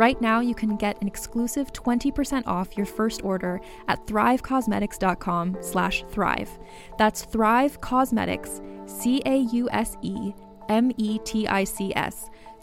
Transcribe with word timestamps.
Right 0.00 0.18
now, 0.18 0.40
you 0.40 0.54
can 0.54 0.76
get 0.76 0.98
an 1.02 1.06
exclusive 1.06 1.74
20% 1.74 2.46
off 2.46 2.74
your 2.74 2.86
first 2.86 3.22
order 3.22 3.60
at 3.86 4.06
thrivecausemetics.com 4.06 5.58
slash 5.60 6.04
thrive. 6.08 6.48
That's 6.96 7.26
Thrive 7.26 7.82
Causemetics, 7.82 8.62
C-A-U-S-E-M-E-T-I-C-S 8.88 10.30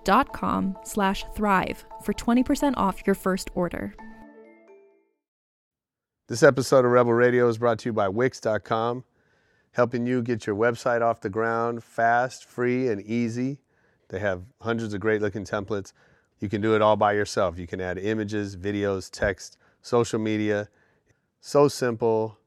dot 0.04 0.34
com 0.34 0.78
slash 0.84 1.26
thrive 1.36 1.86
for 2.02 2.14
20% 2.14 2.74
off 2.76 3.06
your 3.06 3.14
first 3.14 3.52
order. 3.54 3.94
This 6.30 6.42
episode 6.42 6.86
of 6.86 6.92
Rebel 6.92 7.14
Radio 7.14 7.48
is 7.48 7.60
brought 7.60 7.78
to 7.80 7.90
you 7.90 7.94
by 7.94 8.10
Wix.com, 8.10 9.04
helping 9.74 10.08
you 10.08 10.24
get 10.24 10.48
your 10.48 10.56
website 10.56 11.04
off 11.04 11.22
the 11.22 11.30
ground 11.30 11.84
fast, 11.84 12.46
free, 12.46 12.88
and 12.88 13.00
easy. 13.04 13.60
They 14.10 14.18
have 14.18 14.42
hundreds 14.62 14.96
of 14.96 15.02
great 15.02 15.22
looking 15.22 15.46
templates. 15.46 15.94
You 16.40 16.50
can 16.50 16.62
do 16.62 16.76
it 16.76 16.82
all 16.82 16.96
by 16.96 17.14
yourself. 17.14 17.58
You 17.58 17.68
can 17.68 17.82
add 17.82 17.98
images, 17.98 18.56
videos, 18.56 19.10
text, 19.10 19.58
social 19.82 20.20
media. 20.20 20.70
So 21.40 21.68
simple. 21.68 22.38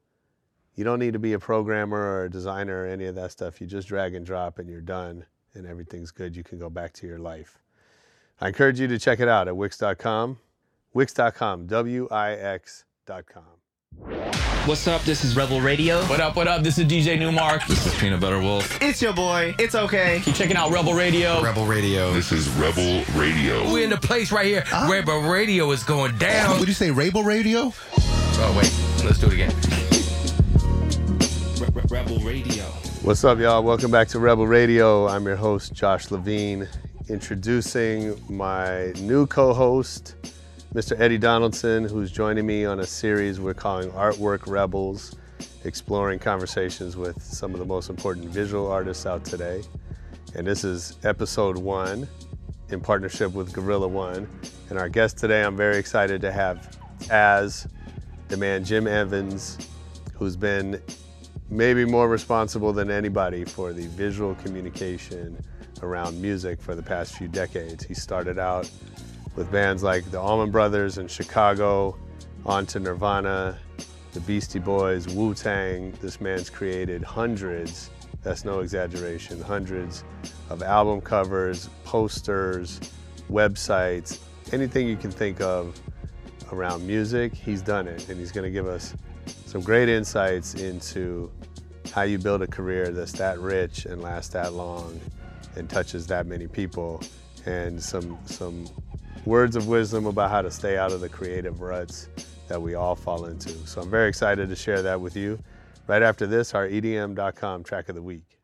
You 0.74 0.84
don't 0.84 0.98
need 0.98 1.12
to 1.12 1.18
be 1.18 1.32
a 1.32 1.38
programmer 1.38 1.98
or 1.98 2.24
a 2.24 2.30
designer 2.30 2.84
or 2.84 2.86
any 2.86 3.06
of 3.06 3.14
that 3.16 3.32
stuff. 3.32 3.60
You 3.60 3.66
just 3.66 3.88
drag 3.88 4.14
and 4.14 4.24
drop 4.24 4.58
and 4.58 4.68
you're 4.68 4.80
done 4.80 5.26
and 5.54 5.66
everything's 5.66 6.10
good. 6.10 6.36
You 6.36 6.44
can 6.44 6.58
go 6.58 6.70
back 6.70 6.92
to 6.94 7.06
your 7.06 7.18
life. 7.18 7.58
I 8.40 8.48
encourage 8.48 8.80
you 8.80 8.88
to 8.88 8.98
check 8.98 9.20
it 9.20 9.28
out 9.28 9.48
at 9.48 9.56
Wix.com. 9.56 10.38
Wix.com, 10.94 11.66
W 11.66 12.08
I 12.10 12.32
X.com. 12.32 13.59
What's 14.66 14.86
up? 14.86 15.02
This 15.02 15.24
is 15.24 15.36
Rebel 15.36 15.60
Radio. 15.60 16.02
What 16.04 16.20
up, 16.20 16.36
what 16.36 16.46
up? 16.46 16.62
This 16.62 16.78
is 16.78 16.84
DJ 16.84 17.18
Nu-Mark. 17.18 17.66
This 17.66 17.86
is 17.86 17.94
Peanut 17.98 18.20
Butter 18.20 18.40
Wolf. 18.40 18.80
It's 18.82 19.00
your 19.00 19.14
boy. 19.14 19.54
It's 19.58 19.74
okay. 19.74 20.20
Keep 20.22 20.34
checking 20.34 20.56
out 20.56 20.70
Rebel 20.70 20.92
Radio. 20.92 21.42
Rebel 21.42 21.64
Radio. 21.64 22.12
This 22.12 22.30
is 22.30 22.48
Rebel 22.50 23.02
Radio. 23.16 23.72
We're 23.72 23.84
in 23.84 23.90
the 23.90 23.96
place 23.96 24.30
right 24.30 24.44
here. 24.44 24.62
Rebel 24.86 25.22
Radio 25.22 25.70
is 25.72 25.82
going 25.82 26.16
down. 26.18 26.58
Would 26.60 26.68
you 26.68 26.74
say 26.74 26.90
Rebel 26.90 27.24
Radio? 27.24 27.72
Oh, 27.96 28.54
wait. 28.56 28.70
Let's 29.02 29.18
do 29.18 29.28
it 29.28 29.32
again. 29.32 29.54
Rebel 31.88 32.18
Radio. 32.18 32.64
What's 33.02 33.24
up, 33.24 33.38
y'all? 33.38 33.62
Welcome 33.62 33.90
back 33.90 34.08
to 34.08 34.18
Rebel 34.20 34.46
Radio. 34.46 35.08
I'm 35.08 35.24
your 35.24 35.36
host, 35.36 35.72
Josh 35.72 36.10
Levine, 36.10 36.68
introducing 37.08 38.20
my 38.28 38.92
new 39.00 39.26
co 39.26 39.54
host, 39.54 40.14
Mr. 40.74 40.98
Eddie 41.00 41.18
Donaldson, 41.18 41.82
who's 41.82 42.12
joining 42.12 42.46
me 42.46 42.64
on 42.64 42.78
a 42.78 42.86
series 42.86 43.40
we're 43.40 43.52
calling 43.52 43.90
Artwork 43.90 44.46
Rebels, 44.46 45.16
exploring 45.64 46.20
conversations 46.20 46.96
with 46.96 47.20
some 47.20 47.54
of 47.54 47.58
the 47.58 47.64
most 47.64 47.90
important 47.90 48.26
visual 48.26 48.70
artists 48.70 49.04
out 49.04 49.24
today. 49.24 49.64
And 50.36 50.46
this 50.46 50.62
is 50.62 50.96
episode 51.02 51.58
one 51.58 52.06
in 52.68 52.80
partnership 52.80 53.32
with 53.32 53.52
Gorilla 53.52 53.88
One. 53.88 54.28
And 54.68 54.78
our 54.78 54.88
guest 54.88 55.18
today, 55.18 55.42
I'm 55.42 55.56
very 55.56 55.76
excited 55.76 56.20
to 56.20 56.30
have 56.30 56.78
as 57.10 57.66
the 58.28 58.36
man 58.36 58.62
Jim 58.64 58.86
Evans, 58.86 59.58
who's 60.14 60.36
been 60.36 60.80
maybe 61.48 61.84
more 61.84 62.08
responsible 62.08 62.72
than 62.72 62.92
anybody 62.92 63.44
for 63.44 63.72
the 63.72 63.88
visual 63.88 64.36
communication 64.36 65.36
around 65.82 66.22
music 66.22 66.62
for 66.62 66.76
the 66.76 66.82
past 66.82 67.16
few 67.16 67.26
decades. 67.26 67.84
He 67.84 67.94
started 67.94 68.38
out 68.38 68.70
with 69.36 69.50
bands 69.50 69.82
like 69.82 70.10
the 70.10 70.20
Allman 70.20 70.50
Brothers 70.50 70.98
in 70.98 71.08
Chicago, 71.08 71.96
on 72.44 72.66
to 72.66 72.80
Nirvana, 72.80 73.58
the 74.12 74.20
Beastie 74.20 74.58
Boys, 74.58 75.06
Wu 75.08 75.34
Tang. 75.34 75.92
This 76.00 76.20
man's 76.20 76.50
created 76.50 77.02
hundreds, 77.02 77.90
that's 78.22 78.44
no 78.44 78.60
exaggeration, 78.60 79.40
hundreds 79.40 80.04
of 80.48 80.62
album 80.62 81.00
covers, 81.00 81.70
posters, 81.84 82.80
websites, 83.30 84.18
anything 84.52 84.88
you 84.88 84.96
can 84.96 85.10
think 85.10 85.40
of 85.40 85.80
around 86.52 86.86
music, 86.86 87.32
he's 87.34 87.62
done 87.62 87.86
it. 87.86 88.08
And 88.08 88.18
he's 88.18 88.32
going 88.32 88.44
to 88.44 88.50
give 88.50 88.66
us 88.66 88.94
some 89.46 89.60
great 89.60 89.88
insights 89.88 90.54
into 90.54 91.30
how 91.92 92.02
you 92.02 92.18
build 92.18 92.42
a 92.42 92.46
career 92.46 92.90
that's 92.90 93.12
that 93.12 93.38
rich 93.38 93.86
and 93.86 94.02
lasts 94.02 94.32
that 94.32 94.52
long 94.52 95.00
and 95.56 95.68
touches 95.68 96.06
that 96.06 96.26
many 96.26 96.46
people 96.46 97.02
and 97.46 97.82
some 97.82 98.18
some 98.26 98.66
words 99.24 99.56
of 99.56 99.68
wisdom 99.68 100.06
about 100.06 100.30
how 100.30 100.42
to 100.42 100.50
stay 100.50 100.78
out 100.78 100.92
of 100.92 101.00
the 101.00 101.08
creative 101.08 101.60
ruts 101.60 102.08
that 102.48 102.60
we 102.60 102.74
all 102.74 102.94
fall 102.94 103.26
into. 103.26 103.50
So 103.66 103.80
I'm 103.80 103.90
very 103.90 104.08
excited 104.08 104.48
to 104.48 104.56
share 104.56 104.82
that 104.82 105.00
with 105.00 105.16
you. 105.16 105.38
Right 105.86 106.02
after 106.02 106.26
this, 106.26 106.54
our 106.54 106.68
EDM.com 106.68 107.64
track 107.64 107.88
of 107.88 107.94
the 107.94 108.02
week. 108.02 108.38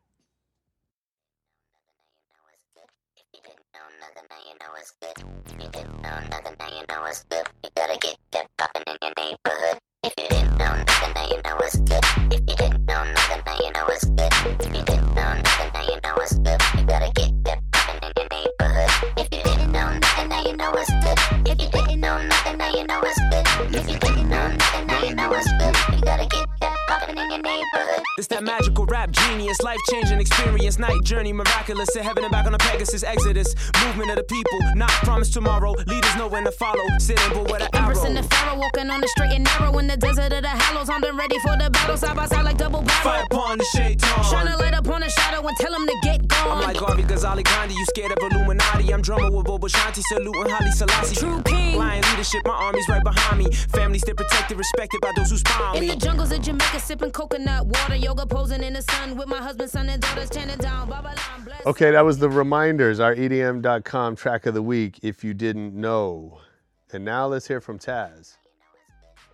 If 3.19 3.29
you 3.33 3.39
didn't 3.41 3.73
know 3.73 3.99
nothing, 3.99 4.29
now 4.29 4.37
you 4.37 4.59
know 4.59 4.73
good. 4.93 5.21
You 5.61 5.69
didn't 5.69 6.01
know 6.01 6.17
it's 23.09 23.19
good. 23.29 23.75
If 23.75 23.89
you 23.89 23.99
didn't 23.99 24.66
It's 28.17 28.27
that 28.27 28.43
magical 28.43 28.85
rap 28.87 29.11
genius, 29.11 29.61
life 29.61 29.77
changing 29.91 30.19
experience, 30.19 30.79
night 30.79 31.03
journey, 31.03 31.33
miraculous 31.33 31.87
to 31.93 32.01
heaven 32.01 32.23
and 32.23 32.31
back 32.31 32.45
on 32.47 32.53
a 32.53 32.57
Pegasus 32.57 33.03
Exodus. 33.03 33.53
Movement 33.85 34.09
of 34.09 34.17
the 34.17 34.23
people, 34.23 34.59
not 34.75 34.89
promised 35.05 35.33
tomorrow. 35.33 35.71
Leaders 35.85 36.15
know 36.15 36.27
when 36.27 36.43
to 36.45 36.51
follow, 36.51 36.81
sitting 36.97 37.29
but 37.33 37.43
with 37.51 37.61
an 37.61 37.69
Empress 37.73 38.03
in 38.05 38.15
the 38.15 38.23
pharaoh, 38.23 38.57
walking 38.57 38.89
on 38.89 39.01
the 39.01 39.07
straight 39.09 39.33
and 39.33 39.43
narrow 39.43 39.77
in 39.77 39.85
the 39.87 39.97
desert 39.97 40.33
of 40.33 40.41
the 40.41 40.49
hollows. 40.49 40.89
I'm 40.89 41.01
ready 41.17 41.37
for 41.39 41.55
the 41.57 41.69
battle, 41.69 41.97
side 41.97 42.15
by 42.15 42.25
side 42.25 42.43
like 42.43 42.57
double 42.57 42.83
Fire 42.85 43.03
barrel. 43.13 43.25
upon 43.31 43.57
the 43.59 43.65
shaitan. 43.65 44.23
Shine 44.23 44.47
a 44.47 44.57
light 44.57 44.73
upon 44.73 45.03
a 45.03 45.09
shadow 45.09 45.45
and 45.45 45.55
tell 45.57 45.73
him 45.73 45.85
to 45.85 45.95
get 46.01 46.27
gone. 46.27 46.47
Oh 46.47 46.51
I'm 46.53 46.61
like 46.63 46.77
Garvey 46.77 47.03
Ghazali 47.03 47.43
Gandhi, 47.43 47.75
you 47.75 47.85
scared 47.85 48.11
of 48.11 48.17
Illuminati. 48.31 48.91
I'm 48.93 49.01
drummer 49.03 49.29
with 49.29 49.45
Bobo 49.45 49.67
Shanti, 49.67 50.01
saluting 50.01 50.49
Haile 50.49 50.71
Selassie. 50.71 51.15
True 51.17 51.41
king. 51.43 51.77
Lion 51.77 52.03
leadership, 52.11 52.41
my 52.45 52.53
army's 52.53 52.87
right 52.89 53.03
behind 53.03 53.37
me. 53.37 53.51
Family 53.73 53.99
still 53.99 54.15
protected, 54.15 54.57
respected 54.57 55.01
by 55.01 55.11
those 55.15 55.29
who 55.29 55.37
spawn 55.37 55.75
In 55.75 55.81
me. 55.81 55.89
the 55.89 55.95
jungles 55.97 56.31
of 56.31 56.41
Jamaica, 56.41 56.79
sipping 56.79 57.11
coconut 57.27 57.65
water, 57.65 57.95
yoga 57.95 58.25
posing 58.25 58.63
in 58.63 58.73
the 58.73 58.81
sun 58.81 59.17
with 59.17 59.27
my 59.27 59.37
husband, 59.37 59.69
son, 59.69 59.89
and 59.89 60.01
daughters 60.01 60.29
chanting 60.29 60.57
down. 60.57 60.89
Baba 60.89 61.15
Okay, 61.65 61.91
that 61.91 62.05
was 62.05 62.19
the 62.19 62.29
reminders, 62.29 62.99
our 62.99 63.15
EDM.com 63.15 64.15
track 64.15 64.45
of 64.45 64.53
the 64.53 64.61
week, 64.61 64.99
if 65.01 65.23
you 65.23 65.33
didn't 65.33 65.73
know. 65.73 66.39
And 66.93 67.03
now 67.03 67.27
let's 67.27 67.47
hear 67.47 67.59
from 67.59 67.79
Taz. 67.79 68.37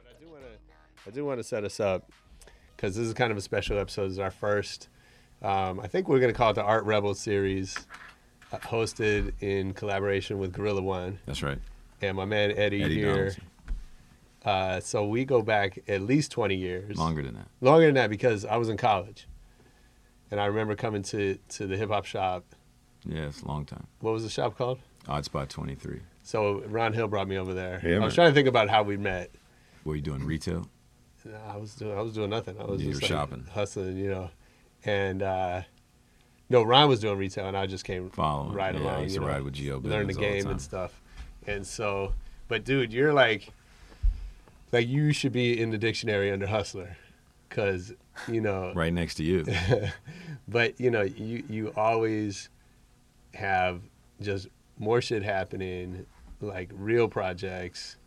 I 0.07 0.19
do 0.19 0.27
want 0.31 0.43
to, 0.43 1.07
I 1.07 1.11
do 1.11 1.25
want 1.25 1.39
to 1.39 1.43
set 1.43 1.63
us 1.63 1.79
up 1.79 2.11
because 2.75 2.95
this 2.95 3.05
is 3.05 3.13
kind 3.13 3.31
of 3.31 3.37
a 3.37 3.41
special 3.41 3.77
episode. 3.77 4.05
This 4.05 4.13
is 4.13 4.19
our 4.19 4.31
first. 4.31 4.89
Um, 5.43 5.79
I 5.79 5.87
think 5.87 6.07
we're 6.07 6.19
going 6.19 6.33
to 6.33 6.37
call 6.37 6.51
it 6.51 6.53
the 6.53 6.63
Art 6.63 6.85
Rebel 6.85 7.13
series, 7.13 7.77
uh, 8.51 8.57
hosted 8.59 9.33
in 9.41 9.73
collaboration 9.73 10.39
with 10.39 10.53
Gorilla 10.53 10.81
One 10.81 11.19
That's 11.25 11.43
right. 11.43 11.59
and 12.01 12.17
my 12.17 12.25
man 12.25 12.51
Eddie, 12.51 12.83
Eddie 12.83 12.95
here. 12.95 13.15
Donaldson. 13.15 13.43
Uh, 14.45 14.79
so 14.79 15.05
we 15.07 15.23
go 15.25 15.41
back 15.41 15.79
at 15.87 16.01
least 16.01 16.31
20 16.31 16.55
years. 16.55 16.97
Longer 16.97 17.23
than 17.23 17.35
that. 17.35 17.47
Longer 17.61 17.85
than 17.85 17.95
that 17.95 18.09
because 18.09 18.43
I 18.45 18.57
was 18.57 18.69
in 18.69 18.77
college. 18.77 19.27
And 20.31 20.39
I 20.39 20.45
remember 20.47 20.75
coming 20.75 21.03
to, 21.03 21.37
to 21.49 21.67
the 21.67 21.77
hip 21.77 21.89
hop 21.89 22.05
shop. 22.05 22.43
Yeah, 23.05 23.27
it's 23.27 23.41
a 23.41 23.47
long 23.47 23.65
time. 23.65 23.87
What 23.99 24.11
was 24.13 24.23
the 24.23 24.29
shop 24.29 24.57
called? 24.57 24.79
Odd 25.07 25.25
Spot 25.25 25.49
23. 25.49 25.99
So 26.23 26.61
Ron 26.67 26.93
Hill 26.93 27.07
brought 27.07 27.27
me 27.27 27.37
over 27.37 27.53
there. 27.53 27.81
Yeah, 27.83 27.89
I 27.89 27.99
man. 27.99 28.01
was 28.03 28.15
trying 28.15 28.29
to 28.31 28.33
think 28.33 28.47
about 28.47 28.69
how 28.69 28.83
we 28.83 28.97
met. 28.97 29.31
Were 29.85 29.95
you 29.95 30.01
doing 30.01 30.25
retail? 30.25 30.67
I 31.47 31.55
was 31.57 31.75
doing 31.75 31.97
I 31.97 32.01
was 32.01 32.13
doing 32.13 32.29
nothing. 32.29 32.57
I 32.59 32.65
was 32.65 32.81
You 32.81 32.91
just 32.91 33.01
were 33.03 33.05
like, 33.15 33.29
shopping. 33.29 33.45
hustling, 33.53 33.97
you 33.97 34.09
know. 34.09 34.29
And 34.85 35.21
uh, 35.23 35.61
no, 36.49 36.63
Ron 36.63 36.89
was 36.89 36.99
doing 36.99 37.17
retail, 37.17 37.47
and 37.47 37.55
I 37.57 37.65
just 37.65 37.85
came 37.85 38.09
Following. 38.09 38.53
right 38.53 38.73
Yeah, 38.75 38.81
I 38.81 38.83
along. 38.83 39.03
used 39.03 39.15
you 39.15 39.21
to 39.21 39.25
know, 39.27 39.31
ride 39.33 39.43
with 39.43 39.53
Gio 39.55 39.83
learn 39.83 40.07
the 40.07 40.13
Bivens 40.13 40.17
all 40.17 40.21
the 40.23 40.41
game 40.41 40.47
and 40.49 40.61
stuff. 40.61 41.01
And 41.47 41.65
so, 41.67 42.13
but 42.49 42.63
dude, 42.65 42.91
you're 42.93 43.13
like, 43.13 43.49
like 44.73 44.87
you 44.87 45.13
should 45.13 45.31
be 45.31 45.61
in 45.61 45.69
the 45.69 45.77
dictionary 45.77 46.31
under 46.31 46.47
hustler, 46.47 46.97
because 47.47 47.93
you 48.27 48.41
know, 48.41 48.73
Right 48.75 48.91
next 48.91 49.15
to 49.15 49.23
you. 49.23 49.45
but 50.47 50.79
you 50.81 50.91
know, 50.91 51.03
you 51.03 51.43
you 51.47 51.73
always 51.77 52.49
have 53.35 53.81
just 54.19 54.49
more 54.79 55.01
shit 55.01 55.23
happening, 55.23 56.05
like 56.41 56.69
real 56.73 57.07
projects. 57.07 57.97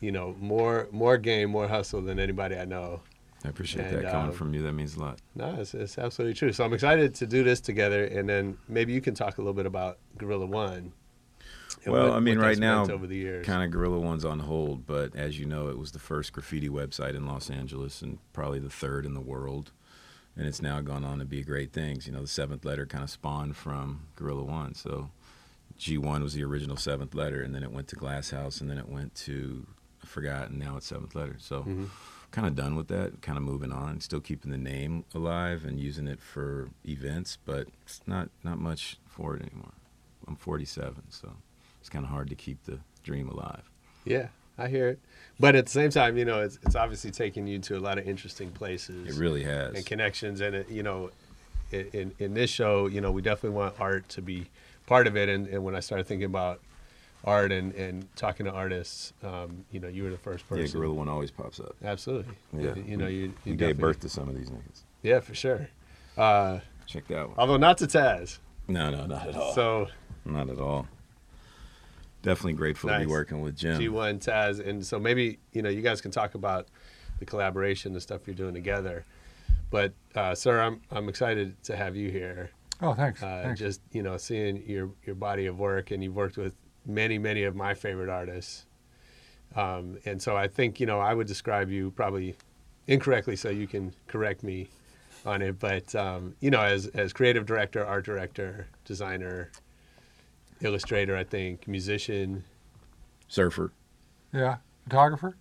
You 0.00 0.12
know, 0.12 0.36
more 0.38 0.88
more 0.92 1.16
game, 1.16 1.50
more 1.50 1.66
hustle 1.66 2.02
than 2.02 2.18
anybody 2.20 2.56
I 2.56 2.66
know. 2.66 3.00
I 3.44 3.48
appreciate 3.48 3.86
And, 3.86 3.96
that 4.04 4.12
coming 4.12 4.28
um, 4.28 4.32
from 4.32 4.54
you. 4.54 4.62
That 4.62 4.72
means 4.72 4.96
a 4.96 5.00
lot. 5.00 5.18
No, 5.34 5.56
it's, 5.58 5.74
it's 5.74 5.98
absolutely 5.98 6.34
true. 6.34 6.52
So 6.52 6.64
I'm 6.64 6.72
excited 6.72 7.12
to 7.16 7.26
do 7.26 7.42
this 7.42 7.60
together, 7.60 8.04
and 8.04 8.28
then 8.28 8.56
maybe 8.68 8.92
you 8.92 9.00
can 9.00 9.14
talk 9.14 9.38
a 9.38 9.40
little 9.40 9.52
bit 9.52 9.66
about 9.66 9.98
Gorilla 10.16 10.46
One. 10.46 10.92
And 11.84 11.92
Well, 11.92 12.08
what- 12.10 12.16
I 12.16 12.20
mean, 12.20 12.38
right 12.38 12.58
now, 12.58 12.80
meant 12.80 12.90
over 12.92 13.06
the 13.06 13.16
years. 13.16 13.46
kind 13.46 13.62
of 13.64 13.70
Gorilla 13.70 13.98
One's 13.98 14.24
on 14.24 14.40
hold, 14.40 14.86
but 14.86 15.14
as 15.16 15.38
you 15.38 15.46
know, 15.46 15.68
it 15.68 15.78
was 15.78 15.92
the 15.92 15.98
first 15.98 16.32
graffiti 16.32 16.68
website 16.68 17.14
in 17.14 17.26
Los 17.26 17.50
Angeles 17.50 18.02
and 18.02 18.18
probably 18.32 18.58
the 18.58 18.70
third 18.70 19.04
in 19.06 19.14
the 19.14 19.20
world. 19.20 19.72
And 20.36 20.46
it's 20.46 20.62
now 20.62 20.80
gone 20.80 21.04
on 21.04 21.18
to 21.18 21.24
be 21.26 21.42
great 21.42 21.72
things. 21.72 22.06
You 22.06 22.12
know, 22.14 22.22
the 22.22 22.26
seventh 22.26 22.64
letter 22.64 22.86
kind 22.86 23.04
of 23.04 23.10
spawned 23.10 23.56
from 23.56 24.06
Gorilla 24.16 24.44
One. 24.44 24.74
So 24.74 25.10
G1 25.78 26.22
was 26.22 26.34
the 26.34 26.44
original 26.44 26.76
seventh 26.76 27.14
letter, 27.14 27.42
and 27.42 27.54
then 27.54 27.62
it 27.62 27.70
went 27.72 27.88
to 27.88 27.96
Glass 27.96 28.30
House, 28.30 28.60
and 28.60 28.70
then 28.70 28.78
it 28.78 28.88
went 28.88 29.14
to, 29.16 29.66
I 30.02 30.06
forgot, 30.06 30.48
and 30.50 30.58
now 30.58 30.76
it's 30.76 30.86
seventh 30.86 31.14
letter. 31.14 31.36
So 31.38 31.60
Mm-hmm. 31.62 31.84
kind 32.30 32.46
of 32.46 32.54
done 32.54 32.76
with 32.76 32.88
that, 32.88 33.20
kind 33.20 33.36
of 33.36 33.44
moving 33.44 33.72
on, 33.72 34.00
still 34.00 34.20
keeping 34.20 34.50
the 34.52 34.56
name 34.58 35.04
alive 35.14 35.64
and 35.66 35.78
using 35.78 36.06
it 36.08 36.20
for 36.22 36.70
events, 36.86 37.36
but 37.44 37.68
it's 37.82 38.00
not, 38.06 38.30
not 38.42 38.58
much 38.58 38.96
for 39.06 39.36
it 39.36 39.42
anymore. 39.42 39.72
I'm 40.28 40.36
47, 40.36 41.02
so 41.10 41.32
it's 41.80 41.88
kind 41.88 42.04
of 42.04 42.10
hard 42.10 42.28
to 42.30 42.34
keep 42.34 42.62
the 42.64 42.78
dream 43.02 43.28
alive. 43.28 43.62
Yeah, 44.04 44.28
I 44.58 44.68
hear 44.68 44.88
it. 44.88 44.98
But 45.40 45.54
at 45.56 45.66
the 45.66 45.72
same 45.72 45.90
time, 45.90 46.16
you 46.16 46.24
know, 46.24 46.40
it's, 46.40 46.58
it's 46.62 46.76
obviously 46.76 47.10
taking 47.10 47.46
you 47.46 47.58
to 47.60 47.76
a 47.76 47.80
lot 47.80 47.98
of 47.98 48.06
interesting 48.08 48.50
places. 48.50 49.16
It 49.16 49.20
really 49.20 49.42
has. 49.44 49.74
and 49.74 49.84
connections. 49.86 50.40
And 50.40 50.54
it, 50.56 50.68
you 50.70 50.82
know, 50.82 51.10
in 51.72 52.12
in 52.18 52.34
this 52.34 52.50
show, 52.50 52.86
you 52.86 53.00
know, 53.00 53.10
we 53.10 53.22
definitely 53.22 53.56
want 53.56 53.74
art 53.80 54.08
to 54.10 54.22
be 54.22 54.46
part 54.86 55.06
of 55.06 55.16
it. 55.16 55.28
And, 55.28 55.46
and 55.48 55.64
when 55.64 55.74
I 55.74 55.80
started 55.80 56.06
thinking 56.06 56.26
about 56.26 56.60
art 57.24 57.50
and, 57.52 57.72
and 57.74 58.06
talking 58.16 58.46
to 58.46 58.52
artists, 58.52 59.12
um, 59.22 59.64
you 59.70 59.80
know, 59.80 59.88
you 59.88 60.02
were 60.04 60.10
the 60.10 60.18
first 60.18 60.48
person. 60.48 60.66
Yeah, 60.66 60.72
Gorilla 60.72 60.94
One 60.94 61.08
always 61.08 61.30
pops 61.30 61.60
up. 61.60 61.74
Absolutely. 61.84 62.34
Yeah, 62.52 62.74
You, 62.74 62.84
you 62.88 62.96
know, 62.96 63.06
we- 63.06 63.14
you, 63.14 63.32
you 63.44 63.54
gave 63.54 63.78
birth 63.78 64.00
to 64.00 64.08
some 64.08 64.28
of 64.28 64.36
these 64.36 64.50
niggas. 64.50 64.82
Yeah, 65.02 65.20
for 65.20 65.34
sure. 65.34 65.68
Uh, 66.16 66.60
Check 66.86 67.06
that 67.08 67.28
one. 67.28 67.38
although 67.38 67.56
not 67.56 67.78
to 67.78 67.86
Taz. 67.86 68.38
No, 68.68 68.90
no, 68.90 69.06
not 69.06 69.26
at 69.28 69.36
all. 69.36 69.54
So 69.54 69.88
not 70.24 70.48
at 70.48 70.58
all. 70.58 70.86
Definitely 72.22 72.52
grateful 72.54 72.90
to 72.90 73.00
be 73.00 73.06
working 73.06 73.40
with 73.40 73.56
Jim. 73.56 73.80
G1 73.80 74.24
Taz, 74.24 74.64
and 74.64 74.86
so 74.86 74.98
maybe 74.98 75.38
you 75.52 75.62
know 75.62 75.68
you 75.68 75.82
guys 75.82 76.00
can 76.00 76.12
talk 76.12 76.34
about 76.34 76.68
the 77.18 77.24
collaboration, 77.24 77.92
the 77.92 78.00
stuff 78.00 78.22
you're 78.26 78.36
doing 78.36 78.54
together. 78.54 79.04
But 79.70 79.92
uh, 80.14 80.34
sir, 80.34 80.60
I'm 80.60 80.80
I'm 80.90 81.08
excited 81.08 81.60
to 81.64 81.76
have 81.76 81.96
you 81.96 82.10
here. 82.10 82.50
Oh, 82.80 82.94
thanks. 82.94 83.22
Uh, 83.22 83.42
thanks. 83.44 83.58
Just 83.58 83.80
you 83.90 84.02
know, 84.02 84.16
seeing 84.16 84.62
your 84.66 84.90
your 85.04 85.14
body 85.16 85.46
of 85.46 85.58
work, 85.58 85.90
and 85.90 86.02
you've 86.02 86.14
worked 86.14 86.36
with 86.36 86.54
many 86.86 87.18
many 87.18 87.44
of 87.44 87.56
my 87.56 87.74
favorite 87.74 88.08
artists. 88.08 88.66
Um, 89.56 89.98
and 90.04 90.20
so 90.20 90.36
I 90.36 90.48
think 90.48 90.78
you 90.78 90.86
know 90.86 91.00
I 91.00 91.14
would 91.14 91.26
describe 91.26 91.70
you 91.70 91.90
probably 91.92 92.36
incorrectly, 92.86 93.36
so 93.36 93.50
you 93.50 93.66
can 93.66 93.94
correct 94.06 94.42
me 94.42 94.68
on 95.24 95.42
it. 95.42 95.58
But 95.58 95.94
um, 95.94 96.34
you 96.40 96.50
know, 96.50 96.60
as 96.60 96.86
as 96.88 97.12
creative 97.12 97.46
director, 97.46 97.84
art 97.84 98.04
director, 98.04 98.66
designer, 98.84 99.50
illustrator, 100.62 101.16
I 101.16 101.24
think 101.24 101.66
musician. 101.68 102.44
Surfer, 103.28 103.72
yeah, 104.32 104.56
photographer. 104.84 105.34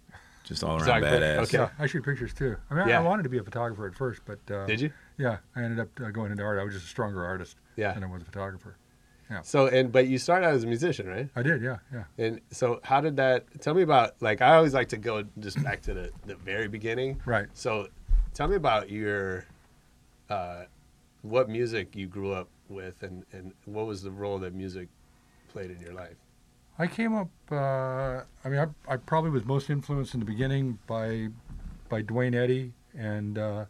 just 0.45 0.63
all 0.63 0.77
around 0.77 0.85
Photographer, 0.85 1.17
badass. 1.19 1.37
okay. 1.43 1.57
Yeah, 1.57 1.69
I 1.77 1.87
shoot 1.87 2.03
pictures 2.05 2.33
too. 2.33 2.55
I 2.69 2.73
mean, 2.73 2.83
I- 2.85 2.89
Yeah. 2.89 2.99
I 2.99 3.03
wanted 3.03 3.23
to 3.23 3.29
be 3.29 3.37
a 3.37 3.43
photographer 3.43 3.85
at 3.87 3.95
first, 3.95 4.21
but 4.25 4.39
uh, 4.49 4.65
Did 4.65 4.79
you? 4.79 4.91
Yeah, 5.17 5.37
I 5.55 5.63
ended 5.63 5.79
up 5.79 5.89
uh, 5.99 6.09
going 6.11 6.31
into 6.31 6.43
art. 6.43 6.57
I 6.57 6.63
was 6.63 6.73
just 6.73 6.85
a 6.85 6.89
stronger 6.89 7.25
artist 7.25 7.57
Yeah. 7.75 7.93
than 7.93 8.03
I 8.03 8.07
was 8.07 8.21
a 8.21 8.25
photographer. 8.25 8.77
Yeah. 9.29 9.41
So 9.43 9.67
and 9.67 9.91
but 9.91 10.07
you 10.07 10.17
started 10.17 10.47
out 10.47 10.53
as 10.55 10.63
a 10.63 10.67
musician, 10.67 11.07
right? 11.07 11.29
I 11.35 11.41
did, 11.41 11.61
yeah, 11.61 11.77
yeah. 11.93 12.03
And 12.17 12.41
so 12.51 12.79
how 12.83 12.99
did 13.01 13.15
that? 13.17 13.45
Tell 13.61 13.73
me 13.73 13.81
about 13.81 14.21
like 14.21 14.41
I 14.41 14.55
always 14.55 14.73
like 14.73 14.89
to 14.89 14.97
go 14.97 15.23
just 15.39 15.61
back 15.63 15.81
to 15.83 15.93
the 15.93 16.11
the 16.25 16.35
very 16.35 16.67
beginning. 16.69 17.21
Right. 17.25 17.47
So 17.53 17.87
tell 18.33 18.47
me 18.49 18.55
about 18.55 18.89
your 18.89 19.45
uh, 20.29 20.63
what 21.23 21.49
music 21.49 21.95
you 21.95 22.07
grew 22.07 22.31
up 22.33 22.47
with 22.69 23.03
and 23.03 23.25
and 23.33 23.53
what 23.65 23.85
was 23.85 24.01
the 24.01 24.11
role 24.11 24.37
that 24.39 24.53
music 24.53 24.87
played 25.51 25.71
in 25.71 25.79
your 25.79 25.93
life. 25.93 26.15
I 26.79 26.87
came 26.87 27.13
up. 27.15 27.29
Uh, 27.51 28.21
I 28.45 28.49
mean, 28.49 28.59
I, 28.59 28.93
I 28.93 28.97
probably 28.97 29.29
was 29.29 29.45
most 29.45 29.69
influenced 29.69 30.13
in 30.13 30.19
the 30.19 30.25
beginning 30.25 30.79
by 30.87 31.27
by 31.89 32.01
Duane 32.01 32.33
Eddy 32.33 32.73
and 32.97 33.37
uh, 33.37 33.65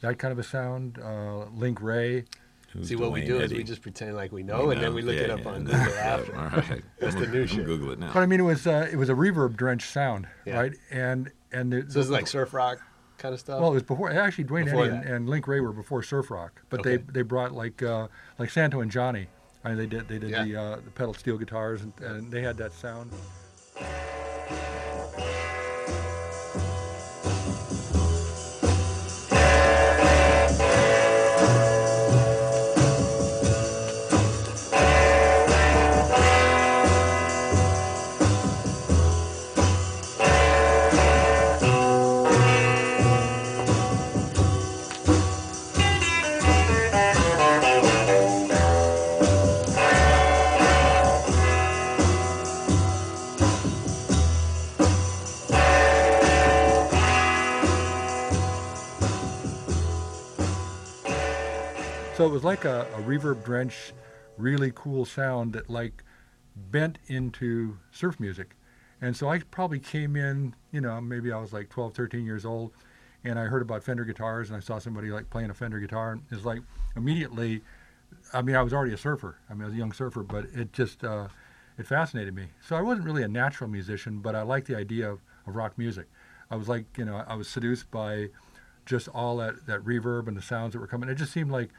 that 0.00 0.18
kind 0.18 0.32
of 0.32 0.38
a 0.38 0.42
sound. 0.42 0.98
Uh, 1.02 1.46
Link 1.54 1.80
Wray. 1.80 2.24
Who's 2.72 2.88
See 2.88 2.94
what 2.96 3.10
we 3.12 3.22
Duane 3.22 3.38
do 3.40 3.44
is 3.44 3.52
we 3.52 3.64
just 3.64 3.82
pretend 3.82 4.14
like 4.14 4.30
we 4.30 4.42
know, 4.44 4.70
and 4.70 4.80
then 4.80 4.94
we 4.94 5.02
look 5.02 5.16
Yeah, 5.16 5.22
it 5.22 5.30
up 5.30 5.40
yeah, 5.44 5.50
on. 5.50 5.64
Google 5.64 5.78
after. 5.94 6.36
All 6.36 6.44
right. 6.50 6.82
That's 7.00 7.14
I'm 7.16 7.20
the 7.22 7.26
new 7.28 7.40
I'm 7.42 7.46
shit. 7.48 7.56
gonna 7.56 7.66
Google 7.66 7.90
it 7.92 7.98
now. 7.98 8.12
But 8.12 8.22
I 8.22 8.26
mean, 8.26 8.38
it 8.40 8.44
was 8.44 8.66
uh, 8.66 8.88
it 8.92 8.96
was 8.96 9.08
a 9.08 9.14
reverb 9.14 9.56
drenched 9.56 9.90
sound, 9.90 10.28
Yeah. 10.46 10.56
right? 10.60 10.72
And 10.90 11.30
and 11.52 11.72
the, 11.72 11.80
So 11.82 11.86
this 11.86 11.96
is 12.04 12.10
like 12.10 12.26
surf 12.28 12.52
rock 12.54 12.78
kind 13.18 13.34
of 13.34 13.40
stuff. 13.40 13.60
Well, 13.60 13.70
it 13.70 13.74
was 13.74 13.82
before. 13.82 14.10
Actually, 14.12 14.44
Duane 14.44 14.66
Before 14.66 14.84
Eddy 14.84 14.94
and, 14.96 15.04
and 15.04 15.28
Link 15.28 15.48
Wray 15.48 15.58
were 15.60 15.72
before 15.72 16.02
surf 16.04 16.30
rock, 16.30 16.62
but 16.70 16.80
Okay. 16.80 16.98
they 16.98 17.02
they 17.12 17.22
brought 17.22 17.52
like 17.52 17.82
uh, 17.82 18.06
like 18.38 18.50
Santo 18.50 18.80
and 18.82 18.90
Johnny. 18.90 19.28
I 19.64 19.68
mean, 19.70 19.78
they 19.78 19.86
did 19.86 20.08
they 20.08 20.18
did 20.18 20.30
Yeah. 20.30 20.44
the 20.44 20.56
uh, 20.56 20.76
the 20.76 20.90
pedal 20.90 21.14
steel 21.14 21.36
guitars 21.38 21.82
and, 21.82 21.92
and 22.00 22.30
they 22.32 22.42
had 22.42 22.56
that 22.58 22.72
sound. 22.72 23.10
So 62.20 62.26
it 62.26 62.32
was 62.32 62.44
like 62.44 62.66
a, 62.66 62.86
a 62.96 63.00
reverb 63.00 63.42
drenched, 63.46 63.94
really 64.36 64.72
cool 64.74 65.06
sound 65.06 65.54
that 65.54 65.70
like 65.70 66.04
bent 66.54 66.98
into 67.06 67.78
surf 67.92 68.20
music. 68.20 68.56
And 69.00 69.16
so 69.16 69.30
I 69.30 69.38
probably 69.38 69.78
came 69.78 70.16
in, 70.16 70.54
you 70.70 70.82
know, 70.82 71.00
maybe 71.00 71.32
I 71.32 71.40
was 71.40 71.54
like 71.54 71.70
12, 71.70 71.94
13 71.94 72.26
years 72.26 72.44
old, 72.44 72.72
and 73.24 73.38
I 73.38 73.44
heard 73.44 73.62
about 73.62 73.82
Fender 73.82 74.04
guitars, 74.04 74.50
and 74.50 74.56
I 74.58 74.60
saw 74.60 74.78
somebody 74.78 75.10
like 75.10 75.30
playing 75.30 75.48
a 75.48 75.54
Fender 75.54 75.80
guitar, 75.80 76.12
and 76.12 76.22
it's 76.30 76.44
like 76.44 76.60
immediately, 76.94 77.62
I 78.34 78.42
mean, 78.42 78.54
I 78.54 78.60
was 78.60 78.74
already 78.74 78.92
a 78.92 78.98
surfer. 78.98 79.38
I 79.48 79.54
mean, 79.54 79.62
I 79.62 79.66
was 79.68 79.74
a 79.74 79.78
young 79.78 79.92
surfer, 79.92 80.22
but 80.22 80.44
it 80.54 80.74
just, 80.74 81.02
uh, 81.02 81.28
it 81.78 81.86
fascinated 81.86 82.34
me. 82.34 82.48
So 82.60 82.76
I 82.76 82.82
wasn't 82.82 83.06
really 83.06 83.22
a 83.22 83.28
natural 83.28 83.70
musician, 83.70 84.18
but 84.18 84.34
I 84.34 84.42
liked 84.42 84.66
the 84.66 84.76
idea 84.76 85.10
of, 85.10 85.20
of 85.46 85.56
rock 85.56 85.78
music. 85.78 86.06
I 86.50 86.56
was 86.56 86.68
like, 86.68 86.84
you 86.98 87.06
know, 87.06 87.24
I 87.26 87.34
was 87.34 87.48
seduced 87.48 87.90
by 87.90 88.28
just 88.84 89.08
all 89.08 89.38
that, 89.38 89.64
that 89.64 89.80
reverb 89.84 90.28
and 90.28 90.36
the 90.36 90.42
sounds 90.42 90.74
that 90.74 90.80
were 90.80 90.86
coming. 90.86 91.08
It 91.08 91.14
just 91.14 91.32
seemed 91.32 91.50
like, 91.50 91.70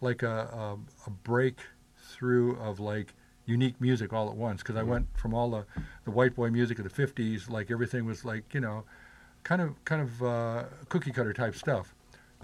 like 0.00 0.22
a, 0.22 0.28
a, 0.28 0.78
a 1.06 1.10
breakthrough 1.10 2.56
of 2.60 2.80
like 2.80 3.14
unique 3.46 3.80
music 3.80 4.12
all 4.12 4.28
at 4.30 4.36
once. 4.36 4.62
Because 4.62 4.76
I 4.76 4.82
went 4.82 5.06
from 5.18 5.34
all 5.34 5.50
the, 5.50 5.64
the 6.04 6.10
white 6.10 6.34
boy 6.34 6.50
music 6.50 6.78
of 6.78 6.84
the 6.84 7.06
50s, 7.06 7.50
like 7.50 7.70
everything 7.70 8.04
was 8.04 8.24
like, 8.24 8.52
you 8.54 8.60
know, 8.60 8.84
kind 9.44 9.60
of, 9.62 9.82
kind 9.84 10.02
of 10.02 10.22
uh, 10.22 10.64
cookie 10.88 11.10
cutter 11.12 11.32
type 11.32 11.54
stuff 11.54 11.94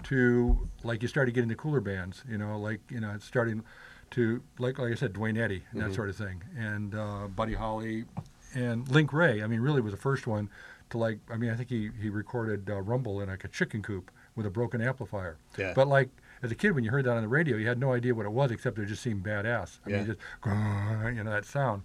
to 0.03 0.67
like 0.83 1.01
you 1.01 1.07
started 1.07 1.33
getting 1.33 1.47
the 1.49 1.55
cooler 1.55 1.79
bands, 1.81 2.23
you 2.29 2.37
know, 2.37 2.59
like, 2.59 2.81
you 2.89 2.99
know, 2.99 3.15
starting 3.19 3.63
to, 4.11 4.41
like, 4.59 4.77
like 4.79 4.91
I 4.91 4.95
said, 4.95 5.13
Duane 5.13 5.37
Eddy 5.37 5.63
and 5.71 5.81
that 5.81 5.89
Mhm. 5.91 5.95
sort 5.95 6.09
of 6.09 6.15
thing. 6.15 6.43
And 6.57 6.93
uh, 6.95 7.27
Buddy 7.27 7.53
Holly 7.55 8.05
and 8.53 8.87
Link 8.89 9.11
Wray, 9.11 9.41
I 9.43 9.47
mean, 9.47 9.59
really 9.59 9.81
was 9.81 9.91
the 9.93 9.97
first 9.99 10.27
one 10.27 10.49
to 10.91 10.97
like. 10.97 11.19
I 11.29 11.35
mean, 11.35 11.49
I 11.49 11.55
think 11.55 11.67
he 11.69 11.89
he 12.01 12.09
recorded 12.09 12.69
uh, 12.69 12.79
Rumble 12.81 13.19
in 13.21 13.27
like 13.27 13.43
a 13.43 13.49
chicken 13.49 13.81
coop 13.83 14.09
with 14.37 14.45
a 14.45 14.49
broken 14.49 14.79
amplifier. 14.81 15.37
Yeah. 15.57 15.73
But 15.73 15.89
like 15.89 16.09
as 16.43 16.51
a 16.51 16.55
kid, 16.55 16.71
when 16.71 16.83
you 16.83 16.91
heard 16.91 17.05
that 17.05 17.15
on 17.15 17.21
the 17.21 17.27
radio, 17.27 17.57
you 17.57 17.67
had 17.67 17.79
no 17.79 17.93
idea 17.93 18.13
what 18.13 18.25
it 18.25 18.31
was 18.31 18.51
except 18.51 18.77
it 18.79 18.85
just 18.85 19.01
seemed 19.01 19.23
badass. 19.23 19.79
I 19.85 19.89
Yeah. 19.89 19.97
mean, 19.97 20.05
just 20.07 20.19
you 20.45 21.23
know 21.23 21.31
that 21.31 21.45
sound. 21.45 21.83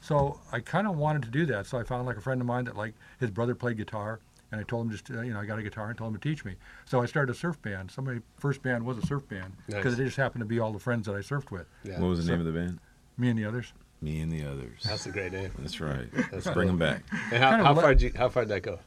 So 0.00 0.40
I 0.52 0.60
kind 0.60 0.86
of 0.86 0.96
wanted 0.96 1.22
to 1.22 1.30
do 1.30 1.46
that. 1.46 1.66
So 1.66 1.78
I 1.78 1.82
found 1.82 2.06
like 2.06 2.16
a 2.16 2.20
friend 2.20 2.40
of 2.40 2.46
mine 2.46 2.64
that 2.64 2.76
like 2.76 2.94
his 3.20 3.30
brother 3.30 3.54
played 3.54 3.76
guitar, 3.78 4.20
and 4.52 4.60
I 4.60 4.64
told 4.64 4.86
him 4.86 4.92
just 4.92 5.10
uh, 5.10 5.22
you 5.22 5.32
know 5.32 5.40
I 5.40 5.46
got 5.46 5.58
a 5.58 5.62
guitar 5.62 5.88
and 5.88 5.96
told 5.96 6.14
him 6.14 6.20
to 6.20 6.28
teach 6.28 6.44
me. 6.44 6.54
So 6.84 7.00
I 7.00 7.06
started 7.06 7.32
a 7.32 7.34
surf 7.36 7.60
band. 7.62 7.90
So 7.90 8.02
my 8.02 8.18
first 8.36 8.62
band 8.62 8.84
was 8.84 8.98
a 8.98 9.06
surf 9.06 9.26
band 9.28 9.54
because 9.66 9.92
Nice. 9.94 10.00
it 10.00 10.04
just 10.04 10.16
happened 10.18 10.40
to 10.42 10.46
be 10.46 10.58
all 10.60 10.72
the 10.72 10.78
friends 10.78 11.06
that 11.06 11.14
I 11.14 11.20
surfed 11.20 11.50
with. 11.50 11.66
Yeah. 11.84 11.98
What 12.00 12.08
was 12.08 12.18
the 12.18 12.24
So- 12.26 12.32
name 12.32 12.40
of 12.40 12.46
the 12.46 12.52
band? 12.58 12.78
Me 13.16 13.28
and 13.30 13.38
the 13.38 13.44
others. 13.46 13.72
Me 14.02 14.20
and 14.20 14.30
the 14.30 14.44
Others. 14.44 14.82
That's 14.84 15.06
a 15.06 15.10
great 15.10 15.32
name. 15.32 15.50
That's 15.58 15.80
right. 15.80 16.12
That's 16.12 16.30
Let's 16.32 16.44
cool. 16.44 16.52
bring 16.52 16.66
them 16.66 16.76
back. 16.76 17.04
And 17.32 17.42
how, 17.42 17.50
Kind 17.50 17.60
of 17.62 17.66
how 17.68 17.74
far 17.74 17.94
did 17.94 18.02
you, 18.02 18.12
how 18.14 18.28
far 18.28 18.42
did 18.42 18.50
that 18.50 18.60
go? 18.62 18.80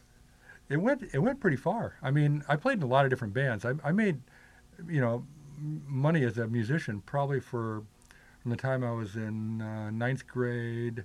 It 0.69 0.77
went 0.77 1.01
it 1.11 1.17
went 1.19 1.39
pretty 1.39 1.57
far. 1.57 1.95
I 2.03 2.11
mean, 2.11 2.43
I 2.47 2.55
played 2.55 2.77
in 2.77 2.83
a 2.83 2.87
lot 2.87 3.05
of 3.05 3.09
different 3.09 3.33
bands. 3.33 3.65
I, 3.65 3.73
I 3.83 3.91
made, 3.93 4.19
you 4.89 5.01
know, 5.01 5.25
money 5.87 6.23
as 6.23 6.37
a 6.37 6.47
musician 6.47 7.01
probably 7.05 7.39
for 7.39 7.83
from 8.41 8.51
the 8.51 8.57
time 8.57 8.83
I 8.83 8.91
was 8.91 9.15
in 9.15 9.61
uh, 9.61 9.89
ninth 9.89 10.27
grade 10.27 11.03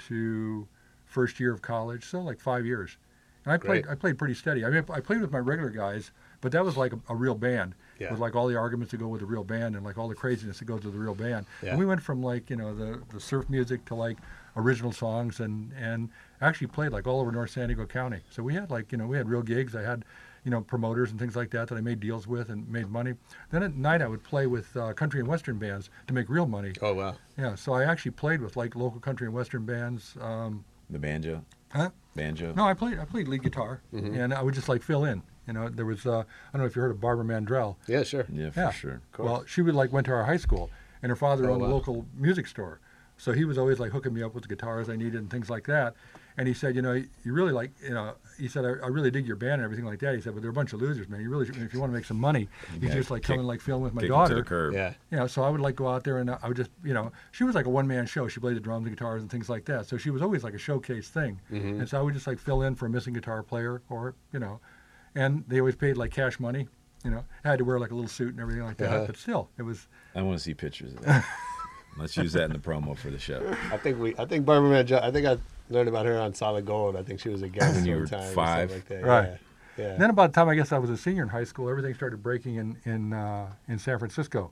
to 0.00 0.68
first 1.06 1.40
year 1.40 1.52
of 1.52 1.62
college, 1.62 2.04
so 2.04 2.20
like 2.20 2.38
five 2.40 2.66
years. 2.66 2.96
And 3.44 3.52
I 3.52 3.56
played 3.58 3.84
Great. 3.84 3.92
I 3.92 3.94
played 3.94 4.18
pretty 4.18 4.34
steady. 4.34 4.64
I 4.64 4.70
mean, 4.70 4.84
I 4.92 5.00
played 5.00 5.20
with 5.20 5.30
my 5.30 5.38
regular 5.38 5.70
guys, 5.70 6.10
but 6.40 6.50
that 6.52 6.64
was 6.64 6.76
like 6.76 6.92
a, 6.92 6.98
a 7.08 7.14
real 7.14 7.34
band 7.36 7.74
Yeah. 7.98 8.10
with 8.10 8.18
like 8.20 8.34
all 8.34 8.48
the 8.48 8.56
arguments 8.56 8.90
that 8.90 8.98
go 8.98 9.06
with 9.08 9.22
a 9.22 9.26
real 9.26 9.44
band 9.44 9.76
and 9.76 9.84
like 9.84 9.96
all 9.98 10.08
the 10.08 10.14
craziness 10.16 10.58
that 10.58 10.64
goes 10.64 10.84
with 10.84 10.94
a 10.94 10.98
real 10.98 11.14
band. 11.14 11.46
Yeah. 11.62 11.70
And 11.70 11.78
we 11.78 11.86
went 11.86 12.02
from 12.02 12.22
like 12.22 12.50
you 12.50 12.56
know 12.56 12.74
the 12.74 13.00
the 13.12 13.20
surf 13.20 13.48
music 13.48 13.84
to 13.86 13.94
like 13.94 14.18
original 14.56 14.90
songs 14.92 15.40
and 15.40 15.72
and 15.78 16.08
actually 16.40 16.66
played 16.66 16.90
like 16.92 17.06
all 17.06 17.20
over 17.20 17.30
North 17.32 17.50
San 17.50 17.68
Diego 17.68 17.86
County. 17.86 18.20
So 18.30 18.42
we 18.42 18.52
had 18.54 18.70
like 18.70 18.90
you 18.92 18.98
know 18.98 19.06
we 19.06 19.16
had 19.16 19.28
real 19.28 19.42
gigs. 19.42 19.74
I 19.76 19.82
had 19.82 20.04
you 20.46 20.50
know 20.52 20.60
promoters 20.60 21.10
and 21.10 21.18
things 21.18 21.34
like 21.34 21.50
that 21.50 21.66
that 21.68 21.74
I 21.74 21.80
made 21.80 21.98
deals 21.98 22.26
with 22.28 22.48
and 22.50 22.66
made 22.70 22.88
money. 22.88 23.14
Then 23.50 23.64
at 23.64 23.74
night 23.74 24.00
I 24.00 24.06
would 24.06 24.22
play 24.22 24.46
with 24.46 24.74
uh, 24.76 24.92
country 24.92 25.18
and 25.18 25.28
western 25.28 25.58
bands 25.58 25.90
to 26.06 26.14
make 26.14 26.28
real 26.30 26.46
money. 26.46 26.72
Oh 26.80 26.94
wow. 26.94 27.16
Yeah, 27.36 27.56
so 27.56 27.72
I 27.74 27.82
actually 27.84 28.12
played 28.12 28.40
with 28.40 28.56
like 28.56 28.76
local 28.76 29.00
country 29.00 29.26
and 29.26 29.34
western 29.34 29.66
bands. 29.66 30.16
Um, 30.20 30.64
The 30.88 31.00
banjo. 31.00 31.44
Huh? 31.72 31.90
Banjo. 32.14 32.52
no, 32.54 32.64
I 32.64 32.74
played 32.74 32.98
I 33.00 33.04
played 33.04 33.26
lead 33.26 33.42
guitar 33.42 33.82
Mhm. 33.92 34.16
and 34.16 34.32
I 34.32 34.40
would 34.40 34.54
just 34.54 34.68
like 34.68 34.82
fill 34.82 35.04
in. 35.04 35.22
You 35.48 35.52
know, 35.52 35.68
there 35.68 35.84
was 35.84 36.06
uh, 36.06 36.20
I 36.20 36.24
don't 36.52 36.60
know 36.60 36.66
if 36.66 36.76
you 36.76 36.82
heard 36.82 36.92
of 36.92 37.00
Barbara 37.00 37.24
Mandrell. 37.24 37.74
Yeah, 37.88 38.04
sure. 38.04 38.26
Yeah, 38.32 38.50
for 38.50 38.60
Yeah. 38.60 38.70
sure. 38.70 39.00
Well, 39.18 39.44
she 39.46 39.62
would 39.62 39.74
like 39.74 39.92
went 39.92 40.06
to 40.06 40.12
our 40.12 40.24
high 40.24 40.36
school, 40.38 40.70
and 41.02 41.10
her 41.10 41.16
father 41.16 41.50
Oh, 41.50 41.54
owned 41.54 41.62
a 41.62 41.66
local 41.66 42.06
music 42.16 42.46
store, 42.46 42.78
so 43.16 43.32
he 43.32 43.44
was 43.44 43.58
always 43.58 43.80
like 43.80 43.90
hooking 43.90 44.14
me 44.14 44.22
up 44.22 44.32
with 44.32 44.42
the 44.44 44.48
guitars 44.48 44.88
I 44.88 44.94
needed 44.94 45.16
and 45.16 45.28
things 45.28 45.50
like 45.50 45.66
that. 45.66 45.94
And 46.38 46.46
he 46.46 46.52
said, 46.52 46.76
you 46.76 46.82
know, 46.82 46.92
you 46.92 47.32
really 47.32 47.52
like, 47.52 47.70
you 47.82 47.94
know, 47.94 48.12
he 48.38 48.46
said, 48.48 48.66
I, 48.66 48.68
I 48.84 48.88
really 48.88 49.10
dig 49.10 49.26
your 49.26 49.36
band 49.36 49.54
and 49.54 49.62
everything 49.64 49.86
like 49.86 50.00
that. 50.00 50.14
He 50.14 50.20
said, 50.20 50.34
but 50.34 50.42
they're 50.42 50.50
a 50.50 50.54
bunch 50.54 50.74
of 50.74 50.80
losers, 50.82 51.08
man. 51.08 51.22
You 51.22 51.30
really, 51.30 51.46
should- 51.46 51.56
if 51.56 51.72
you 51.72 51.80
want 51.80 51.90
to 51.92 51.96
make 51.96 52.04
some 52.04 52.20
money, 52.20 52.48
you 52.74 52.80
gotta 52.88 52.94
just 52.94 53.10
like 53.10 53.22
kick- 53.22 53.28
come 53.28 53.38
and 53.38 53.48
like 53.48 53.62
film 53.62 53.80
with 53.82 53.94
my 53.94 54.02
kick 54.02 54.10
'em 54.10 54.14
to 54.14 54.18
daughter. 54.18 54.34
the 54.34 54.42
curb. 54.42 54.74
Yeah. 54.74 54.92
You 55.10 55.16
know, 55.16 55.26
so 55.26 55.42
I 55.42 55.48
would 55.48 55.62
like 55.62 55.76
go 55.76 55.88
out 55.88 56.04
there 56.04 56.18
and 56.18 56.28
uh, 56.28 56.38
I 56.42 56.48
would 56.48 56.56
just, 56.58 56.70
you 56.84 56.92
know, 56.92 57.10
she 57.32 57.44
was 57.44 57.54
like 57.54 57.64
a 57.64 57.70
one 57.70 57.86
man 57.86 58.04
show. 58.04 58.28
She 58.28 58.38
played 58.40 58.56
the 58.56 58.60
drums 58.60 58.86
and 58.86 58.94
guitars 58.94 59.22
and 59.22 59.30
things 59.30 59.48
like 59.48 59.64
that. 59.64 59.86
So 59.86 59.96
she 59.96 60.10
was 60.10 60.20
always 60.20 60.44
like 60.44 60.52
a 60.52 60.58
showcase 60.58 61.08
thing. 61.08 61.40
Mhm. 61.50 61.80
And 61.80 61.88
so 61.88 61.98
I 61.98 62.02
would 62.02 62.12
just 62.12 62.26
like 62.26 62.38
fill 62.38 62.60
in 62.62 62.74
for 62.74 62.84
a 62.86 62.90
missing 62.90 63.14
guitar 63.14 63.42
player 63.42 63.80
or, 63.88 64.14
you 64.32 64.38
know, 64.38 64.60
and 65.14 65.42
they 65.48 65.58
always 65.60 65.76
paid 65.76 65.96
like 65.96 66.10
cash 66.12 66.38
money. 66.38 66.68
You 67.04 67.12
know, 67.12 67.24
I 67.44 67.48
had 67.48 67.58
to 67.60 67.64
wear 67.64 67.78
like 67.78 67.92
a 67.92 67.94
little 67.94 68.08
suit 68.10 68.30
and 68.32 68.40
everything 68.40 68.64
like 68.64 68.76
that. 68.78 68.90
Uh-huh. 68.92 69.04
But 69.06 69.16
still, 69.16 69.48
it 69.56 69.62
was 69.62 69.86
I 70.14 70.20
want 70.20 70.36
to 70.36 70.44
see 70.44 70.52
pictures 70.52 70.92
of 70.92 71.00
that. 71.02 71.24
Let's 71.98 72.14
use 72.16 72.34
that 72.34 72.44
in 72.44 72.52
the 72.52 72.58
promo 72.58 72.94
for 72.98 73.08
the 73.10 73.18
show. 73.18 73.56
I 73.72 73.78
think 73.78 73.98
we. 73.98 74.14
I 74.18 74.26
think 74.26 74.44
Barbara 74.44 74.84
Mandrell. 74.84 75.02
I 75.02 75.10
think 75.10 75.26
I 75.26 75.38
learned 75.68 75.88
about 75.88 76.06
her 76.06 76.18
on 76.20 76.34
Solid 76.34 76.64
Gold. 76.66 76.96
I 76.96 77.02
think 77.02 77.20
she 77.20 77.28
was 77.28 77.42
a 77.42 77.48
guest 77.48 77.74
When 77.76 77.86
you 77.86 77.96
were 77.96 78.06
time 78.06 78.32
five? 78.34 78.70
Like 78.70 78.86
that. 78.88 79.02
Right. 79.04 79.28
Yeah. 79.78 79.84
yeah. 79.84 79.92
And 79.92 80.00
then 80.02 80.10
about 80.10 80.32
the 80.32 80.34
time 80.40 80.48
I 80.48 80.54
guess 80.54 80.72
I 80.72 80.78
was 80.78 80.90
a 80.90 80.96
senior 80.96 81.22
in 81.22 81.28
high 81.28 81.44
school, 81.44 81.68
everything 81.68 81.94
started 81.94 82.22
breaking 82.22 82.56
in 82.56 82.76
in 82.84 83.12
uh, 83.12 83.50
in 83.68 83.78
San 83.78 83.98
Francisco, 83.98 84.50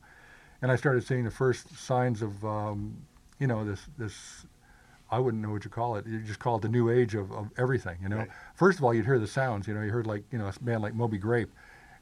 and 0.63 0.71
I 0.73 0.77
started 0.77 1.05
seeing 1.07 1.25
the 1.25 1.31
first 1.31 1.77
signs 1.79 2.23
of 2.23 2.45
um, 2.45 2.97
you 3.39 3.47
know 3.47 3.65
this 3.65 3.81
this 3.99 4.47
I 5.11 5.19
wouldn't 5.19 5.43
know 5.43 5.51
what 5.51 5.65
you 5.65 5.71
call 5.71 5.97
it. 5.97 6.07
You 6.07 6.19
just 6.21 6.41
call 6.41 6.57
it 6.57 6.63
the 6.63 6.69
new 6.69 6.91
age 6.91 7.15
of, 7.15 7.31
of 7.31 7.51
everything. 7.59 7.99
You 8.03 8.09
know, 8.09 8.17
Right. 8.19 8.29
first 8.55 8.79
of 8.79 8.85
all, 8.85 8.93
you'd 8.93 9.05
hear 9.05 9.19
the 9.19 9.27
sounds. 9.29 9.69
You 9.69 9.75
know, 9.75 9.83
you 9.83 9.91
heard 9.91 10.07
like 10.07 10.25
you 10.33 10.39
know 10.39 10.49
a 10.49 10.65
band 10.65 10.83
like 10.83 10.95
Moby 10.95 11.19
Grape, 11.19 11.51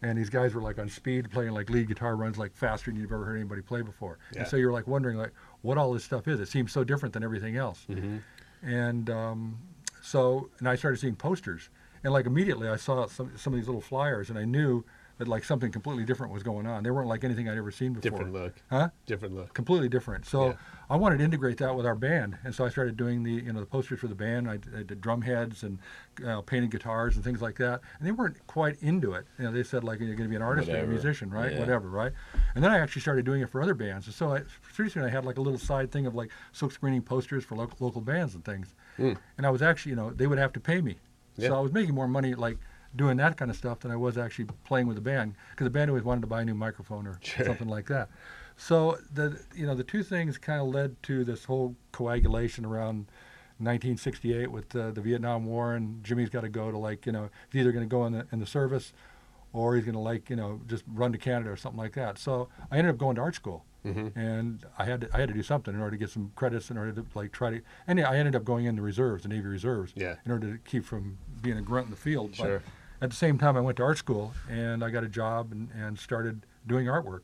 and 0.03 0.17
these 0.17 0.31
guys 0.31 0.55
were 0.55 0.63
like 0.63 0.79
on 0.79 0.89
speed, 0.89 1.31
playing 1.31 1.51
like 1.53 1.69
lead 1.69 1.89
guitar 1.89 2.17
runs 2.17 2.39
like 2.39 2.55
faster 2.55 2.91
than 2.91 2.99
you've 3.01 3.13
ever 3.13 3.25
heard 3.25 3.37
anybody 3.37 3.61
play 3.61 3.83
before. 3.83 4.19
Yeah. 4.33 4.41
And 4.41 4.49
so 4.49 4.57
you're 4.57 4.73
like 4.73 4.87
wondering 4.87 5.19
like 5.19 5.33
what 5.63 5.77
all 5.79 5.93
this 5.93 6.05
stuff 6.05 6.27
is. 6.29 6.41
It 6.41 6.49
seems 6.49 6.73
so 6.73 6.85
different 6.85 7.13
than 7.13 7.23
everything 7.23 7.57
else. 7.57 7.85
Mhm. 7.91 8.21
And 8.63 9.11
um, 9.11 9.59
so, 10.01 10.51
and 10.59 10.69
I 10.69 10.77
started 10.77 10.99
seeing 10.99 11.17
posters, 11.17 11.69
and 12.05 12.13
like 12.13 12.27
immediately 12.27 12.69
I 12.69 12.77
saw 12.77 13.07
some 13.07 13.33
some 13.37 13.53
of 13.53 13.59
these 13.59 13.67
little 13.67 13.81
flyers, 13.81 14.31
and 14.31 14.39
I 14.39 14.45
knew 14.45 14.85
that 15.19 15.29
like 15.29 15.45
something 15.45 15.71
completely 15.71 16.05
different 16.05 16.33
was 16.33 16.43
going 16.43 16.67
on. 16.67 16.83
They 16.83 16.91
weren't 16.91 17.09
like 17.09 17.23
anything 17.25 17.49
I'd 17.49 17.59
ever 17.59 17.71
seen 17.71 17.93
before. 17.93 18.11
Different 18.11 18.33
look. 18.33 18.55
Huh? 18.71 18.89
Different 19.07 19.35
look. 19.35 19.53
Completely 19.55 19.89
different. 19.89 20.27
So 20.27 20.49
Yeah. 20.49 20.55
I 20.91 20.97
wanted 20.97 21.19
to 21.19 21.25
integrate 21.25 21.57
that 21.59 21.75
with 21.75 21.87
our 21.87 21.95
band, 21.95 22.37
and 22.45 22.55
so 22.55 22.65
I 22.67 22.69
started 22.69 22.97
doing 22.99 23.23
the 23.23 23.33
you 23.33 23.53
know 23.53 23.61
the 23.61 23.67
posters 23.67 23.99
for 24.01 24.09
the 24.09 24.15
band. 24.15 24.49
I, 24.49 24.55
I 24.77 24.83
did 24.83 25.01
drum 25.01 25.23
heads 25.23 25.63
and 25.63 25.79
uh, 26.27 26.43
painted 26.43 26.71
guitars 26.71 27.15
and 27.17 27.25
things 27.25 27.41
like 27.41 27.57
that, 27.59 27.81
and 27.99 28.07
they 28.07 28.13
weren't 28.13 28.47
quite 28.47 28.77
into 28.83 29.13
it. 29.15 29.25
You 29.39 29.45
know, 29.47 29.53
they 29.53 29.63
said 29.63 29.85
like 29.85 30.01
you're 30.01 30.09
going 30.15 30.29
to 30.29 30.31
be 30.31 30.37
an 30.37 30.43
artist 30.43 30.69
or 30.69 30.77
a 30.77 30.87
musician, 30.87 31.31
right? 31.31 31.53
Yeah. 31.53 31.61
Whatever, 31.61 31.89
right? 31.89 32.13
And 32.55 32.63
then 32.63 32.71
I 32.71 32.79
actually 32.79 33.01
started 33.03 33.25
doing 33.25 33.41
it 33.41 33.49
for 33.49 33.63
other 33.63 33.75
bands, 33.75 34.07
and 34.07 34.15
so 34.15 34.35
I, 34.35 34.43
pretty 34.75 34.91
soon 34.91 35.05
I 35.05 35.09
had 35.09 35.25
like 35.25 35.39
a 35.39 35.41
little 35.41 35.59
side 35.59 35.91
thing 35.91 36.07
of 36.07 36.15
like 36.15 36.31
silk 36.53 36.73
screening 36.73 37.03
posters 37.03 37.43
for 37.45 37.55
local 37.57 37.77
local 37.81 38.01
bands 38.03 38.35
and 38.35 38.45
things. 38.45 38.75
Mm. 38.99 39.17
And 39.39 39.47
I 39.47 39.51
was 39.51 39.63
actually 39.63 39.91
you 39.91 39.97
know 39.97 40.11
they 40.11 40.27
would 40.27 40.39
have 40.39 40.53
to 40.55 40.61
pay 40.61 40.83
me, 40.83 40.97
Yeah. 41.37 41.49
so 41.49 41.57
I 41.57 41.61
was 41.61 41.73
making 41.73 41.95
more 41.95 42.09
money 42.09 42.35
like 42.35 42.59
doing 42.95 43.17
that 43.17 43.37
kind 43.37 43.51
of 43.51 43.57
stuff 43.57 43.81
than 43.81 43.91
I 43.91 43.97
was 43.97 44.19
actually 44.19 44.47
playing 44.65 44.87
with 44.87 44.97
the 44.97 45.03
band 45.03 45.35
because 45.51 45.65
the 45.65 45.71
band 45.71 45.91
always 45.91 46.05
wanted 46.05 46.21
to 46.23 46.27
buy 46.27 46.43
a 46.43 46.45
new 46.45 46.55
microphone 46.55 47.07
or 47.07 47.19
Sure. 47.23 47.47
something 47.47 47.69
like 47.69 47.87
that. 47.87 48.09
So 48.57 48.99
the 49.13 49.41
you 49.55 49.67
know 49.67 49.75
the 49.75 49.85
two 49.85 50.03
things 50.03 50.37
kind 50.39 50.61
of 50.61 50.69
led 50.69 51.03
to 51.05 51.25
this 51.25 51.45
whole 51.45 51.75
coagulation 51.93 52.65
around 52.65 53.07
1968 53.59 54.51
with 54.51 54.75
uh, 54.77 54.91
the 54.91 55.01
Vietnam 55.01 55.47
War 55.47 55.75
and 55.75 56.03
Jimmy's 56.05 56.29
got 56.29 56.43
to 56.43 56.49
go 56.49 56.71
to 56.71 56.79
like 56.79 57.07
you 57.07 57.13
know 57.13 57.31
he's 57.51 57.61
either 57.61 57.73
going 57.73 57.85
to 57.85 57.91
go 57.91 58.05
in 58.07 58.13
the 58.13 58.27
in 58.33 58.41
the 58.41 58.47
service 58.47 58.93
or 59.53 59.77
he's 59.77 59.85
going 59.85 59.95
to 59.95 60.01
like 60.01 60.29
you 60.31 60.37
know 60.37 60.61
just 60.67 60.85
run 60.93 61.13
to 61.13 61.19
Canada 61.19 61.51
or 61.51 61.57
something 61.57 61.79
like 61.79 61.95
that. 61.95 62.19
So 62.19 62.49
I 62.71 62.79
ended 62.79 62.93
up 62.93 62.99
going 62.99 63.17
to 63.17 63.23
art 63.23 63.35
school. 63.35 63.65
Mhm. 63.85 64.15
And 64.17 64.65
I 64.79 64.85
had 64.85 65.01
to, 65.01 65.09
I 65.13 65.19
had 65.19 65.29
to 65.29 65.35
do 65.35 65.43
something 65.43 65.75
in 65.75 65.81
order 65.81 65.91
to 65.91 65.97
get 65.97 66.09
some 66.09 66.31
credits 66.37 66.71
in 66.71 66.79
order 66.79 66.93
to 66.93 67.05
like 67.17 67.33
try 67.33 67.51
to 67.51 67.61
and 67.89 68.01
I 68.01 68.17
ended 68.17 68.37
up 68.37 68.45
going 68.45 68.67
in 68.67 68.77
the 68.77 68.83
reserves, 68.83 69.25
the 69.25 69.29
Navy 69.29 69.49
reserves, 69.49 69.93
Yeah. 69.97 70.17
in 70.25 70.31
order 70.31 70.53
to 70.53 70.59
keep 70.59 70.85
from 70.85 71.19
being 71.41 71.59
a 71.59 71.63
grunt 71.63 71.87
in 71.87 71.91
the 71.91 71.97
field. 71.97 72.31
But 72.39 72.45
Sure. 72.47 72.63
At 73.03 73.11
the 73.11 73.17
same 73.17 73.37
time, 73.37 73.57
I 73.57 73.61
went 73.61 73.77
to 73.79 73.83
art 73.83 73.99
school 73.99 74.33
and 74.49 74.85
I 74.85 74.91
got 74.91 75.03
a 75.03 75.09
job 75.09 75.51
and, 75.51 75.69
and 75.77 75.99
started 75.99 76.47
doing 76.69 76.87
artwork. 76.87 77.23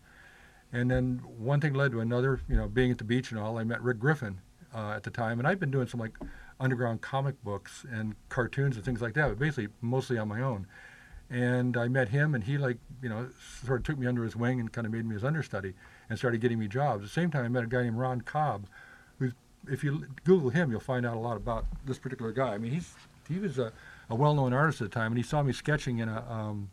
And 0.73 0.91
then 0.91 1.23
one 1.39 1.61
thing 1.61 1.73
led 1.73 1.93
to 1.93 2.01
another. 2.01 2.41
You 2.49 2.57
know, 2.57 2.67
being 2.67 2.91
at 2.91 2.99
the 2.99 3.05
beach 3.05 3.31
and 3.31 3.41
all, 3.41 3.59
I 3.59 3.65
met 3.65 3.81
Rick 3.81 4.01
Griffin 4.01 4.41
uh, 4.75 4.91
at 4.91 5.05
the 5.05 5.11
time, 5.11 5.39
and 5.39 5.47
I'd 5.47 5.61
been 5.61 5.71
doing 5.71 5.87
some 5.87 6.01
like 6.01 6.13
underground 6.61 7.01
comic 7.01 7.43
books 7.45 7.87
and 7.91 8.17
cartoons 8.29 8.75
and 8.75 8.85
things 8.85 9.01
like 9.01 9.15
that, 9.15 9.29
but 9.29 9.39
basically 9.39 9.69
mostly 9.81 10.19
on 10.19 10.27
my 10.29 10.43
own. 10.43 10.67
And 11.31 11.77
I 11.77 11.89
met 11.89 12.09
him, 12.09 12.35
and 12.35 12.43
he 12.43 12.59
like 12.59 12.79
you 13.01 13.09
know 13.09 13.29
sort 13.65 13.81
of 13.81 13.87
took 13.87 13.99
me 13.99 14.07
under 14.07 14.25
his 14.25 14.35
wing 14.35 14.61
and 14.61 14.71
kind 14.73 14.87
of 14.87 14.93
made 14.93 15.07
me 15.07 15.15
his 15.15 15.25
understudy 15.25 15.75
and 16.11 16.19
started 16.19 16.41
getting 16.41 16.59
me 16.59 16.67
jobs. 16.69 17.03
At 17.03 17.03
the 17.05 17.09
same 17.09 17.31
time, 17.31 17.45
I 17.45 17.49
met 17.49 17.65
a 17.65 17.67
guy 17.67 17.85
named 17.85 17.99
Ron 17.99 18.21
Cobb, 18.23 18.67
who's 19.19 19.33
if 19.71 19.85
you 19.85 20.07
Google 20.25 20.51
him, 20.51 20.71
you'll 20.71 20.81
find 20.81 21.07
out 21.07 21.17
a 21.17 21.21
lot 21.21 21.37
about 21.37 21.67
this 21.87 21.99
particular 21.99 22.33
guy. 22.33 22.55
I 22.55 22.59
mean, 22.59 22.73
he's 22.73 22.95
he 23.29 23.39
was 23.39 23.59
a, 23.59 23.73
a 24.11 24.15
well-known 24.15 24.53
artist 24.53 24.81
at 24.81 24.91
the 24.91 24.95
time, 24.95 25.13
and 25.13 25.17
he 25.19 25.23
saw 25.23 25.43
me 25.43 25.53
sketching 25.53 25.99
in 25.99 26.09
a 26.09 26.25
um, 26.31 26.71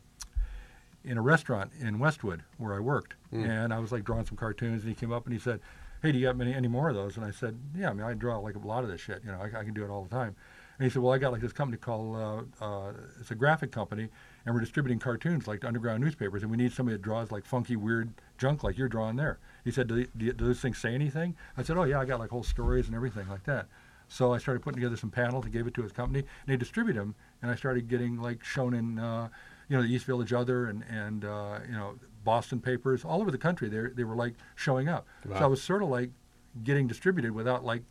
in 1.03 1.17
a 1.17 1.21
restaurant 1.21 1.71
in 1.79 1.99
Westwood 1.99 2.43
where 2.57 2.73
I 2.73 2.79
worked, 2.79 3.13
Mm. 3.33 3.47
and 3.49 3.73
I 3.73 3.79
was 3.79 3.91
like 3.91 4.03
drawing 4.03 4.25
some 4.25 4.37
cartoons, 4.37 4.81
and 4.83 4.89
he 4.89 4.95
came 4.95 5.11
up 5.11 5.25
and 5.25 5.33
he 5.33 5.39
said, 5.39 5.59
"Hey, 6.01 6.11
do 6.11 6.17
you 6.17 6.25
got 6.25 6.35
many 6.37 6.53
any 6.53 6.67
more 6.67 6.89
of 6.89 6.95
those?" 6.95 7.17
And 7.17 7.25
I 7.25 7.31
said, 7.31 7.57
"Yeah, 7.75 7.89
I 7.89 7.93
mean, 7.93 8.05
I 8.05 8.13
draw 8.13 8.37
like 8.39 8.55
a 8.55 8.59
lot 8.59 8.83
of 8.83 8.89
this 8.89 9.01
shit. 9.01 9.21
You 9.25 9.31
know, 9.31 9.39
I, 9.39 9.59
I 9.59 9.63
can 9.63 9.73
do 9.73 9.83
it 9.83 9.89
all 9.89 10.03
the 10.03 10.09
time." 10.09 10.35
And 10.77 10.83
he 10.85 10.89
said, 10.89 11.01
"Well, 11.01 11.13
I 11.13 11.17
got 11.17 11.31
like 11.31 11.41
this 11.41 11.53
company 11.53 11.77
called 11.77 12.15
uh, 12.61 12.65
uh, 12.65 12.93
it's 13.19 13.31
a 13.31 13.35
graphic 13.35 13.71
company, 13.71 14.09
and 14.45 14.55
we're 14.55 14.61
distributing 14.61 14.99
cartoons 14.99 15.47
like 15.47 15.61
to 15.61 15.67
underground 15.67 16.03
newspapers, 16.03 16.41
and 16.41 16.49
we 16.51 16.57
need 16.57 16.71
somebody 16.73 16.95
that 16.97 17.01
draws 17.03 17.31
like 17.31 17.45
funky, 17.45 17.75
weird 17.75 18.09
junk 18.37 18.63
like 18.63 18.77
you're 18.77 18.89
drawing 18.89 19.15
there." 19.15 19.37
He 19.63 19.71
said, 19.71 19.87
"Do, 19.87 20.05
do, 20.17 20.31
do 20.33 20.45
those 20.45 20.59
things 20.61 20.77
say 20.77 20.93
anything?" 20.95 21.35
I 21.57 21.63
said, 21.63 21.77
"Oh 21.77 21.83
yeah, 21.83 21.99
I 21.99 22.05
got 22.05 22.19
like 22.19 22.29
whole 22.31 22.43
stories 22.43 22.87
and 22.87 22.95
everything 22.95 23.27
like 23.29 23.43
that." 23.43 23.67
So 24.07 24.33
I 24.33 24.37
started 24.37 24.61
putting 24.61 24.75
together 24.77 24.97
some 24.97 25.09
panels 25.11 25.45
and 25.45 25.53
gave 25.53 25.67
it 25.67 25.73
to 25.75 25.81
his 25.83 25.91
company, 25.91 26.19
and 26.19 26.27
they 26.47 26.57
distribute 26.57 26.93
them. 26.93 27.15
And 27.41 27.51
I 27.51 27.55
started 27.55 27.87
getting 27.87 28.21
like 28.21 28.43
shown 28.43 28.73
in, 28.73 28.99
uh, 28.99 29.29
you 29.67 29.75
know, 29.75 29.81
the 29.83 29.89
East 29.89 30.05
Village 30.05 30.31
Other 30.33 30.67
and 30.67 30.83
and 30.89 31.25
uh, 31.25 31.59
you 31.67 31.73
know 31.73 31.95
Boston 32.23 32.59
papers 32.59 33.03
all 33.03 33.21
over 33.21 33.31
the 33.31 33.37
country. 33.37 33.67
They 33.69 33.81
they 33.95 34.03
were 34.03 34.15
like 34.15 34.35
showing 34.55 34.87
up. 34.89 35.07
Wow. 35.27 35.39
So 35.39 35.43
I 35.45 35.47
was 35.47 35.61
sort 35.61 35.81
of 35.83 35.89
like 35.89 36.11
getting 36.63 36.87
distributed 36.87 37.31
without 37.33 37.65
like 37.65 37.83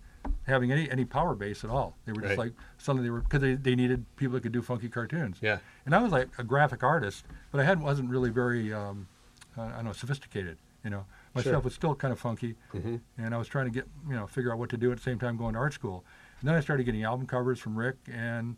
having 0.44 0.72
any 0.72 0.90
any 0.90 1.04
power 1.04 1.34
base 1.34 1.64
at 1.64 1.70
all. 1.70 1.96
They 2.06 2.12
were 2.12 2.20
just 2.22 2.30
Right. 2.30 2.38
like 2.38 2.52
suddenly 2.78 3.06
they 3.06 3.10
were 3.10 3.20
because 3.20 3.40
they, 3.40 3.54
they 3.54 3.74
needed 3.74 4.04
people 4.16 4.34
that 4.34 4.42
could 4.42 4.52
do 4.52 4.62
funky 4.62 4.88
cartoons. 4.88 5.38
Yeah. 5.40 5.58
And 5.84 5.94
I 5.94 6.02
was 6.02 6.12
like 6.12 6.28
a 6.38 6.44
graphic 6.44 6.82
artist, 6.82 7.26
but 7.50 7.60
I 7.60 7.64
hadn't 7.64 7.84
wasn't 7.84 8.08
really 8.08 8.30
very 8.30 8.72
um, 8.72 9.08
I 9.56 9.68
don't 9.68 9.84
know 9.84 9.92
sophisticated. 9.92 10.58
You 10.84 10.90
know, 10.90 11.06
my 11.34 11.42
Sure. 11.42 11.52
stuff 11.52 11.64
was 11.64 11.74
still 11.74 11.94
kind 11.94 12.12
of 12.12 12.18
funky, 12.18 12.56
Mhm. 12.72 13.00
and 13.18 13.34
I 13.34 13.38
was 13.38 13.48
trying 13.48 13.66
to 13.66 13.70
get 13.70 13.88
you 14.08 14.14
know 14.14 14.26
figure 14.26 14.52
out 14.52 14.58
what 14.58 14.70
to 14.70 14.76
do 14.76 14.90
at 14.92 14.98
the 14.98 15.02
same 15.02 15.18
time 15.18 15.36
going 15.36 15.54
to 15.54 15.58
art 15.60 15.72
school. 15.72 16.04
And 16.40 16.48
then 16.48 16.54
I 16.56 16.60
started 16.60 16.84
getting 16.84 17.02
album 17.04 17.26
covers 17.26 17.58
from 17.58 17.76
Rick, 17.76 17.96
and 18.10 18.56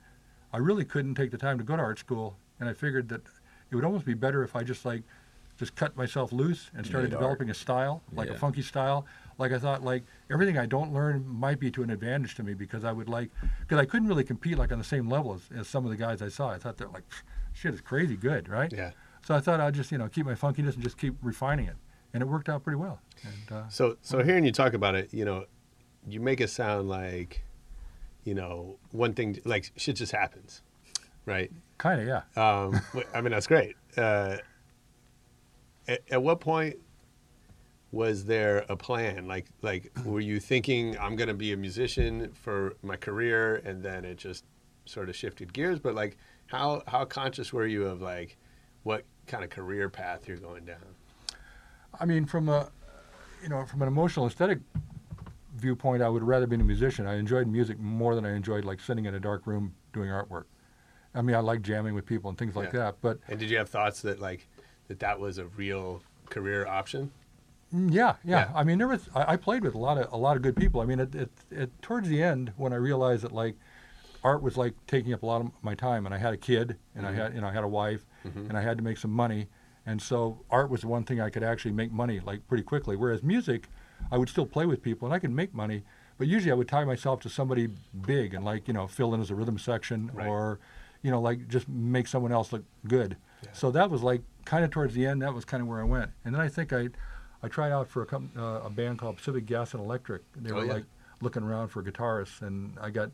I 0.52 0.58
really 0.58 0.84
couldn't 0.84 1.14
take 1.14 1.30
the 1.30 1.38
time 1.38 1.58
to 1.58 1.64
go 1.64 1.76
to 1.76 1.82
art 1.82 1.98
school. 1.98 2.36
And 2.60 2.68
I 2.68 2.72
figured 2.72 3.08
that 3.10 3.22
it 3.70 3.74
would 3.74 3.84
almost 3.84 4.04
be 4.04 4.14
better 4.14 4.42
if 4.42 4.54
I 4.56 4.62
just 4.64 4.84
like 4.84 5.02
just 5.56 5.74
cut 5.74 5.96
myself 5.96 6.32
loose 6.32 6.70
and 6.74 6.84
started 6.84 7.08
Made 7.10 7.14
art. 7.14 7.20
developing 7.22 7.50
a 7.50 7.54
style, 7.54 8.02
like 8.12 8.28
a 8.28 8.34
funky 8.34 8.60
style. 8.60 9.06
Like 9.38 9.52
I 9.52 9.58
thought, 9.58 9.82
like 9.82 10.04
everything 10.30 10.58
I 10.58 10.66
don't 10.66 10.92
learn 10.92 11.26
might 11.26 11.58
be 11.58 11.70
to 11.70 11.82
an 11.82 11.88
advantage 11.90 12.34
to 12.34 12.42
me 12.42 12.52
because 12.52 12.84
I 12.84 12.92
would 12.92 13.08
like, 13.08 13.30
because 13.60 13.78
I 13.78 13.86
couldn't 13.86 14.08
really 14.08 14.24
compete 14.24 14.58
like 14.58 14.70
on 14.70 14.76
the 14.78 14.84
same 14.84 15.08
level 15.08 15.32
as, 15.34 15.48
as 15.56 15.66
some 15.68 15.84
of 15.86 15.90
the 15.90 15.96
guys 15.96 16.20
I 16.20 16.28
saw. 16.28 16.50
I 16.50 16.58
thought 16.58 16.76
they're 16.76 16.88
like, 16.88 17.04
shit, 17.54 17.72
it's 17.72 17.80
crazy 17.80 18.16
good, 18.16 18.48
right? 18.50 18.70
Yeah. 18.70 18.90
So 19.24 19.34
I 19.34 19.40
thought 19.40 19.60
I'd 19.60 19.74
just 19.74 19.90
you 19.90 19.96
know 19.98 20.08
keep 20.08 20.26
my 20.26 20.34
funkiness 20.34 20.74
and 20.74 20.82
just 20.82 20.98
keep 20.98 21.16
refining 21.22 21.66
it, 21.66 21.76
and 22.16 22.22
it 22.22 22.26
worked 22.26 22.48
out 22.48 22.64
pretty 22.64 22.78
well. 22.78 22.98
And 23.22 23.58
uh, 23.58 23.68
So 23.68 23.98
so 24.00 24.22
hearing 24.22 24.44
you 24.44 24.52
talk 24.52 24.72
about 24.72 24.94
it, 24.94 25.12
you 25.12 25.24
know, 25.26 25.44
you 26.08 26.18
make 26.18 26.40
it 26.40 26.48
sound 26.48 26.88
like, 26.88 27.44
you 28.24 28.34
know, 28.34 28.78
one 28.90 29.12
thing 29.12 29.38
like 29.44 29.70
shit 29.76 29.96
just 29.96 30.12
happens, 30.12 30.62
right? 31.26 31.52
kind 31.78 32.00
of 32.00 32.06
yeah. 32.06 32.22
Um, 32.42 32.80
I 33.14 33.20
mean 33.20 33.32
that's 33.32 33.46
great. 33.46 33.76
Uh, 33.98 34.38
at, 35.86 36.00
at 36.10 36.22
what 36.22 36.40
point 36.40 36.76
was 37.92 38.24
there 38.24 38.64
a 38.70 38.76
plan? 38.76 39.28
Like 39.28 39.46
like 39.60 39.92
were 40.04 40.20
you 40.20 40.40
thinking 40.40 40.98
I'm 40.98 41.16
gonna 41.16 41.34
be 41.34 41.52
a 41.52 41.56
musician 41.56 42.32
for 42.32 42.76
my 42.82 42.96
career, 42.96 43.56
and 43.56 43.82
then 43.82 44.06
it 44.06 44.16
just 44.16 44.44
sort 44.86 45.10
of 45.10 45.16
shifted 45.16 45.52
gears? 45.52 45.78
But 45.78 45.94
like 45.94 46.16
how 46.46 46.82
how 46.86 47.04
conscious 47.04 47.52
were 47.52 47.66
you 47.66 47.84
of 47.86 48.00
like 48.00 48.38
what 48.84 49.04
kind 49.26 49.44
of 49.44 49.50
career 49.50 49.90
path 49.90 50.26
you're 50.26 50.38
going 50.38 50.64
down? 50.64 50.94
I 52.00 52.04
mean, 52.04 52.26
from 52.26 52.48
a, 52.48 52.70
you 53.42 53.48
know, 53.48 53.64
from 53.64 53.82
an 53.82 53.88
emotional 53.88 54.26
aesthetic 54.26 54.58
viewpoint, 55.56 56.02
I 56.02 56.08
would 56.08 56.22
rather 56.22 56.46
be 56.46 56.56
a 56.56 56.58
musician. 56.58 57.06
I 57.06 57.16
enjoyed 57.16 57.46
music 57.46 57.78
more 57.78 58.14
than 58.14 58.24
I 58.26 58.34
enjoyed 58.34 58.64
like 58.64 58.80
sitting 58.80 59.06
in 59.06 59.14
a 59.14 59.20
dark 59.20 59.46
room 59.46 59.74
doing 59.92 60.10
artwork. 60.10 60.44
I 61.14 61.22
mean, 61.22 61.34
I 61.34 61.40
like 61.40 61.62
jamming 61.62 61.94
with 61.94 62.04
people 62.04 62.28
and 62.28 62.38
things 62.38 62.54
like 62.56 62.72
Yeah. 62.72 62.80
that. 62.80 62.96
But 63.00 63.20
And 63.28 63.38
did 63.38 63.48
you 63.50 63.56
have 63.56 63.70
thoughts 63.70 64.02
that 64.02 64.20
like 64.20 64.48
that 64.88 65.00
that 65.00 65.18
was 65.18 65.38
a 65.38 65.46
real 65.46 66.02
career 66.28 66.66
option? 66.66 67.10
mm, 67.74 67.92
yeah, 67.92 68.16
yeah, 68.22 68.38
Yeah. 68.38 68.52
I 68.54 68.64
mean, 68.64 68.78
there 68.78 68.88
was. 68.88 69.08
I, 69.14 69.32
I 69.32 69.36
played 69.36 69.62
with 69.62 69.74
a 69.74 69.78
lot 69.78 69.96
of 69.98 70.12
a 70.12 70.16
lot 70.16 70.36
of 70.36 70.42
good 70.42 70.56
people. 70.56 70.80
I 70.80 70.84
mean, 70.84 71.00
it, 71.00 71.14
it, 71.14 71.30
it 71.50 71.82
towards 71.82 72.08
the 72.08 72.22
end 72.22 72.52
when 72.56 72.72
I 72.72 72.76
realized 72.76 73.22
that 73.24 73.32
like 73.32 73.56
art 74.22 74.42
was 74.42 74.56
like 74.58 74.74
taking 74.86 75.14
up 75.14 75.22
a 75.22 75.26
lot 75.26 75.40
of 75.40 75.50
my 75.62 75.74
time, 75.74 76.04
and 76.04 76.14
I 76.14 76.18
had 76.18 76.34
a 76.34 76.36
kid, 76.36 76.76
and 76.94 77.06
Mhm. 77.06 77.08
I 77.08 77.12
had 77.14 77.34
you 77.34 77.40
know 77.40 77.46
I 77.48 77.52
had 77.52 77.64
a 77.64 77.68
wife, 77.68 78.04
Mhm. 78.26 78.48
and 78.50 78.58
I 78.58 78.62
had 78.62 78.76
to 78.76 78.84
make 78.84 78.98
some 78.98 79.10
money, 79.12 79.48
and 79.86 80.02
so 80.02 80.38
art 80.50 80.68
was 80.70 80.80
the 80.82 80.88
one 80.88 81.04
thing 81.04 81.20
I 81.20 81.30
could 81.30 81.42
actually 81.44 81.72
make 81.72 81.92
money 81.92 82.20
like 82.20 82.46
pretty 82.48 82.64
quickly. 82.64 82.96
Whereas 82.96 83.22
music, 83.22 83.68
I 84.10 84.18
would 84.18 84.28
still 84.28 84.46
play 84.46 84.66
with 84.66 84.82
people 84.82 85.06
and 85.06 85.14
I 85.14 85.18
could 85.18 85.30
make 85.30 85.54
money, 85.54 85.84
but 86.18 86.26
usually 86.26 86.50
I 86.50 86.54
would 86.54 86.68
tie 86.68 86.84
myself 86.84 87.20
to 87.20 87.28
somebody 87.28 87.68
big 88.06 88.34
and 88.34 88.44
like 88.44 88.66
you 88.68 88.74
know 88.74 88.86
fill 88.86 89.14
in 89.14 89.20
as 89.20 89.30
a 89.30 89.34
rhythm 89.34 89.58
section 89.58 90.10
Right. 90.12 90.26
or, 90.26 90.58
you 91.02 91.10
know 91.10 91.20
like 91.20 91.46
just 91.48 91.68
make 91.68 92.08
someone 92.08 92.32
else 92.32 92.52
look 92.52 92.64
good. 92.88 93.16
So 93.52 93.70
that 93.70 93.90
was 93.90 94.02
like 94.02 94.22
kind 94.44 94.64
of 94.64 94.70
towards 94.70 94.94
the 94.94 95.06
end. 95.06 95.22
That 95.22 95.32
was 95.32 95.44
kind 95.44 95.62
of 95.62 95.68
where 95.68 95.80
I 95.80 95.84
went, 95.84 96.10
and 96.24 96.34
then 96.34 96.40
I 96.42 96.48
think 96.48 96.72
I, 96.72 96.88
I 97.42 97.48
tried 97.48 97.70
out 97.70 97.86
for 97.86 98.02
a 98.02 98.06
com- 98.06 98.32
uh, 98.36 98.60
a 98.64 98.70
band 98.70 98.98
called 98.98 99.18
Pacific 99.18 99.46
Gas 99.46 99.72
and 99.74 99.82
Electric. 99.82 100.22
They 100.34 100.50
Oh, 100.50 100.56
were 100.56 100.64
yeah. 100.64 100.72
like 100.72 100.84
looking 101.20 101.42
around 101.44 101.68
for 101.68 101.82
guitarists, 101.82 102.42
and 102.42 102.76
I 102.80 102.90
got 102.90 103.10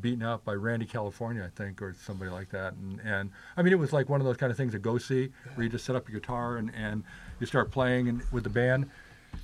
beaten 0.00 0.22
up 0.22 0.44
by 0.44 0.54
Randy 0.54 0.86
California, 0.86 1.44
I 1.44 1.50
think, 1.56 1.82
or 1.82 1.94
somebody 2.04 2.30
like 2.30 2.50
that. 2.50 2.72
And, 2.74 3.00
and 3.04 3.30
I 3.56 3.62
mean, 3.62 3.72
it 3.72 3.78
was 3.78 3.92
like 3.92 4.08
one 4.08 4.20
of 4.20 4.26
those 4.26 4.36
kind 4.36 4.50
of 4.50 4.56
things 4.56 4.72
to 4.72 4.78
go 4.78 4.98
see, 4.98 5.30
where 5.54 5.64
you 5.64 5.70
just 5.70 5.84
set 5.84 5.94
up 5.96 6.08
your 6.08 6.18
guitar 6.20 6.56
and, 6.56 6.72
and 6.74 7.04
you 7.40 7.46
start 7.46 7.70
playing 7.70 8.08
and, 8.08 8.22
with 8.32 8.44
the 8.44 8.50
band. 8.50 8.88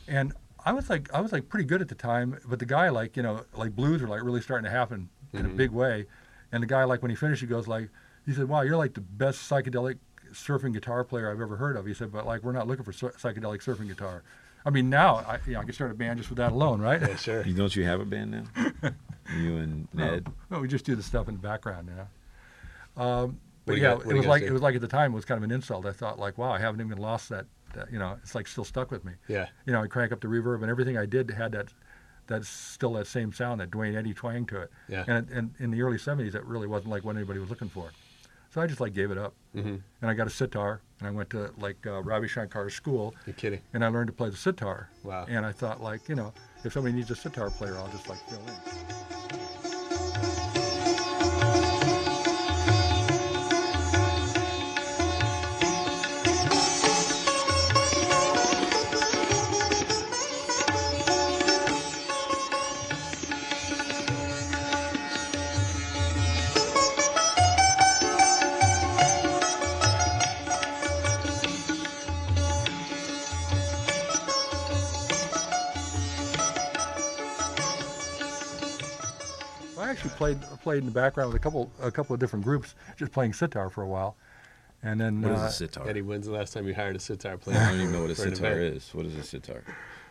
And 0.07 0.33
I 0.64 0.73
was 0.73 0.88
like, 0.90 1.12
I 1.12 1.21
was 1.21 1.33
like 1.33 1.49
pretty 1.49 1.64
good 1.67 1.81
at 1.83 1.88
the 1.88 1.95
time, 1.95 2.38
but 2.47 2.59
the 2.59 2.67
guy 2.67 2.88
like, 2.88 3.17
you 3.17 3.23
know, 3.23 3.43
like 3.55 3.76
blues 3.76 4.00
were 4.02 4.09
like 4.09 4.23
really 4.23 4.40
starting 4.40 4.64
to 4.64 4.71
happen 4.71 5.09
in 5.33 5.45
a 5.45 5.49
Mhm. 5.49 5.57
big 5.57 5.71
way. 5.71 6.07
And 6.52 6.62
the 6.62 6.67
guy 6.67 6.85
like 6.85 7.02
when 7.02 7.11
he 7.11 7.17
finished, 7.17 7.40
he 7.43 7.47
goes 7.47 7.69
like, 7.69 7.88
he 8.25 8.33
said, 8.33 8.49
"Wow, 8.49 8.62
you're 8.62 8.76
like 8.76 8.95
the 8.95 9.00
best 9.00 9.49
psychedelic 9.50 9.99
surfing 10.33 10.73
guitar 10.75 11.05
player 11.05 11.31
I've 11.31 11.40
ever 11.40 11.56
heard 11.56 11.76
of." 11.76 11.87
He 11.87 11.95
said, 11.95 12.11
"But 12.13 12.26
like, 12.26 12.43
we're 12.43 12.52
not 12.52 12.67
looking 12.67 12.84
for 12.84 12.93
psy- 12.93 13.08
psychedelic 13.11 13.63
surfing 13.63 13.87
guitar." 13.89 14.23
I 14.67 14.71
mean, 14.71 14.91
now 14.91 15.17
I, 15.17 15.39
you 15.47 15.52
know, 15.54 15.61
I 15.61 15.65
can 15.65 15.73
start 15.73 15.91
a 15.91 15.95
band 15.95 16.19
just 16.19 16.28
with 16.30 16.37
that 16.39 16.52
alone, 16.52 16.80
right? 16.80 17.00
Yeah, 17.00 17.17
sure. 17.17 17.43
You 17.47 17.54
don't 17.54 17.75
you 17.75 17.84
have 17.84 18.00
a 18.00 18.04
band 18.04 18.30
now? 18.32 18.91
you 19.36 19.58
and 19.58 19.88
Ned. 19.93 20.26
No, 20.26 20.56
no, 20.56 20.60
we 20.60 20.69
just 20.69 20.84
do 20.84 20.95
the 20.95 21.02
stuff 21.02 21.28
in 21.28 21.34
the 21.34 21.41
background, 21.41 21.88
you 21.88 21.97
know. 21.97 23.02
Um, 23.02 23.41
but 23.64 23.78
yeah, 23.78 23.95
do 23.95 24.10
it 24.10 24.17
was 24.17 24.26
like 24.26 24.43
do? 24.43 24.49
it 24.49 24.52
was 24.52 24.62
like 24.62 24.75
at 24.75 24.80
the 24.80 24.88
time 24.88 25.12
it 25.12 25.14
was 25.14 25.25
kind 25.25 25.38
of 25.38 25.45
an 25.45 25.50
insult. 25.50 25.86
I 25.86 25.93
thought 25.93 26.19
like, 26.19 26.38
wow, 26.38 26.50
I 26.50 26.58
haven't 26.58 26.80
even 26.80 26.99
lost 26.99 27.28
that. 27.28 27.47
that 27.75 27.93
you 27.93 27.99
know, 27.99 28.17
it's 28.23 28.34
like 28.34 28.47
still 28.47 28.64
stuck 28.64 28.91
with 28.91 29.04
me. 29.04 29.12
Yeah. 29.28 29.49
You 29.67 29.73
know, 29.73 29.82
I 29.82 29.86
crank 29.86 30.12
up 30.12 30.21
the 30.21 30.28
reverb 30.28 30.62
and 30.62 30.71
everything 30.71 30.97
I 30.97 31.06
did 31.06 31.30
had 31.30 31.52
that. 31.52 31.69
That's 32.26 32.47
still 32.47 32.93
that 32.93 33.06
same 33.06 33.32
sound, 33.32 33.62
that 33.62 33.71
Duane 33.71 33.97
Eddy 33.97 34.12
twang 34.12 34.45
to 34.47 34.60
it. 34.60 34.71
Yeah. 34.86 35.02
And, 35.08 35.30
and 35.30 35.54
in 35.60 35.71
the 35.71 35.80
early 35.80 35.97
'70s, 35.97 36.32
that 36.32 36.45
really 36.45 36.67
wasn't 36.67 36.91
like 36.91 37.02
what 37.02 37.17
anybody 37.17 37.41
was 37.41 37.49
looking 37.49 37.71
for. 37.71 37.91
So 38.50 38.60
I 38.60 38.67
just 38.67 38.80
like 38.80 38.93
gave 38.93 39.10
it 39.10 39.19
up. 39.19 39.34
Mm-hmm. 39.56 39.76
And 40.02 40.10
I 40.10 40.14
got 40.14 40.26
a 40.26 40.30
sitar, 40.30 40.82
and 40.99 41.08
I 41.08 41.10
went 41.10 41.30
to 41.30 41.50
like 41.58 41.86
uh, 41.86 42.02
Ravi 42.02 42.28
Shankar's 42.28 42.75
school. 42.75 43.14
You're 43.26 43.34
kidding. 43.34 43.60
And 43.73 43.84
I 43.84 43.88
learned 43.88 44.08
to 44.08 44.12
play 44.12 44.28
the 44.30 44.36
sitar. 44.36 44.91
Wow. 45.04 45.26
And 45.28 45.47
I 45.47 45.52
thought 45.52 45.82
like, 45.82 46.08
you 46.08 46.14
know, 46.14 46.32
if 46.64 46.73
somebody 46.73 46.94
needs 46.94 47.10
a 47.10 47.16
sitar 47.16 47.50
player, 47.50 47.76
I'll 47.78 47.88
just 47.88 48.08
like 48.08 48.18
fill 48.28 48.40
in. 48.40 49.57
Played 80.19 80.43
played 80.63 80.78
in 80.81 80.85
the 80.87 80.91
background 80.93 81.33
with 81.33 81.41
a 81.41 81.43
couple 81.43 81.71
a 81.81 81.91
couple 81.91 82.13
of 82.13 82.21
different 82.21 82.45
groups, 82.45 82.75
just 82.97 83.13
playing 83.13 83.33
sitar 83.33 83.71
for 83.71 83.83
a 83.83 83.87
while, 83.87 84.17
and 84.83 85.00
then 85.00 85.23
What 85.23 85.33
is 85.33 85.41
uh, 85.41 85.45
a 85.45 85.50
sitar? 85.50 85.89
Eddie, 85.89 86.02
when's 86.02 86.26
the 86.26 86.33
last 86.33 86.52
time 86.52 86.67
you 86.67 86.75
hired 86.75 86.97
a 86.97 87.00
sitar 87.00 87.39
player? 87.39 87.57
I 87.59 87.71
don't 87.71 87.81
even 87.81 87.93
know 87.93 88.02
what 88.02 88.11
a 88.11 88.15
sitar 88.17 88.61
is. 88.61 88.91
What 88.93 89.07
is 89.07 89.15
a 89.17 89.23
sitar? 89.23 89.63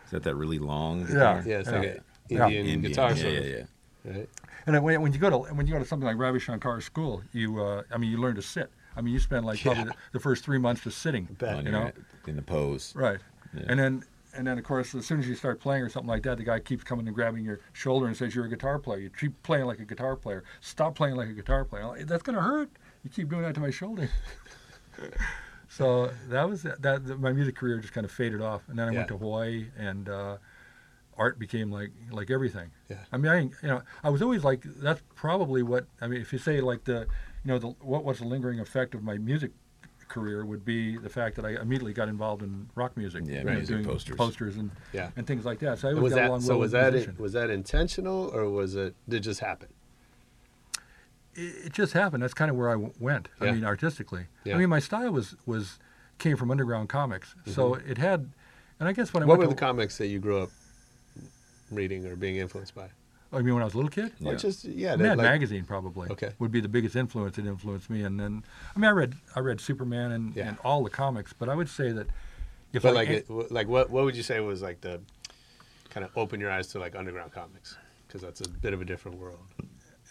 Is 0.06 0.10
that 0.10 0.22
that 0.24 0.34
really 0.34 0.58
long 0.58 1.00
Yeah. 1.00 1.06
guitar? 1.06 1.42
Yeah, 1.46 1.58
it's 1.58 1.68
Yeah. 1.70 1.78
like 1.78 1.88
an 1.88 2.02
Yeah. 2.30 2.48
Indian, 2.48 2.80
guitar 2.80 3.10
yeah, 3.10 3.16
sort 3.16 3.32
yeah, 3.34 3.38
of. 3.40 3.46
yeah. 3.46 4.12
Right? 4.12 4.28
And 4.66 4.74
then 4.74 4.82
when, 4.82 5.00
when 5.02 5.12
you 5.12 5.18
go 5.18 5.30
to 5.30 5.38
when 5.54 5.66
you 5.66 5.72
go 5.74 5.78
to 5.78 5.84
something 5.84 6.06
like 6.06 6.16
Ravi 6.18 6.38
Shankar's 6.38 6.84
school, 6.86 7.22
you 7.32 7.62
uh, 7.62 7.82
I 7.92 7.98
mean 7.98 8.10
you 8.10 8.18
learn 8.18 8.34
to 8.36 8.42
sit. 8.42 8.70
I 8.96 9.02
mean 9.02 9.12
you 9.12 9.20
spend 9.20 9.44
like 9.46 9.60
probably 9.60 9.82
Yeah. 9.84 9.88
the, 9.90 9.94
the 10.12 10.20
first 10.20 10.42
three 10.44 10.58
months 10.58 10.82
just 10.82 10.98
sitting. 10.98 11.24
bet. 11.38 11.56
On 11.56 11.66
You 11.66 11.70
your- 11.72 11.80
know? 11.84 11.92
in 12.26 12.36
the 12.36 12.42
pose. 12.42 12.94
Right. 12.96 13.18
Yeah. 13.54 13.64
And 13.68 13.78
then 13.80 14.04
and 14.38 14.46
then 14.46 14.56
of 14.56 14.64
course 14.64 14.94
as 14.94 15.04
soon 15.04 15.18
as 15.20 15.28
you 15.28 15.34
start 15.34 15.60
playing 15.60 15.82
or 15.82 15.88
something 15.90 16.08
like 16.08 16.22
that, 16.22 16.38
the 16.38 16.44
guy 16.44 16.60
keeps 16.60 16.82
coming 16.84 17.06
and 17.06 17.14
grabbing 17.14 17.44
your 17.44 17.60
shoulder 17.74 18.06
and 18.06 18.16
says 18.16 18.34
you're 18.34 18.46
a 18.46 18.48
guitar 18.48 18.78
player. 18.78 19.00
You 19.00 19.10
keep 19.10 19.42
playing 19.42 19.66
like 19.66 19.80
a 19.80 19.84
guitar 19.84 20.16
player. 20.16 20.44
Stop 20.60 20.94
playing 20.94 21.16
like 21.16 21.28
a 21.28 21.32
guitar 21.34 21.64
player. 21.64 21.86
Like, 21.86 22.06
That's 22.06 22.22
gonna 22.22 22.40
hurt. 22.40 22.70
You 23.04 23.10
keep 23.10 23.28
doing 23.28 23.42
that 23.42 23.54
to 23.56 23.60
my 23.60 23.70
shoulder. 23.70 24.08
so 25.68 26.10
that 26.28 26.48
was 26.48 26.62
that, 26.62 26.82
that. 26.82 27.20
My 27.20 27.32
music 27.32 27.56
career 27.56 27.78
just 27.78 27.92
kind 27.92 28.04
of 28.04 28.10
faded 28.10 28.40
off, 28.40 28.62
and 28.68 28.78
then 28.78 28.88
I 28.88 28.92
Yeah. 28.92 28.96
went 28.98 29.08
to 29.08 29.18
Hawaii 29.18 29.66
and. 29.76 30.08
Uh, 30.08 30.36
art 31.20 31.36
became 31.36 31.68
like 31.72 31.90
like 32.12 32.30
everything. 32.30 32.70
Yeah. 32.88 32.98
I 33.12 33.16
mean, 33.16 33.32
I 33.32 33.40
you 33.40 33.50
know, 33.64 33.82
I 34.04 34.08
was 34.10 34.22
always 34.22 34.44
like 34.44 34.62
that's 34.62 35.02
probably 35.16 35.64
what 35.64 35.86
I 36.00 36.06
mean. 36.06 36.20
If 36.20 36.32
you 36.32 36.38
say 36.38 36.60
like 36.60 36.84
the, 36.84 37.08
you 37.42 37.48
know, 37.52 37.58
the 37.58 37.66
what 37.80 38.04
was 38.04 38.20
the 38.20 38.24
lingering 38.24 38.60
effect 38.60 38.94
of 38.94 39.02
my 39.02 39.18
music 39.18 39.50
career 40.08 40.44
would 40.44 40.64
be 40.64 40.96
the 40.96 41.08
fact 41.08 41.36
that 41.36 41.44
I 41.44 41.60
immediately 41.60 41.92
got 41.92 42.08
involved 42.08 42.42
in 42.42 42.68
rock 42.74 42.96
music. 42.96 43.24
Yeah, 43.26 43.38
you 43.38 43.44
know, 43.44 43.52
music 43.52 43.68
doing 43.68 43.84
posters. 43.84 44.16
posters 44.16 44.56
and 44.56 44.70
Yeah. 44.92 45.10
and 45.16 45.26
things 45.26 45.44
like 45.44 45.58
that. 45.60 45.78
So 45.78 45.88
I 45.88 45.90
And 45.92 46.00
was 46.02 46.12
got 46.12 46.20
that 46.20 46.28
along 46.28 46.40
so? 46.42 46.58
Was 46.58 46.72
that 46.72 46.92
musician. 46.92 47.16
was 47.18 47.32
that 47.34 47.50
intentional 47.50 48.28
or 48.34 48.48
was 48.50 48.74
it 48.74 48.94
did 49.08 49.16
it 49.18 49.20
just 49.20 49.40
happen? 49.40 49.68
it, 51.34 51.66
it 51.66 51.72
just 51.72 51.92
happened. 51.92 52.22
That's 52.22 52.34
kind 52.34 52.50
of 52.50 52.56
where 52.56 52.68
I 52.70 52.72
w- 52.74 52.92
went. 52.98 53.28
Yeah. 53.40 53.48
I 53.48 53.52
mean, 53.52 53.64
artistically. 53.64 54.26
Yeah. 54.44 54.54
I 54.54 54.58
mean, 54.58 54.68
my 54.68 54.80
style 54.80 55.12
was 55.12 55.36
was 55.46 55.78
came 56.18 56.36
from 56.36 56.50
underground 56.50 56.88
comics, 56.88 57.34
so 57.46 57.74
it 57.74 57.96
had, 57.98 58.28
and 58.80 58.88
I 58.88 58.92
guess 58.92 59.14
when 59.14 59.22
I 59.22 59.24
Mm-hmm. 59.24 59.30
What 59.30 59.38
were 59.38 59.46
went 59.46 59.56
the 59.56 59.64
comics 59.64 59.98
that 59.98 60.08
you 60.08 60.18
grew 60.18 60.42
up 60.42 60.50
reading 61.70 62.04
or 62.06 62.16
being 62.16 62.36
influenced 62.36 62.74
by? 62.74 62.88
I 63.32 63.42
mean, 63.42 63.52
when 63.54 63.62
I 63.62 63.66
was 63.66 63.74
a 63.74 63.76
little 63.76 63.90
kid. 63.90 64.12
Or 64.24 64.32
Yeah. 64.32 64.38
just 64.38 64.64
yeah, 64.64 64.96
Mad 64.96 65.18
like- 65.18 65.24
Magazine 65.26 65.64
probably 65.64 66.08
Okay. 66.10 66.32
would 66.38 66.50
be 66.50 66.60
the 66.60 66.68
biggest 66.68 66.96
influence 66.96 67.36
that 67.36 67.44
influenced 67.46 67.90
me. 67.90 68.02
And 68.02 68.18
then, 68.18 68.42
I 68.74 68.78
mean, 68.78 68.88
I 68.88 68.92
read 68.92 69.14
I 69.36 69.40
read 69.40 69.60
Superman 69.60 70.12
and, 70.12 70.34
Yeah. 70.34 70.48
and 70.48 70.58
all 70.64 70.82
the 70.82 70.90
comics, 70.90 71.32
but 71.32 71.48
I 71.48 71.54
would 71.54 71.68
say 71.68 71.92
that 71.92 72.06
if 72.72 72.82
But 72.82 72.90
I 72.90 72.92
like, 72.92 73.08
it, 73.08 73.30
like 73.50 73.68
what 73.68 73.90
what 73.90 74.04
would 74.04 74.16
you 74.16 74.22
say 74.22 74.40
was 74.40 74.62
like 74.62 74.80
the 74.80 75.00
kind 75.90 76.04
of 76.04 76.10
open 76.16 76.40
your 76.40 76.50
eyes 76.50 76.68
to 76.68 76.78
like 76.78 76.94
underground 76.96 77.32
comics? 77.32 77.76
Because 78.06 78.22
that's 78.22 78.40
a 78.40 78.48
bit 78.48 78.72
of 78.72 78.80
a 78.80 78.84
different 78.86 79.18
world. 79.18 79.40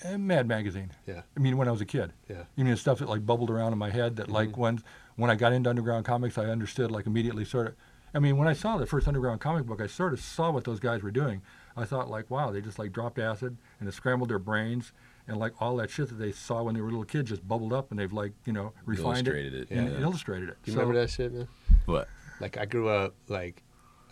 eh, 0.03 0.15
Mad 0.17 0.47
Magazine. 0.47 0.91
Yeah. 1.07 1.23
I 1.35 1.39
mean, 1.39 1.57
when 1.57 1.67
I 1.67 1.71
was 1.71 1.81
a 1.81 1.85
kid. 1.85 2.13
Yeah. 2.29 2.43
You 2.55 2.63
mean 2.65 2.73
the 2.73 2.77
stuff 2.77 2.99
that 2.99 3.09
like 3.09 3.25
bubbled 3.25 3.49
around 3.49 3.73
in 3.73 3.79
my 3.79 3.89
head 3.89 4.15
that 4.17 4.29
like 4.29 4.49
Mm-hmm. 4.49 4.61
when 4.61 4.83
when 5.15 5.31
I 5.31 5.35
got 5.35 5.53
into 5.53 5.71
underground 5.71 6.05
comics, 6.05 6.37
I 6.37 6.45
understood 6.45 6.91
like 6.91 7.07
immediately 7.07 7.45
sort 7.45 7.67
of. 7.69 7.75
I 8.13 8.19
mean, 8.19 8.37
when 8.37 8.47
I 8.47 8.53
saw 8.53 8.77
the 8.77 8.85
first 8.85 9.07
underground 9.07 9.41
comic 9.41 9.65
book, 9.65 9.81
I 9.81 9.87
sort 9.87 10.13
of 10.13 10.19
saw 10.21 10.51
what 10.51 10.63
those 10.63 10.79
guys 10.79 11.01
were 11.01 11.11
doing. 11.11 11.41
I 11.77 11.85
thought 11.85 12.09
like, 12.09 12.29
wow, 12.31 12.51
they 12.51 12.59
just 12.61 12.79
like 12.79 12.91
dropped 12.91 13.19
acid 13.19 13.55
and 13.79 13.87
it 13.87 13.93
scrambled 13.93 14.29
their 14.29 14.39
brains. 14.39 14.91
And 15.29 15.37
like 15.37 15.53
all 15.61 15.75
that 15.77 15.89
shit 15.89 16.07
that 16.09 16.15
they 16.15 16.31
saw 16.31 16.63
when 16.63 16.73
they 16.73 16.79
were 16.81 16.87
little 16.89 17.03
kids 17.03 17.29
just 17.29 17.45
bubbled 17.45 17.73
up, 17.73 17.91
and 17.91 17.99
they've 17.99 18.13
like 18.13 18.31
you 18.45 18.53
know 18.53 18.71
refined 18.85 19.27
Illustrated 19.27 19.53
it, 19.53 19.71
it, 19.71 19.71
and 19.77 19.91
yeah. 19.91 19.99
illustrated 19.99 20.47
it. 20.49 20.57
You 20.65 20.71
So- 20.73 20.79
remember 20.79 21.01
that 21.01 21.09
shit, 21.09 21.33
man? 21.33 21.47
What? 21.85 22.07
Like 22.39 22.57
I 22.57 22.65
grew 22.65 22.87
up 22.87 23.13
like 23.27 23.61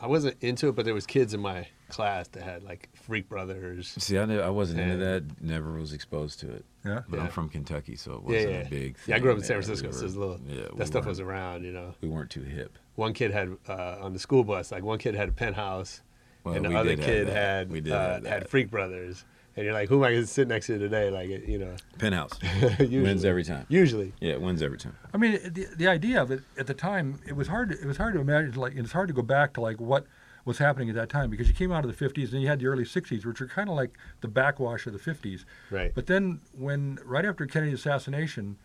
I 0.01 0.07
wasn't 0.07 0.35
into 0.41 0.67
it, 0.67 0.75
but 0.75 0.83
there 0.83 0.93
was 0.93 1.05
kids 1.05 1.33
in 1.33 1.39
my 1.39 1.67
class 1.87 2.27
that 2.29 2.43
had 2.43 2.63
like 2.63 2.89
Freak 2.95 3.29
Brothers. 3.29 3.95
See, 3.97 4.19
I, 4.19 4.25
knew, 4.25 4.41
I 4.41 4.49
wasn't 4.49 4.81
into 4.81 4.97
that. 4.97 5.23
Never 5.41 5.71
was 5.79 5.93
exposed 5.93 6.41
to 6.41 6.51
it. 6.51 6.65
Yeah. 6.83 7.03
But 7.07 7.17
Yeah. 7.17 7.23
I'm 7.23 7.31
from 7.31 7.47
Kentucky, 7.47 7.95
so 7.95 8.15
it 8.15 8.23
wasn't 8.23 8.49
yeah. 8.51 8.57
a 8.57 8.69
big. 8.69 8.97
Thing. 8.97 9.03
Yeah, 9.07 9.15
I 9.15 9.19
grew 9.19 9.31
up 9.31 9.37
in 9.37 9.43
San 9.43 9.55
there. 9.55 9.63
Francisco, 9.63 9.87
We 9.87 9.93
so 9.93 9.99
were- 10.01 10.05
it's 10.07 10.15
a 10.15 10.19
little. 10.19 10.39
Yeah, 10.49 10.67
we 10.73 10.79
that 10.79 10.87
stuff 10.87 11.05
was 11.05 11.21
around, 11.21 11.63
you 11.63 11.71
know. 11.71 11.93
We 12.01 12.09
weren't 12.09 12.29
too 12.29 12.41
hip. 12.43 12.77
One 12.95 13.13
kid 13.13 13.31
had 13.31 13.55
uh, 13.69 13.99
on 14.01 14.11
the 14.11 14.19
school 14.19 14.43
bus, 14.43 14.71
like 14.73 14.83
one 14.83 14.99
kid 14.99 15.15
had 15.15 15.29
a 15.29 15.31
penthouse, 15.31 16.01
Well, 16.45 16.53
and 16.55 16.65
the 16.65 16.77
other 16.77 16.95
kid 16.95 17.27
had 17.27 17.69
We 17.69 17.81
did 17.81 17.91
uh, 17.91 18.21
had. 18.21 18.47
Freak 18.47 18.69
Brothers. 18.69 19.25
And 19.57 19.63
you're 19.63 19.73
like, 19.73 19.87
who 19.87 19.97
am 19.99 20.03
I 20.03 20.11
going 20.11 20.21
to 20.21 20.27
sit 20.27 20.49
next 20.49 20.67
to 20.67 20.77
today? 20.77 21.09
Like, 21.09 21.29
you 21.29 21.57
know, 21.57 21.75
Penthouse 21.97 22.37
usually. 22.77 23.01
wins 23.01 23.23
every 23.23 23.43
time. 23.43 23.65
Usually. 23.69 24.11
Yeah, 24.19 24.33
it 24.33 24.41
wins 24.41 24.61
every 24.61 24.77
time. 24.77 24.97
I 25.13 25.17
mean, 25.17 25.39
the, 25.53 25.67
the 25.77 25.87
idea 25.87 26.21
of 26.21 26.29
it 26.29 26.41
at 26.57 26.67
the 26.67 26.73
time, 26.73 27.21
it 27.25 27.37
was 27.37 27.47
hard. 27.47 27.69
To, 27.69 27.79
it 27.79 27.85
was 27.85 27.95
hard 27.97 28.15
to 28.15 28.19
imagine. 28.19 28.53
Like, 28.55 28.75
it's 28.75 28.91
hard 28.91 29.07
to 29.07 29.13
go 29.13 29.21
back 29.21 29.53
to 29.53 29.61
like 29.61 29.79
what 29.79 30.05
was 30.43 30.57
happening 30.57 30.89
at 30.89 30.95
that 30.95 31.09
time 31.09 31.29
because 31.29 31.47
you 31.47 31.53
came 31.53 31.71
out 31.71 31.85
of 31.85 31.97
the 31.97 32.05
50s 32.05 32.33
and 32.33 32.41
you 32.41 32.47
had 32.47 32.59
the 32.59 32.67
early 32.67 32.83
60s, 32.83 33.25
which 33.25 33.41
are 33.41 33.47
kind 33.47 33.69
of 33.69 33.75
like 33.75 33.97
the 34.21 34.27
backwash 34.27 34.85
of 34.85 34.93
the 34.93 34.99
50s. 34.99 35.45
Right. 35.71 35.91
But 35.95 36.07
then, 36.07 36.41
when 36.51 36.99
right 37.05 37.25
after 37.25 37.45
Kennedy's 37.45 37.79
assassination, 37.79 38.57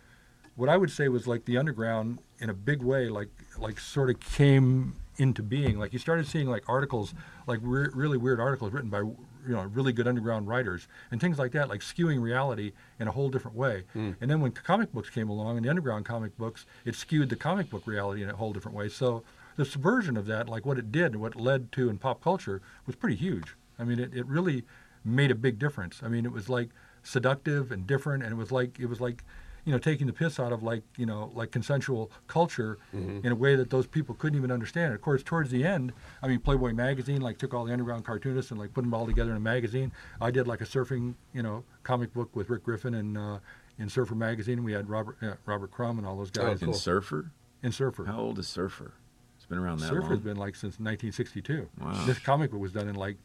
what 0.56 0.68
I 0.68 0.76
would 0.76 0.90
say 0.90 1.08
was 1.08 1.26
like 1.28 1.44
the 1.44 1.56
underground 1.56 2.18
in 2.40 2.50
a 2.50 2.54
big 2.54 2.82
way, 2.82 3.08
like 3.08 3.30
like 3.58 3.78
sort 3.78 4.10
of 4.10 4.18
came 4.18 4.96
into 5.20 5.42
being. 5.42 5.78
Like 5.78 5.92
you 5.92 5.98
started 5.98 6.26
seeing 6.26 6.48
like 6.48 6.68
articles, 6.68 7.14
like 7.46 7.60
re- 7.62 7.90
really 7.92 8.16
weird 8.16 8.40
articles 8.40 8.72
written 8.72 8.88
by 8.88 9.00
you 9.00 9.16
know 9.46 9.62
really 9.62 9.92
good 9.92 10.08
underground 10.08 10.48
writers 10.48 10.88
and 11.10 11.20
things 11.20 11.38
like 11.38 11.52
that, 11.52 11.68
like 11.68 11.80
skewing 11.80 12.20
reality 12.20 12.72
in 12.98 13.06
a 13.06 13.12
whole 13.12 13.28
different 13.28 13.56
way. 13.56 13.84
Mm. 13.94 14.16
And 14.20 14.30
then 14.30 14.40
when 14.40 14.52
comic 14.52 14.92
books 14.92 15.10
came 15.10 15.28
along 15.28 15.56
and 15.56 15.64
the 15.64 15.68
underground 15.68 16.06
comic 16.06 16.36
books, 16.38 16.64
it 16.84 16.94
skewed 16.94 17.28
the 17.28 17.36
comic 17.36 17.68
book 17.68 17.86
reality 17.86 18.22
in 18.22 18.30
a 18.30 18.36
whole 18.36 18.52
different 18.52 18.76
way. 18.76 18.88
So 18.88 19.22
the 19.56 19.64
subversion 19.64 20.16
of 20.16 20.26
that, 20.26 20.48
like 20.48 20.64
what 20.64 20.78
it 20.78 20.90
did 20.90 21.12
and 21.12 21.20
what 21.20 21.32
it 21.32 21.40
led 21.40 21.70
to 21.72 21.90
in 21.90 21.98
pop 21.98 22.22
culture, 22.22 22.62
was 22.86 22.96
pretty 22.96 23.16
huge. 23.16 23.56
I 23.78 23.84
mean, 23.84 23.98
it, 23.98 24.14
it 24.14 24.26
really 24.26 24.64
made 25.04 25.30
a 25.30 25.34
big 25.34 25.58
difference. 25.58 26.00
I 26.02 26.08
mean, 26.08 26.24
it 26.24 26.32
was 26.32 26.48
like 26.48 26.70
seductive 27.02 27.70
and 27.70 27.86
different, 27.86 28.22
and 28.22 28.32
it 28.32 28.36
was 28.36 28.50
like 28.50 28.80
it 28.80 28.86
was 28.86 29.00
like 29.00 29.22
you 29.64 29.72
know 29.72 29.78
taking 29.78 30.06
the 30.06 30.12
piss 30.12 30.38
out 30.40 30.52
of 30.52 30.62
like 30.62 30.82
you 30.96 31.06
know 31.06 31.30
like 31.34 31.50
consensual 31.50 32.10
culture 32.26 32.78
Mhm. 32.94 33.24
in 33.24 33.32
a 33.32 33.34
way 33.34 33.56
that 33.56 33.70
those 33.70 33.86
people 33.86 34.14
couldn't 34.14 34.38
even 34.38 34.50
understand. 34.50 34.94
Of 34.94 35.00
course, 35.02 35.22
towards 35.22 35.50
the 35.50 35.64
end, 35.64 35.92
I 36.22 36.28
mean, 36.28 36.40
Playboy 36.40 36.72
magazine 36.72 37.20
like 37.20 37.38
took 37.38 37.52
all 37.54 37.64
the 37.64 37.72
underground 37.72 38.04
cartoonists 38.04 38.50
and 38.50 38.58
like 38.60 38.72
put 38.72 38.82
them 38.82 38.94
all 38.94 39.06
together 39.06 39.30
in 39.30 39.36
a 39.36 39.40
magazine. 39.40 39.92
I 40.20 40.30
did 40.30 40.46
like 40.48 40.60
a 40.60 40.64
surfing 40.66 41.14
you 41.32 41.42
know 41.42 41.64
comic 41.82 42.12
book 42.14 42.34
with 42.34 42.50
Rick 42.50 42.64
Griffin 42.64 42.94
and. 42.94 43.16
Uh, 43.18 43.38
in 43.78 43.88
Surfer 43.88 44.14
magazine, 44.14 44.62
we 44.62 44.72
had 44.72 44.90
Robert 44.90 45.16
uh, 45.22 45.36
Robert 45.46 45.70
Crumb 45.70 45.96
and 45.96 46.06
all 46.06 46.14
those 46.14 46.30
guys. 46.30 46.62
Oh, 46.62 46.66
In 46.66 46.74
Surfer? 46.74 47.30
In 47.62 47.72
Surfer. 47.72 48.04
How 48.04 48.18
old 48.18 48.38
is 48.38 48.46
Surfer? 48.46 48.92
It's 49.38 49.46
been 49.46 49.56
around 49.56 49.78
that 49.78 49.86
Surfer's 49.86 50.00
long. 50.02 50.10
Surfer's 50.10 50.20
been 50.24 50.36
like 50.36 50.54
since 50.54 50.74
1962. 50.78 51.66
Wow. 51.80 52.04
This 52.04 52.18
comic 52.18 52.50
book 52.50 52.60
was 52.60 52.72
done 52.72 52.88
in 52.88 52.94
like 52.94 53.16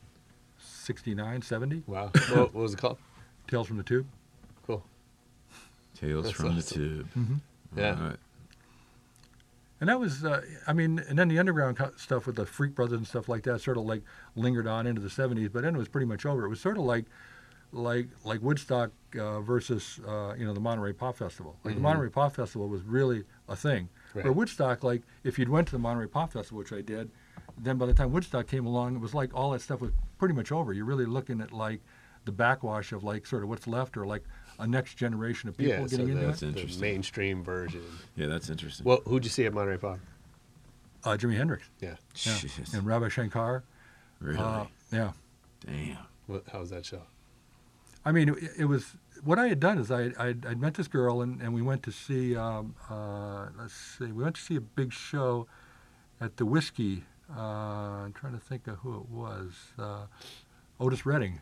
69, 0.58 1.42
70. 1.42 1.84
Wow. 1.88 2.10
what, 2.14 2.38
what 2.38 2.54
was 2.54 2.74
it 2.74 2.80
called? 2.80 2.98
Tales 3.50 3.68
from 3.68 3.76
the 3.76 3.84
Tube. 3.84 4.08
Cool. 6.00 6.10
Tales 6.10 6.26
That's 6.26 6.36
from 6.38 6.50
the 6.56 6.58
awesome. 6.62 6.78
Tube. 6.78 7.08
Mhm. 7.18 7.40
Yeah. 7.76 7.96
All 8.00 8.08
right. 8.10 8.18
And 9.82 9.90
that 9.90 10.00
was, 10.00 10.24
uh, 10.24 10.42
I 10.68 10.74
mean, 10.74 11.00
and 11.00 11.20
then 11.20 11.28
the 11.28 11.38
underground 11.38 11.78
stuff 11.98 12.26
with 12.26 12.38
the 12.38 12.46
Freak 12.46 12.76
Brothers 12.76 12.98
and 12.98 13.06
stuff 13.08 13.28
like 13.28 13.44
that 13.44 13.60
sort 13.60 13.78
of 13.78 13.84
like 13.84 14.04
lingered 14.36 14.68
on 14.68 14.88
into 14.88 15.02
the 15.02 15.10
70s, 15.10 15.50
but 15.52 15.64
then 15.64 15.76
it 15.76 15.78
was 15.78 15.90
pretty 15.90 16.08
much 16.08 16.26
over. 16.26 16.46
It 16.46 16.50
was 16.50 16.62
sort 16.62 16.78
of 16.78 16.84
like, 16.86 17.06
like, 17.74 18.08
like 18.24 18.42
Woodstock 18.42 18.92
uh, 19.20 19.42
versus, 19.42 20.00
uh, 20.08 20.34
you 20.38 20.46
know, 20.46 20.54
the 20.54 20.62
Monterey 20.62 20.94
Pop 20.94 21.18
Festival. 21.18 21.58
Like 21.66 21.74
Mhm. 21.74 21.78
the 21.78 21.82
Monterey 21.84 22.10
Pop 22.10 22.34
Festival 22.34 22.70
was 22.70 22.84
really 22.84 23.26
a 23.50 23.56
thing. 23.56 23.90
Right. 24.14 24.24
Where 24.24 24.32
Woodstock, 24.34 24.82
like, 24.84 25.02
if 25.26 25.38
you'd 25.38 25.50
went 25.50 25.68
to 25.68 25.72
the 25.74 25.80
Monterey 25.80 26.08
Pop 26.08 26.32
Festival, 26.32 26.60
which 26.60 26.72
I 26.72 26.82
did, 26.82 27.12
then 27.58 27.78
by 27.78 27.86
the 27.86 27.94
time 27.94 28.12
Woodstock 28.14 28.48
came 28.48 28.66
along, 28.66 28.96
it 28.96 29.00
was 29.02 29.14
like 29.14 29.34
all 29.34 29.52
that 29.52 29.62
stuff 29.62 29.82
was 29.82 29.92
pretty 30.18 30.34
much 30.34 30.54
over. 30.54 30.72
You're 30.72 30.86
really 30.86 31.06
looking 31.06 31.42
at 31.42 31.52
like 31.52 31.82
the 32.24 32.32
backwash 32.32 32.94
of 32.94 33.04
like 33.04 33.26
sort 33.26 33.44
of 33.44 33.50
what's 33.50 33.68
left 33.68 33.98
or 33.98 34.06
like 34.06 34.24
a 34.60 34.68
next 34.68 34.96
generation 34.96 35.50
of 35.50 35.58
people 35.58 35.74
yeah, 35.74 35.86
so 35.86 35.98
getting 35.98 36.10
into 36.10 36.26
that's 36.26 36.44
it. 36.44 36.56
the 36.56 36.78
mainstream 36.80 37.44
version. 37.44 37.84
Yeah, 38.16 38.28
that's 38.28 38.50
interesting. 38.50 38.86
Well, 38.86 39.02
who'd 39.06 39.24
you 39.24 39.30
see 39.30 39.46
at 39.46 39.54
Monterey 39.54 39.78
Pop? 39.78 40.00
Uh, 41.04 41.18
Jimi 41.18 41.38
Hendrix. 41.38 41.70
Yeah. 41.82 41.96
Yeah. 42.24 42.38
And 42.74 42.86
Ravi 42.86 43.10
Shankar. 43.10 43.64
Really? 44.20 44.40
Uh, 44.40 44.66
yeah. 44.92 45.12
Damn. 45.66 45.98
What, 46.28 46.44
how 46.52 46.60
was 46.60 46.72
that 46.72 46.86
show? 46.86 47.02
I 48.04 48.12
mean, 48.12 48.30
it, 48.30 48.52
it 48.60 48.66
was 48.66 48.96
what 49.24 49.40
I 49.40 49.48
had 49.48 49.60
done 49.60 49.78
is 49.78 49.92
I 49.92 50.12
I'd, 50.18 50.46
I'd 50.46 50.60
met 50.60 50.76
this 50.76 50.88
girl 50.88 51.22
and, 51.22 51.42
and 51.42 51.54
we 51.54 51.62
went 51.62 51.84
to 51.84 51.92
see 51.92 52.36
um, 52.36 52.76
uh, 52.90 53.48
let's 53.58 53.74
see 53.74 54.06
we 54.06 54.24
went 54.24 54.36
to 54.36 54.42
see 54.42 54.56
a 54.56 54.62
big 54.62 54.94
show 54.94 55.48
at 56.22 56.38
the 56.38 56.46
Whiskey. 56.46 57.04
Uh, 57.36 57.42
I'm 57.42 58.14
trying 58.14 58.34
to 58.34 58.40
think 58.40 58.68
of 58.68 58.78
who 58.78 58.98
it 58.98 59.10
was. 59.10 59.54
Uh, 59.78 60.06
Otis 60.80 61.06
Redding. 61.06 61.40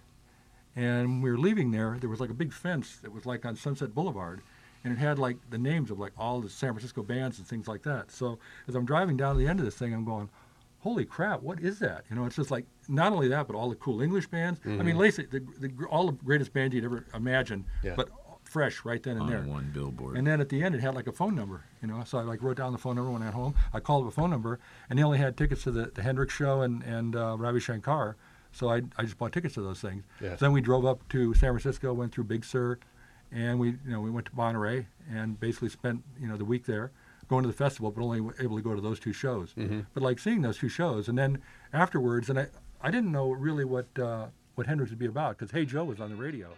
And 0.75 1.07
when 1.07 1.21
we 1.21 1.29
were 1.31 1.37
leaving 1.37 1.71
there, 1.71 1.97
there 1.99 2.09
was 2.09 2.19
like 2.19 2.29
a 2.29 2.33
big 2.33 2.51
fence 2.53 2.97
that 3.03 3.11
was 3.13 3.25
like 3.25 3.45
on 3.45 3.55
Sunset 3.55 3.93
Boulevard, 3.93 4.41
and 4.83 4.91
it 4.91 4.97
had 4.97 5.19
like 5.19 5.37
the 5.49 5.57
names 5.57 5.91
of 5.91 5.99
like 5.99 6.13
all 6.17 6.41
the 6.41 6.49
San 6.49 6.71
Francisco 6.73 7.03
bands 7.03 7.37
and 7.37 7.47
things 7.47 7.67
like 7.67 7.83
that. 7.83 8.11
So 8.11 8.39
as 8.67 8.75
I'm 8.75 8.85
driving 8.85 9.15
down 9.17 9.35
to 9.35 9.39
the 9.39 9.47
end 9.47 9.59
of 9.59 9.65
this 9.65 9.75
thing, 9.75 9.93
I'm 9.93 10.03
going, 10.05 10.29
"Holy 10.79 11.05
crap, 11.05 11.41
what 11.43 11.59
is 11.59 11.77
that?" 11.79 12.05
You 12.09 12.15
know, 12.15 12.25
it's 12.25 12.35
just 12.35 12.49
like 12.51 12.65
not 12.87 13.13
only 13.13 13.27
that, 13.27 13.45
but 13.47 13.55
all 13.55 13.69
the 13.69 13.75
cool 13.75 14.01
English 14.01 14.27
bands. 14.27 14.59
I 14.65 14.69
mean, 14.69 14.95
Mhm. 14.95 14.97
Lacey, 14.97 15.25
the, 15.25 15.39
the, 15.59 15.85
all 15.85 16.07
the 16.07 16.13
greatest 16.23 16.53
bands 16.53 16.73
you'd 16.73 16.85
ever 16.85 17.05
imagine, 17.13 17.65
Yeah. 17.83 17.93
but 17.95 18.09
fresh 18.43 18.83
right 18.83 19.01
then 19.01 19.13
and 19.13 19.23
On 19.23 19.29
there. 19.29 19.41
one 19.43 19.71
billboard. 19.73 20.17
And 20.17 20.27
then 20.27 20.39
at 20.41 20.49
the 20.49 20.61
end, 20.63 20.75
it 20.75 20.81
had 20.81 20.93
like 20.95 21.07
a 21.07 21.11
phone 21.11 21.33
number, 21.35 21.63
you 21.81 21.87
know. 21.87 22.03
So 22.03 22.17
I 22.17 22.23
like 22.23 22.41
wrote 22.43 22.57
down 22.57 22.71
the 22.71 22.77
phone 22.77 22.95
number 22.95 23.11
when 23.11 23.21
I 23.21 23.25
got 23.25 23.33
home. 23.35 23.53
I 23.73 23.79
called 23.79 24.05
the 24.07 24.11
phone 24.11 24.29
number, 24.31 24.59
and 24.89 24.97
they 24.99 25.03
only 25.03 25.17
had 25.19 25.37
tickets 25.37 25.63
to 25.63 25.71
the, 25.71 25.91
the 25.93 26.01
Hendrix 26.01 26.33
show 26.33 26.61
and 26.61 26.81
and 26.83 27.15
uh, 27.15 27.35
Ravi 27.37 27.59
Shankar. 27.59 28.15
So 28.53 28.69
I 28.69 28.81
I 28.97 29.03
just 29.03 29.17
bought 29.17 29.31
tickets 29.33 29.55
to 29.55 29.61
those 29.61 29.81
things. 29.81 30.03
Yeah. 30.21 30.35
So 30.37 30.45
then 30.45 30.53
we 30.53 30.61
drove 30.61 30.85
up 30.85 31.07
to 31.09 31.33
San 31.33 31.49
Francisco, 31.51 31.93
went 31.93 32.13
through 32.13 32.25
Big 32.25 32.45
Sur, 32.45 32.77
and 33.31 33.59
we 33.59 33.69
you 33.69 33.77
know 33.91 33.99
we 34.01 34.09
went 34.11 34.27
to 34.27 34.35
Monterey 34.35 34.87
and 35.11 35.39
basically 35.39 35.69
spent 35.69 36.03
you 36.19 36.27
know 36.27 36.37
the 36.37 36.45
week 36.45 36.65
there, 36.65 36.91
going 37.27 37.43
to 37.43 37.47
the 37.47 37.53
festival, 37.53 37.91
but 37.91 38.01
only 38.03 38.19
able 38.39 38.55
to 38.55 38.61
go 38.63 38.73
to 38.75 38.81
those 38.81 38.99
two 38.99 39.13
shows. 39.13 39.53
Mhm. 39.57 39.85
But 39.93 40.03
like 40.03 40.19
seeing 40.19 40.41
those 40.41 40.57
two 40.57 40.69
shows, 40.69 41.09
and 41.09 41.17
then 41.17 41.41
afterwards, 41.73 42.29
and 42.29 42.39
I 42.39 42.47
I 42.81 42.91
didn't 42.91 43.11
know 43.11 43.31
really 43.31 43.65
what 43.65 43.87
uh, 43.99 44.27
what 44.55 44.67
Hendrix 44.67 44.91
would 44.91 44.99
be 44.99 45.07
about 45.07 45.37
because 45.37 45.51
Hey 45.51 45.65
Joe 45.65 45.83
was 45.83 45.99
on 45.99 46.09
the 46.09 46.15
radio. 46.15 46.49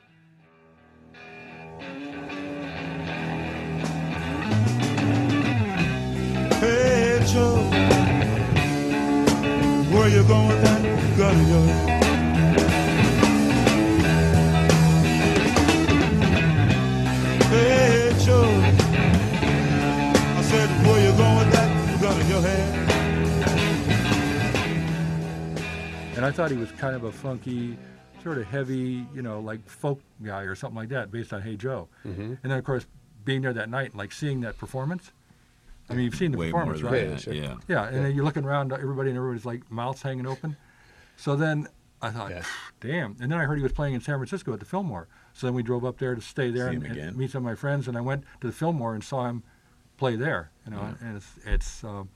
Hey 6.59 6.94
where 9.95 10.09
you 10.09 10.23
going 10.27 10.47
with 10.49 10.61
that 10.63 10.81
gun 11.17 11.35
of 11.41 11.49
yours? 11.49 11.95
Hey 17.49 18.13
Joe, 18.25 18.43
I 20.37 20.41
said, 20.41 20.69
where 20.85 21.01
you 21.09 21.15
going 21.17 21.37
with 21.37 21.51
that 21.53 22.01
gun 22.01 22.19
in 22.21 22.27
your 22.27 22.41
hand? 22.41 22.91
And 26.17 26.25
I 26.25 26.31
thought 26.31 26.51
he 26.51 26.57
was 26.57 26.71
kind 26.71 26.95
of 26.95 27.03
a 27.05 27.11
funky, 27.11 27.77
sort 28.23 28.37
of 28.37 28.45
heavy, 28.45 29.05
you 29.13 29.21
know, 29.21 29.39
like 29.39 29.67
folk 29.69 30.01
guy 30.23 30.41
or 30.41 30.55
something 30.55 30.75
like 30.77 30.89
that, 30.89 31.11
based 31.11 31.31
on 31.33 31.41
Hey 31.41 31.55
Joe. 31.55 31.87
Mhm. 32.05 32.37
And 32.43 32.51
then, 32.51 32.57
of 32.59 32.63
course, 32.65 32.85
being 33.23 33.41
there 33.41 33.53
that 33.53 33.69
night 33.69 33.91
and 33.91 33.95
like 33.95 34.11
seeing 34.11 34.41
that 34.41 34.57
performance. 34.57 35.11
I 35.89 35.93
mean, 35.93 36.05
you've 36.05 36.15
seen 36.15 36.31
the 36.31 36.37
Way 36.37 36.51
more 36.51 36.65
than 36.73 36.83
right? 36.85 37.09
that, 37.09 37.27
Yeah. 37.27 37.55
Yeah, 37.67 37.87
and 37.87 38.03
then 38.05 38.15
you're 38.15 38.25
looking 38.25 38.43
around, 38.43 38.73
everybody 38.73 39.09
and 39.09 39.17
everybody's 39.17 39.45
like 39.45 39.69
mouths 39.71 40.01
hanging 40.01 40.25
open. 40.25 40.57
So 41.17 41.35
then 41.35 41.67
I 42.01 42.09
thought, 42.09 42.31
damn. 42.81 43.15
And 43.21 43.31
then 43.31 43.39
I 43.39 43.43
heard 43.43 43.57
he 43.57 43.63
was 43.63 43.71
playing 43.71 43.93
in 43.93 44.01
San 44.01 44.17
Francisco 44.17 44.53
at 44.53 44.59
the 44.59 44.65
Fillmore. 44.65 45.07
So 45.33 45.47
then 45.47 45.53
we 45.53 45.63
drove 45.63 45.85
up 45.85 45.97
there 45.97 46.15
to 46.15 46.21
stay 46.21 46.49
there 46.49 46.69
See 46.69 46.75
and, 46.75 46.83
him 46.85 46.91
and 46.91 46.99
again? 46.99 47.17
meet 47.17 47.31
some 47.31 47.39
of 47.39 47.43
my 47.45 47.55
friends. 47.55 47.87
And 47.87 47.97
I 47.97 48.01
went 48.01 48.23
to 48.41 48.47
the 48.47 48.53
Fillmore 48.53 48.93
and 48.95 49.03
saw 49.03 49.27
him 49.27 49.43
play 49.97 50.15
there. 50.15 50.51
You 50.65 50.71
know, 50.71 50.77
Yeah. 50.79 51.07
and 51.07 51.17
it's 51.17 51.31
it's. 51.45 51.83
Um, 51.83 52.09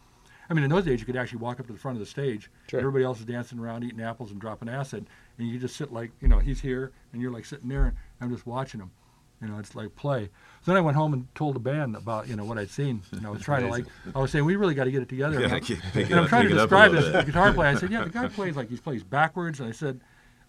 I 0.50 0.56
mean, 0.56 0.64
in 0.64 0.72
those 0.72 0.84
days, 0.86 1.00
you 1.00 1.06
could 1.06 1.16
actually 1.16 1.38
walk 1.40 1.60
up 1.60 1.68
to 1.68 1.74
the 1.74 1.78
front 1.78 1.96
of 1.96 2.00
the 2.00 2.08
stage. 2.10 2.50
Sure. 2.72 2.80
Everybody 2.80 3.04
else 3.06 3.20
is 3.20 3.26
dancing 3.26 3.60
around, 3.60 3.84
eating 3.84 4.02
apples 4.02 4.32
and 4.32 4.42
dropping 4.42 4.68
acid, 4.68 5.06
and 5.38 5.48
you 5.48 5.60
just 5.60 5.76
sit 5.76 5.94
like, 5.94 6.10
you 6.22 6.28
know, 6.28 6.40
he's 6.40 6.60
here, 6.60 6.92
and 7.14 7.22
you're 7.22 7.32
like 7.32 7.46
sitting 7.46 7.70
there, 7.70 7.86
and 7.86 7.96
I'm 8.20 8.32
just 8.34 8.48
watching 8.48 8.80
him. 8.82 8.90
You 9.44 9.48
know, 9.48 9.60
it's 9.60 9.76
like 9.76 9.96
play. 9.96 10.30
So 10.62 10.72
then 10.72 10.78
I 10.78 10.82
went 10.82 10.98
home 10.98 11.14
and 11.14 11.34
told 11.36 11.56
the 11.56 11.60
band 11.60 11.96
about, 11.96 12.28
you 12.28 12.36
know, 12.36 12.44
what 12.46 12.58
I'd 12.58 12.70
seen. 12.70 13.02
And 13.12 13.26
I 13.26 13.30
was 13.30 13.42
trying 13.42 13.64
to 13.64 13.70
like, 13.70 13.86
I 14.14 14.20
was 14.20 14.32
saying, 14.32 14.44
we 14.46 14.56
really 14.58 14.74
got 14.76 14.84
to 14.86 14.92
get 14.92 15.02
it 15.02 15.10
together. 15.10 15.40
Yeah, 15.40 15.46
and 15.46 15.54
I'm, 15.56 15.62
keep- 15.62 15.80
it 15.96 16.06
and 16.10 16.14
I'm 16.16 16.24
up- 16.26 16.30
trying 16.30 16.50
to 16.50 16.56
it 16.56 16.58
up 16.60 16.60
a 16.60 16.62
describe 16.64 16.92
this 16.92 17.10
bit. 17.12 17.26
guitar 17.28 17.54
player. 17.54 17.70
I 17.70 17.76
said, 17.76 17.92
yeah, 17.92 18.04
the 18.04 18.10
guy 18.10 18.28
plays 18.40 18.56
like 18.56 18.70
he 18.70 18.78
plays 18.78 19.04
backwards. 19.04 19.60
And 19.60 19.70
I 19.70 19.72
said, 19.72 20.02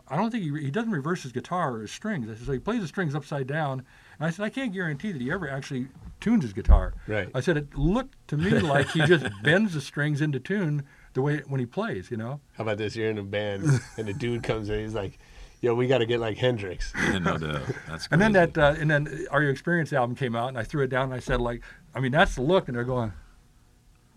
I 0.09 0.17
don't 0.17 0.31
think 0.33 0.43
he, 0.43 0.65
he 0.65 0.71
doesn't 0.73 0.91
reverse 0.91 1.23
his 1.23 1.31
guitar 1.33 1.77
or 1.77 1.83
his 1.83 1.93
strings. 1.93 2.29
I 2.29 2.35
said, 2.35 2.45
so 2.47 2.53
he 2.53 2.59
plays 2.59 2.81
the 2.81 2.89
strings 2.89 3.15
upside 3.15 3.47
down. 3.47 3.85
And 4.19 4.27
I 4.27 4.31
said, 4.31 4.45
I 4.45 4.49
can't 4.51 4.73
guarantee 4.73 5.13
that 5.13 5.23
he 5.23 5.31
ever 5.31 5.49
actually 5.49 5.87
tunes 6.19 6.43
his 6.43 6.53
guitar. 6.53 6.95
Right. 7.07 7.29
I 7.33 7.41
said, 7.41 7.57
it 7.57 7.75
looked 7.77 8.17
to 8.29 8.37
me 8.37 8.51
like 8.59 8.89
he 8.91 9.07
just 9.07 9.27
bends 9.45 9.75
the 9.75 9.81
strings 9.81 10.21
into 10.21 10.41
tune 10.41 10.83
the 11.15 11.23
way 11.23 11.43
when 11.47 11.61
he 11.61 11.67
plays, 11.67 12.11
you 12.11 12.17
know. 12.17 12.41
How 12.55 12.63
about 12.65 12.79
this? 12.79 12.97
You're 12.97 13.11
in 13.11 13.19
a 13.19 13.23
band, 13.23 13.65
and 13.97 14.09
a 14.09 14.13
dude 14.13 14.43
comes 14.43 14.69
in. 14.69 14.81
He's 14.81 14.95
like, 14.95 15.19
"Yo, 15.61 15.75
we 15.75 15.87
got 15.87 15.99
to 15.99 16.07
get 16.07 16.21
like 16.21 16.37
Hendrix." 16.39 16.93
Yeah, 16.97 17.19
no 17.19 17.37
doubt. 17.39 17.63
That's 17.89 18.09
And 18.11 18.21
then 18.21 18.33
that, 18.33 18.57
uh, 18.57 18.75
and 18.79 18.91
then 18.91 19.27
Are 19.31 19.43
You 19.43 19.51
Experienced 19.51 19.93
album 19.93 20.17
came 20.17 20.35
out, 20.37 20.49
and 20.49 20.59
I 20.59 20.63
threw 20.65 20.83
it 20.85 20.89
down 20.89 21.05
and 21.05 21.15
I 21.15 21.19
said, 21.21 21.41
like, 21.41 21.63
I 21.95 22.01
mean, 22.01 22.13
that's 22.13 22.35
the 22.35 22.43
look, 22.43 22.69
and 22.69 22.77
they're 22.77 22.85
going, 22.85 23.13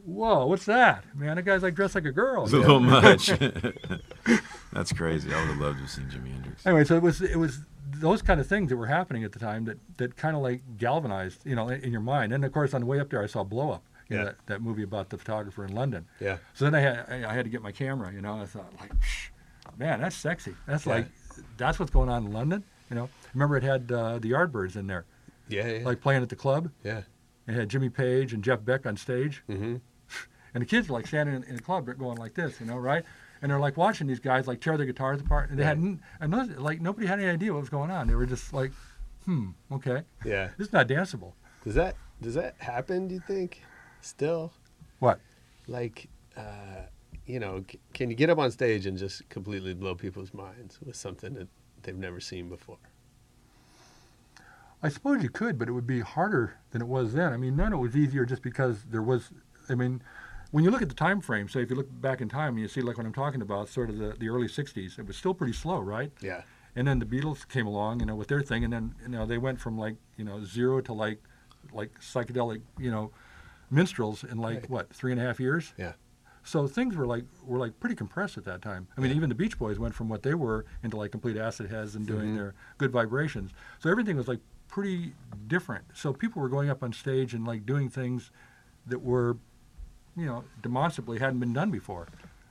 "Whoa, 0.06 0.46
what's 0.48 0.66
that, 0.66 1.06
man? 1.16 1.36
That 1.38 1.44
guy's 1.44 1.64
like 1.64 1.76
dressed 1.76 1.96
like 1.96 2.06
a 2.06 2.12
girl." 2.12 2.44
It's 2.44 2.54
a 2.54 2.58
little 2.58 2.80
much. 2.80 3.28
That's 4.74 4.92
crazy. 4.92 5.34
I 5.34 5.40
would 5.40 5.50
have 5.50 5.58
loved 5.60 5.78
to 5.78 5.82
have 5.84 5.90
seen 5.92 6.06
Jimi 6.06 6.32
Hendrix. 6.34 6.66
anyway, 6.66 6.84
so 6.84 6.96
it 6.96 7.02
was 7.04 7.22
it 7.22 7.38
was 7.38 7.60
those 7.96 8.22
kind 8.22 8.40
of 8.40 8.48
things 8.48 8.70
that 8.70 8.78
were 8.78 8.88
happening 8.88 9.24
at 9.24 9.32
the 9.32 9.40
time 9.40 9.66
that 9.66 9.78
that 9.98 10.16
kind 10.18 10.36
of 10.36 10.42
like 10.42 10.62
galvanized, 10.78 11.46
you 11.46 11.56
know, 11.56 11.70
in, 11.70 11.82
in 11.82 11.92
your 11.92 12.02
mind. 12.02 12.34
And 12.34 12.44
of 12.44 12.52
course, 12.52 12.74
on 12.74 12.82
the 12.82 12.88
way 12.88 13.00
up 13.00 13.10
there, 13.10 13.22
I 13.24 13.28
saw 13.28 13.44
Blow 13.44 13.72
Up, 13.72 13.84
you 14.10 14.18
know, 14.18 14.24
Yeah. 14.24 14.30
that, 14.30 14.36
that 14.48 14.62
movie 14.62 14.84
about 14.84 15.10
the 15.10 15.18
photographer 15.18 15.64
in 15.64 15.74
London. 15.74 16.06
Yeah. 16.20 16.38
So 16.54 16.66
then 16.66 16.74
I 16.76 16.80
had 16.80 17.06
I, 17.10 17.30
I 17.32 17.34
had 17.34 17.46
to 17.46 17.50
get 17.52 17.62
my 17.62 17.72
camera, 17.72 18.12
you 18.12 18.22
know. 18.22 18.42
I 18.42 18.46
thought 18.46 18.74
like, 18.80 18.92
man, 19.78 20.02
that's 20.02 20.16
sexy. 20.16 20.56
That's 20.66 20.86
Yeah. 20.88 20.94
like 20.94 21.08
that's 21.58 21.80
what's 21.80 21.92
going 21.92 22.10
on 22.10 22.26
in 22.26 22.32
London, 22.34 22.64
you 22.90 22.96
know. 22.96 23.10
Remember, 23.34 23.58
it 23.58 23.64
had 23.64 23.92
uh, 23.92 24.20
the 24.20 24.32
Yardbirds 24.32 24.76
in 24.76 24.88
there, 24.88 25.06
Yeah, 25.50 25.68
yeah, 25.68 25.86
like 25.86 26.02
playing 26.02 26.24
at 26.24 26.30
the 26.30 26.36
club. 26.36 26.70
yeah. 26.84 27.02
It 27.48 27.56
had 27.56 27.68
Jimmy 27.68 27.90
Page 27.90 28.32
and 28.34 28.42
Jeff 28.44 28.64
Beck 28.64 28.86
on 28.86 28.96
stage. 28.98 29.44
Mm-hmm. 29.50 29.76
And 30.56 30.62
the 30.62 30.68
kids 30.68 30.88
are 30.88 30.94
like 30.94 31.08
standing 31.08 31.34
in, 31.36 31.44
in 31.46 31.56
the 31.56 31.62
club 31.64 31.90
going 31.98 32.18
like 32.20 32.36
this, 32.36 32.60
you 32.60 32.68
know, 32.68 32.78
right? 32.78 33.04
And 33.42 33.50
they're 33.50 33.60
like 33.60 33.76
watching 33.76 34.06
these 34.06 34.20
guys 34.20 34.46
like 34.48 34.62
tear 34.62 34.78
their 34.78 34.86
guitars 34.86 35.20
apart, 35.20 35.50
and 35.50 35.58
they 35.58 35.64
hadn't, 35.64 36.00
and 36.22 36.32
those, 36.32 36.48
like 36.60 36.80
nobody 36.80 37.08
had 37.08 37.20
any 37.20 37.28
idea 37.28 37.52
what 37.52 37.60
was 37.62 37.70
going 37.70 37.90
on. 37.90 38.08
They 38.08 38.14
were 38.14 38.28
just 38.28 38.54
like, 38.54 38.72
hmm, 39.26 39.50
okay, 39.72 40.04
Yeah. 40.24 40.50
this 40.60 40.68
is 40.68 40.74
not 40.74 40.88
danceable. 40.88 41.34
Does 41.64 41.74
that 41.74 41.96
does 42.22 42.36
that 42.36 42.54
happen? 42.60 43.08
Do 43.08 43.16
you 43.16 43.20
think? 43.28 43.64
Still, 44.02 44.54
What? 45.00 45.20
like, 45.68 46.08
uh, 46.38 46.84
you 47.26 47.40
know, 47.40 47.64
c- 47.70 47.80
can 47.94 48.10
you 48.10 48.16
get 48.16 48.30
up 48.30 48.38
on 48.38 48.52
stage 48.52 48.86
and 48.86 48.98
just 48.98 49.28
completely 49.30 49.74
blow 49.74 49.96
people's 49.96 50.34
minds 50.34 50.80
with 50.84 50.96
something 50.96 51.34
that 51.36 51.48
they've 51.84 51.98
never 51.98 52.20
seen 52.20 52.50
before? 52.50 52.78
I 54.82 54.90
suppose 54.90 55.24
you 55.24 55.30
could, 55.30 55.58
but 55.58 55.70
it 55.70 55.72
would 55.72 55.88
be 55.88 56.02
harder 56.02 56.56
than 56.72 56.82
it 56.82 56.88
was 56.88 57.14
then. 57.14 57.32
I 57.32 57.38
mean, 57.38 57.56
then 57.56 57.72
it 57.72 57.78
was 57.78 57.96
easier 57.96 58.26
just 58.26 58.42
because 58.42 58.84
there 58.84 59.02
was. 59.02 59.32
I 59.70 59.76
mean, 59.76 60.02
when 60.52 60.66
you 60.66 60.72
look 60.72 60.82
at 60.82 60.90
the 60.90 60.96
time 60.96 61.22
frame, 61.22 61.48
say 61.48 61.62
if 61.62 61.70
you 61.70 61.78
look 61.78 61.88
back 62.02 62.20
in 62.20 62.28
time, 62.28 62.50
and 62.56 62.60
you 62.60 62.68
see 62.68 62.82
like 62.82 62.98
what 62.98 63.06
I'm 63.06 63.14
talking 63.14 63.42
about, 63.42 63.70
sort 63.70 63.90
of 63.90 63.98
the, 63.98 64.14
the 64.20 64.28
early 64.28 64.48
'60s. 64.48 65.00
It 65.00 65.08
was 65.08 65.16
still 65.16 65.34
pretty 65.34 65.54
slow, 65.54 65.80
right? 65.80 66.12
Yeah. 66.22 66.42
And 66.76 66.86
then 66.88 67.00
the 67.00 67.06
Beatles 67.06 67.48
came 67.48 67.68
along, 67.68 68.00
you 68.02 68.06
know, 68.08 68.16
with 68.16 68.28
their 68.28 68.42
thing, 68.42 68.64
and 68.66 68.74
then 68.74 68.94
you 69.04 69.08
know 69.10 69.26
they 69.26 69.38
went 69.38 69.62
from 69.62 69.78
like 69.78 69.96
you 70.18 70.26
know 70.26 70.44
zero 70.44 70.82
to 70.82 70.92
like 70.92 71.20
like 71.72 71.98
psychedelic, 72.02 72.62
you 72.78 72.92
know, 72.92 73.12
minstrels 73.72 74.26
in 74.26 74.38
like 74.38 74.64
Right. 74.64 74.70
what 74.70 74.94
three 74.94 75.14
and 75.14 75.22
a 75.22 75.24
half 75.24 75.40
years. 75.40 75.74
Yeah. 75.78 75.94
So 76.44 76.68
things 76.68 76.96
were 76.96 77.06
like 77.08 77.24
were 77.46 77.58
like 77.58 77.80
pretty 77.80 77.96
compressed 77.96 78.38
at 78.38 78.44
that 78.46 78.62
time. 78.62 78.88
I 78.98 79.02
mean, 79.02 79.12
Yeah. 79.12 79.18
even 79.18 79.30
the 79.30 79.36
Beach 79.36 79.58
Boys 79.58 79.80
went 79.80 79.96
from 79.96 80.10
what 80.10 80.24
they 80.24 80.34
were 80.34 80.66
into 80.84 80.98
like 80.98 81.12
complete 81.12 81.38
acid 81.38 81.70
heads 81.72 81.96
and 81.96 82.06
doing 82.06 82.32
Mhm. 82.32 82.36
their 82.36 82.54
good 82.78 82.92
vibrations. 82.92 83.52
So 83.80 83.90
everything 83.90 84.18
was 84.18 84.28
like 84.28 84.40
pretty 84.68 85.14
different. 85.48 85.86
So 85.94 86.12
people 86.14 86.42
were 86.42 86.50
going 86.50 86.70
up 86.70 86.84
on 86.84 86.92
stage 86.94 87.34
and 87.34 87.46
like 87.48 87.66
doing 87.66 87.90
things 87.90 88.30
that 88.88 89.02
were, 89.02 89.38
you 90.18 90.26
know, 90.26 90.44
demonstrably 90.62 91.20
hadn't 91.20 91.40
been 91.40 91.54
done 91.54 91.72
before. 91.72 92.08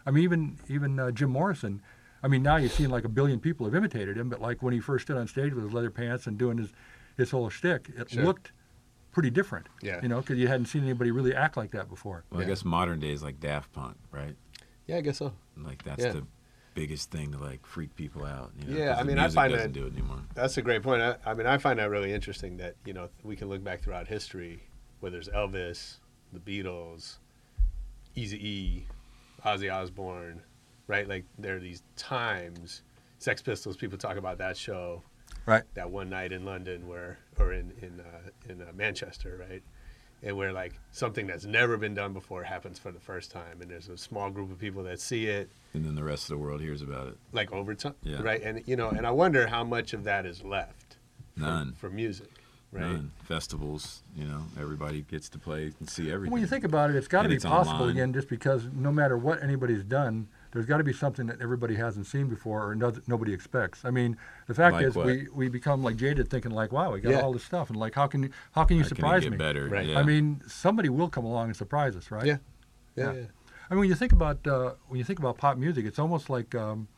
I 0.07 0.11
mean, 0.11 0.25
even 0.25 0.59
even 0.69 0.99
uh, 0.99 1.11
Jim 1.11 1.31
Morrison. 1.31 1.83
I 2.25 2.29
mean, 2.29 2.43
now 2.43 2.57
you've 2.57 2.73
seen 2.73 2.89
like 2.89 3.05
a 3.05 3.09
billion 3.09 3.41
people 3.41 3.67
have 3.67 3.75
imitated 3.75 4.17
him, 4.17 4.29
but 4.29 4.41
like 4.41 4.63
when 4.63 4.73
he 4.73 4.81
first 4.81 5.05
stood 5.07 5.17
on 5.17 5.27
stage 5.27 5.53
with 5.53 5.65
his 5.65 5.73
leather 5.73 5.91
pants 5.91 6.27
and 6.27 6.39
doing 6.39 6.57
his 6.59 6.73
his 7.17 7.31
whole 7.31 7.51
shtick, 7.51 7.91
it 7.95 8.09
Sure. 8.11 8.25
looked 8.25 8.53
pretty 9.13 9.31
different. 9.31 9.67
Yeah. 9.83 10.01
You 10.03 10.09
know, 10.09 10.21
because 10.21 10.39
you 10.39 10.49
hadn't 10.49 10.67
seen 10.67 10.83
anybody 10.83 11.11
really 11.11 11.35
act 11.35 11.57
like 11.57 11.71
that 11.73 11.89
before. 11.89 12.25
Well, 12.31 12.41
I 12.41 12.45
guess 12.45 12.65
modern 12.65 12.99
day 13.01 13.11
is 13.13 13.23
like 13.23 13.39
Daft 13.41 13.73
Punk, 13.73 13.97
right? 14.11 14.35
Yeah, 14.87 14.97
I 14.97 15.01
guess 15.03 15.19
so. 15.19 15.33
Like 15.57 15.85
that's 15.85 16.03
Yeah. 16.05 16.13
the 16.13 16.27
biggest 16.75 17.11
thing 17.11 17.33
to 17.33 17.39
like 17.39 17.65
freak 17.67 17.95
people 17.95 18.25
out. 18.25 18.51
You 18.59 18.73
know, 18.73 18.79
Yeah, 18.79 18.89
'cause 18.89 18.97
I 18.99 19.03
the 19.03 19.07
mean, 19.09 19.19
I 19.19 19.23
music 19.23 19.35
find 19.35 19.53
doesn't 19.53 19.73
that- 19.73 19.79
do 19.79 19.87
it 19.87 19.93
anymore. 19.93 20.23
That's 20.35 20.57
a 20.57 20.63
great 20.63 20.83
point. 20.83 21.03
I, 21.03 21.17
I 21.27 21.35
mean, 21.35 21.47
I 21.47 21.59
find 21.59 21.79
that 21.79 21.91
really 21.91 22.13
interesting 22.13 22.57
that 22.57 22.77
you 22.85 22.93
know 22.95 23.09
we 23.23 23.37
can 23.37 23.49
look 23.49 23.63
back 23.63 23.83
throughout 23.83 24.09
history, 24.09 24.63
whether 25.01 25.19
it's 25.19 25.29
Elvis, 25.29 25.99
the 26.33 26.41
Beatles, 26.41 27.19
Easy 28.15 28.37
E, 28.49 28.87
Ozzy 29.45 29.73
Osbourne, 29.73 30.43
right? 30.87 31.07
Like 31.09 31.25
there 31.39 31.57
are 31.57 31.61
these 31.61 31.83
times. 31.97 32.83
Sex 33.19 33.41
Pistols. 33.41 33.77
People 33.77 33.99
talk 33.99 34.17
about 34.17 34.39
that 34.39 34.57
show, 34.57 35.03
Right. 35.47 35.63
that 35.75 35.91
one 35.91 36.09
night 36.11 36.33
in 36.33 36.45
London 36.45 36.87
where, 36.89 37.19
or 37.39 37.53
in 37.53 37.73
in 37.83 38.01
uh, 38.01 38.31
in 38.53 38.61
uh, 38.63 38.67
Manchester, 38.75 39.45
right? 39.49 39.63
And 40.25 40.37
where 40.37 40.53
like 40.53 40.75
something 40.93 41.27
that's 41.27 41.45
never 41.45 41.77
been 41.77 41.95
done 41.95 42.13
before 42.13 42.45
happens 42.45 42.79
for 42.79 42.93
the 42.93 43.01
first 43.01 43.33
time, 43.33 43.61
and 43.61 43.69
there's 43.71 43.89
a 43.89 43.97
small 43.99 44.31
group 44.31 44.53
of 44.53 44.59
people 44.61 44.85
that 44.85 45.01
see 45.01 45.27
it, 45.27 45.51
And 45.75 45.85
then 45.85 45.97
the 45.97 46.05
rest 46.05 46.25
of 46.25 46.29
the 46.29 46.39
world 46.39 46.61
hears 46.61 46.81
about 46.81 47.09
it. 47.09 47.17
like 47.33 47.51
over 47.53 47.75
time, 47.75 47.95
Yeah. 48.05 48.23
right? 48.23 48.41
And 48.41 48.63
you 48.67 48.77
know, 48.77 48.91
and 48.91 49.05
I 49.05 49.11
wonder 49.11 49.49
how 49.49 49.65
much 49.65 49.93
of 49.93 50.05
that 50.05 50.25
is 50.25 50.45
left 50.45 50.97
for, 51.35 51.41
None. 51.41 51.73
for 51.73 51.91
music, 51.91 52.31
right? 52.71 52.83
None. 52.83 53.11
Festivals, 53.25 54.03
you 54.17 54.25
know, 54.25 54.45
everybody 54.61 55.01
gets 55.03 55.29
to 55.31 55.41
play 55.41 55.73
and 55.81 55.91
see 55.91 56.13
everything. 56.13 56.31
When 56.33 56.41
you 56.41 56.47
think 56.47 56.63
about 56.63 56.91
it, 56.91 56.95
it's 56.97 57.09
got 57.09 57.23
to 57.25 57.29
be 57.29 57.39
possible 57.41 57.77
online. 57.81 57.91
again, 57.91 58.13
just 58.13 58.29
because 58.29 58.69
no 58.73 58.93
matter 58.93 59.19
what 59.19 59.43
anybody's 59.43 59.83
done, 59.83 60.29
there's 60.53 60.67
got 60.67 60.77
to 60.79 60.85
be 60.85 60.93
something 60.93 61.27
that 61.27 61.41
everybody 61.41 61.75
hasn't 61.75 62.07
seen 62.07 62.29
before 62.29 62.69
or 62.69 62.75
no, 62.75 62.93
nobody 63.07 63.33
expects. 63.33 63.85
I 63.85 63.91
mean, 63.91 64.17
the 64.47 64.55
fact 64.55 64.75
Like 64.75 64.87
is, 64.87 64.95
what? 64.95 65.07
we, 65.07 65.27
we 65.35 65.49
become 65.49 65.83
like 65.83 65.97
jaded, 65.97 66.29
thinking 66.31 66.51
like, 66.53 66.73
"Wow, 66.73 66.93
we 66.93 67.01
got 67.01 67.11
Yeah. 67.11 67.21
all 67.21 67.33
this 67.33 67.43
stuff," 67.45 67.71
and 67.71 67.79
like, 67.79 67.95
how 67.95 68.07
can 68.07 68.23
you 68.25 68.31
how 68.53 68.65
can 68.65 68.77
you 68.77 68.83
How 68.83 68.89
can 68.89 68.97
it 68.97 68.99
surprise 69.01 69.23
get 69.23 69.33
me? 69.33 69.39
better? 69.39 69.69
Right. 69.69 69.87
Yeah. 69.87 69.99
I 69.99 70.03
mean, 70.03 70.43
somebody 70.47 70.89
will 70.91 71.09
come 71.09 71.25
along 71.25 71.47
and 71.49 71.57
surprise 71.57 71.97
us, 71.97 72.11
right? 72.11 72.27
Yeah. 72.27 72.37
Yeah, 72.97 73.13
Yeah. 73.13 73.21
yeah. 73.21 73.27
I 73.71 73.75
mean, 73.75 73.81
when 73.81 73.89
you 73.89 73.95
think 73.95 74.13
about 74.13 74.47
uh, 74.47 74.73
when 74.89 74.99
you 74.99 75.05
think 75.05 75.19
about 75.19 75.39
pop 75.39 75.57
music, 75.57 75.87
it's 75.87 75.99
almost 75.99 76.29
like 76.29 76.55
um, 76.55 76.89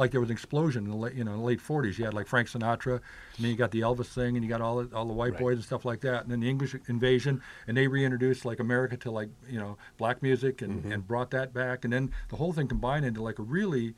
like 0.00 0.10
there 0.12 0.20
was 0.20 0.30
an 0.30 0.32
explosion 0.32 0.84
in 0.86 0.90
the 0.90 0.96
late, 0.96 1.14
you 1.14 1.22
know 1.24 1.32
in 1.32 1.38
the 1.38 1.44
late 1.44 1.60
'40s. 1.60 1.98
You 1.98 2.06
had 2.06 2.14
like 2.14 2.26
Frank 2.26 2.48
Sinatra, 2.48 2.94
and 2.94 3.00
then 3.38 3.50
you 3.50 3.56
got 3.56 3.70
the 3.70 3.80
Elvis 3.82 4.06
thing, 4.06 4.34
and 4.36 4.42
you 4.42 4.48
got 4.48 4.60
all 4.62 4.82
the, 4.82 4.96
all 4.96 5.04
the 5.04 5.12
white 5.12 5.32
Right. 5.32 5.40
boys 5.40 5.56
and 5.56 5.64
stuff 5.64 5.84
like 5.84 6.00
that, 6.00 6.22
and 6.22 6.32
then 6.32 6.40
the 6.40 6.48
English 6.48 6.74
invasion, 6.88 7.42
and 7.68 7.76
they 7.76 7.86
reintroduced 7.86 8.44
like 8.44 8.58
America 8.58 8.96
to 8.96 9.10
like 9.10 9.28
you 9.48 9.58
know 9.60 9.76
black 9.98 10.22
music 10.22 10.62
and, 10.62 10.80
Mm-hmm. 10.82 10.92
and 10.92 11.06
brought 11.06 11.30
that 11.32 11.52
back, 11.52 11.84
and 11.84 11.92
then 11.92 12.10
the 12.30 12.36
whole 12.36 12.52
thing 12.54 12.66
combined 12.66 13.04
into 13.04 13.22
like 13.22 13.38
a 13.38 13.42
really 13.42 13.94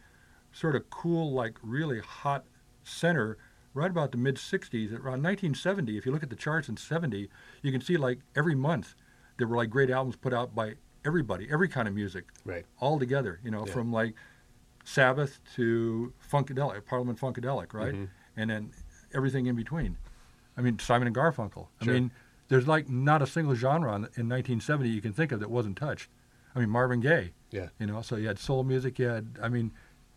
sort 0.53 0.75
of 0.77 0.91
cool, 0.91 1.33
like 1.33 1.57
really 1.63 2.01
hot 2.01 2.45
center. 2.85 3.39
Right 3.75 3.91
about 3.91 4.13
the 4.13 4.19
mid 4.19 4.37
'60s, 4.37 4.91
around 4.93 5.23
1970. 5.23 5.97
If 5.97 6.05
you 6.05 6.13
look 6.13 6.23
at 6.23 6.29
the 6.29 6.37
charts 6.37 6.69
in 6.69 6.77
'70, 6.77 7.31
you 7.63 7.73
can 7.73 7.81
see 7.81 7.97
like 7.97 8.19
every 8.37 8.55
month 8.55 8.95
there 9.39 9.47
were 9.47 9.57
like 9.57 9.71
great 9.71 9.89
albums 9.89 10.15
put 10.17 10.35
out 10.35 10.55
by 10.55 10.75
everybody, 11.07 11.49
every 11.51 11.69
kind 11.69 11.89
of 11.89 11.95
music 11.95 12.25
Right. 12.45 12.67
all 12.81 12.99
together, 12.99 13.41
you 13.43 13.51
know, 13.51 13.65
Yeah. 13.67 13.73
from 13.73 13.91
like 13.91 14.15
Sabbath 14.85 15.39
to 15.57 16.13
Funkadelic, 16.31 16.85
Parliament 16.87 17.19
Funkadelic, 17.21 17.73
right? 17.73 17.95
Mm-hmm. 17.95 18.05
And 18.37 18.51
then 18.51 18.71
everything 19.15 19.47
in 19.47 19.55
between. 19.57 19.97
I 20.57 20.61
mean, 20.61 20.79
Simon 20.79 21.07
and 21.07 21.17
Garfunkel. 21.17 21.69
I 21.81 21.85
Sure. 21.85 21.95
mean, 21.95 22.11
there's 22.49 22.67
like 22.69 22.89
not 22.89 23.23
a 23.23 23.27
single 23.27 23.55
genre 23.55 23.91
in, 23.91 24.03
in 24.17 24.29
1970 24.29 24.89
you 24.89 25.01
can 25.01 25.13
think 25.13 25.33
of 25.33 25.41
that 25.41 25.51
wasn't 25.51 25.77
touched. 25.77 26.09
I 26.55 26.59
mean, 26.61 26.69
Marvin 26.69 27.01
Gaye, 27.01 27.33
Yeah. 27.51 27.69
you 27.79 27.87
know, 27.87 28.03
so 28.03 28.17
you 28.17 28.27
had 28.29 28.39
soul 28.39 28.63
music, 28.65 28.99
you 28.99 29.07
had, 29.07 29.39
I 29.43 29.49
mean, 29.49 29.71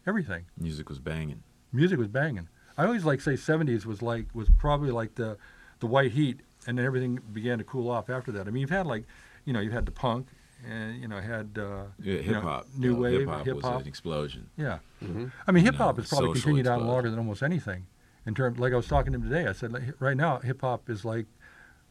everything. 0.06 0.46
Music 0.58 0.90
was 0.90 1.00
banging. 1.00 1.44
Music 1.72 1.98
was 1.98 2.08
banging. 2.10 2.50
I 2.78 2.86
always 2.86 3.06
like 3.06 3.22
say 3.22 3.34
70s 3.34 3.86
was 3.86 4.02
like 4.02 4.26
was 4.34 4.50
probably 4.58 4.92
like 4.92 5.16
the 5.16 5.38
the 5.80 5.88
white 5.88 6.12
heat, 6.12 6.40
and 6.68 6.78
then 6.78 6.86
everything 6.86 7.20
began 7.34 7.58
to 7.58 7.64
cool 7.64 7.90
off 7.90 8.10
after 8.10 8.32
that. 8.34 8.48
I 8.48 8.52
mean, 8.52 8.62
you've 8.62 8.70
had 8.70 8.86
like, 8.88 9.04
you 9.46 9.52
know, 9.54 9.60
you've 9.60 9.74
had 9.74 9.86
the 9.86 9.92
punk, 9.92 10.28
and 10.70 11.02
you 11.02 11.08
know, 11.08 11.20
had 11.20 11.58
uh, 11.58 11.84
Yeah, 12.02 12.14
you 12.16 12.22
hip 12.22 12.34
know, 12.34 12.42
hop. 12.42 12.68
new 12.78 12.96
wave, 12.96 13.20
Hip 13.22 13.30
hop 13.30 13.48
was 13.48 13.66
an 13.82 13.88
explosion. 13.88 14.50
Yeah. 14.58 14.80
Mm-hmm. 15.04 15.26
I 15.48 15.52
mean, 15.52 15.64
hip 15.64 15.76
hop 15.76 15.96
know, 15.98 16.02
has 16.02 16.10
probably 16.10 16.28
social 16.30 16.42
continued 16.42 16.68
on 16.68 16.86
longer 16.88 17.10
than 17.10 17.20
almost 17.20 17.44
anything. 17.44 17.88
In 18.26 18.34
terms, 18.34 18.58
like 18.60 18.74
I 18.74 18.76
was 18.76 18.88
talking 18.88 19.14
to 19.14 19.20
him 19.20 19.24
today, 19.30 19.48
I 19.48 19.52
said, 19.54 19.72
like, 19.72 19.84
right 20.00 20.18
now, 20.18 20.40
hip 20.40 20.62
hop 20.62 20.90
is 20.90 21.06
like 21.06 21.28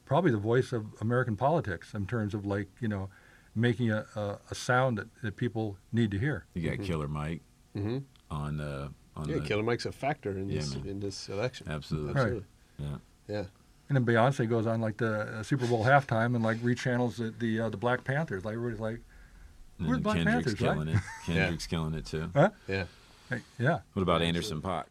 probably 0.05 0.31
the 0.33 0.37
voice 0.39 0.73
of 0.73 0.87
American 1.01 1.37
politics 1.37 1.95
in 1.95 2.07
terms 2.07 2.35
of 2.35 2.45
like 2.45 2.69
you 2.81 2.89
know, 2.89 3.09
making 3.55 3.91
a, 3.91 4.05
a, 4.17 4.39
a 4.51 4.55
sound 4.55 4.99
that, 4.99 5.07
that 5.23 5.37
people 5.37 5.79
need 5.93 6.11
to 6.11 6.19
hear. 6.19 6.47
You 6.55 6.69
got 6.71 6.85
Killer 6.85 7.09
Mike 7.09 7.41
Mm-hmm. 7.77 7.99
on 8.31 8.61
uh, 8.61 8.89
on 9.17 9.29
Yeah, 9.29 9.37
the 9.37 9.41
Killer 9.43 9.63
Mike's 9.63 9.87
a 9.87 9.93
factor 9.93 10.31
in 10.31 10.49
Yeah, 10.49 10.59
this 10.61 10.75
man. 10.77 10.87
in 10.89 11.01
this 11.01 11.29
election. 11.29 11.69
Absolutely. 11.71 12.13
Right. 12.15 12.21
Absolutely. 12.23 12.47
Yeah. 12.79 12.97
Yeah. 13.29 13.45
And 13.88 13.97
then 13.97 14.05
Beyonce 14.07 14.49
goes 14.49 14.66
on 14.66 14.81
like 14.81 14.97
the 14.97 15.20
uh, 15.23 15.42
Super 15.42 15.66
Bowl 15.66 15.85
halftime 15.85 16.35
and 16.35 16.42
like 16.42 16.59
rechannels 16.59 17.16
the 17.16 17.35
the, 17.38 17.61
uh, 17.61 17.68
the 17.68 17.77
Black 17.77 18.03
Panthers. 18.05 18.44
Like 18.44 18.55
everybody's 18.55 18.81
like, 18.81 19.01
We're 19.79 19.99
Black 19.99 20.16
Kendrick's 20.16 20.55
Panthers, 20.55 20.61
right? 20.62 20.73
killing 20.75 20.88
it. 20.88 20.99
Kendrick's 21.27 21.66
killing 21.66 21.94
it 21.94 22.07
too. 22.07 22.31
huh? 22.35 22.51
Yeah. 22.66 22.85
Hey, 23.29 23.40
yeah. 23.59 23.81
What 23.92 24.03
about 24.03 24.23
Anderson 24.23 24.61
Paak? 24.62 24.85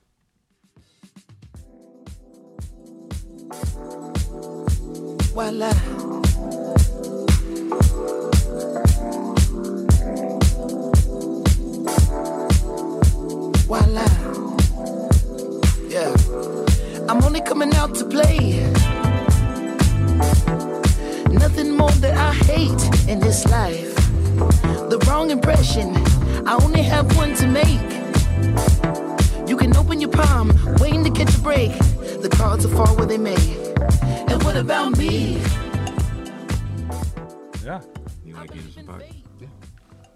Voila. 5.34 5.74
Voila. 13.68 14.06
Yeah. 15.90 16.63
I'm 17.10 17.24
only 17.24 17.42
coming 17.42 17.74
out 17.76 17.96
to 17.96 18.06
play. 18.06 18.60
Nothing 21.30 21.76
more 21.76 21.92
that 22.04 22.16
I 22.18 22.34
hate 22.34 23.10
in 23.10 23.20
this 23.20 23.46
life. 23.48 23.96
The 24.90 25.04
wrong 25.08 25.14
wrong 25.24 25.32
impression. 25.32 25.96
I 26.46 26.56
only 26.62 26.82
have 26.82 27.16
one 27.16 27.34
to 27.36 27.48
make. 27.48 27.80
You 29.48 29.56
can 29.56 29.76
open 29.78 30.02
your 30.02 30.10
palm, 30.10 30.52
waiting 30.80 31.04
to 31.06 31.12
catch 31.12 31.34
a 31.36 31.40
break. 31.40 31.72
The 32.22 32.30
cards 32.30 32.68
will 32.68 32.76
fall 32.76 32.96
where 32.98 33.06
they 33.06 33.18
may. 33.18 33.44
And 34.28 34.44
what 34.44 34.58
about 34.58 34.98
me? 34.98 35.42
Yeah. 37.64 37.82
You 38.26 38.34
like 38.34 38.52
Anderson 38.56 38.86
Paak? 38.86 39.14
Yeah. 39.40 39.48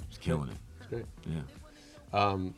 He's 0.10 0.18
killing 0.18 0.50
it. 0.50 0.58
It's 0.80 0.88
great. 0.88 1.06
Yeah. 1.26 1.42
Um, 2.12 2.54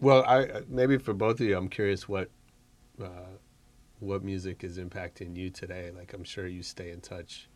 well, 0.00 0.24
I 0.24 0.62
maybe 0.68 0.96
for 0.98 1.12
both 1.12 1.40
of 1.40 1.46
you, 1.46 1.56
I'm 1.56 1.68
curious 1.68 2.08
what 2.08 2.30
uh, 3.02 3.36
what 4.00 4.24
music 4.24 4.64
is 4.64 4.78
impacting 4.78 5.36
you 5.36 5.50
today. 5.50 5.90
Like, 5.96 6.12
I'm 6.12 6.24
sure 6.24 6.46
you 6.46 6.62
stay 6.62 6.90
in 6.90 7.00
touch 7.00 7.48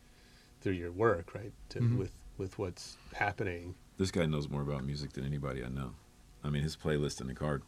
through 0.61 0.73
your 0.73 0.91
work, 0.91 1.33
right? 1.35 1.51
To, 1.69 1.79
Mhm. 1.79 1.97
With 1.97 2.11
with 2.37 2.59
what's 2.59 2.97
happening. 3.15 3.73
This 3.97 4.11
guy 4.11 4.27
knows 4.27 4.47
more 4.47 4.61
about 4.61 4.85
music 4.85 5.13
than 5.13 5.25
anybody 5.25 5.63
I 5.65 5.69
know. 5.69 5.95
I 6.43 6.51
mean, 6.51 6.61
his 6.61 6.75
playlist 6.77 7.19
in 7.19 7.25
the 7.25 7.33
car, 7.33 7.63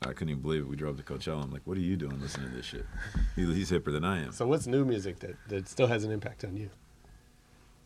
I 0.00 0.14
couldn't 0.14 0.30
even 0.30 0.40
believe 0.42 0.62
it. 0.62 0.68
We 0.68 0.76
drove 0.76 0.96
to 0.96 1.02
Coachella. 1.02 1.44
I'm 1.44 1.50
like, 1.50 1.60
what 1.66 1.76
are 1.76 1.82
you 1.82 1.96
doing 1.98 2.18
listening 2.18 2.48
to 2.48 2.56
this 2.56 2.64
shit? 2.64 2.86
He, 3.36 3.44
he's 3.52 3.70
hipper 3.70 3.92
than 3.92 4.04
I 4.04 4.22
am. 4.24 4.32
So, 4.32 4.46
what's 4.46 4.66
new 4.66 4.86
music 4.86 5.18
that, 5.18 5.36
that 5.48 5.68
still 5.68 5.86
has 5.88 6.02
an 6.04 6.10
impact 6.10 6.44
on 6.44 6.56
you? 6.56 6.70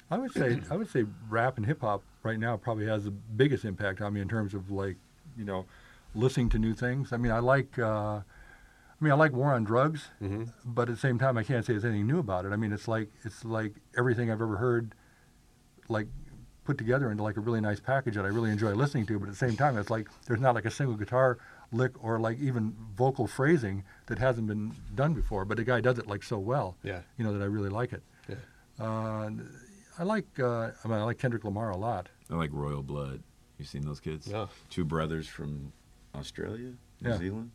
I 0.09 0.19
would 0.19 0.33
say 0.33 0.61
I 0.71 0.77
would 0.77 0.89
say 0.89 1.05
rap 1.29 1.57
and 1.57 1.67
hip 1.67 1.81
hop 1.81 2.03
right 2.23 2.39
now 2.39 2.57
probably 2.57 2.87
has 2.87 3.05
the 3.05 3.11
biggest 3.11 3.65
impact 3.65 4.01
on 4.01 4.13
me 4.13 4.21
in 4.21 4.29
terms 4.29 4.55
of 4.55 4.71
like, 4.71 4.97
you 5.37 5.45
know, 5.45 5.67
listening 6.15 6.49
to 6.51 6.59
new 6.59 6.75
things. 6.75 7.13
I 7.13 7.17
mean, 7.17 7.33
I 7.33 7.39
like 7.41 7.77
uh, 7.79 8.21
I 9.01 9.05
mean, 9.05 9.13
I 9.13 9.17
like 9.17 9.33
War 9.33 9.55
on 9.55 9.65
Drugs, 9.65 10.09
Mm-hmm. 10.23 10.45
but 10.65 10.89
at 10.89 10.95
the 10.95 11.01
same 11.01 11.19
time, 11.19 11.39
I 11.39 11.43
can't 11.43 11.65
say 11.65 11.73
there's 11.73 11.85
anything 11.85 12.07
new 12.07 12.19
about 12.19 12.45
it. 12.45 12.53
I 12.53 12.57
mean, 12.57 12.73
it's 12.73 12.87
like 12.87 13.09
it's 13.25 13.45
like 13.45 13.75
everything 13.97 14.31
I've 14.31 14.43
ever 14.43 14.57
heard, 14.57 14.95
like 15.89 16.07
put 16.65 16.77
together 16.77 17.11
into 17.11 17.23
like 17.23 17.37
a 17.37 17.41
really 17.41 17.61
nice 17.61 17.81
package 17.81 18.15
that 18.17 18.25
I 18.25 18.29
really 18.29 18.51
enjoy 18.51 18.73
listening 18.75 19.07
to. 19.07 19.19
But 19.19 19.27
at 19.29 19.33
the 19.33 19.39
same 19.39 19.57
time, 19.57 19.79
it's 19.79 19.89
like 19.91 20.09
there's 20.27 20.41
not 20.41 20.55
like 20.55 20.67
a 20.67 20.71
single 20.71 20.97
guitar 20.97 21.39
lick 21.73 21.93
or 22.05 22.19
like 22.21 22.39
even 22.41 22.77
vocal 22.95 23.27
phrasing 23.27 23.85
that 24.07 24.19
hasn't 24.19 24.47
been 24.47 24.75
done 24.95 25.15
before. 25.15 25.45
But 25.47 25.57
the 25.57 25.65
guy 25.65 25.81
does 25.81 25.99
it 25.99 26.07
like 26.07 26.23
so 26.23 26.39
well. 26.39 26.77
Yeah. 26.83 27.01
You 27.17 27.25
know 27.25 27.33
that 27.33 27.43
I 27.43 27.47
really 27.47 27.71
like 27.71 27.93
it. 27.95 28.03
Yeah. 28.29 28.35
Uh, 28.79 29.31
I 29.99 30.03
like 30.05 30.27
uh, 30.39 30.71
I 30.85 30.89
mean 30.89 30.99
I 30.99 31.05
like 31.05 31.19
Kendrick 31.19 31.45
Lamar 31.45 31.71
a 31.71 31.77
lot. 31.77 32.11
I 32.31 32.35
like 32.35 32.51
Royal 32.53 32.83
Blood. 32.83 33.23
You 33.59 33.65
seen 33.65 33.83
those 33.83 34.01
kids? 34.01 34.27
Yeah. 34.27 34.47
Two 34.69 34.85
brothers 34.85 35.27
from 35.27 35.73
Australia, 36.15 36.73
New 37.01 37.11
Yeah. 37.11 37.17
Zealand. 37.19 37.51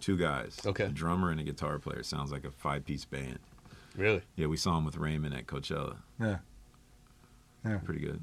Two 0.00 0.16
guys. 0.16 0.58
Okay. 0.64 0.84
A 0.84 0.88
drummer 0.88 1.30
and 1.30 1.38
a 1.40 1.42
guitar 1.42 1.78
player. 1.78 2.02
Sounds 2.02 2.32
like 2.32 2.44
a 2.44 2.50
five-piece 2.50 3.04
band. 3.04 3.38
Really? 3.96 4.22
Yeah, 4.36 4.46
we 4.46 4.56
saw 4.56 4.78
him 4.78 4.84
with 4.84 4.96
Raymond 4.96 5.34
at 5.34 5.46
Coachella. 5.46 5.96
Yeah. 6.20 6.38
Yeah. 7.64 7.78
Pretty 7.78 8.00
good. 8.00 8.20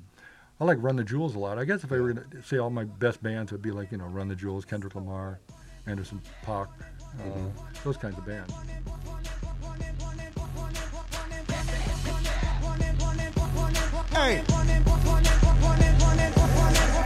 I 0.60 0.63
like 0.66 0.78
Run 0.82 0.96
the 0.96 1.04
Jewels 1.04 1.36
a 1.36 1.40
lot. 1.40 1.60
I 1.60 1.66
guess 1.66 1.84
if 1.84 1.92
I 1.92 2.00
were 2.00 2.13
going 2.13 2.30
to 2.32 2.44
say 2.44 2.58
all 2.58 2.72
my 2.72 2.86
best 2.86 3.22
bands 3.22 3.52
it 3.52 3.56
would 3.56 3.62
be 3.62 3.70
like, 3.72 3.92
you 3.92 3.98
know, 4.00 4.06
Run 4.06 4.28
the 4.28 4.36
Jewels, 4.36 4.66
Kendrick 4.66 4.96
Lamar, 4.96 5.40
Anderson 5.86 6.20
Paak, 6.44 6.68
uh, 7.20 7.24
Mhm. 7.24 7.84
those 7.84 7.98
kinds 7.98 8.18
of 8.18 8.26
bands. 8.26 8.52
Hey. 14.13 14.44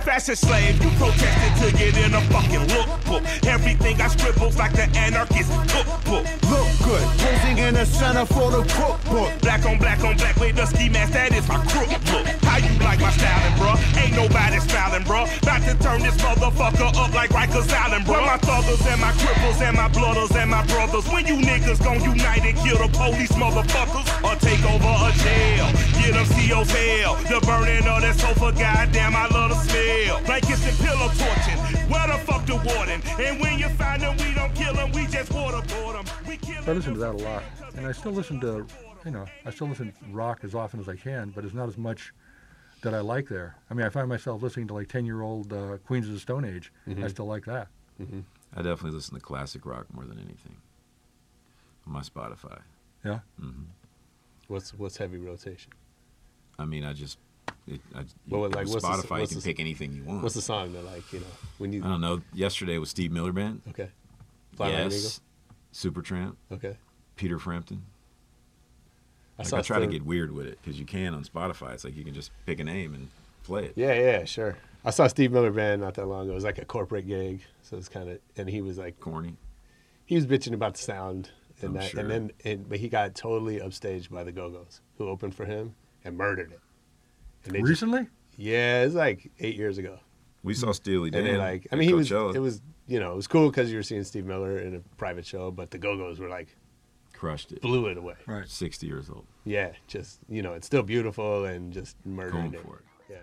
Fashion 0.04 0.36
slave, 0.36 0.84
you 0.84 0.90
protested 0.98 1.72
to 1.72 1.78
get 1.78 1.96
in 1.96 2.14
a 2.16 2.22
fucking 2.22 2.68
lookbook. 2.74 3.46
Everything 3.46 4.02
I 4.02 4.08
scribbles 4.08 4.58
like 4.58 4.74
the 4.74 4.90
anarchist 4.98 5.52
cookbook. 5.70 6.26
Look 6.50 6.68
good, 6.84 7.06
posing 7.20 7.58
in 7.60 7.76
the 7.76 7.86
center 7.86 8.26
for 8.26 8.50
the 8.50 8.64
cookbook. 8.64 9.42
Black 9.42 9.66
on 9.66 9.78
black 9.78 10.04
on 10.04 10.18
black 10.18 10.36
with 10.38 10.56
the 10.56 10.66
ski 10.66 10.90
mask, 10.90 11.14
that 11.14 11.34
is 11.34 11.48
my 11.48 11.64
crook 11.66 11.90
look. 12.12 12.28
How 12.28 12.41
you 12.64 12.80
like 12.80 13.00
my 13.00 13.12
styling, 13.12 13.54
bruh? 13.60 13.78
Ain't 13.98 14.16
nobody 14.16 14.60
smiling, 14.60 15.04
bruh. 15.04 15.26
About 15.42 15.62
to 15.64 15.74
turn 15.84 16.02
this 16.02 16.18
motherfucker 16.18 16.90
up 16.96 17.14
like 17.14 17.32
Rikers 17.32 17.72
Island, 17.72 18.06
bruh. 18.06 18.26
My 18.26 18.38
thuggers 18.38 18.86
and 18.92 19.02
my 19.02 19.12
cripples 19.14 19.62
and 19.62 19.76
my 19.78 19.90
blooders 19.90 20.36
and 20.36 20.50
my 20.50 20.66
brothers. 20.68 21.08
When 21.10 21.26
you 21.26 21.36
niggas 21.38 21.84
gon' 21.84 22.02
unite 22.02 22.44
and 22.46 22.58
kill 22.58 22.78
the 22.78 22.90
police 22.98 23.32
motherfuckers 23.34 24.08
or 24.24 24.36
take 24.40 24.64
over 24.66 24.94
a 25.08 25.12
jail. 25.24 25.68
Get 26.02 26.14
them 26.14 26.26
CO's 26.26 26.72
hell. 26.72 27.16
The 27.30 27.40
burning 27.46 27.88
of 27.88 28.02
that 28.02 28.16
sofa, 28.16 28.52
goddamn, 28.52 29.16
I 29.16 29.28
love 29.28 29.50
the 29.50 29.58
smell. 29.66 30.22
Blankets 30.26 30.66
and 30.68 30.78
pillow 30.80 31.10
torching. 31.18 31.60
Where 31.92 32.08
the 32.08 32.18
fuck 32.26 32.46
the 32.46 32.56
warden? 32.56 33.02
And 33.20 33.42
when 33.42 33.60
you 33.60 33.70
find 33.70 34.02
them, 34.02 34.18
we 34.18 34.34
don't 34.34 34.54
kill 34.56 34.74
them, 34.74 34.92
we 34.92 35.06
just 35.08 35.32
waterboard 35.32 35.94
them. 35.94 36.06
We 36.28 36.38
kill 36.38 36.64
So 36.64 36.72
I 36.72 36.76
listen 36.76 36.94
to 36.94 37.00
that 37.00 37.16
a 37.16 37.18
lot. 37.18 37.44
And 37.76 37.86
I 37.86 37.92
still 37.92 38.12
listen 38.12 38.40
to, 38.42 38.66
you 39.06 39.12
know, 39.12 39.26
I 39.46 39.50
still 39.52 39.68
listen 39.68 39.92
to 39.92 40.12
rock 40.12 40.40
as 40.44 40.56
often 40.56 40.80
as 40.80 40.90
I 40.90 40.96
can, 40.96 41.32
but 41.36 41.46
it's 41.46 41.54
not 41.54 41.68
as 41.68 41.78
much 41.78 42.14
that 42.82 42.94
I 42.94 43.00
like 43.00 43.28
there. 43.30 43.56
I 43.70 43.74
mean, 43.74 43.86
I 43.86 43.90
find 43.90 44.08
myself 44.10 44.42
listening 44.42 44.68
to 44.68 44.74
like 44.74 44.88
10 44.90 45.06
year 45.06 45.22
old 45.22 45.54
uh, 45.54 45.78
Queens 45.86 46.08
of 46.08 46.14
the 46.14 46.20
Stone 46.20 46.46
Age. 46.46 46.72
I 46.88 46.92
Mhm. 46.92 47.10
still 47.10 47.26
like 47.28 47.46
that. 47.46 47.68
Mm-hmm. 48.02 48.22
I 48.56 48.62
definitely 48.62 48.92
listen 48.92 49.16
to 49.16 49.22
classic 49.22 49.66
rock 49.66 49.86
more 49.94 50.04
than 50.06 50.18
anything. 50.18 50.58
On 51.88 51.94
my 51.94 52.02
Spotify. 52.02 52.60
Yeah. 53.06 53.20
hmm 53.40 53.64
What's 54.48 54.74
what's 54.74 54.98
heavy 54.98 55.18
rotation? 55.18 55.72
I 56.60 56.66
mean, 56.66 56.84
I 56.84 56.94
just. 56.94 57.18
It, 57.68 57.80
I, 57.96 58.04
Well, 58.28 58.42
with 58.42 58.56
like, 58.56 58.68
what's 58.68 58.82
the- 58.84 58.90
Spotify, 58.92 59.22
you 59.22 59.28
can 59.28 59.38
the- 59.38 59.44
pick 59.44 59.60
anything 59.60 59.94
you 59.94 60.04
want. 60.04 60.24
What's 60.24 60.36
the 60.36 60.42
song 60.42 60.74
that 60.74 60.84
like 60.84 61.12
you 61.14 61.20
know 61.22 61.26
when 61.58 61.72
you? 61.72 61.84
I 61.84 61.88
don't 61.88 62.02
know. 62.02 62.22
Yesterday 62.34 62.78
was 62.78 62.90
Steve 62.90 63.12
Miller 63.12 63.32
Band. 63.32 63.62
Okay. 63.70 63.90
Fly 64.56 64.68
Like 64.68 64.76
an 64.78 64.92
yes. 64.92 65.22
Supertramp. 65.74 66.36
Okay. 66.52 66.76
Peter 67.16 67.40
Frampton. 67.40 67.84
I 69.42 69.44
Like, 69.44 69.50
saw 69.50 69.58
I 69.58 69.62
try 69.62 69.80
to 69.80 69.88
get 69.88 70.04
weird 70.06 70.32
with 70.32 70.48
it 70.48 70.58
because 70.62 70.80
you 70.80 70.86
can 70.86 71.14
on 71.14 71.24
Spotify. 71.24 71.74
It's 71.74 71.84
like 71.84 71.96
you 71.96 72.04
can 72.04 72.14
just 72.14 72.32
pick 72.46 72.60
a 72.60 72.64
name 72.64 72.94
and 72.94 73.10
play 73.44 73.66
it. 73.66 73.74
Yeah, 73.76 73.94
yeah, 73.94 74.24
sure. 74.26 74.58
I 74.86 74.90
saw 74.92 75.08
Steve 75.08 75.32
Miller 75.32 75.52
Band 75.52 75.82
not 75.82 75.94
that 75.96 76.06
long 76.08 76.24
ago. 76.24 76.32
It 76.32 76.36
was 76.36 76.44
like 76.44 76.58
a 76.58 76.66
corporate 76.66 77.08
gig, 77.08 77.42
so 77.64 77.78
it's 77.78 77.90
kind 77.90 78.10
of, 78.10 78.20
and 78.38 78.50
he 78.50 78.62
was 78.62 78.78
like 78.78 79.00
corny. 79.00 79.36
He 80.06 80.16
was 80.16 80.26
bitching 80.26 80.54
about 80.54 80.74
the 80.76 80.82
sound, 80.82 81.30
and 81.62 81.70
I'm 81.70 81.74
that, 81.76 81.84
sure. 81.92 82.00
and 82.02 82.10
then, 82.10 82.32
and, 82.44 82.68
but 82.68 82.80
he 82.80 82.90
got 82.90 83.14
totally 83.16 83.60
upstaged 83.60 84.10
by 84.10 84.24
the 84.24 84.32
Go 84.32 84.50
Go's, 84.50 84.82
who 84.98 85.08
opened 85.08 85.36
for 85.36 85.46
him 85.46 85.76
and 86.04 86.18
murdered 86.18 86.52
it. 86.52 86.60
And 87.46 87.54
they 87.56 87.60
just- 87.60 87.70
Recently? 87.70 88.08
yeah, 88.38 88.84
it's 88.84 88.96
like 88.96 89.32
eight 89.40 89.56
years 89.56 89.78
ago. 89.78 90.00
We 90.44 90.56
saw 90.56 90.72
Steely 90.72 91.10
And 91.14 91.26
they 91.28 91.32
Dan 91.32 91.38
like, 91.38 91.68
I 91.72 91.76
mean, 91.76 91.88
he 91.88 91.94
was, 91.94 92.12
it 92.12 92.40
was, 92.42 92.62
you 92.88 93.00
know, 93.00 93.14
it 93.14 93.16
was 93.16 93.28
cool 93.28 93.50
because 93.52 93.70
you 93.70 93.78
were 93.78 93.84
seeing 93.84 94.04
Steve 94.04 94.26
Miller 94.26 94.58
in 94.58 94.76
a 94.76 94.80
private 94.98 95.26
show, 95.26 95.52
but 95.52 95.70
the 95.70 95.78
Go 95.78 95.96
Go's 95.96 96.20
were 96.20 96.30
like, 96.30 96.56
Crushed 97.14 97.52
it. 97.52 97.62
blew 97.62 97.86
it 97.86 97.98
away. 97.98 98.16
Right. 98.26 98.48
60 98.50 98.88
years 98.88 99.08
old. 99.08 99.28
Yeah, 99.44 99.72
just 99.88 100.20
you 100.30 100.42
know, 100.42 100.54
it's 100.54 100.68
still 100.68 100.84
beautiful 100.84 101.46
and 101.46 101.74
just 101.74 101.96
murdering 102.06 102.52
Going 102.52 102.54
it. 102.54 102.62
for 102.62 102.76
it. 102.78 102.86
Yeah. 103.10 103.18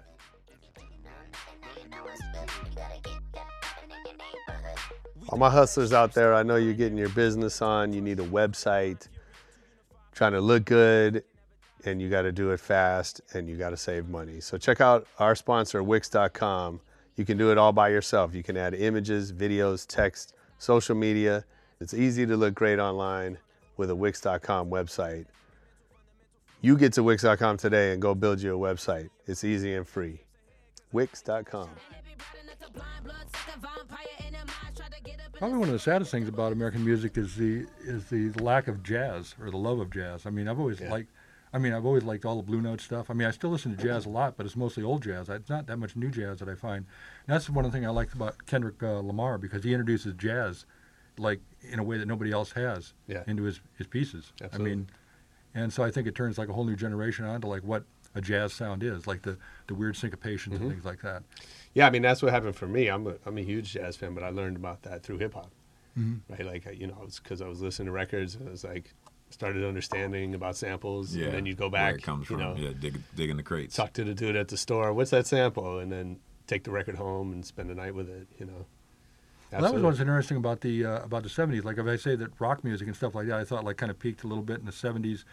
All 5.29 5.39
my 5.39 5.51
hustlers 5.51 5.93
out 5.93 6.15
there, 6.15 6.35
I 6.35 6.43
know 6.43 6.57
you're 6.57 6.75
getting 6.75 6.99
your 6.99 7.11
business 7.11 7.61
on. 7.61 7.93
You 7.93 8.01
need 8.01 8.19
a 8.19 8.27
website, 8.27 9.09
trying 10.13 10.33
to 10.33 10.41
look 10.41 10.65
good, 10.65 11.23
and 11.85 12.01
you 12.01 12.09
got 12.09 12.23
to 12.23 12.33
do 12.33 12.51
it 12.51 12.61
fast 12.61 13.21
and 13.35 13.49
you 13.49 13.57
got 13.57 13.71
to 13.71 13.77
save 13.77 14.09
money. 14.09 14.41
So 14.41 14.59
check 14.59 14.81
out 14.81 15.07
our 15.19 15.35
sponsor, 15.35 15.83
Wix.com. 15.83 16.81
You 17.17 17.25
can 17.25 17.37
do 17.37 17.51
it 17.51 17.59
all 17.59 17.73
by 17.73 17.89
yourself. 17.89 18.35
You 18.35 18.43
can 18.43 18.57
add 18.57 18.75
images, 18.75 19.33
videos, 19.33 19.87
text, 19.87 20.35
social 20.59 20.95
media. 20.95 21.45
It's 21.81 21.95
easy 21.95 22.27
to 22.27 22.37
look 22.37 22.55
great 22.55 22.79
online 22.79 23.39
with 23.77 23.91
a 23.91 23.95
Wix.com 23.95 24.71
website. 24.71 25.27
You 26.61 26.77
get 26.77 26.93
to 26.95 27.03
Wix.com 27.03 27.57
today 27.57 27.93
and 27.93 28.03
go 28.03 28.15
build 28.15 28.41
you 28.43 28.55
a 28.55 28.59
website. 28.59 29.11
It's 29.27 29.45
easy 29.45 29.75
and 29.75 29.87
free. 29.87 30.21
Wix.com. 30.93 31.69
Probably 35.35 35.59
one 35.59 35.69
of 35.69 35.73
the 35.73 35.79
saddest 35.79 36.11
things 36.11 36.27
about 36.29 36.53
American 36.53 36.85
music 36.85 37.17
is 37.17 37.37
the 37.37 37.67
is 37.85 38.07
the 38.07 38.31
lack 38.43 38.67
of 38.67 38.83
jazz 38.83 39.37
or 39.41 39.51
the 39.51 39.57
love 39.57 39.79
of 39.79 39.91
jazz. 39.91 40.27
I 40.27 40.31
mean, 40.31 40.49
I've 40.49 40.59
always 40.59 40.81
liked, 40.81 41.13
I 41.53 41.59
mean, 41.59 41.73
I've 41.73 41.87
always 41.87 42.03
liked 42.03 42.25
all 42.25 42.37
the 42.37 42.43
Blue 42.43 42.61
Note 42.61 42.81
stuff. 42.81 43.09
I 43.09 43.15
mean, 43.15 43.29
I 43.29 43.31
still 43.31 43.51
listen 43.51 43.77
to 43.77 43.81
jazz 43.83 44.05
a 44.05 44.09
lot, 44.09 44.37
but 44.37 44.47
it's 44.47 44.57
mostly 44.57 44.83
old 44.83 45.05
jazz. 45.05 45.29
It's 45.29 45.49
not 45.49 45.67
that 45.69 45.77
much 45.77 45.95
new 45.95 46.11
jazz 46.11 46.41
that 46.41 46.49
I 46.49 46.57
find. 46.57 46.79
And 46.79 47.35
that's 47.35 47.49
one 47.49 47.65
of 47.65 47.71
the 47.71 47.77
things 47.79 47.87
I 47.87 47.91
like 47.91 48.13
about 48.15 48.47
Kendrick 48.47 48.83
uh, 48.83 48.99
Lamar 48.99 49.39
because 49.39 49.63
he 49.63 49.73
introduces 49.73 50.15
jazz, 50.15 50.67
like 51.19 51.41
in 51.63 51.79
a 51.79 51.85
way 51.85 51.99
that 51.99 52.07
nobody 52.07 52.33
else 52.33 52.51
has, 52.53 52.95
Yeah. 53.07 53.23
into 53.29 53.45
his 53.45 53.61
his 53.77 53.87
pieces. 53.87 54.33
Absolutely. 54.43 54.73
I 54.73 54.75
mean, 54.75 54.87
and 55.55 55.73
so 55.73 55.83
I 55.83 55.91
think 55.91 56.07
it 56.07 56.15
turns 56.15 56.39
like 56.39 56.49
a 56.49 56.53
whole 56.53 56.65
new 56.65 56.77
generation 56.77 57.25
on 57.25 57.41
to 57.41 57.47
like 57.47 57.63
what 57.63 57.85
a 58.15 58.21
jazz 58.21 58.53
sound 58.53 58.83
is, 58.83 59.07
like 59.07 59.23
the 59.23 59.37
the 59.67 59.75
weird 59.75 59.95
syncopations 59.95 60.53
Mhm. 60.55 60.61
and 60.61 60.71
things 60.71 60.85
like 60.85 61.03
that. 61.03 61.23
Yeah, 61.75 61.87
I 61.87 61.91
mean 61.91 62.03
that's 62.03 62.23
what 62.23 62.33
happened 62.33 62.57
for 62.57 62.67
me. 62.67 62.89
I'm 62.89 63.07
a 63.07 63.15
I'm 63.27 63.37
a 63.39 63.43
huge 63.43 63.73
jazz 63.73 63.97
fan, 63.97 64.15
but 64.15 64.23
I 64.25 64.31
learned 64.31 64.57
about 64.57 64.83
that 64.83 65.03
through 65.03 65.19
hip 65.19 65.35
hop, 65.35 65.51
Mhm. 65.99 66.21
right? 66.29 66.45
Like 66.47 66.79
you 66.79 66.87
know, 66.87 67.03
it's 67.05 67.19
because 67.21 67.41
I 67.43 67.49
was 67.49 67.61
listening 67.61 67.87
to 67.87 67.93
records 67.93 68.35
and 68.35 68.49
I 68.49 68.51
was 68.51 68.65
like 68.65 68.95
started 69.31 69.63
understanding 69.63 70.35
about 70.35 70.57
samples, 70.57 71.15
Yeah. 71.15 71.27
and 71.27 71.35
then 71.35 71.47
you 71.47 71.55
go 71.55 71.69
back, 71.69 71.83
where 71.83 71.93
back, 71.93 72.01
it 72.01 72.05
comes 72.05 72.31
you 72.31 72.37
from. 72.39 72.41
know, 72.41 72.57
yeah, 72.57 72.73
dig, 72.79 72.99
dig 73.15 73.29
in 73.29 73.37
the 73.37 73.43
crates. 73.43 73.77
talk 73.77 73.93
to 73.93 74.03
the 74.03 74.15
dude 74.15 74.37
at 74.37 74.49
the 74.49 74.57
store. 74.57 74.95
What's 74.95 75.11
that 75.11 75.27
sample? 75.27 75.79
And 75.81 75.93
then 75.93 76.19
take 76.47 76.65
the 76.65 76.71
record 76.71 76.95
home 76.95 77.31
and 77.33 77.45
spend 77.45 77.69
the 77.69 77.75
night 77.75 77.95
with 77.95 78.09
it. 78.09 78.27
You 78.39 78.47
know. 78.47 78.65
Well, 79.53 79.63
that 79.63 79.73
was 79.75 79.83
what's 79.83 80.01
interesting 80.01 80.37
about 80.37 80.61
the 80.61 80.85
uh, 80.85 81.03
about 81.05 81.23
the 81.23 81.29
'70s. 81.29 81.65
Like 81.65 81.79
if 81.79 81.87
I 81.87 81.97
say 81.97 82.17
that 82.17 82.31
rock 82.39 82.65
music 82.65 82.87
and 82.87 82.97
stuff 82.97 83.15
like 83.15 83.27
that, 83.29 83.39
I 83.41 83.45
thought 83.45 83.65
like 83.65 83.77
kind 83.79 83.91
of 83.91 83.99
peaked 83.99 84.25
a 84.25 84.27
little 84.27 84.45
bit 84.45 84.59
in 84.61 84.67
the 84.67 84.73
'70s, 84.73 85.25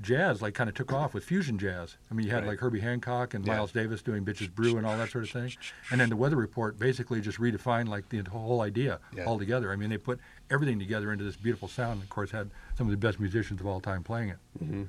jazz 0.00 0.40
like 0.42 0.54
kind 0.54 0.68
of 0.68 0.74
took 0.76 0.92
off 0.92 1.12
with 1.14 1.24
fusion 1.24 1.58
jazz. 1.58 1.96
I 2.10 2.14
mean, 2.14 2.26
you 2.26 2.32
had 2.32 2.42
Right. 2.44 2.50
like 2.50 2.60
Herbie 2.60 2.80
Hancock 2.80 3.34
and 3.34 3.44
Yeah. 3.46 3.54
Miles 3.54 3.72
Davis 3.72 4.02
doing 4.02 4.24
Bitches 4.24 4.52
Brew 4.54 4.76
and 4.76 4.86
all 4.86 4.96
that 4.96 5.10
sort 5.10 5.24
of 5.24 5.30
thing. 5.30 5.52
And 5.90 6.00
then 6.00 6.08
the 6.08 6.16
Weather 6.16 6.36
Report 6.36 6.78
basically 6.78 7.20
just 7.20 7.38
redefined 7.38 7.88
like 7.88 8.08
the 8.10 8.22
whole 8.30 8.60
idea 8.60 9.00
Yeah. 9.16 9.24
altogether. 9.26 9.72
I 9.72 9.76
mean, 9.76 9.90
they 9.90 9.98
put 9.98 10.20
everything 10.50 10.78
together 10.78 11.12
into 11.12 11.24
this 11.24 11.36
beautiful 11.36 11.68
sound. 11.68 11.94
And 11.94 12.02
of 12.02 12.10
course, 12.10 12.30
had 12.32 12.50
some 12.76 12.86
of 12.86 12.90
the 12.92 12.96
best 12.96 13.18
musicians 13.20 13.60
of 13.60 13.66
all 13.66 13.80
time 13.80 14.02
playing 14.04 14.28
it. 14.30 14.38
Mhm. 14.62 14.88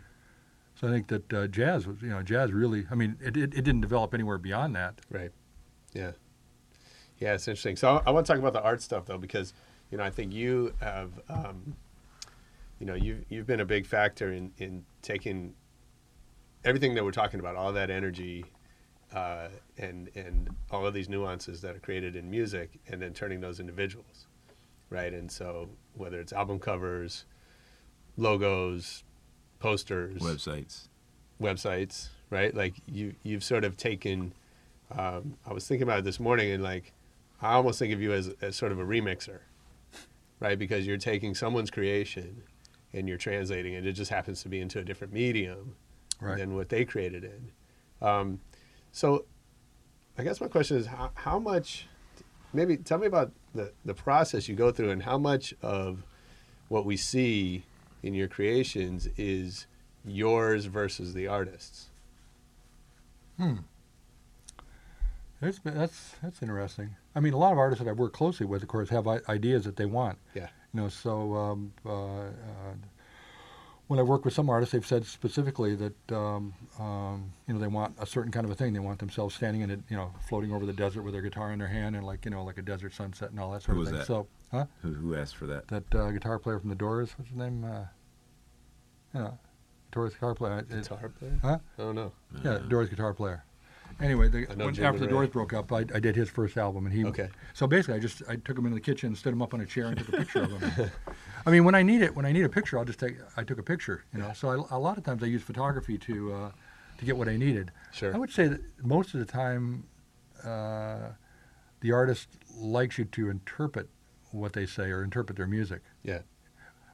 So 0.76 0.88
I 0.88 0.92
think 0.92 1.08
that 1.08 1.34
uh, 1.34 1.48
jazz 1.48 1.88
was, 1.88 2.02
you 2.02 2.10
know, 2.10 2.22
jazz 2.22 2.52
really. 2.52 2.86
I 2.92 2.96
mean, 2.96 3.16
it, 3.22 3.38
it, 3.38 3.54
it 3.54 3.62
didn't 3.64 3.82
develop 3.82 4.14
anywhere 4.14 4.38
beyond 4.38 4.76
that. 4.76 5.02
Right. 5.10 5.32
Yeah. 5.94 6.12
Yeah, 7.20 7.34
it's 7.34 7.48
interesting. 7.48 7.76
So 7.76 7.98
I, 7.98 8.10
I 8.10 8.12
want 8.12 8.26
to 8.26 8.32
talk 8.34 8.40
about 8.40 8.54
the 8.54 8.62
art 8.62 8.82
stuff 8.82 9.06
though, 9.06 9.18
because 9.18 9.54
you 9.92 9.98
know 9.98 10.04
I 10.04 10.10
think 10.10 10.34
you 10.34 10.74
have, 10.82 11.12
um, 11.30 11.76
you 12.80 12.86
know, 12.86 12.96
you 12.96 13.24
you've 13.30 13.48
been 13.48 13.62
a 13.62 13.66
big 13.66 13.86
factor 13.86 14.32
in 14.34 14.52
in 14.58 14.84
taking 15.02 15.54
everything 16.64 16.96
that 16.96 17.04
we're 17.04 17.12
talking 17.12 17.40
about, 17.40 17.56
all 17.56 17.72
that 17.74 17.90
energy, 17.90 18.44
uh, 19.14 19.48
and 19.78 20.10
and 20.16 20.50
all 20.72 20.86
of 20.86 20.94
these 20.94 21.08
nuances 21.08 21.62
that 21.62 21.76
are 21.76 21.80
created 21.80 22.16
in 22.16 22.30
music, 22.30 22.72
and 22.90 23.02
then 23.02 23.14
turning 23.14 23.40
those 23.40 23.60
into 23.60 23.72
visuals, 23.72 24.26
right? 24.90 25.14
And 25.14 25.32
so 25.32 25.70
whether 25.94 26.20
it's 26.20 26.34
album 26.34 26.60
covers, 26.60 27.26
logos, 28.18 29.04
posters, 29.60 30.22
Websites. 30.22 30.90
websites, 31.42 32.10
right? 32.30 32.54
Like 32.54 32.74
you 32.92 33.16
you've 33.24 33.44
sort 33.44 33.64
of 33.64 33.78
taken. 33.78 34.34
Um, 34.92 35.38
I 35.48 35.54
was 35.54 35.68
thinking 35.68 35.84
about 35.84 36.00
it 36.00 36.06
this 36.06 36.20
morning, 36.20 36.52
and 36.52 36.62
like 36.62 36.92
I 37.46 37.54
almost 37.54 37.80
think 37.80 37.94
of 37.94 38.02
you 38.02 38.14
as 38.14 38.34
as 38.42 38.56
sort 38.56 38.72
of 38.72 38.80
a 38.80 38.84
remixer, 38.84 39.40
right? 40.40 40.58
Because 40.58 40.86
you're 40.88 40.98
taking 40.98 41.36
someone's 41.36 41.72
creation 41.72 42.44
and 42.94 43.08
you're 43.08 43.18
translating 43.18 43.74
it. 43.74 43.86
It 43.86 43.94
just 43.94 44.12
happens 44.12 44.42
to 44.44 44.50
be 44.50 44.60
into 44.60 44.80
a 44.80 44.84
different 44.84 45.14
medium 45.14 45.76
Right. 46.22 46.38
than 46.38 46.56
what 46.56 46.70
they 46.70 46.86
created 46.86 47.26
in. 47.26 47.52
Um, 48.08 48.40
so, 48.94 49.26
I 50.18 50.24
guess 50.24 50.40
my 50.40 50.48
question 50.48 50.78
is 50.78 50.88
how, 50.88 51.12
how 51.16 51.40
much. 51.40 51.88
Maybe 52.54 52.78
tell 52.78 52.98
me 53.00 53.08
about 53.08 53.34
the 53.54 53.74
the 53.84 53.94
process 53.94 54.48
you 54.48 54.56
go 54.56 54.72
through 54.72 54.92
and 54.92 55.04
how 55.04 55.18
much 55.18 55.54
of 55.62 56.06
what 56.70 56.86
we 56.86 56.96
see 56.96 57.66
in 58.02 58.14
your 58.14 58.30
creations 58.30 59.10
is 59.18 59.68
yours 60.06 60.66
versus 60.66 61.14
the 61.14 61.28
artist's. 61.28 61.90
Hmm. 63.38 63.56
That's 65.42 65.60
that's 65.60 66.16
that's 66.24 66.42
interesting. 66.42 66.96
I 67.16 67.20
mean, 67.22 67.34
a 67.34 67.38
lot 67.38 67.52
of 67.54 67.58
artists 67.58 67.84
that 67.84 67.90
I 67.90 67.94
work 67.94 68.14
closely 68.14 68.46
with, 68.46 68.62
of 68.62 68.68
course, 68.68 68.90
have 68.90 69.08
I- 69.08 69.22
ideas 69.30 69.64
that 69.64 69.76
they 69.78 69.86
want. 69.86 70.18
Yeah. 70.34 70.48
You 70.74 70.82
know, 70.82 70.90
so 70.90 71.34
um, 71.36 71.74
uh, 71.86 71.92
uh, 72.24 72.32
when 73.88 74.00
I 74.00 74.04
work 74.04 74.26
with 74.26 74.34
some 74.34 74.50
artists, 74.50 74.74
they've 74.74 74.86
said 74.86 75.06
specifically 75.06 75.76
that 75.76 76.12
um, 76.12 76.54
um, 76.80 77.32
you 77.48 77.54
know 77.54 77.60
they 77.60 77.68
want 77.68 77.96
a 78.00 78.06
certain 78.06 78.32
kind 78.32 78.46
of 78.46 78.52
a 78.52 78.56
thing. 78.56 78.74
They 78.74 78.80
want 78.80 79.00
themselves 79.00 79.36
standing 79.36 79.62
in 79.62 79.70
it, 79.70 79.80
you 79.90 79.96
know, 79.96 80.12
floating 80.28 80.52
over 80.52 80.66
the 80.66 80.74
desert 80.74 81.04
with 81.04 81.14
their 81.14 81.22
guitar 81.22 81.52
in 81.54 81.60
their 81.60 81.68
hand 81.70 81.96
and 81.96 82.06
like 82.06 82.26
you 82.26 82.32
know 82.32 82.44
like 82.44 82.58
a 82.58 82.62
desert 82.64 82.94
sunset 82.94 83.30
and 83.30 83.40
all 83.40 83.52
that 83.52 83.62
sort 83.62 83.76
Who 83.76 83.82
of 83.84 83.86
was 83.86 83.90
thing. 83.92 84.00
that? 84.00 84.08
So, 84.08 84.28
huh? 84.52 84.66
Who, 84.82 84.92
who 84.94 85.16
asked 85.16 85.36
for 85.38 85.46
that? 85.48 85.68
That 85.70 85.96
uh, 85.96 86.12
guitar 86.12 86.40
player 86.40 86.60
from 86.60 86.70
the 86.70 86.76
Doors, 86.76 87.14
what's 87.18 87.30
his 87.30 87.38
name? 87.38 87.64
Uh, 87.64 87.86
yeah, 89.14 89.32
Doors 89.92 90.14
guitar 90.14 90.34
player. 90.36 90.60
It- 90.60 90.70
Guitar 90.70 91.10
player? 91.18 91.40
Huh? 91.42 91.60
I 91.78 91.82
don't 91.82 91.96
know. 91.96 92.12
Yeah, 92.44 92.58
Doors 92.68 92.90
guitar 92.90 93.14
player. 93.14 93.46
Anyway, 94.02 94.28
the, 94.28 94.42
know 94.56 94.66
when, 94.66 94.74
Jim 94.74 94.86
after 94.86 95.00
the 95.00 95.08
Doors 95.08 95.28
Ray. 95.28 95.32
broke 95.32 95.54
up, 95.54 95.72
I, 95.72 95.80
I 95.80 96.00
did 96.00 96.16
his 96.16 96.30
first 96.30 96.58
album, 96.58 96.86
and 96.86 96.94
he. 96.94 97.06
Okay. 97.06 97.30
So 97.54 97.66
basically, 97.66 97.96
I 97.96 98.00
just 98.00 98.22
I 98.28 98.36
took 98.36 98.58
him 98.58 98.66
into 98.66 98.76
the 98.76 98.82
kitchen, 98.82 99.16
stood 99.16 99.32
him 99.32 99.42
up 99.42 99.54
on 99.54 99.62
a 99.62 99.66
chair, 99.66 99.86
and 99.86 99.98
took 99.98 100.10
a 100.10 100.18
picture 100.18 100.44
of 100.44 100.62
him. 100.62 100.92
I 101.46 101.52
mean, 101.52 101.64
when 101.64 101.76
I 101.76 101.82
need 101.82 102.02
it, 102.02 102.14
when 102.16 102.26
I 102.26 102.32
need 102.34 102.44
a 102.44 102.50
picture, 102.50 102.78
I'll 102.78 102.86
just 102.86 103.00
take. 103.00 103.16
I 103.38 103.44
took 103.44 103.58
a 103.58 103.64
picture, 103.64 104.04
you 104.14 104.20
know. 104.20 104.34
So 104.34 104.50
I, 104.50 104.76
a 104.76 104.80
lot 104.80 104.98
of 104.98 105.06
times 105.06 105.24
I 105.24 105.28
use 105.28 105.44
photography 105.44 105.98
to 106.00 106.34
uh, 106.34 106.52
to 106.98 107.06
get 107.06 107.16
what 107.16 107.30
I 107.30 107.38
needed. 107.38 107.72
Sure. 107.94 108.14
I 108.14 108.18
would 108.18 108.32
say 108.32 108.48
that 108.48 108.62
most 108.84 109.14
of 109.14 109.20
the 109.22 109.26
time, 109.26 109.86
uh, 110.44 111.12
the 111.80 111.92
artist 111.92 112.30
likes 112.58 112.98
you 112.98 113.06
to 113.06 113.30
interpret 113.30 113.90
what 114.32 114.54
they 114.54 114.66
say 114.66 114.92
or 114.92 115.04
interpret 115.04 115.38
their 115.38 115.48
music. 115.48 115.82
Yeah. 116.04 116.20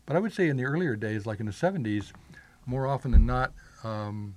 But 0.06 0.16
I 0.16 0.20
would 0.20 0.34
say 0.34 0.50
in 0.50 0.58
the 0.58 0.66
earlier 0.66 0.96
days, 0.96 1.26
like 1.26 1.40
in 1.40 1.46
the 1.46 1.52
70s, 1.52 2.12
more 2.66 2.88
often 2.88 3.12
than 3.12 3.26
not, 3.26 3.54
um, 3.84 4.36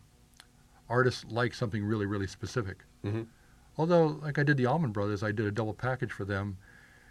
artists 0.89 1.24
like 1.28 1.55
something 1.55 1.85
really, 1.85 2.07
really 2.07 2.26
specific. 2.26 2.85
Mhm. 3.05 3.26
Although, 3.76 4.07
like 4.22 4.39
I 4.39 4.43
did 4.43 4.57
the 4.57 4.66
Allman 4.66 4.93
Brothers, 4.93 5.22
I 5.22 5.32
did 5.32 5.47
a 5.47 5.51
double 5.51 5.74
package 5.74 6.12
for 6.12 6.24
them, 6.24 6.59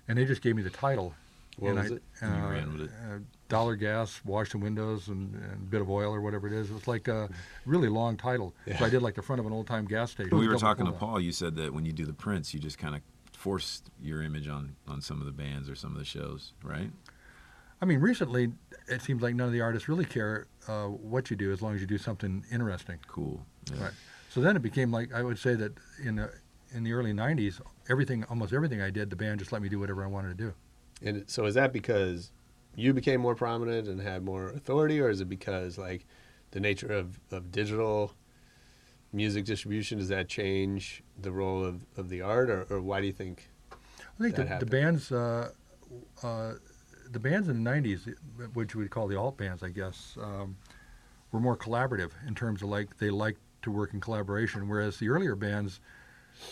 and 0.07 0.17
they 0.17 0.26
just 0.26 0.41
gave 0.41 0.55
me 0.55 0.61
the 0.61 0.69
title. 0.69 1.13
What 1.57 1.69
and 1.69 1.80
was 1.80 1.91
I, 1.91 1.95
it? 1.95 2.03
And 2.21 2.36
you 2.36 2.43
uh, 2.43 2.49
ran 2.49 2.74
with 2.74 2.82
it. 2.84 2.89
Uh, 2.89 3.17
dollar 3.47 3.76
gas, 3.76 4.21
wash 4.26 4.51
the 4.51 4.57
windows, 4.57 5.09
and, 5.09 5.36
and 5.36 5.53
a 5.53 5.69
bit 5.69 5.82
of 5.82 5.89
oil 5.89 6.13
or 6.13 6.21
whatever 6.21 6.47
it 6.47 6.53
is. 6.53 6.71
It 6.71 6.74
was 6.74 6.88
like 6.88 7.07
a 7.07 7.30
really 7.65 7.89
long 7.89 8.17
title. 8.17 8.55
So 8.80 8.86
I 8.86 8.89
did 8.89 9.01
like 9.01 9.15
the 9.15 9.21
front 9.21 9.39
of 9.39 9.45
an 9.45 9.53
old 9.53 9.67
time 9.67 9.86
gas 9.86 10.11
station. 10.11 10.36
we 10.36 10.47
were 10.47 10.53
Double 10.53 10.59
talking 10.59 10.86
to. 10.88 10.91
Paul. 10.91 11.19
You 11.19 11.32
said 11.32 11.55
that 11.57 11.74
when 11.74 11.86
you 11.86 11.91
do 11.91 12.05
the 12.05 12.13
prints, 12.13 12.53
you 12.53 12.59
just 12.59 12.78
kind 12.78 12.95
of 12.95 13.01
force 13.34 13.84
your 14.01 14.24
image 14.24 14.47
on 14.47 14.76
on 14.88 15.01
some 15.01 15.19
of 15.19 15.26
the 15.26 15.32
bands 15.32 15.69
or 15.69 15.76
some 15.76 15.91
of 15.91 15.97
the 15.97 16.05
shows, 16.05 16.53
right? 16.63 16.89
I 17.82 17.86
mean, 17.86 17.99
recently 17.99 18.53
it 18.88 19.01
seems 19.01 19.21
like 19.21 19.36
none 19.36 19.47
of 19.47 19.53
the 19.53 19.61
artists 19.61 19.89
really 19.89 20.05
care 20.05 20.47
uh, 20.67 20.86
what 20.86 21.30
you 21.30 21.36
do 21.36 21.51
as 21.51 21.61
long 21.61 21.76
as 21.76 21.82
you 21.82 21.88
do 21.88 21.97
something 21.97 22.45
interesting. 22.49 22.97
Cool. 23.07 23.45
Yeah. 23.72 23.84
Right. 23.84 23.93
So 24.30 24.41
then 24.41 24.55
it 24.55 24.61
became 24.61 24.91
like 24.91 25.14
I 25.14 25.22
would 25.22 25.38
say 25.38 25.55
that 25.55 25.74
in 26.03 26.16
the 26.16 26.32
in 26.74 26.84
the 26.84 26.93
early 26.93 27.14
'90s, 27.14 27.61
everything, 27.89 28.24
almost 28.26 28.53
everything 28.53 28.82
I 28.82 28.89
did, 28.89 29.09
the 29.09 29.16
band 29.16 29.39
just 29.39 29.51
let 29.51 29.61
me 29.61 29.70
do 29.70 29.80
whatever 29.80 30.03
I 30.03 30.07
wanted 30.07 30.38
to 30.38 30.43
do. 30.43 30.53
And 31.01 31.30
so 31.30 31.45
is 31.45 31.53
that 31.55 31.74
because 31.74 32.32
you 32.76 32.93
became 32.93 33.22
more 33.22 33.36
prominent 33.36 33.88
and 33.88 34.01
had 34.01 34.24
more 34.24 34.49
authority, 34.49 34.99
or 34.99 35.09
is 35.09 35.22
it 35.22 35.30
because 35.30 35.78
like 35.78 36.05
the 36.51 36.59
nature 36.59 36.91
of, 36.91 37.20
of 37.32 37.51
digital 37.51 38.14
music 39.11 39.45
distribution 39.45 39.99
does 39.99 40.07
that 40.07 40.28
change 40.28 41.03
the 41.22 41.32
role 41.32 41.64
of, 41.64 41.86
of 41.97 42.09
the 42.09 42.22
art, 42.22 42.49
or, 42.49 42.66
or 42.70 42.82
why 42.82 42.99
do 42.99 43.07
you 43.07 43.14
think? 43.14 43.49
I 44.20 44.24
think 44.24 44.36
the, 44.36 44.57
the 44.59 44.66
bands, 44.66 45.11
uh, 45.11 45.51
uh, 46.24 46.53
the 47.11 47.20
bands 47.20 47.49
in 47.49 47.64
the 47.64 47.70
'90s, 47.70 48.16
which 48.53 48.76
we'd 48.76 48.89
call 48.89 49.07
the 49.07 49.18
alt 49.18 49.38
bands, 49.38 49.61
I 49.61 49.70
guess, 49.70 50.18
um, 50.22 50.55
were 51.32 51.39
more 51.39 51.57
collaborative 51.57 52.11
in 52.28 52.36
terms 52.36 52.61
of 52.61 52.70
like 52.70 52.97
they 52.97 53.09
liked 53.09 53.39
to 53.64 53.72
work 53.72 53.93
in 53.93 53.99
collaboration, 53.99 54.68
whereas 54.68 54.97
the 54.97 55.09
earlier 55.09 55.36
bands 55.36 55.80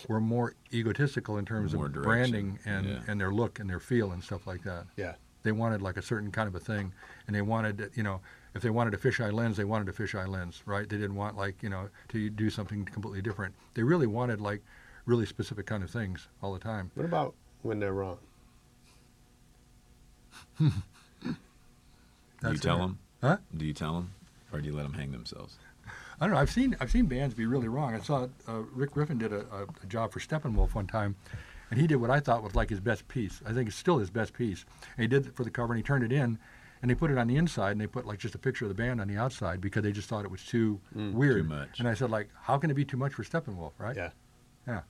were 0.08 0.20
more 0.20 0.54
egotistical 0.72 1.38
in 1.38 1.44
terms 1.44 1.74
More 1.74 1.86
of 1.86 1.92
direction, 1.92 2.08
branding 2.08 2.58
and, 2.64 2.88
yeah. 2.88 3.00
and 3.08 3.20
their 3.20 3.32
look 3.32 3.58
and 3.58 3.68
their 3.68 3.80
feel 3.80 4.12
and 4.12 4.22
stuff 4.22 4.46
like 4.46 4.62
that. 4.64 4.86
Yeah. 4.96 5.14
They 5.42 5.52
wanted 5.52 5.82
like 5.82 5.96
a 5.96 6.02
certain 6.02 6.30
kind 6.30 6.46
of 6.48 6.54
a 6.54 6.60
thing, 6.60 6.92
and 7.26 7.34
they 7.34 7.42
wanted, 7.42 7.90
you 7.94 8.02
know, 8.02 8.20
if 8.54 8.62
they 8.62 8.70
wanted 8.70 8.94
a 8.94 8.96
fisheye 8.96 9.32
lens, 9.32 9.56
they 9.56 9.64
wanted 9.64 9.88
a 9.88 9.92
fisheye 9.92 10.28
lens, 10.28 10.62
right? 10.66 10.88
They 10.88 10.96
didn't 10.96 11.16
want 11.16 11.36
like, 11.36 11.62
you 11.62 11.68
know, 11.68 11.88
to 12.08 12.30
do 12.30 12.48
something 12.48 12.84
completely 12.84 13.22
different. 13.22 13.54
They 13.74 13.82
really 13.82 14.06
wanted 14.06 14.40
like 14.40 14.62
really 15.04 15.26
specific 15.26 15.66
kind 15.66 15.82
of 15.82 15.90
things 15.90 16.28
all 16.42 16.52
the 16.52 16.60
time. 16.60 16.90
What 16.94 17.04
about 17.04 17.34
when 17.62 17.80
they're 17.80 17.92
wrong? 17.92 18.18
do 20.58 20.72
you 22.44 22.56
tell 22.56 22.76
it. 22.76 22.80
them? 22.80 22.98
Huh? 23.20 23.38
Do 23.56 23.64
you 23.64 23.72
tell 23.72 23.94
them, 23.94 24.12
or 24.52 24.60
do 24.60 24.68
you 24.68 24.74
let 24.74 24.84
them 24.84 24.94
hang 24.94 25.12
themselves? 25.12 25.56
I 26.22 26.26
don't 26.26 26.34
know. 26.34 26.40
I've 26.40 26.52
seen 26.52 26.76
I've 26.78 26.90
seen 26.92 27.06
bands 27.06 27.34
be 27.34 27.46
really 27.46 27.66
wrong. 27.66 27.94
I 27.96 27.98
saw 27.98 28.28
uh, 28.46 28.60
Rick 28.72 28.92
Griffin 28.92 29.18
did 29.18 29.32
a, 29.32 29.40
a, 29.52 29.62
a 29.82 29.86
job 29.88 30.12
for 30.12 30.20
Steppenwolf 30.20 30.72
one 30.72 30.86
time, 30.86 31.16
and 31.68 31.80
he 31.80 31.88
did 31.88 31.96
what 31.96 32.10
I 32.10 32.20
thought 32.20 32.44
was 32.44 32.54
like 32.54 32.70
his 32.70 32.78
best 32.78 33.08
piece. 33.08 33.40
I 33.44 33.52
think 33.52 33.66
it's 33.68 33.76
still 33.76 33.98
his 33.98 34.08
best 34.08 34.32
piece. 34.32 34.64
And 34.96 35.02
he 35.02 35.08
did 35.08 35.26
it 35.26 35.34
for 35.34 35.42
the 35.42 35.50
cover, 35.50 35.72
and 35.72 35.78
he 35.78 35.82
turned 35.82 36.04
it 36.04 36.12
in, 36.12 36.38
and 36.80 36.88
they 36.88 36.94
put 36.94 37.10
it 37.10 37.18
on 37.18 37.26
the 37.26 37.34
inside, 37.36 37.72
and 37.72 37.80
they 37.80 37.88
put 37.88 38.06
like 38.06 38.20
just 38.20 38.36
a 38.36 38.38
picture 38.38 38.64
of 38.64 38.68
the 38.68 38.74
band 38.76 39.00
on 39.00 39.08
the 39.08 39.16
outside 39.16 39.60
because 39.60 39.82
they 39.82 39.90
just 39.90 40.08
thought 40.08 40.24
it 40.24 40.30
was 40.30 40.44
too 40.44 40.80
Mm, 40.96 41.12
weird. 41.12 41.38
too 41.42 41.48
much. 41.48 41.80
And 41.80 41.88
I 41.88 41.94
said 41.94 42.08
like, 42.10 42.28
how 42.40 42.56
can 42.56 42.70
it 42.70 42.74
be 42.74 42.84
too 42.84 42.96
much 42.96 43.14
for 43.14 43.24
Steppenwolf, 43.24 43.72
right? 43.78 43.96
Yeah. 43.96 44.10
Yeah. 44.68 44.82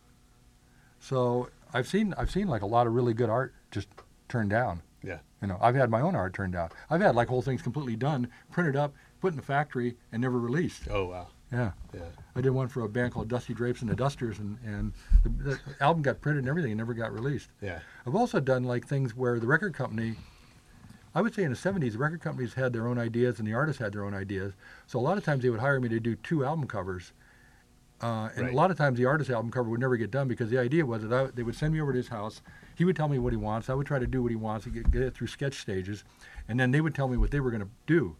So 1.00 1.48
I've 1.72 1.88
seen 1.88 2.14
I've 2.18 2.30
seen 2.30 2.46
like 2.46 2.60
a 2.60 2.66
lot 2.66 2.86
of 2.86 2.92
really 2.92 3.14
good 3.14 3.30
art 3.30 3.54
just 3.70 3.88
turned 4.28 4.50
down. 4.50 4.82
Yeah. 5.02 5.18
You 5.40 5.48
know, 5.48 5.58
I've 5.62 5.74
had 5.74 5.88
my 5.90 6.02
own 6.02 6.14
art 6.14 6.34
turned 6.34 6.52
down. 6.52 6.68
I've 6.90 7.00
had 7.00 7.14
like 7.14 7.28
whole 7.28 7.42
things 7.42 7.62
completely 7.62 7.96
done, 7.96 8.28
printed 8.52 8.76
up, 8.76 8.94
put 9.22 9.32
in 9.32 9.36
the 9.36 9.42
factory, 9.42 9.96
and 10.10 10.20
never 10.20 10.38
released. 10.38 10.82
Oh 10.90 11.06
wow. 11.06 11.28
Yeah. 11.52 11.72
Yeah. 11.94 12.00
I 12.34 12.40
did 12.40 12.50
one 12.50 12.66
for 12.68 12.82
a 12.82 12.88
band 12.88 13.12
called 13.12 13.28
Dusty 13.28 13.54
Drapes 13.54 13.82
and 13.82 13.90
the 13.90 13.94
Dusters, 13.94 14.38
and, 14.38 14.58
and 14.66 14.92
the, 15.22 15.50
the 15.50 15.60
album 15.80 16.02
got 16.02 16.20
printed 16.20 16.40
and 16.44 16.48
everything 16.48 16.72
and 16.72 16.78
never 16.78 16.92
got 16.94 17.12
released. 17.12 17.50
Yeah. 17.60 17.78
I've 18.06 18.14
also 18.16 18.40
done 18.40 18.64
like 18.64 18.86
things 18.86 19.14
where 19.14 19.38
the 19.38 19.46
record 19.46 19.74
company, 19.74 20.16
I 21.14 21.20
would 21.20 21.34
say 21.34 21.42
in 21.44 21.50
the 21.52 21.56
70s, 21.58 21.92
the 21.92 21.98
record 21.98 22.20
companies 22.22 22.54
had 22.54 22.72
their 22.72 22.88
own 22.88 22.98
ideas 22.98 23.38
and 23.38 23.46
the 23.46 23.52
artists 23.52 23.80
had 23.80 23.92
their 23.92 24.02
own 24.04 24.14
ideas. 24.14 24.54
So 24.86 24.98
a 24.98 25.02
lot 25.02 25.18
of 25.18 25.24
times 25.24 25.42
they 25.42 25.50
would 25.50 25.60
hire 25.60 25.78
me 25.78 25.88
to 25.90 26.00
do 26.00 26.16
two 26.16 26.42
album 26.44 26.66
covers. 26.66 27.12
Uh, 28.00 28.30
and 28.34 28.46
Right. 28.46 28.52
a 28.54 28.56
lot 28.56 28.70
of 28.70 28.78
times 28.78 28.96
the 28.98 29.04
artist 29.04 29.28
album 29.30 29.52
cover 29.52 29.68
would 29.68 29.78
never 29.78 29.96
get 29.98 30.10
done 30.10 30.26
because 30.26 30.48
the 30.50 30.58
idea 30.58 30.84
was 30.86 31.02
that 31.02 31.12
I, 31.12 31.26
they 31.26 31.42
would 31.44 31.54
send 31.54 31.74
me 31.74 31.80
over 31.82 31.92
to 31.92 31.96
his 31.98 32.08
house. 32.08 32.40
He 32.76 32.84
would 32.86 32.96
tell 32.96 33.08
me 33.08 33.18
what 33.18 33.32
he 33.34 33.36
wants. 33.36 33.68
I 33.70 33.74
would 33.74 33.86
try 33.86 33.98
to 33.98 34.06
do 34.06 34.22
what 34.22 34.30
he 34.30 34.36
wants 34.36 34.64
and 34.64 34.74
get, 34.74 34.90
get 34.90 35.02
it 35.02 35.14
through 35.14 35.26
sketch 35.28 35.60
stages. 35.60 36.02
And 36.48 36.58
then 36.58 36.70
they 36.72 36.80
would 36.80 36.94
tell 36.94 37.08
me 37.08 37.18
what 37.18 37.30
they 37.30 37.40
were 37.40 37.50
going 37.50 37.62
to 37.62 37.68
do, 37.86 38.16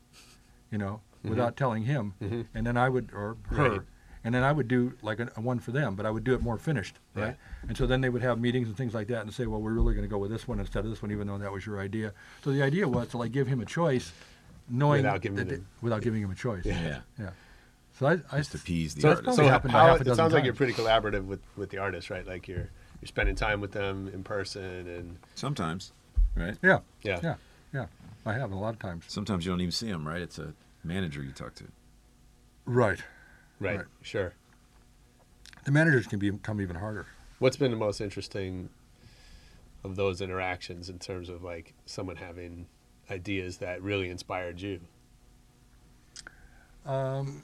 you 0.73 0.79
know, 0.79 1.01
without 1.23 1.57
telling 1.57 1.85
him. 1.85 2.15
Mhm. 2.21 2.47
And 2.55 2.67
then 2.67 2.77
I 2.77 2.89
would, 2.89 3.11
or 3.13 3.37
her, 3.51 3.71
Right. 3.71 3.81
and 4.25 4.35
then 4.35 4.43
I 4.43 4.51
would 4.51 4.67
do 4.67 4.95
like 5.03 5.21
a, 5.21 5.31
a 5.37 5.41
one 5.41 5.61
for 5.61 5.71
them, 5.71 5.95
but 5.95 6.05
I 6.07 6.11
would 6.11 6.25
do 6.25 6.35
it 6.35 6.43
more 6.43 6.59
finished, 6.59 6.99
Yeah. 7.15 7.23
right? 7.25 7.37
And 7.69 7.77
so 7.77 7.87
then 7.87 8.01
they 8.01 8.09
would 8.09 8.23
have 8.23 8.41
meetings 8.41 8.67
and 8.69 8.77
things 8.77 8.95
like 8.95 9.07
that 9.09 9.23
and 9.23 9.33
say, 9.33 9.47
well, 9.47 9.61
we're 9.61 9.73
really 9.73 9.95
going 9.95 10.07
to 10.07 10.11
go 10.11 10.19
with 10.19 10.31
this 10.33 10.49
one 10.49 10.59
instead 10.59 10.85
of 10.85 10.91
this 10.91 11.01
one, 11.03 11.13
even 11.13 11.29
though 11.29 11.39
that 11.39 11.53
was 11.53 11.65
your 11.67 11.79
idea. 11.79 12.13
So 12.43 12.51
the 12.51 12.63
idea 12.63 12.89
was 12.89 13.09
to 13.09 13.19
like 13.19 13.31
give 13.31 13.47
him 13.47 13.61
a 13.61 13.65
choice 13.67 14.13
knowing 14.69 15.03
Without 15.03 15.21
giving 15.21 15.37
that 15.37 15.49
them- 15.49 15.61
they- 15.61 15.85
without 15.87 16.03
giving 16.03 16.23
him 16.23 16.31
a 16.31 16.35
choice. 16.35 16.65
Yeah. 16.65 16.81
Yeah. 16.83 17.01
yeah. 17.19 17.31
So 17.99 18.07
I, 18.07 18.13
I 18.33 18.39
Just 18.39 18.55
appease 18.55 18.95
the 18.95 19.03
So, 19.03 19.09
artist. 19.11 19.37
so 19.37 19.45
happened 19.45 19.73
how, 19.73 19.87
half 19.87 19.99
a 19.99 20.01
it 20.01 20.05
dozen 20.05 20.17
sounds 20.17 20.33
like 20.33 20.41
times. 20.41 20.47
you're 20.47 20.55
pretty 20.55 20.73
collaborative 20.73 21.27
with, 21.27 21.41
with 21.57 21.69
the 21.71 21.79
artist, 21.79 22.09
right? 22.11 22.27
Like 22.27 22.49
you're 22.49 22.71
you're 23.01 23.07
spending 23.09 23.35
time 23.35 23.61
with 23.61 23.73
them 23.73 24.09
in 24.15 24.23
person, 24.25 24.63
and 24.89 25.19
Sometimes, 25.35 25.93
right? 26.37 26.57
Yeah. 26.63 26.79
Yeah. 27.03 27.19
Yeah. 27.23 27.35
Yeah. 28.25 28.33
I 28.33 28.35
have 28.39 28.53
a 28.53 28.57
lot 28.57 28.75
of 28.75 28.81
times. 28.81 29.05
Sometimes 29.09 29.45
you 29.45 29.53
don't 29.53 29.61
even 29.61 29.73
see 29.73 29.91
them, 29.91 30.07
right? 30.07 30.21
It's 30.21 30.39
a 30.39 30.55
manager 30.85 31.23
you 31.23 31.33
talk 31.33 31.55
to. 31.57 31.65
Right. 32.65 33.01
right, 33.59 33.79
Right. 33.79 33.87
sure. 34.03 34.35
The 35.65 35.73
managers 35.73 36.07
can 36.07 36.19
become 36.19 36.61
even 36.61 36.77
harder. 36.77 37.07
What's 37.39 37.57
been 37.57 37.71
the 37.71 37.77
most 37.77 38.01
interesting 38.01 38.69
of 39.85 39.97
those 39.97 40.21
interactions 40.21 40.89
in 40.89 40.99
terms 40.99 41.29
of 41.29 41.43
like 41.43 41.75
someone 41.87 42.17
having 42.17 42.67
ideas 43.11 43.59
that 43.59 43.83
really 43.83 44.09
inspired 44.11 44.61
you? 44.61 44.81
Um, 46.87 47.43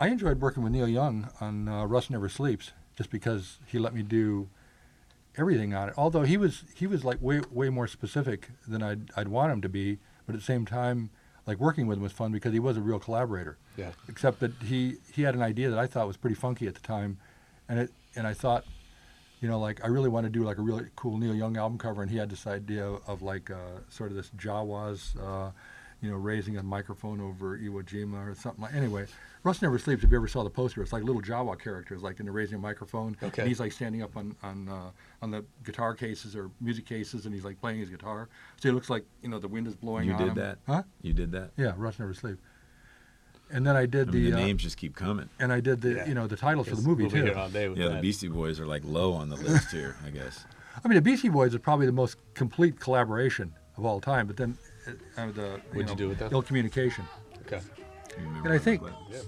I 0.00 0.08
enjoyed 0.08 0.40
working 0.40 0.62
with 0.62 0.72
Neil 0.72 0.88
Young 0.88 1.28
on 1.40 1.68
uh, 1.68 1.84
Rust 1.86 2.10
Never 2.10 2.28
Sleeps, 2.28 2.72
just 2.96 3.10
because 3.10 3.58
he 3.66 3.78
let 3.78 3.94
me 3.94 4.02
do 4.02 4.48
everything 5.36 5.74
on 5.74 5.88
it. 5.88 5.94
Although 5.96 6.22
he 6.22 6.36
was 6.36 6.64
he 6.74 6.86
was 6.86 7.04
like 7.04 7.20
way 7.20 7.40
way 7.50 7.68
more 7.68 7.86
specific 7.86 8.48
than 8.66 8.82
I'd 8.82 9.10
I'd 9.16 9.28
want 9.28 9.52
him 9.52 9.62
to 9.62 9.68
be, 9.68 9.98
but 10.26 10.34
at 10.34 10.40
the 10.40 10.44
same 10.44 10.66
time, 10.66 11.10
like 11.46 11.58
working 11.58 11.86
with 11.86 11.98
him 11.98 12.02
was 12.02 12.12
fun 12.12 12.32
because 12.32 12.52
he 12.52 12.58
was 12.58 12.76
a 12.76 12.80
real 12.80 12.98
collaborator. 12.98 13.58
Yeah. 13.76 13.92
Except 14.08 14.40
that 14.40 14.52
he 14.64 14.96
he 15.12 15.22
had 15.22 15.34
an 15.34 15.42
idea 15.42 15.70
that 15.70 15.78
I 15.78 15.86
thought 15.86 16.06
was 16.06 16.16
pretty 16.16 16.36
funky 16.36 16.66
at 16.66 16.74
the 16.74 16.80
time, 16.80 17.18
and 17.68 17.78
it 17.78 17.92
and 18.14 18.26
I 18.26 18.34
thought. 18.34 18.64
You 19.42 19.50
know, 19.50 19.60
like 19.60 19.84
I 19.84 19.88
really 19.88 20.08
want 20.08 20.24
to 20.24 20.30
do 20.30 20.44
like 20.44 20.56
a 20.56 20.62
really 20.62 20.86
cool 20.96 21.18
Neil 21.18 21.34
Young 21.34 21.58
album 21.58 21.76
cover, 21.76 22.00
and 22.00 22.10
he 22.10 22.16
had 22.16 22.30
this 22.30 22.46
idea 22.46 22.86
of 22.86 23.20
like 23.20 23.50
uh, 23.50 23.80
sort 23.90 24.10
of 24.10 24.16
this 24.16 24.30
Jawas, 24.30 25.14
uh, 25.22 25.50
you 26.02 26.10
know, 26.10 26.16
raising 26.16 26.56
a 26.58 26.62
microphone 26.62 27.20
over 27.20 27.58
Iwo 27.58 27.82
Jima 27.82 28.30
or 28.30 28.34
something 28.34 28.62
like. 28.62 28.74
Anyway, 28.74 29.06
Rust 29.44 29.62
Never 29.62 29.78
Sleeps. 29.78 30.04
If 30.04 30.10
you 30.10 30.16
ever 30.18 30.28
saw 30.28 30.44
the 30.44 30.50
poster, 30.50 30.82
it's 30.82 30.92
like 30.92 31.02
little 31.04 31.22
Jawa 31.22 31.58
characters, 31.58 32.02
like 32.02 32.20
in 32.20 32.26
the 32.26 32.32
raising 32.32 32.56
a 32.56 32.60
microphone, 32.60 33.16
Okay. 33.22 33.42
and 33.42 33.48
he's 33.48 33.60
like 33.60 33.72
standing 33.72 34.02
up 34.02 34.16
on 34.16 34.36
on 34.42 34.68
uh, 34.68 34.90
on 35.22 35.30
the 35.30 35.44
guitar 35.64 35.94
cases 35.94 36.36
or 36.36 36.50
music 36.60 36.84
cases, 36.86 37.24
and 37.24 37.34
he's 37.34 37.44
like 37.44 37.58
playing 37.60 37.78
his 37.80 37.88
guitar. 37.88 38.28
So 38.60 38.68
he 38.68 38.74
looks 38.74 38.90
like 38.90 39.04
you 39.22 39.28
know 39.30 39.38
the 39.38 39.48
wind 39.48 39.66
is 39.66 39.74
blowing. 39.74 40.06
You 40.08 40.14
on 40.14 40.18
did 40.20 40.28
him. 40.28 40.34
that? 40.34 40.58
huh? 40.66 40.82
You 41.02 41.12
did 41.14 41.32
that? 41.32 41.50
Yeah, 41.56 41.72
Rust 41.76 41.98
Never 41.98 42.12
Sleeps. 42.14 42.40
And 43.50 43.64
then 43.64 43.76
I 43.76 43.86
did 43.86 44.08
I 44.08 44.10
mean, 44.10 44.24
the, 44.24 44.30
the 44.32 44.36
uh, 44.36 44.40
names 44.44 44.62
just 44.64 44.76
keep 44.76 44.96
coming. 44.96 45.28
and 45.38 45.52
I 45.52 45.60
did 45.60 45.80
the 45.80 45.90
Yeah. 45.94 46.06
you 46.08 46.14
know 46.14 46.26
the 46.26 46.36
titles 46.36 46.66
for 46.68 46.74
the 46.74 46.82
movie 46.82 47.04
we'll 47.04 47.12
be 47.12 47.18
too. 47.20 47.24
here 47.26 47.34
all 47.36 47.48
day 47.48 47.68
with 47.68 47.78
Yeah, 47.78 47.88
the. 47.90 48.00
Beastie 48.00 48.28
Boys 48.28 48.58
are 48.58 48.66
like 48.66 48.82
low 48.84 49.12
on 49.12 49.28
the 49.28 49.36
list 49.36 49.70
here, 49.70 49.96
I 50.04 50.10
guess. 50.10 50.44
I 50.84 50.88
mean, 50.88 50.96
the 50.96 51.02
Beastie 51.02 51.28
Boys 51.28 51.54
are 51.54 51.58
probably 51.60 51.86
the 51.86 51.92
most 51.92 52.16
complete 52.34 52.80
collaboration 52.80 53.54
of 53.76 53.84
all 53.86 54.00
time. 54.00 54.26
But 54.26 54.36
then, 54.36 54.58
uh, 54.88 55.26
the 55.32 55.60
What'd 55.72 55.90
you 55.90 55.96
do 55.96 56.08
with 56.08 56.18
that? 56.18 56.32
Ill 56.32 56.42
Communication. 56.42 57.04
Okay. 57.46 57.60
You 58.18 58.24
remember 58.24 58.48
And 58.48 58.54
I 58.54 58.58
think 58.58 58.82
Yeah. 59.10 59.18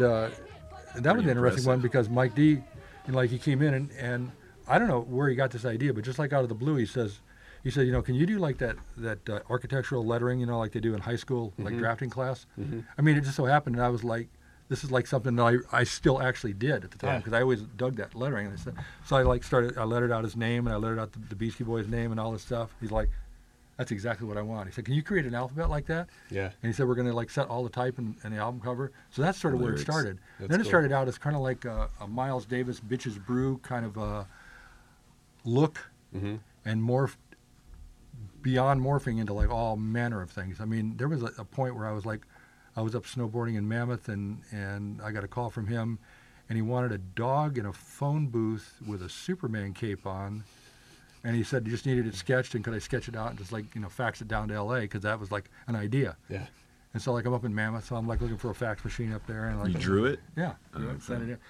And 0.00 0.10
uh, 0.12 0.30
that 0.96 1.14
was 1.16 1.24
an 1.24 1.30
interesting 1.30 1.64
one 1.64 1.80
because 1.80 2.08
Mike 2.08 2.34
D, 2.34 2.54
know, 3.08 3.14
like 3.14 3.30
he 3.30 3.38
came 3.38 3.62
in 3.62 3.74
and, 3.74 3.90
and 3.98 4.30
I 4.68 4.78
don't 4.78 4.88
know 4.88 5.00
where 5.00 5.28
he 5.28 5.34
got 5.34 5.50
this 5.50 5.64
idea, 5.64 5.92
but 5.94 6.04
just 6.04 6.18
like 6.18 6.32
out 6.32 6.42
of 6.42 6.48
the 6.48 6.54
blue, 6.54 6.76
he 6.76 6.86
says, 6.86 7.20
he 7.62 7.70
said, 7.70 7.86
you 7.86 7.92
know, 7.92 8.02
can 8.02 8.14
you 8.14 8.24
do 8.26 8.38
like 8.38 8.58
that 8.58 8.76
that 8.96 9.28
uh, 9.28 9.40
architectural 9.50 10.04
lettering, 10.04 10.40
you 10.40 10.46
know, 10.46 10.58
like 10.58 10.72
they 10.72 10.80
do 10.80 10.94
in 10.94 11.00
high 11.00 11.16
school, 11.16 11.52
like 11.58 11.74
Mhm. 11.74 11.78
drafting 11.78 12.10
class? 12.10 12.46
Mhm. 12.58 12.84
I 12.96 13.02
mean, 13.02 13.16
it 13.16 13.22
just 13.22 13.36
so 13.36 13.44
happened, 13.44 13.76
and 13.76 13.84
I 13.84 13.88
was 13.90 14.02
like, 14.02 14.28
this 14.68 14.82
is 14.84 14.90
like 14.90 15.06
something 15.06 15.34
that 15.36 15.42
I, 15.72 15.80
I 15.80 15.84
still 15.84 16.22
actually 16.22 16.52
did 16.54 16.84
at 16.84 16.90
the 16.92 16.98
time 16.98 17.10
Yeah. 17.14 17.18
because 17.18 17.32
I 17.32 17.42
always 17.42 17.62
dug 17.62 17.96
that 17.96 18.14
lettering. 18.14 18.46
And 18.46 18.56
I 18.56 18.62
said, 18.62 18.74
so 19.04 19.16
I 19.16 19.22
like 19.22 19.42
started, 19.42 19.76
I 19.76 19.82
lettered 19.84 20.12
out 20.12 20.22
his 20.24 20.36
name 20.36 20.66
and 20.68 20.72
I 20.72 20.76
lettered 20.78 21.00
out 21.00 21.12
the, 21.12 21.18
the 21.28 21.34
Beastie 21.34 21.64
Boys 21.64 21.88
name 21.88 22.12
and 22.12 22.20
all 22.20 22.30
this 22.30 22.42
stuff. 22.42 22.70
He's 22.80 22.92
like, 22.92 23.10
that's 23.80 23.92
exactly 23.92 24.26
what 24.28 24.36
I 24.36 24.42
want. 24.42 24.68
He 24.68 24.74
said, 24.74 24.84
can 24.84 24.92
you 24.92 25.02
create 25.02 25.24
an 25.24 25.34
alphabet 25.34 25.70
like 25.70 25.86
that? 25.86 26.10
Yeah. 26.30 26.50
And 26.62 26.70
he 26.70 26.72
said, 26.74 26.86
we're 26.86 26.94
going 26.96 27.06
to 27.06 27.14
like 27.14 27.30
set 27.30 27.48
all 27.48 27.62
the 27.64 27.70
type 27.70 27.98
in, 27.98 28.14
in 28.24 28.30
the 28.32 28.36
album 28.36 28.60
cover. 28.60 28.92
So 29.08 29.22
that's 29.22 29.40
sort 29.40 29.54
of 29.54 29.60
where 29.62 29.72
it 29.72 29.78
started. 29.78 30.18
That's 30.38 30.50
then 30.50 30.60
it 30.60 30.64
cool. 30.64 30.70
started 30.70 30.92
out 30.92 31.08
as 31.08 31.16
kind 31.16 31.34
of 31.34 31.40
like 31.40 31.64
a, 31.64 31.88
a 31.98 32.06
Miles 32.06 32.44
Davis 32.44 32.78
Bitches 32.78 33.18
Brew 33.24 33.56
kind 33.62 33.86
of 33.86 33.96
a 33.96 34.26
look 35.46 35.78
Mm-hmm. 36.14 36.36
and 36.64 36.82
morphed 36.82 37.16
beyond 38.42 38.80
morphing 38.82 39.18
into 39.20 39.32
like 39.32 39.48
all 39.48 39.76
manner 39.76 40.20
of 40.20 40.30
things. 40.30 40.60
I 40.60 40.64
mean, 40.64 40.96
there 40.96 41.08
was 41.08 41.22
a, 41.22 41.30
a 41.38 41.44
point 41.44 41.76
where 41.76 41.86
I 41.86 41.92
was 41.92 42.04
like, 42.04 42.20
I 42.76 42.82
was 42.82 42.94
up 42.94 43.04
snowboarding 43.04 43.56
in 43.56 43.68
Mammoth 43.68 44.08
and, 44.08 44.42
and 44.50 45.00
I 45.02 45.10
got 45.12 45.24
a 45.24 45.28
call 45.28 45.48
from 45.50 45.68
him 45.68 45.98
and 46.48 46.56
he 46.56 46.62
wanted 46.62 46.92
a 46.92 46.98
dog 46.98 47.58
in 47.58 47.64
a 47.66 47.72
phone 47.72 48.26
booth 48.26 48.74
with 48.86 49.02
a 49.02 49.08
Superman 49.08 49.72
cape 49.72 50.06
on. 50.06 50.44
And 51.22 51.36
he 51.36 51.42
said 51.42 51.66
he 51.66 51.70
just 51.70 51.84
needed 51.86 52.06
it 52.06 52.14
sketched 52.14 52.54
and 52.54 52.64
could 52.64 52.72
I 52.74 52.78
sketch 52.78 53.08
it 53.08 53.16
out 53.16 53.30
and 53.30 53.38
just 53.38 53.52
like, 53.52 53.74
you 53.74 53.80
know, 53.80 53.88
fax 53.88 54.20
it 54.22 54.28
down 54.28 54.48
to 54.48 54.62
LA 54.62 54.80
because 54.80 55.02
that 55.02 55.20
was 55.20 55.30
like 55.30 55.50
an 55.66 55.76
idea. 55.76 56.16
Yeah. 56.28 56.46
And 56.94 57.02
so 57.02 57.12
like 57.12 57.26
I'm 57.26 57.34
up 57.34 57.44
in 57.44 57.54
Mammoth, 57.54 57.84
so 57.86 57.96
I'm 57.96 58.08
like 58.08 58.20
looking 58.20 58.38
for 58.38 58.50
a 58.50 58.54
fax 58.54 58.82
machine 58.84 59.12
up 59.12 59.26
there 59.26 59.48
and 59.48 59.60
like 59.60 59.72
You 59.72 59.78
drew 59.78 60.06
it? 60.06 60.20
Yeah. 60.36 60.54
Oh, 60.74 60.78
drew 60.78 60.88
okay. 60.90 61.32
it. 61.32 61.40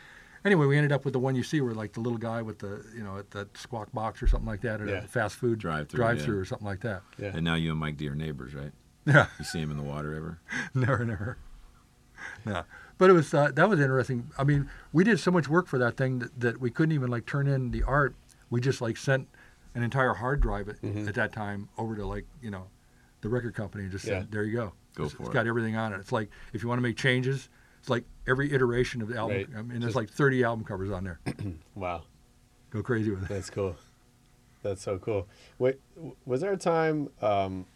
Anyway, 0.44 0.66
we 0.66 0.76
ended 0.76 0.90
up 0.90 1.04
with 1.04 1.12
the 1.12 1.18
one 1.18 1.34
you 1.34 1.42
see 1.42 1.60
where 1.60 1.74
like 1.74 1.92
the 1.92 2.00
little 2.00 2.18
guy 2.18 2.42
with 2.42 2.58
the 2.58 2.84
you 2.96 3.04
know 3.04 3.18
at 3.18 3.30
that 3.30 3.56
squawk 3.56 3.92
box 3.92 4.22
or 4.22 4.26
something 4.26 4.48
like 4.48 4.62
that 4.62 4.80
at 4.80 4.88
Yeah. 4.88 5.04
a 5.04 5.06
fast 5.06 5.36
food 5.36 5.58
Drive-through, 5.58 5.98
drive-through 5.98 6.34
yeah. 6.36 6.40
or 6.40 6.44
something 6.44 6.66
like 6.66 6.80
that. 6.80 7.02
Yeah. 7.18 7.32
And 7.34 7.44
now 7.44 7.54
you 7.54 7.70
and 7.70 7.78
Mike 7.78 7.96
D 7.96 8.08
are 8.08 8.14
neighbors, 8.14 8.54
right? 8.54 8.72
Yeah. 9.06 9.26
You 9.38 9.44
see 9.44 9.60
him 9.60 9.70
in 9.70 9.76
the 9.76 9.82
water 9.82 10.14
ever? 10.14 10.38
never, 10.74 11.04
never. 11.04 11.38
No, 12.44 12.64
but 12.98 13.08
it 13.08 13.12
was 13.14 13.32
uh, 13.32 13.50
that 13.54 13.68
was 13.68 13.80
interesting. 13.80 14.30
I 14.36 14.44
mean, 14.44 14.68
we 14.92 15.04
did 15.04 15.18
so 15.20 15.30
much 15.30 15.48
work 15.48 15.66
for 15.66 15.78
that 15.78 15.96
thing 15.96 16.18
that, 16.18 16.40
that 16.40 16.60
we 16.60 16.70
couldn't 16.70 16.92
even 16.94 17.10
like 17.10 17.24
turn 17.26 17.46
in 17.46 17.70
the 17.70 17.82
art. 17.82 18.14
We 18.50 18.60
just 18.60 18.80
like 18.80 18.96
sent 18.96 19.28
an 19.74 19.82
entire 19.82 20.14
hard 20.14 20.40
drive 20.40 20.68
at, 20.68 20.80
Mhm. 20.82 21.08
at 21.08 21.14
that 21.14 21.32
time 21.32 21.68
over 21.78 21.94
to 21.96 22.06
like 22.06 22.26
you 22.42 22.50
know 22.50 22.68
the 23.20 23.28
record 23.28 23.54
company 23.54 23.84
and 23.84 23.92
just 23.92 24.04
Yeah. 24.06 24.20
said, 24.20 24.30
"There 24.32 24.44
you 24.44 24.52
go. 24.56 24.72
Go 24.94 25.04
it's, 25.04 25.12
for 25.14 25.22
it's 25.22 25.30
it." 25.30 25.34
got 25.34 25.46
everything 25.46 25.76
on 25.76 25.92
it." 25.92 25.98
It's 26.00 26.12
like 26.12 26.30
if 26.52 26.62
you 26.62 26.68
want 26.68 26.78
to 26.78 26.82
make 26.82 26.96
changes, 26.96 27.48
it's 27.78 27.88
like 27.90 28.04
every 28.26 28.52
iteration 28.52 29.02
of 29.02 29.08
the 29.08 29.16
album. 29.16 29.36
Right. 29.36 29.48
I 29.56 29.62
mean, 29.62 29.80
there's 29.80 29.94
Just- 29.94 29.96
like 29.96 30.10
30 30.10 30.42
album 30.44 30.64
covers 30.64 30.90
on 30.90 31.04
there. 31.04 31.20
Wow. 31.74 32.04
Go 32.70 32.82
crazy 32.82 33.10
with 33.10 33.24
it. 33.24 33.28
That's 33.28 33.50
cool. 33.50 33.76
That's 34.62 34.82
so 34.82 34.98
cool. 34.98 35.26
Wait, 35.58 35.80
was 36.26 36.40
there 36.42 36.52
a 36.52 36.56
time 36.56 37.08
um, 37.22 37.66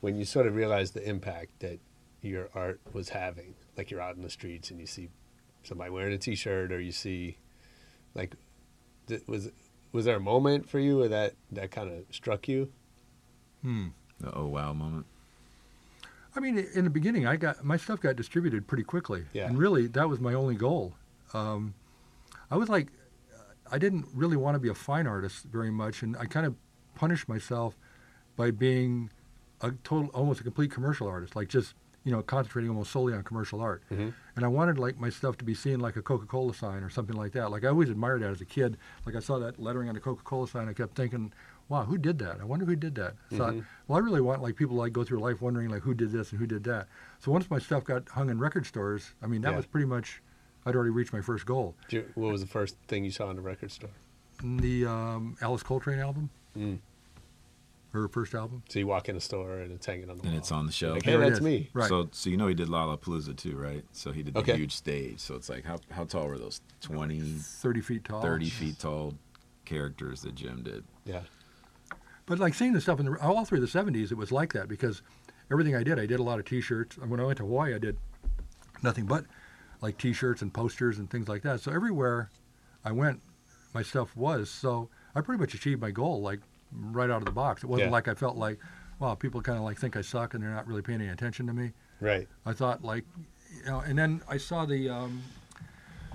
when 0.00 0.16
you 0.16 0.24
sort 0.24 0.46
of 0.46 0.54
realized 0.56 0.94
the 0.94 1.06
impact 1.08 1.60
that 1.60 1.78
your 2.22 2.48
art 2.54 2.80
was 2.92 3.10
having? 3.10 3.54
Like 3.76 3.90
you're 3.90 4.00
out 4.00 4.16
in 4.16 4.22
the 4.22 4.30
streets 4.30 4.70
and 4.70 4.80
you 4.80 4.86
see 4.86 5.08
somebody 5.62 5.90
wearing 5.90 6.12
a 6.12 6.18
T-shirt, 6.18 6.72
or 6.72 6.80
you 6.80 6.90
see, 6.92 7.36
like, 8.14 8.34
was 9.26 9.50
was 9.92 10.04
there 10.04 10.16
a 10.16 10.20
moment 10.20 10.68
for 10.68 10.78
you 10.78 10.98
where 10.98 11.08
that 11.08 11.34
that 11.52 11.70
kind 11.70 11.90
of 11.90 12.04
struck 12.14 12.48
you? 12.48 12.72
Hmm. 13.62 13.88
The 14.20 14.34
oh 14.36 14.46
wow 14.46 14.72
moment. 14.72 15.06
I 16.34 16.40
mean, 16.40 16.56
in 16.74 16.84
the 16.84 16.90
beginning, 16.90 17.26
I 17.26 17.36
got 17.36 17.62
my 17.62 17.76
stuff 17.76 18.00
got 18.00 18.16
distributed 18.16 18.66
pretty 18.66 18.84
quickly, 18.84 19.24
Yeah. 19.34 19.46
and 19.46 19.58
really 19.58 19.86
that 19.88 20.08
was 20.08 20.18
my 20.18 20.32
only 20.32 20.54
goal. 20.54 20.94
Um, 21.34 21.74
I 22.50 22.56
was 22.56 22.68
like, 22.70 22.88
I 23.70 23.78
didn't 23.78 24.06
really 24.14 24.36
want 24.36 24.54
to 24.54 24.58
be 24.58 24.68
a 24.68 24.74
fine 24.74 25.06
artist 25.06 25.44
very 25.44 25.70
much, 25.70 26.02
and 26.02 26.16
I 26.16 26.24
kind 26.24 26.46
of 26.46 26.54
punished 26.94 27.28
myself 27.28 27.76
by 28.36 28.50
being 28.50 29.10
a 29.60 29.72
total, 29.84 30.08
almost 30.14 30.40
a 30.40 30.42
complete 30.42 30.70
commercial 30.70 31.06
artist, 31.06 31.36
like 31.36 31.48
just 31.48 31.74
you 32.04 32.10
know 32.12 32.22
concentrating 32.22 32.70
almost 32.70 32.90
solely 32.90 33.12
on 33.14 33.22
commercial 33.22 33.60
art. 33.60 33.82
Mhm. 33.90 34.12
And 34.36 34.44
I 34.44 34.48
wanted 34.48 34.78
like 34.78 34.98
my 34.98 35.08
stuff 35.10 35.36
to 35.38 35.44
be 35.44 35.54
seen 35.54 35.80
like 35.80 35.96
a 35.96 36.02
Coca-Cola 36.02 36.54
sign 36.54 36.82
or 36.82 36.90
something 36.90 37.16
like 37.16 37.32
that. 37.32 37.50
Like 37.50 37.64
I 37.64 37.68
always 37.68 37.90
admired 37.90 38.22
that 38.22 38.30
as 38.30 38.40
a 38.40 38.44
kid. 38.44 38.76
Like 39.06 39.14
I 39.14 39.20
saw 39.20 39.38
that 39.38 39.60
lettering 39.60 39.88
on 39.88 39.94
the 39.94 40.00
Coca-Cola 40.00 40.48
sign, 40.48 40.68
I 40.68 40.72
kept 40.72 40.96
thinking, 40.96 41.32
wow, 41.68 41.84
who 41.84 41.96
did 41.96 42.18
that? 42.18 42.40
I 42.40 42.44
wonder 42.44 42.64
who 42.64 42.74
did 42.76 42.94
that. 42.96 43.14
I 43.30 43.36
thought, 43.36 43.54
well, 43.86 43.96
I 43.98 44.00
really 44.00 44.20
want 44.20 44.42
like 44.42 44.56
people 44.56 44.76
like 44.76 44.92
go 44.92 45.04
through 45.04 45.20
life 45.20 45.40
wondering 45.40 45.68
like 45.70 45.82
who 45.82 45.94
did 45.94 46.10
this 46.12 46.30
and 46.32 46.40
who 46.40 46.46
did 46.46 46.64
that. 46.64 46.88
So 47.20 47.30
once 47.30 47.48
my 47.50 47.58
stuff 47.58 47.84
got 47.84 48.08
hung 48.08 48.30
in 48.30 48.38
record 48.38 48.66
stores, 48.66 49.12
I 49.22 49.26
mean 49.26 49.42
that 49.42 49.50
Yeah. 49.50 49.56
was 49.56 49.66
pretty 49.66 49.86
much, 49.86 50.22
I'd 50.66 50.74
already 50.74 50.90
reached 50.90 51.12
my 51.12 51.20
first 51.20 51.46
goal. 51.46 51.74
You, 51.90 52.04
what 52.14 52.32
was 52.32 52.40
the 52.40 52.46
first 52.48 52.76
thing 52.88 53.04
you 53.04 53.10
saw 53.12 53.30
in 53.30 53.36
the 53.36 53.42
record 53.42 53.70
store? 53.70 53.90
The 54.42 54.86
um, 54.86 55.36
Alice 55.40 55.62
Coltrane 55.62 56.00
album. 56.00 56.30
Mm. 56.58 56.78
Her 57.92 58.08
first 58.08 58.34
album. 58.34 58.62
So 58.68 58.78
you 58.78 58.86
walk 58.86 59.08
in 59.08 59.16
a 59.16 59.20
store 59.20 59.58
and 59.58 59.70
it's 59.72 59.84
hanging 59.86 60.10
on 60.10 60.16
the 60.18 60.22
and 60.24 60.32
wall. 60.32 60.38
it's 60.38 60.50
on 60.52 60.66
the 60.66 60.72
shelf. 60.72 60.94
Like, 60.96 61.04
hey, 61.04 61.16
that's 61.16 61.40
me. 61.40 61.68
Right. 61.74 61.88
So, 61.88 62.08
so 62.12 62.30
you 62.30 62.36
know 62.36 62.46
he 62.46 62.54
did 62.54 62.68
Lollapalooza 62.68 63.36
too, 63.36 63.56
right? 63.56 63.84
So 63.92 64.12
he 64.12 64.22
did 64.22 64.34
the 64.34 64.40
Okay. 64.40 64.56
huge 64.56 64.72
stage. 64.74 65.20
So 65.20 65.34
it's 65.34 65.48
like 65.48 65.64
how 65.64 65.78
how 65.90 66.04
tall 66.04 66.26
were 66.28 66.38
those? 66.38 66.60
20, 66.80 67.20
30 67.20 67.80
feet 67.80 68.04
tall. 68.04 68.22
30 68.22 68.48
feet 68.50 68.78
tall 68.78 69.14
characters 69.64 70.22
that 70.22 70.34
Jim 70.34 70.62
did. 70.62 70.84
Yeah. 71.04 71.20
But 72.26 72.38
like 72.38 72.54
seeing 72.54 72.72
the 72.72 72.80
stuff 72.80 72.98
in 73.00 73.06
the 73.06 73.18
all 73.20 73.44
through 73.44 73.60
the 73.60 73.66
'70s, 73.66 74.10
it 74.10 74.16
was 74.16 74.32
like 74.32 74.52
that 74.54 74.68
because 74.68 75.02
everything 75.50 75.74
I 75.76 75.82
did, 75.82 75.98
I 75.98 76.06
did 76.06 76.18
a 76.20 76.22
lot 76.22 76.38
of 76.38 76.44
T-shirts. 76.44 76.96
When 76.98 77.20
I 77.20 77.24
went 77.24 77.38
to 77.38 77.44
Hawaii, 77.44 77.74
I 77.74 77.78
did 77.78 77.98
nothing 78.82 79.06
but 79.06 79.24
like 79.80 79.98
T-shirts 79.98 80.40
and 80.40 80.52
posters 80.54 80.98
and 80.98 81.10
things 81.10 81.28
like 81.28 81.42
that. 81.42 81.60
So 81.60 81.72
everywhere 81.72 82.30
I 82.84 82.92
went, 82.92 83.20
my 83.74 83.82
stuff 83.82 84.16
was. 84.16 84.48
So 84.50 84.88
I 85.14 85.20
pretty 85.20 85.40
much 85.40 85.52
achieved 85.54 85.80
my 85.80 85.90
goal, 85.90 86.22
like 86.22 86.40
right 86.74 87.10
out 87.10 87.18
of 87.18 87.24
the 87.24 87.30
box. 87.32 87.62
It 87.62 87.66
wasn't 87.68 87.88
Yeah. 87.88 87.92
like 87.92 88.08
I 88.08 88.14
felt 88.14 88.36
like, 88.36 88.58
wow, 88.98 89.14
people 89.14 89.40
kind 89.42 89.58
of 89.58 89.64
like 89.64 89.78
think 89.78 89.96
I 89.96 90.00
suck 90.02 90.34
and 90.34 90.42
they're 90.42 90.50
not 90.50 90.66
really 90.66 90.82
paying 90.82 91.00
any 91.00 91.10
attention 91.10 91.46
to 91.46 91.52
me. 91.52 91.72
Right. 92.00 92.28
I 92.46 92.52
thought 92.52 92.84
like, 92.84 93.04
you 93.58 93.64
know, 93.66 93.80
and 93.80 93.98
then 93.98 94.22
I 94.28 94.36
saw 94.38 94.64
the 94.64 94.88
um, 94.88 95.22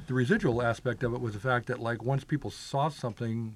the 0.07 0.13
residual 0.13 0.61
aspect 0.61 1.03
of 1.03 1.13
it 1.13 1.19
was 1.21 1.33
the 1.33 1.39
fact 1.39 1.67
that 1.67 1.79
like 1.79 2.03
once 2.03 2.23
people 2.23 2.49
saw 2.49 2.89
something, 2.89 3.55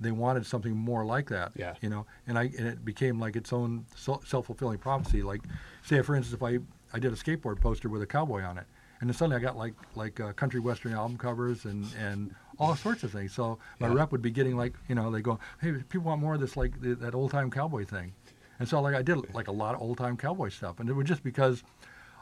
they 0.00 0.10
wanted 0.10 0.44
something 0.46 0.76
more 0.76 1.04
like 1.04 1.28
that. 1.28 1.52
Yeah. 1.54 1.74
You 1.80 1.88
know, 1.90 2.06
and 2.26 2.38
I 2.38 2.44
and 2.58 2.66
it 2.66 2.84
became 2.84 3.18
like 3.20 3.36
its 3.36 3.52
own 3.52 3.86
self 3.96 4.26
fulfilling 4.46 4.78
prophecy. 4.78 5.22
Like, 5.22 5.42
say 5.82 6.02
for 6.02 6.14
instance, 6.16 6.34
if 6.34 6.42
I 6.42 6.58
I 6.94 6.98
did 6.98 7.12
a 7.12 7.16
skateboard 7.16 7.60
poster 7.60 7.88
with 7.88 8.02
a 8.02 8.06
cowboy 8.06 8.42
on 8.42 8.58
it, 8.58 8.66
and 9.00 9.08
then 9.08 9.14
suddenly 9.14 9.36
I 9.36 9.40
got 9.40 9.56
like 9.56 9.74
like 9.94 10.18
uh, 10.20 10.32
country 10.32 10.60
western 10.60 10.92
album 10.92 11.16
covers 11.16 11.64
and 11.64 11.86
and 11.98 12.34
all 12.58 12.76
sorts 12.76 13.02
of 13.02 13.10
things. 13.12 13.32
So 13.32 13.58
my 13.80 13.88
Yeah. 13.88 13.94
rep 13.94 14.12
would 14.12 14.22
be 14.22 14.30
getting 14.30 14.56
like 14.56 14.74
you 14.88 14.94
know 14.94 15.10
they 15.10 15.22
go, 15.22 15.38
hey, 15.60 15.72
people 15.88 16.06
want 16.06 16.20
more 16.20 16.34
of 16.34 16.40
this 16.40 16.56
like 16.56 16.80
th- 16.82 16.98
that 16.98 17.14
old 17.14 17.30
time 17.30 17.50
cowboy 17.50 17.84
thing. 17.84 18.14
And 18.58 18.68
so 18.68 18.80
like 18.80 18.94
I 18.94 19.02
did 19.02 19.34
like 19.34 19.48
a 19.48 19.52
lot 19.52 19.74
of 19.74 19.80
old 19.80 19.98
time 19.98 20.16
cowboy 20.16 20.48
stuff, 20.50 20.78
and 20.80 20.88
it 20.88 20.92
was 20.92 21.06
just 21.06 21.22
because 21.22 21.62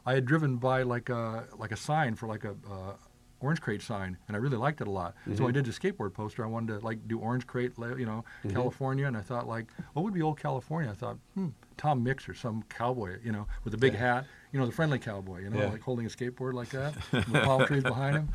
I 0.07 0.15
had 0.15 0.25
driven 0.25 0.57
by 0.57 0.83
like 0.83 1.09
a 1.09 1.45
like 1.59 1.73
a 1.73 1.77
sign 1.77 2.15
for 2.15 2.27
like 2.27 2.45
a 2.45 2.51
uh, 2.71 2.93
orange 3.41 3.61
crate 3.61 3.83
sign, 3.83 4.17
and 4.29 4.37
I 4.37 4.41
really 4.41 4.57
liked 4.57 4.81
it 4.81 4.87
a 4.87 4.91
lot. 4.91 5.15
So 5.35 5.47
I 5.47 5.51
Mhm. 5.51 5.55
did 5.55 5.65
the 5.67 5.71
skateboard 5.73 6.13
poster. 6.15 6.45
I 6.45 6.47
wanted 6.49 6.79
to 6.79 6.85
like 6.85 7.07
do 7.09 7.19
orange 7.19 7.47
crate, 7.47 7.73
you 7.79 8.05
know, 8.07 8.25
Mhm. 8.45 8.53
California, 8.53 9.07
and 9.07 9.17
I 9.17 9.23
thought 9.23 9.47
like, 9.47 9.67
what 9.95 10.03
would 10.05 10.15
be 10.15 10.23
old 10.23 10.39
California? 10.39 10.91
I 10.91 10.95
thought, 10.95 11.17
hmm, 11.35 11.49
Tom 11.79 12.03
Mix 12.03 12.29
or 12.29 12.35
some 12.35 12.63
cowboy, 12.65 13.19
you 13.23 13.33
know, 13.33 13.47
with 13.65 13.73
a 13.75 13.79
big 13.79 13.95
Yeah. 13.95 14.01
hat, 14.01 14.27
you 14.53 14.61
know, 14.61 14.67
the 14.67 14.73
friendly 14.73 14.99
cowboy, 14.99 15.41
you 15.41 15.49
know, 15.51 15.59
Yeah. 15.59 15.67
like 15.71 15.81
holding 15.83 16.05
a 16.07 16.11
skateboard 16.11 16.53
like 16.55 16.69
that, 16.71 16.95
with 17.29 17.43
palm 17.45 17.65
trees 17.65 17.83
behind 17.83 18.17
him, 18.17 18.29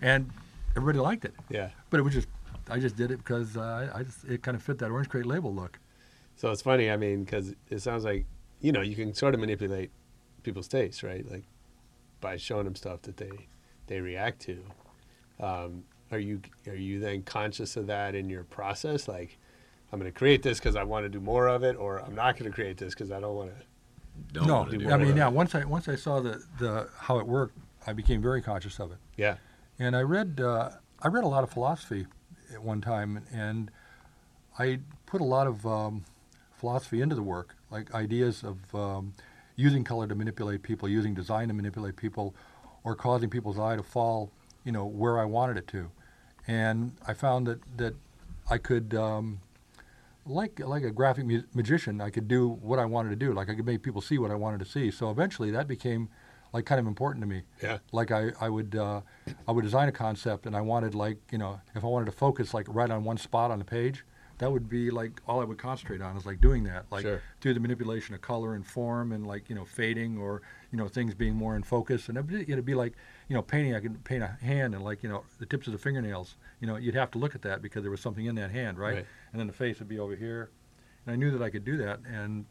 and 0.00 0.30
everybody 0.76 0.98
liked 0.98 1.24
it. 1.24 1.34
Yeah. 1.48 1.70
But 1.90 2.00
it 2.00 2.02
was 2.02 2.14
just, 2.14 2.28
I 2.68 2.78
just 2.78 2.96
did 2.96 3.10
it 3.10 3.18
because 3.18 3.56
uh, 3.56 3.90
I 3.94 4.02
just 4.02 4.24
it 4.24 4.42
kind 4.42 4.56
of 4.56 4.62
fit 4.62 4.78
that 4.78 4.90
orange 4.90 5.08
crate 5.08 5.26
label 5.26 5.54
look. 5.54 5.78
So 6.36 6.50
it's 6.50 6.62
funny, 6.62 6.90
I 6.90 6.96
mean, 6.96 7.24
because 7.24 7.54
it 7.68 7.80
sounds 7.80 8.04
like, 8.04 8.24
you 8.60 8.72
know, 8.72 8.80
you 8.80 8.96
can 8.96 9.12
sort 9.14 9.34
of 9.34 9.40
manipulate 9.40 9.90
people's 10.42 10.68
taste, 10.68 11.02
right? 11.02 11.28
Like 11.30 11.44
by 12.20 12.36
showing 12.36 12.64
them 12.64 12.74
stuff 12.74 13.02
that 13.02 13.16
they 13.16 13.30
they 13.86 14.00
react 14.00 14.40
to. 14.42 14.64
Um, 15.40 15.84
are 16.12 16.18
you 16.18 16.40
are 16.66 16.74
you 16.74 17.00
then 17.00 17.22
conscious 17.22 17.76
of 17.76 17.86
that 17.86 18.14
in 18.14 18.28
your 18.28 18.44
process? 18.44 19.08
Like, 19.08 19.38
I'm 19.92 19.98
going 19.98 20.10
to 20.10 20.16
create 20.16 20.42
this 20.42 20.58
because 20.58 20.76
I 20.76 20.84
want 20.84 21.04
to 21.04 21.08
do 21.08 21.20
more 21.20 21.48
of 21.48 21.62
it, 21.62 21.76
or 21.76 22.00
I'm 22.00 22.14
not 22.14 22.38
going 22.38 22.50
to 22.50 22.54
create 22.54 22.76
this 22.76 22.94
because 22.94 23.10
I 23.10 23.20
don't 23.20 23.34
want 23.34 23.50
to. 24.34 24.44
no, 24.46 24.64
do 24.64 24.90
I 24.90 24.96
mean, 24.96 25.10
of 25.10 25.16
yeah. 25.16 25.28
it. 25.28 25.32
Once 25.32 25.54
I 25.54 25.64
once 25.64 25.88
I 25.88 25.96
saw 25.96 26.20
the 26.20 26.42
the 26.58 26.88
how 26.98 27.18
it 27.18 27.26
worked, 27.26 27.56
I 27.86 27.92
became 27.92 28.20
very 28.20 28.42
conscious 28.42 28.78
of 28.78 28.92
it. 28.92 28.98
Yeah. 29.16 29.36
And 29.80 29.96
I 29.96 30.02
read 30.02 30.42
uh, 30.42 30.72
I 31.00 31.08
read 31.08 31.24
a 31.24 31.28
lot 31.28 31.42
of 31.42 31.50
philosophy 31.50 32.06
at 32.52 32.62
one 32.62 32.82
time, 32.82 33.24
and 33.32 33.70
I 34.58 34.80
put 35.06 35.22
a 35.22 35.24
lot 35.24 35.46
of 35.46 35.66
um, 35.66 36.04
philosophy 36.52 37.00
into 37.00 37.14
the 37.14 37.22
work, 37.22 37.56
like 37.70 37.94
ideas 37.94 38.44
of 38.44 38.58
um, 38.74 39.14
using 39.56 39.82
color 39.82 40.06
to 40.06 40.14
manipulate 40.14 40.62
people, 40.62 40.86
using 40.86 41.14
design 41.14 41.48
to 41.48 41.54
manipulate 41.54 41.96
people, 41.96 42.34
or 42.84 42.94
causing 42.94 43.30
people's 43.30 43.58
eye 43.58 43.74
to 43.74 43.82
fall, 43.82 44.30
you 44.64 44.70
know, 44.70 44.84
where 44.84 45.18
I 45.18 45.24
wanted 45.24 45.56
it 45.56 45.66
to. 45.68 45.90
And 46.46 46.92
I 47.08 47.14
found 47.14 47.46
that 47.46 47.60
that 47.78 47.94
I 48.50 48.58
could. 48.58 48.94
Um, 48.94 49.40
like 50.26 50.60
like 50.60 50.84
a 50.84 50.90
graphic 50.90 51.24
mu- 51.24 51.42
magician, 51.54 52.02
I 52.02 52.10
could 52.10 52.28
do 52.28 52.46
what 52.46 52.78
I 52.78 52.84
wanted 52.84 53.08
to 53.08 53.16
do. 53.16 53.32
Like 53.32 53.48
I 53.48 53.54
could 53.54 53.64
make 53.64 53.82
people 53.82 54.02
see 54.02 54.18
what 54.18 54.30
I 54.30 54.34
wanted 54.34 54.60
to 54.60 54.66
see. 54.66 54.90
So 54.90 55.10
eventually, 55.10 55.50
that 55.50 55.66
became 55.66 56.10
like 56.52 56.66
kind 56.66 56.80
of 56.80 56.86
important 56.86 57.22
to 57.22 57.28
me. 57.28 57.42
Yeah. 57.62 57.78
Like 57.92 58.10
I 58.10 58.32
I 58.40 58.48
would 58.48 58.74
uh, 58.76 59.00
I 59.46 59.52
would 59.52 59.62
design 59.62 59.88
a 59.88 59.92
concept, 59.92 60.46
and 60.46 60.56
I 60.56 60.60
wanted 60.60 60.94
like 60.94 61.18
you 61.30 61.38
know 61.38 61.60
if 61.74 61.84
I 61.84 61.86
wanted 61.86 62.06
to 62.06 62.12
focus 62.12 62.52
like 62.54 62.66
right 62.68 62.90
on 62.90 63.04
one 63.04 63.16
spot 63.18 63.50
on 63.50 63.58
the 63.58 63.64
page, 63.64 64.04
that 64.38 64.50
would 64.50 64.68
be 64.68 64.90
like 64.90 65.20
all 65.26 65.40
I 65.40 65.44
would 65.44 65.58
concentrate 65.58 66.00
on 66.02 66.16
is 66.16 66.26
like 66.26 66.40
doing 66.40 66.64
that, 66.64 66.86
like 66.90 67.02
Sure. 67.02 67.22
through 67.40 67.54
the 67.54 67.60
manipulation 67.60 68.14
of 68.14 68.20
color 68.20 68.54
and 68.54 68.66
form, 68.66 69.12
and 69.12 69.26
like 69.26 69.48
you 69.48 69.54
know 69.54 69.64
fading 69.64 70.18
or 70.18 70.42
you 70.72 70.78
know 70.78 70.88
things 70.88 71.14
being 71.14 71.34
more 71.34 71.56
in 71.56 71.62
focus. 71.62 72.08
And 72.08 72.16
it'd 72.18 72.28
be, 72.28 72.52
it'd 72.52 72.64
be 72.64 72.74
like 72.74 72.94
you 73.28 73.34
know 73.36 73.42
painting. 73.42 73.74
I 73.74 73.80
could 73.80 74.02
paint 74.04 74.22
a 74.22 74.36
hand 74.44 74.74
and 74.74 74.82
like 74.82 75.02
you 75.02 75.08
know 75.08 75.24
the 75.38 75.46
tips 75.46 75.66
of 75.66 75.72
the 75.72 75.78
fingernails. 75.78 76.36
You 76.60 76.66
know 76.66 76.76
you'd 76.76 76.94
have 76.94 77.10
to 77.12 77.18
look 77.18 77.34
at 77.34 77.42
that 77.42 77.62
because 77.62 77.82
there 77.82 77.90
was 77.90 78.00
something 78.00 78.26
in 78.26 78.34
that 78.36 78.50
hand, 78.50 78.78
right? 78.78 78.94
Right. 78.94 79.06
And 79.32 79.40
then 79.40 79.46
the 79.46 79.52
face 79.52 79.78
would 79.78 79.88
be 79.88 79.98
over 79.98 80.16
here, 80.16 80.50
and 81.06 81.12
I 81.12 81.16
knew 81.16 81.30
that 81.30 81.42
I 81.42 81.50
could 81.50 81.64
do 81.64 81.76
that, 81.78 82.00
and 82.10 82.44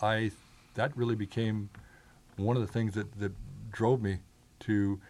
I 0.00 0.30
that 0.74 0.96
really 0.96 1.14
became 1.14 1.70
one 2.36 2.56
of 2.56 2.62
the 2.62 2.72
things 2.72 2.94
that 2.94 3.18
that 3.18 3.32
drove 3.72 4.02
me 4.02 4.18
to 4.60 5.00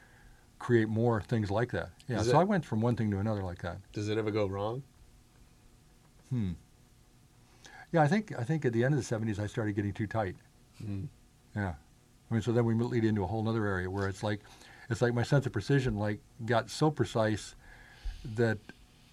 create 0.59 0.89
more 0.89 1.21
things 1.21 1.51
like 1.51 1.71
that. 1.73 1.91
Yeah. 2.09 2.21
Is 2.21 2.29
so 2.29 2.39
it- 2.39 2.41
I 2.41 2.45
went 2.45 2.65
from 2.65 2.81
one 2.81 2.97
thing 2.97 3.11
to 3.11 3.19
another 3.19 3.43
like 3.43 3.61
that. 3.63 3.79
Does 3.93 4.09
it 4.09 4.17
ever 4.19 4.31
go 4.31 4.47
wrong? 4.47 4.83
Hmm. 6.31 6.53
Yeah, 7.93 8.03
I 8.03 8.09
think 8.09 8.37
I 8.39 8.43
think 8.45 8.65
at 8.65 8.73
the 8.73 8.83
end 8.85 8.95
of 8.95 9.01
the 9.01 9.15
'70s 9.15 9.39
I 9.39 9.47
started 9.47 9.75
getting 9.77 9.93
too 9.93 10.07
tight. 10.07 10.37
Mm. 10.83 11.07
Yeah, 11.55 11.75
I 12.31 12.35
mean, 12.35 12.43
so 12.43 12.51
then 12.51 12.65
we 12.65 12.75
lead 12.75 13.05
into 13.05 13.23
a 13.23 13.27
whole 13.27 13.49
other 13.49 13.65
area 13.67 13.89
where 13.89 14.09
it's 14.09 14.25
like, 14.25 14.41
it's 14.91 15.01
like 15.01 15.15
my 15.15 15.23
sense 15.23 15.47
of 15.47 15.53
precision 15.53 15.97
like 15.97 16.19
got 16.45 16.69
so 16.69 16.91
precise 16.91 17.55
that, 18.35 18.59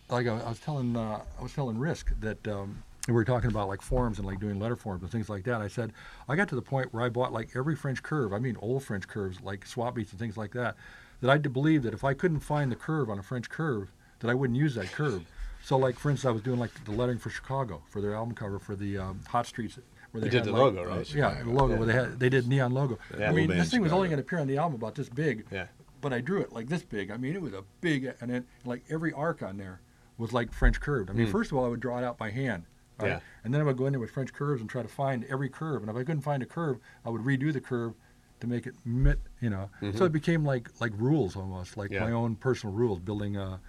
like 0.09 0.25
I, 0.25 0.37
I 0.39 0.49
was 0.49 0.59
telling 0.59 0.95
uh, 0.97 1.21
I 1.37 1.43
was 1.43 1.53
telling 1.53 1.77
Risk 1.77 2.11
that 2.21 2.47
um, 2.47 2.81
we 3.07 3.13
were 3.13 3.25
talking 3.25 3.49
about 3.49 3.67
like 3.67 3.81
forms 3.81 4.17
and 4.19 4.27
like 4.27 4.39
doing 4.39 4.59
letter 4.59 4.75
forms 4.75 5.01
and 5.01 5.11
things 5.11 5.29
like 5.29 5.43
that. 5.45 5.61
I 5.61 5.67
said 5.67 5.93
I 6.29 6.35
got 6.35 6.47
to 6.49 6.55
the 6.55 6.61
point 6.61 6.93
where 6.93 7.03
I 7.03 7.09
bought 7.09 7.33
like 7.33 7.49
every 7.55 7.75
French 7.75 8.03
curve. 8.03 8.31
I 8.33 8.39
mean, 8.39 8.57
old 8.61 8.83
French 8.83 9.07
curves 9.07 9.41
like 9.41 9.65
swap 9.65 9.95
beats 9.95 10.11
and 10.11 10.19
things 10.19 10.37
like 10.37 10.51
that. 10.53 10.75
That 11.21 11.29
I 11.29 11.37
did 11.37 11.53
believe 11.53 11.83
that 11.83 11.93
if 11.93 12.03
I 12.03 12.13
couldn't 12.13 12.39
find 12.41 12.71
the 12.71 12.75
curve 12.75 13.09
on 13.09 13.19
a 13.19 13.23
French 13.23 13.49
curve, 13.49 13.91
that 14.19 14.29
I 14.29 14.33
wouldn't 14.33 14.57
use 14.57 14.75
that 14.75 14.91
curve. 14.91 15.23
So, 15.63 15.77
like 15.77 15.97
for 15.99 16.09
instance, 16.09 16.29
I 16.29 16.31
was 16.33 16.41
doing 16.41 16.59
like 16.59 16.71
the 16.85 16.91
lettering 16.91 17.19
for 17.19 17.29
Chicago 17.29 17.83
for 17.89 18.01
their 18.01 18.15
album 18.15 18.33
cover 18.35 18.57
for 18.59 18.75
the 18.75 18.97
um, 18.97 19.19
Hot 19.29 19.45
Streets. 19.45 19.77
Where 20.11 20.23
You 20.23 20.29
they 20.29 20.37
did 20.37 20.45
the 20.45 20.51
like- 20.51 20.59
logo, 20.59 20.83
right? 20.85 21.13
Yeah, 21.15 21.41
the 21.43 21.49
logo. 21.51 21.73
Yeah. 21.73 21.77
Where 21.79 21.87
they 21.87 21.93
had 21.93 22.19
they 22.19 22.29
did 22.29 22.47
neon 22.47 22.71
logo. 22.73 22.97
Yeah. 23.17 23.29
I 23.29 23.31
mean, 23.31 23.49
this 23.49 23.69
thing 23.71 23.81
was 23.81 23.91
only 23.93 24.07
going 24.09 24.17
to 24.17 24.23
appear 24.23 24.39
on 24.39 24.47
the 24.47 24.57
album 24.57 24.75
about 24.75 24.95
this 24.95 25.09
big. 25.09 25.45
Yeah. 25.51 25.67
But 26.01 26.13
I 26.13 26.19
drew 26.21 26.41
it 26.41 26.51
like 26.51 26.67
this 26.67 26.81
big. 26.83 27.11
I 27.11 27.17
mean, 27.17 27.35
it 27.35 27.41
was 27.41 27.53
a 27.53 27.63
big, 27.79 28.11
and 28.19 28.29
then 28.31 28.45
like 28.65 28.83
every 28.89 29.13
arc 29.13 29.43
on 29.43 29.57
there 29.57 29.79
was 30.17 30.33
like 30.33 30.51
French 30.51 30.79
curved. 30.79 31.09
I 31.09 31.13
mean, 31.13 31.27
Hmm. 31.27 31.31
first 31.31 31.51
of 31.51 31.57
all, 31.57 31.65
I 31.65 31.67
would 31.67 31.79
draw 31.79 31.99
it 31.99 32.03
out 32.03 32.17
by 32.17 32.31
hand. 32.31 32.63
All 33.01 33.07
Yeah. 33.07 33.19
And 33.43 33.53
then 33.53 33.61
I 33.61 33.63
would 33.63 33.77
go 33.77 33.85
in 33.85 33.93
there 33.93 33.99
with 33.99 34.11
French 34.11 34.33
curves 34.33 34.61
and 34.61 34.69
try 34.69 34.81
to 34.81 34.87
find 34.87 35.23
every 35.25 35.49
curve. 35.49 35.81
And 35.81 35.89
if 35.89 35.95
I 35.95 35.99
couldn't 35.99 36.21
find 36.21 36.41
a 36.43 36.45
curve, 36.45 36.79
I 37.05 37.09
would 37.09 37.21
redo 37.21 37.51
the 37.51 37.61
curve 37.61 37.93
to 38.39 38.47
make 38.47 38.65
it 38.65 38.75
mit, 38.85 39.19
you 39.39 39.49
know. 39.49 39.69
Mhm. 39.81 39.97
So 39.97 40.05
it 40.05 40.11
became 40.11 40.43
like 40.45 40.69
like 40.79 40.93
rules 40.95 41.35
almost, 41.35 41.77
like 41.77 41.91
Yeah. 41.91 42.01
my 42.05 42.11
own 42.11 42.35
personal 42.35 42.73
rules, 42.75 42.99
building 42.99 43.37
a, 43.37 43.59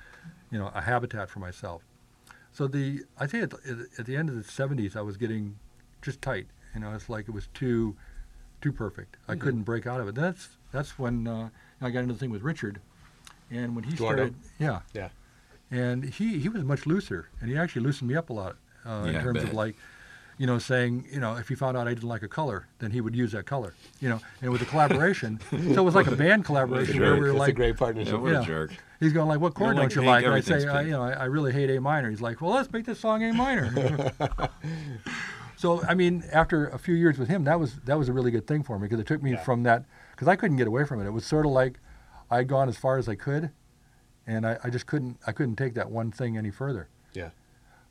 you 0.50 0.58
know, 0.58 0.68
a 0.74 0.80
habitat 0.82 1.28
for 1.30 1.40
myself. 1.40 1.82
So 2.52 2.66
the 2.66 3.04
I 3.18 3.26
think 3.26 3.44
at 3.44 3.50
the, 3.50 3.86
at 3.98 4.06
the 4.06 4.16
end 4.16 4.28
of 4.28 4.34
the 4.36 4.42
'70s, 4.42 4.96
I 4.96 5.00
was 5.02 5.16
getting 5.16 5.58
just 6.00 6.20
tight. 6.22 6.46
You 6.74 6.80
know, 6.80 6.92
it's 6.94 7.08
like 7.08 7.28
it 7.28 7.32
was 7.32 7.48
too 7.48 7.96
too 8.60 8.72
perfect. 8.72 9.16
I 9.28 9.34
Mhm. 9.34 9.40
couldn't 9.40 9.62
break 9.64 9.86
out 9.86 10.00
of 10.00 10.08
it. 10.08 10.14
That's 10.14 10.56
that's 10.70 10.98
when 10.98 11.26
uh, 11.26 11.50
I 11.80 11.90
got 11.90 12.00
into 12.00 12.14
the 12.14 12.20
thing 12.20 12.30
with 12.30 12.42
Richard, 12.42 12.80
and 13.50 13.74
when 13.74 13.84
he 13.84 13.92
Eduardo. 13.94 14.28
started, 14.28 14.34
yeah, 14.58 14.80
Yeah. 14.94 15.08
and 15.70 16.04
he 16.04 16.38
he 16.38 16.48
was 16.48 16.62
much 16.64 16.86
looser, 16.86 17.28
and 17.40 17.50
he 17.50 17.56
actually 17.58 17.82
loosened 17.82 18.08
me 18.08 18.16
up 18.16 18.30
a 18.30 18.32
lot 18.32 18.56
uh, 18.86 19.04
in 19.06 19.12
Yeah, 19.14 19.20
I 19.20 19.22
terms 19.22 19.42
of 19.42 19.52
like. 19.54 19.76
You 20.38 20.46
know, 20.46 20.58
saying, 20.58 21.06
you 21.12 21.20
know, 21.20 21.36
if 21.36 21.46
he 21.48 21.54
found 21.54 21.76
out 21.76 21.86
I 21.86 21.94
didn't 21.94 22.08
like 22.08 22.22
a 22.22 22.28
color, 22.28 22.66
then 22.80 22.90
he 22.90 23.00
would 23.00 23.14
use 23.14 23.30
that 23.32 23.44
color. 23.44 23.74
You 24.00 24.08
know, 24.08 24.20
and 24.40 24.50
with 24.50 24.60
the 24.60 24.66
collaboration, 24.66 25.38
so 25.50 25.56
it 25.56 25.84
was 25.84 25.94
like 25.94 26.06
a 26.08 26.16
band 26.16 26.46
collaboration 26.46 26.98
where 27.00 27.14
we 27.14 27.20
were 27.20 27.26
That's 27.26 27.36
a 27.36 27.38
like, 27.38 27.54
great 27.54 27.76
partnership. 27.76 28.14
Yeah, 28.14 28.18
what 28.18 28.34
a 28.36 28.42
jerk. 28.42 28.72
He's 28.98 29.12
going 29.12 29.28
like, 29.28 29.40
"What 29.40 29.54
chord 29.54 29.76
don't 29.76 29.76
don't, 29.76 29.84
like 29.84 29.94
you 29.94 30.02
like?" 30.02 30.24
And 30.24 30.34
I 30.34 30.40
say, 30.40 30.66
I, 30.68 30.78
pink. 30.78 30.86
"You 30.86 30.92
know, 30.94 31.02
I, 31.02 31.10
I 31.12 31.24
really 31.26 31.52
hate 31.52 31.70
A 31.70 31.80
minor." 31.80 32.10
He's 32.10 32.22
like, 32.22 32.40
"Well, 32.40 32.52
let's 32.52 32.72
make 32.72 32.86
this 32.86 32.98
song 32.98 33.22
A 33.22 33.32
minor." 33.32 34.10
so 35.56 35.82
I 35.84 35.94
mean, 35.94 36.24
after 36.32 36.66
a 36.68 36.78
few 36.78 36.94
years 36.94 37.18
with 37.18 37.28
him, 37.28 37.44
that 37.44 37.60
was 37.60 37.74
that 37.84 37.98
was 37.98 38.08
a 38.08 38.12
really 38.12 38.30
good 38.30 38.46
thing 38.46 38.62
for 38.62 38.78
me 38.78 38.86
because 38.88 38.98
it 39.00 39.06
took 39.06 39.22
me 39.22 39.32
Yeah. 39.32 39.42
from 39.44 39.62
that 39.64 39.84
because 40.12 40.28
I 40.28 40.34
couldn't 40.34 40.56
get 40.56 40.66
away 40.66 40.84
from 40.84 41.00
it. 41.00 41.06
It 41.06 41.12
was 41.12 41.24
sort 41.26 41.46
of 41.46 41.52
like 41.52 41.78
I'd 42.30 42.48
gone 42.48 42.68
as 42.68 42.76
far 42.78 42.98
as 42.98 43.08
I 43.08 43.14
could, 43.14 43.50
and 44.26 44.46
I, 44.46 44.58
I 44.64 44.70
just 44.70 44.86
couldn't 44.86 45.18
I 45.26 45.32
couldn't 45.32 45.56
take 45.56 45.74
that 45.74 45.90
one 45.90 46.10
thing 46.10 46.36
any 46.36 46.50
further. 46.50 46.88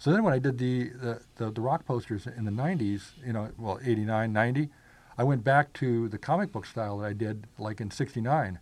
Yeah. 0.02 0.06
So 0.06 0.12
then 0.12 0.24
when 0.24 0.34
I 0.34 0.40
did 0.40 0.58
the, 0.58 0.90
the, 0.90 1.22
the, 1.36 1.52
the 1.52 1.62
rock 1.62 1.86
posters 1.86 2.26
in 2.28 2.46
the 2.46 2.52
90s, 2.52 3.12
you 3.26 3.34
know, 3.34 3.50
well, 3.58 3.80
89, 3.84 4.34
90, 4.34 4.70
I 5.18 5.24
went 5.24 5.44
back 5.44 5.74
to 5.74 6.10
the 6.10 6.18
comic 6.18 6.52
book 6.52 6.66
style 6.66 6.98
that 7.00 7.08
I 7.08 7.14
did 7.14 7.46
like 7.60 7.82
in 7.82 7.92
69. 7.92 8.60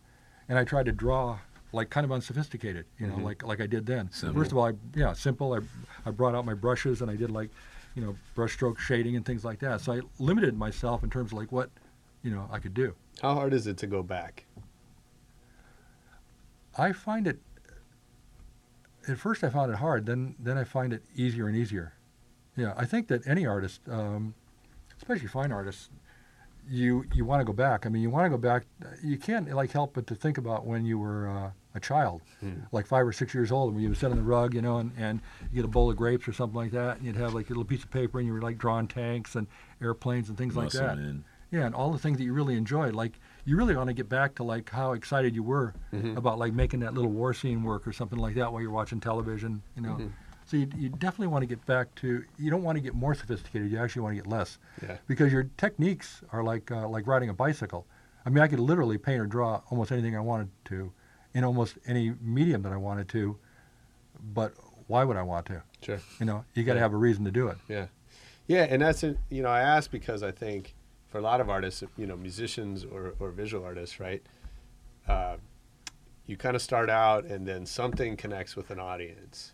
And 0.50 0.58
I 0.58 0.64
tried 0.64 0.86
to 0.88 0.92
draw 0.92 1.40
like 1.72 1.90
kind 1.92 2.04
of 2.04 2.12
unsophisticated, 2.12 2.86
you 2.98 3.06
know, 3.08 3.18
Mhm. 3.18 3.24
like 3.24 3.44
like 3.46 3.62
I 3.62 3.68
did 3.68 3.86
then. 3.86 4.10
Simple. 4.12 4.42
First 4.42 4.52
of 4.52 4.58
all, 4.58 4.66
I, 4.68 4.74
yeah, 4.96 5.14
simple. 5.14 5.54
I, 5.54 5.60
I 6.06 6.12
brought 6.12 6.34
out 6.34 6.44
my 6.46 6.56
brushes 6.56 7.02
and 7.04 7.12
I 7.12 7.16
did 7.16 7.30
like, 7.30 7.52
you 7.94 8.04
know, 8.04 8.16
brushstroke 8.36 8.80
shading 8.80 9.16
and 9.16 9.24
things 9.24 9.46
like 9.46 9.60
that. 9.60 9.82
So 9.82 9.94
I 9.94 10.02
limited 10.18 10.58
myself 10.58 11.04
in 11.04 11.10
terms 11.12 11.32
of 11.32 11.38
like 11.38 11.52
what, 11.52 11.70
you 12.24 12.32
know, 12.32 12.50
I 12.52 12.58
could 12.60 12.74
do. 12.74 12.96
How 13.22 13.36
hard 13.36 13.54
is 13.54 13.68
it 13.68 13.78
to 13.78 13.88
go 13.88 14.02
back? 14.02 14.46
I 16.78 16.92
find 16.92 17.28
it. 17.28 17.40
At 19.10 19.18
first, 19.18 19.43
I 19.43 19.49
found 19.49 19.72
it 19.72 19.78
hard. 19.78 20.05
Then, 20.05 20.36
then 20.39 20.57
I 20.57 20.64
find 20.64 20.93
it 20.93 21.03
easier 21.16 21.47
and 21.47 21.55
easier. 21.57 21.93
Yeah, 22.55 22.74
I 22.78 22.86
think 22.86 23.07
that 23.07 23.26
any 23.28 23.45
artist, 23.45 23.82
um, 23.89 24.34
especially 24.97 25.28
fine 25.28 25.51
artists, 25.51 25.89
you 26.70 27.05
you 27.16 27.26
want 27.26 27.39
to 27.41 27.45
go 27.45 27.53
back. 27.53 27.86
I 27.86 27.89
mean, 27.89 28.01
you 28.03 28.10
want 28.10 28.26
to 28.26 28.30
go 28.30 28.38
back. 28.38 28.66
You 29.03 29.18
can't 29.18 29.51
like 29.55 29.72
help 29.72 29.93
but 29.93 30.05
to 30.07 30.16
think 30.16 30.38
about 30.38 30.66
when 30.66 30.86
you 30.86 30.99
were 30.99 31.28
uh, 31.28 31.51
a 31.74 31.80
child, 31.80 32.22
Hmm. 32.41 32.62
like 32.72 32.86
five 32.86 33.07
or 33.07 33.14
six 33.14 33.34
years 33.34 33.51
old, 33.51 33.74
when 33.74 33.82
you 33.82 33.89
would 33.89 33.97
sit 33.97 34.12
on 34.12 34.18
the 34.18 34.24
rug, 34.24 34.53
you 34.53 34.62
know, 34.62 34.78
and, 34.78 34.91
and 34.97 35.22
you 35.51 35.55
get 35.55 35.66
a 35.66 35.70
bowl 35.70 35.89
of 35.89 35.95
grapes 35.97 36.28
or 36.28 36.34
something 36.34 36.55
like 36.57 36.72
that, 36.72 36.97
and 36.97 37.05
you'd 37.05 37.16
have 37.16 37.34
like 37.34 37.47
a 37.47 37.49
little 37.49 37.64
piece 37.66 37.84
of 37.84 37.89
paper, 37.91 38.20
and 38.20 38.28
you 38.28 38.34
were 38.34 38.41
like 38.41 38.57
drawing 38.57 38.88
tanks 38.88 39.36
and 39.36 39.47
airplanes 39.82 40.30
and 40.30 40.38
things 40.38 40.55
like 40.55 40.72
that. 40.72 40.97
Yeah, 41.51 41.66
and 41.66 41.74
all 41.74 41.91
the 41.91 41.97
things 41.97 42.18
that 42.20 42.24
you 42.26 42.34
really 42.34 42.55
enjoyed. 42.55 42.93
Like 42.93 43.20
you 43.50 43.58
really 43.58 43.76
want 43.76 43.88
to 43.88 43.93
get 43.95 44.08
back 44.08 44.36
to 44.36 44.43
like 44.43 44.70
how 44.70 44.93
excited 44.93 45.34
you 45.34 45.41
were 45.41 45.74
Mhm. 45.91 46.16
about 46.18 46.38
like 46.38 46.54
making 46.54 46.82
that 46.82 46.93
little 46.93 47.10
war 47.12 47.34
scene 47.34 47.64
work 47.64 47.88
or 47.88 47.91
something 47.93 48.20
like 48.20 48.36
that 48.36 48.52
while 48.54 48.62
you're 48.62 48.70
watching 48.70 49.00
television. 49.00 49.64
You 49.76 49.82
know, 49.82 49.95
Mhm. 49.95 50.12
so 50.45 50.58
you, 50.58 50.68
you 50.78 50.89
definitely 50.89 51.28
want 51.28 51.41
to 51.41 51.47
get 51.47 51.66
back 51.66 51.93
to. 51.95 52.24
You 52.38 52.52
don't 52.52 52.62
want 52.62 52.76
to 52.78 52.82
get 52.82 52.93
more 52.93 53.16
sophisticated. 53.16 53.72
You 53.72 53.80
actually 53.80 54.04
want 54.04 54.16
to 54.18 54.22
get 54.22 54.28
less. 54.30 54.60
Yeah. 54.84 54.97
Because 55.08 55.34
your 55.34 55.45
techniques 55.58 56.22
are 56.32 56.43
like 56.43 56.70
uh, 56.70 56.88
like 56.88 57.08
riding 57.08 57.30
a 57.30 57.34
bicycle. 57.34 57.88
I 58.26 58.30
mean, 58.30 58.43
I 58.43 58.47
could 58.47 58.60
literally 58.60 58.97
paint 59.00 59.20
or 59.20 59.26
draw 59.26 59.62
almost 59.72 59.91
anything 59.91 60.16
I 60.16 60.20
wanted 60.20 60.50
to, 60.66 60.91
in 61.34 61.43
almost 61.43 61.80
any 61.88 62.14
medium 62.22 62.62
that 62.62 62.72
I 62.72 62.78
wanted 62.78 63.08
to. 63.10 63.38
But 64.34 64.54
why 64.88 65.04
would 65.04 65.18
I 65.18 65.24
want 65.24 65.47
to? 65.47 65.64
Sure. 65.82 66.00
You 66.20 66.26
know, 66.28 66.45
you 66.54 66.64
got 66.64 66.74
to 66.74 66.78
Yeah. 66.80 66.84
have 66.84 66.93
a 66.93 66.97
reason 66.97 67.26
to 67.26 67.32
do 67.32 67.47
it. 67.47 67.58
Yeah, 67.68 67.88
yeah, 68.47 68.64
and 68.70 68.82
that's. 68.84 69.02
You 69.04 69.41
know, 69.43 69.50
I 69.50 69.62
ask 69.62 69.89
because 69.89 70.22
I 70.22 70.32
think 70.32 70.76
for 71.10 71.18
a 71.18 71.22
lot 71.22 71.41
of 71.41 71.49
artists, 71.49 71.84
you 71.97 72.05
know, 72.05 72.16
musicians 72.16 72.86
or, 72.86 73.16
or 73.20 73.32
visual 73.32 73.64
artists, 73.66 73.99
right? 73.99 74.22
Uh, 75.07 75.38
you 76.28 76.38
kind 76.38 76.55
of 76.55 76.62
start 76.62 76.89
out, 76.89 77.26
and 77.26 77.47
then 77.47 77.66
something 77.66 78.16
connects 78.16 78.55
with 78.55 78.70
an 78.70 78.80
audience, 78.80 79.53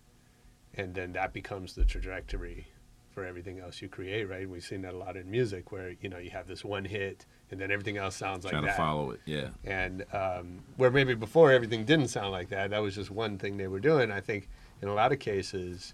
and 0.73 0.93
then 0.93 1.13
that 1.13 1.31
becomes 1.31 1.73
the 1.73 1.85
trajectory 1.85 2.67
for 3.11 3.23
everything 3.25 3.59
else 3.59 3.81
you 3.81 3.87
create, 3.87 4.29
right? 4.29 4.49
We've 4.49 4.61
seen 4.61 4.81
that 4.81 4.93
a 4.93 4.97
lot 4.97 5.15
in 5.15 5.31
music, 5.31 5.71
where 5.71 5.95
you 6.01 6.09
know 6.09 6.17
you 6.17 6.31
have 6.31 6.47
this 6.47 6.65
one 6.65 6.83
hit, 6.83 7.25
and 7.49 7.61
then 7.61 7.71
everything 7.71 7.95
else 7.95 8.17
sounds 8.17 8.43
like 8.43 8.51
that. 8.51 8.59
Trying 8.59 8.71
to 8.71 8.77
follow 8.77 9.11
it, 9.11 9.21
yeah. 9.25 9.47
And 9.63 10.03
um, 10.11 10.59
where 10.75 10.91
maybe 10.91 11.15
before 11.15 11.53
everything 11.53 11.85
didn't 11.85 12.09
sound 12.09 12.33
like 12.33 12.49
that, 12.49 12.71
that 12.71 12.81
was 12.81 12.95
just 12.95 13.09
one 13.09 13.37
thing 13.37 13.55
they 13.55 13.69
were 13.69 13.79
doing. 13.79 14.11
I 14.11 14.19
think 14.19 14.49
in 14.81 14.89
a 14.89 14.93
lot 14.93 15.13
of 15.13 15.19
cases, 15.19 15.93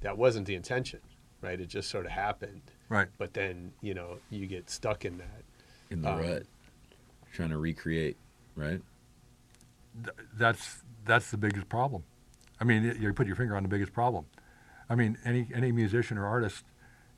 that 0.00 0.16
wasn't 0.16 0.46
the 0.46 0.54
intention, 0.54 1.00
right? 1.42 1.60
It 1.60 1.66
just 1.68 1.90
sort 1.90 2.06
of 2.06 2.12
happened. 2.12 2.62
Right. 2.88 3.08
But 3.18 3.34
then, 3.34 3.72
you 3.80 3.94
know, 3.94 4.18
you 4.30 4.46
get 4.46 4.68
stuck 4.70 5.04
in 5.04 5.18
that. 5.18 5.42
in 5.90 6.02
the 6.02 6.10
Um, 6.10 6.18
rut, 6.20 6.42
trying 7.32 7.50
to 7.50 7.58
recreate, 7.58 8.16
right? 8.56 8.80
Th- 10.02 10.16
that's 10.36 10.82
that's 11.04 11.30
the 11.30 11.36
biggest 11.36 11.68
problem. 11.68 12.02
I 12.60 12.64
mean, 12.64 12.86
y- 12.86 12.96
you 12.98 13.12
put 13.12 13.26
your 13.26 13.36
finger 13.36 13.56
on 13.56 13.62
the 13.62 13.68
biggest 13.68 13.92
problem. 13.92 14.26
I 14.88 14.94
mean, 14.94 15.18
any 15.24 15.48
any 15.54 15.70
musician 15.72 16.18
or 16.18 16.26
artist, 16.26 16.64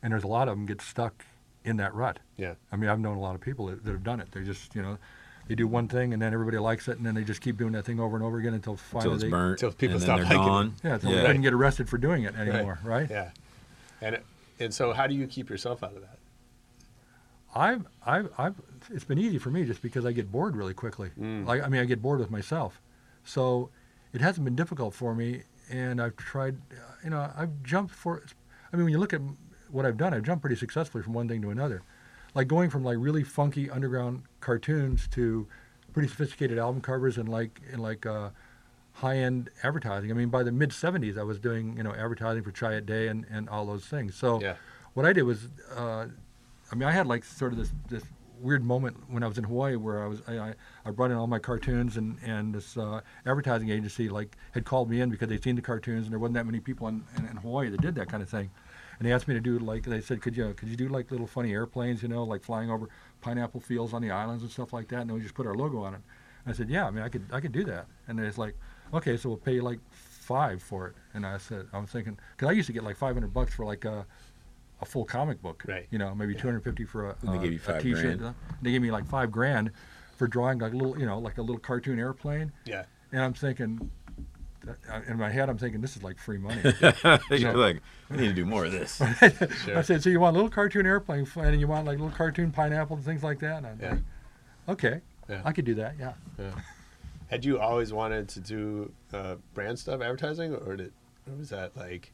and 0.03 0.13
there's 0.13 0.25
a 0.25 0.29
lot 0.29 0.49
of 0.49 0.57
them 0.57 0.67
get 0.67 0.81
stuck 0.83 1.25
in 1.65 1.77
that 1.79 1.95
rut. 1.95 2.19
Yeah. 2.37 2.55
I 2.71 2.77
mean, 2.77 2.91
I've 2.91 3.01
known 3.01 3.17
a 3.17 3.21
lot 3.21 3.35
of 3.35 3.41
people 3.41 3.67
that, 3.67 3.85
that 3.85 3.91
have 3.93 4.05
done 4.05 4.21
it. 4.21 4.31
They 4.33 4.43
just, 4.45 4.75
you 4.75 4.83
know, 4.83 4.99
they 5.49 5.55
do 5.57 5.67
one 5.67 5.89
thing 5.89 6.13
and 6.13 6.21
then 6.23 6.33
everybody 6.33 6.59
likes 6.59 6.87
it, 6.89 6.97
and 6.97 7.05
then 7.07 7.15
they 7.15 7.25
just 7.25 7.41
keep 7.41 7.57
doing 7.57 7.73
that 7.73 7.85
thing 7.85 7.99
over 7.99 8.15
and 8.17 8.25
over 8.25 8.39
again 8.39 8.55
until 8.55 8.77
finally 8.77 9.05
until 9.05 9.15
it's 9.15 9.23
they, 9.25 9.31
burnt, 9.31 9.63
until 9.63 9.73
people 9.73 9.99
stop 10.01 10.19
they're 10.21 10.39
liking 10.39 10.73
it. 10.73 10.73
Yeah, 10.89 10.95
until 10.95 11.11
Yeah. 11.13 11.21
they 11.23 11.27
didn't 11.29 11.43
get 11.43 11.55
arrested 11.55 11.89
for 11.89 11.99
doing 11.99 12.23
it 12.25 12.35
anymore, 12.37 12.79
right? 12.85 13.09
Yeah. 13.11 13.31
And 14.01 14.15
it, 14.17 14.27
and 14.59 14.73
so, 14.73 14.93
how 14.93 15.07
do 15.07 15.15
you 15.15 15.27
keep 15.27 15.51
yourself 15.51 15.83
out 15.83 15.95
of 15.95 16.03
that? 16.03 16.19
I've, 17.55 17.87
I've, 18.05 18.29
I've, 18.37 18.55
it's 18.91 19.05
been 19.05 19.19
easy 19.19 19.39
for 19.39 19.51
me 19.51 19.65
just 19.65 19.81
because 19.81 20.05
I 20.05 20.13
get 20.13 20.31
bored 20.31 20.57
really 20.57 20.75
quickly. 20.75 21.11
Mm. 21.19 21.47
Like, 21.47 21.63
I 21.63 21.69
mean, 21.69 21.81
I 21.81 21.85
get 21.87 22.03
bored 22.03 22.21
with 22.21 22.31
myself. 22.31 22.81
So 23.25 23.71
it 24.13 24.21
hasn't 24.21 24.45
been 24.45 24.57
difficult 24.57 24.95
for 24.95 25.15
me. 25.15 25.43
And 25.71 26.01
I've 26.01 26.17
tried, 26.17 26.57
you 27.03 27.11
know, 27.11 27.31
I've 27.37 27.63
jumped 27.63 27.95
for, 27.95 28.23
I 28.73 28.77
mean, 28.77 28.85
when 28.85 28.93
you 28.93 28.99
look 28.99 29.15
at 29.15 29.21
what 29.71 29.87
I've 29.87 29.97
done, 29.97 30.15
I've 30.15 30.23
jumped 30.23 30.43
pretty 30.43 30.57
successfully 30.57 31.03
from 31.03 31.15
one 31.15 31.29
thing 31.29 31.43
to 31.43 31.51
another. 31.51 31.83
Like 32.35 32.47
going 32.47 32.71
from 32.71 32.85
like 32.85 32.99
really 33.01 33.25
funky 33.25 33.71
underground 33.71 34.25
cartoons 34.41 35.09
to 35.13 35.47
pretty 35.93 36.09
sophisticated 36.09 36.59
album 36.59 36.83
covers 36.83 37.17
and 37.17 37.29
like, 37.29 37.61
and 37.73 37.81
like, 37.81 38.05
uh, 38.05 38.31
high-end 38.97 39.51
advertising. 39.63 40.11
I 40.11 40.15
mean, 40.15 40.29
by 40.29 40.43
the 40.43 40.53
mid 40.53 40.71
'70s, 40.71 41.19
I 41.19 41.23
was 41.23 41.39
doing 41.39 41.77
you 41.77 41.83
know 41.83 41.93
advertising 41.93 42.43
for 42.43 42.53
Chiat 42.53 42.87
Day 42.87 43.09
and, 43.09 43.27
and 43.31 43.49
all 43.49 43.67
those 43.67 43.85
things. 43.87 44.15
So 44.15 44.41
Yeah. 44.41 44.57
what 44.95 45.05
I 45.07 45.13
did 45.13 45.23
was, 45.23 45.49
uh, 45.77 46.07
I 46.71 46.75
mean, 46.75 46.89
I 46.89 46.93
had 46.93 47.07
like 47.07 47.25
sort 47.25 47.53
of 47.53 47.59
this 47.59 47.71
this 47.89 48.05
weird 48.41 48.63
moment 48.63 48.97
when 49.09 49.23
I 49.23 49.29
was 49.29 49.39
in 49.39 49.45
Hawaii 49.45 49.77
where 49.77 50.03
I 50.03 50.07
was 50.07 50.21
I, 50.29 50.39
I, 50.39 50.55
I 50.85 50.91
brought 50.91 51.11
in 51.11 51.17
all 51.17 51.27
my 51.27 51.39
cartoons 51.39 51.97
and 51.97 52.19
and 52.25 52.55
this 52.55 52.77
uh, 52.77 53.01
advertising 53.25 53.71
agency 53.71 54.09
like 54.09 54.37
had 54.53 54.65
called 54.65 54.91
me 54.91 55.01
in 55.01 55.09
because 55.11 55.29
they'd 55.29 55.43
seen 55.43 55.57
the 55.57 55.63
cartoons 55.63 56.05
and 56.05 56.13
there 56.13 56.19
wasn't 56.19 56.35
that 56.35 56.45
many 56.47 56.61
people 56.61 56.89
in, 56.89 57.03
in, 57.17 57.27
in 57.27 57.37
Hawaii 57.39 57.71
that 57.71 57.81
did 57.81 57.95
that 57.95 58.09
kind 58.09 58.23
of 58.23 58.29
thing. 58.29 58.51
And 58.99 59.07
they 59.07 59.13
asked 59.13 59.29
me 59.29 59.35
to 59.35 59.41
do 59.41 59.59
like 59.59 59.85
they 59.85 60.01
said, 60.01 60.23
could 60.23 60.37
you 60.37 60.55
could 60.55 60.69
you 60.69 60.77
do 60.77 60.89
like 60.89 61.11
little 61.11 61.27
funny 61.27 61.53
airplanes, 61.53 62.03
you 62.03 62.09
know, 62.09 62.25
like 62.25 62.43
flying 62.43 62.71
over 62.71 62.89
pineapple 63.21 63.61
fields 63.61 63.93
on 63.93 64.01
the 64.01 64.11
islands 64.11 64.43
and 64.43 64.51
stuff 64.51 64.73
like 64.73 64.89
that, 64.89 65.01
and 65.01 65.11
then 65.11 65.17
we 65.17 65.23
just 65.23 65.35
put 65.35 65.47
our 65.47 65.55
logo 65.55 65.83
on 65.83 65.93
it. 65.95 66.01
And 66.45 66.55
I 66.55 66.57
said, 66.57 66.71
yeah, 66.71 66.87
I 66.87 66.91
mean, 66.91 67.03
I 67.03 67.09
could 67.11 67.27
I 67.31 67.41
could 67.41 67.53
do 67.53 67.65
that. 67.65 67.87
And 68.09 68.19
it's 68.21 68.39
like, 68.39 68.55
okay, 68.95 69.17
so 69.17 69.29
we'll 69.31 69.39
pay 69.39 69.55
you 69.55 69.63
like 69.63 69.79
five 69.91 70.63
for 70.63 70.89
it. 70.89 70.95
And 71.15 71.25
I 71.27 71.39
said, 71.39 71.67
I 71.73 71.79
was 71.79 71.91
thinking, 71.91 72.19
because 72.37 72.49
I 72.49 72.53
used 72.53 72.67
to 72.67 72.73
get 72.73 72.83
like 72.85 72.97
500 72.97 73.33
bucks 73.33 73.55
for 73.55 73.65
like 73.65 73.85
a, 73.85 74.05
a 74.81 74.85
full 74.85 75.05
comic 75.05 75.41
book, 75.43 75.63
Right. 75.67 75.87
You 75.91 75.99
know, 75.99 76.15
maybe 76.15 76.35
250 76.35 76.85
for 76.85 77.11
a, 77.11 77.17
And 77.23 77.33
they 77.33 77.39
a- 77.39 77.41
gave 77.41 77.53
you 77.53 77.59
a 77.59 77.61
five 77.61 77.83
t-shirt. 77.83 78.19
grand. 78.19 78.35
They 78.63 78.73
gave 78.73 78.83
me 78.83 78.91
like 78.91 79.07
five 79.07 79.31
grand 79.33 79.71
for 80.17 80.27
drawing 80.27 80.59
like 80.59 80.73
a 80.73 80.77
little, 80.77 80.99
you 80.99 81.07
know, 81.07 81.19
like 81.19 81.39
a 81.39 81.43
little 81.43 81.59
cartoon 81.59 81.99
airplane. 81.99 82.53
Yeah. 82.65 82.85
And 83.13 83.23
I'm 83.23 83.33
thinking, 83.35 83.91
uh, 84.69 85.01
in 85.07 85.17
my 85.17 85.31
head, 85.31 85.49
I'm 85.49 85.59
thinking 85.59 85.81
this 85.81 85.97
is 85.97 86.03
like 86.03 86.19
free 86.19 86.39
money. 86.39 86.61
You're 87.31 87.55
like, 87.57 87.81
we 88.11 88.17
need 88.17 88.27
to 88.29 88.33
do 88.33 88.45
more 88.45 88.65
of 88.65 88.73
this. 88.73 89.01
I 89.21 89.83
said, 89.83 90.03
so 90.03 90.11
you 90.11 90.19
want 90.21 90.35
a 90.35 90.39
little 90.39 90.51
cartoon 90.51 90.87
airplane, 90.87 91.23
f- 91.23 91.37
and 91.37 91.61
you 91.61 91.69
want 91.69 91.87
like 91.87 91.99
little 91.99 92.15
cartoon 92.17 92.51
pineapple 92.51 92.97
and 92.97 93.05
things 93.05 93.23
like 93.23 93.39
that? 93.41 93.59
And 93.59 93.67
I'm 93.67 93.79
Yeah. 93.81 93.91
like, 93.91 94.01
okay, 94.71 95.01
Yeah. 95.29 95.43
I 95.45 95.53
could 95.53 95.65
do 95.65 95.75
that. 95.77 95.95
Yeah. 96.01 96.15
Yeah. 96.39 96.51
Had 97.29 97.45
you 97.45 97.59
always 97.59 97.93
wanted 97.93 98.29
to 98.31 98.41
do 98.41 98.93
uh, 99.13 99.37
brand 99.55 99.79
stuff, 99.79 100.01
advertising, 100.01 100.55
or 100.55 100.77
did, 100.77 100.93
or 101.29 101.35
was 101.37 101.51
that 101.51 101.77
like, 101.77 102.13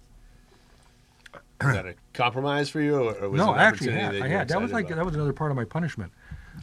was 1.63 1.75
that 1.75 1.87
a 1.87 1.95
compromise 2.15 2.71
for 2.71 2.81
you, 2.81 2.97
or, 2.97 3.15
or 3.15 3.29
was 3.31 3.39
no, 3.39 3.53
an 3.53 3.59
I 3.59 3.65
actually 3.65 3.93
had. 3.93 4.15
that 4.15 4.23
I 4.23 4.29
had. 4.29 4.49
That 4.49 4.61
was 4.61 4.73
like 4.73 4.87
about? 4.87 4.97
that 4.97 5.05
was 5.05 5.15
another 5.15 5.33
part 5.35 5.51
of 5.51 5.57
my 5.57 5.65
punishment 5.65 6.13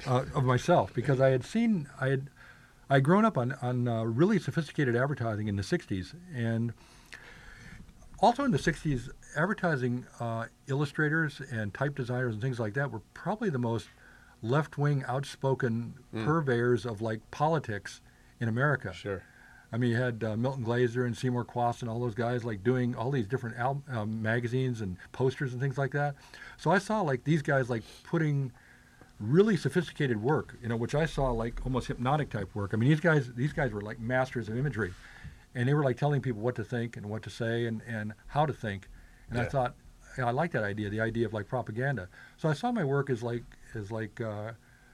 uh, 0.08 0.26
of 0.34 0.44
myself 0.46 0.94
because 0.94 1.22
I 1.22 1.30
had 1.30 1.44
seen 1.46 1.88
I 2.02 2.08
had 2.08 2.30
I 2.90 2.96
had 2.96 3.04
grown 3.04 3.24
up 3.24 3.38
on 3.38 3.54
on 3.62 3.88
uh, 3.88 4.04
really 4.04 4.40
sophisticated 4.40 4.96
advertising 4.96 5.48
in 5.48 5.56
the 5.56 5.64
'60s 5.64 6.16
and 6.34 6.74
also 8.20 8.44
in 8.44 8.52
the 8.52 8.58
'60s, 8.58 9.10
advertising 9.38 10.06
uh, 10.20 10.46
illustrators 10.68 11.40
and 11.52 11.72
type 11.74 11.96
designers 11.96 12.34
and 12.34 12.42
things 12.42 12.60
like 12.60 12.74
that 12.74 12.92
were 12.92 13.02
probably 13.14 13.50
the 13.52 13.60
most 13.60 13.90
left-wing, 14.42 15.04
outspoken 15.08 15.94
Mm. 16.16 16.26
purveyors 16.26 16.86
of 16.86 17.02
like 17.02 17.20
politics 17.30 18.02
in 18.40 18.48
America. 18.50 18.94
Sure. 18.94 19.24
I 19.72 19.78
mean, 19.78 19.92
you 19.92 19.98
had 19.98 20.24
uh, 20.24 20.36
Milton 20.36 20.64
Glaser 20.64 21.06
and 21.06 21.16
Seymour 21.16 21.46
Chwast 21.46 21.82
and 21.82 21.90
all 21.92 22.00
those 22.00 22.16
guys 22.16 22.44
like 22.44 22.64
doing 22.64 22.96
all 22.96 23.12
these 23.12 23.28
different 23.28 23.58
al- 23.58 23.84
um, 23.92 24.20
magazines 24.22 24.82
and 24.82 24.98
posters 25.12 25.54
and 25.54 25.62
things 25.62 25.78
like 25.78 25.92
that. 25.92 26.16
So 26.58 26.72
I 26.72 26.80
saw 26.80 27.02
like 27.02 27.24
these 27.24 27.44
guys 27.44 27.70
like 27.70 27.84
putting 28.04 28.52
really 29.20 29.56
sophisticated 29.58 30.22
work, 30.22 30.56
you 30.62 30.70
know, 30.70 30.76
which 30.76 30.96
I 30.96 31.06
saw 31.06 31.30
like 31.32 31.64
almost 31.66 31.88
hypnotic 31.88 32.30
type 32.32 32.56
work. 32.56 32.72
I 32.74 32.78
mean, 32.78 32.90
these 32.90 33.00
guys 33.00 33.32
these 33.36 33.54
guys 33.54 33.72
were 33.72 33.82
like 33.82 34.00
masters 34.00 34.50
of 34.50 34.58
imagery, 34.58 34.92
and 35.54 35.68
they 35.70 35.74
were 35.76 35.84
like 35.84 35.98
telling 35.98 36.22
people 36.22 36.42
what 36.42 36.56
to 36.56 36.64
think 36.64 36.98
and 36.98 37.06
what 37.08 37.22
to 37.24 37.30
say 37.30 37.66
and, 37.66 37.82
and 37.88 38.14
how 38.28 38.46
to 38.48 38.54
think. 38.54 38.88
And 39.30 39.38
I 39.40 39.44
Yeah. 39.44 39.50
thought, 39.50 39.76
yeah, 40.18 40.26
I 40.26 40.32
like 40.32 40.52
that 40.54 40.64
idea, 40.64 40.90
the 40.90 41.02
idea 41.02 41.28
of 41.28 41.34
like 41.34 41.48
propaganda. 41.48 42.08
So 42.38 42.50
I 42.50 42.54
saw 42.54 42.72
my 42.72 42.84
work 42.84 43.12
as 43.12 43.22
like 43.22 43.44
as 43.76 43.92
like 43.92 44.20
uh, 44.20 44.54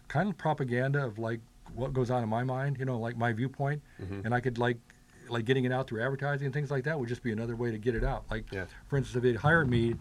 kind 0.09 0.27
of 0.29 0.37
propaganda 0.37 1.05
of 1.05 1.17
like 1.17 1.39
what 1.73 1.93
goes 1.93 2.11
on 2.11 2.23
in 2.23 2.29
my 2.29 2.43
mind, 2.43 2.77
you 2.77 2.85
know, 2.85 2.99
like 2.99 3.17
my 3.17 3.33
viewpoint, 3.33 3.81
Mhm. 4.01 4.25
and 4.25 4.33
I 4.33 4.39
could 4.39 4.57
like 4.57 4.77
like 5.27 5.43
getting 5.45 5.65
it 5.65 5.71
out 5.71 5.87
through 5.87 6.03
advertising 6.03 6.45
and 6.45 6.53
things 6.53 6.69
like 6.69 6.83
that 6.83 6.99
would 6.99 7.09
just 7.09 7.23
be 7.23 7.31
another 7.31 7.55
way 7.55 7.71
to 7.71 7.79
get 7.79 7.95
it 7.95 8.03
out. 8.03 8.25
Like, 8.29 8.45
Yeah. 8.51 8.65
for 8.85 8.95
instance, 8.95 9.15
if 9.15 9.23
they'd 9.23 9.37
hired 9.37 9.67
me 9.67 9.95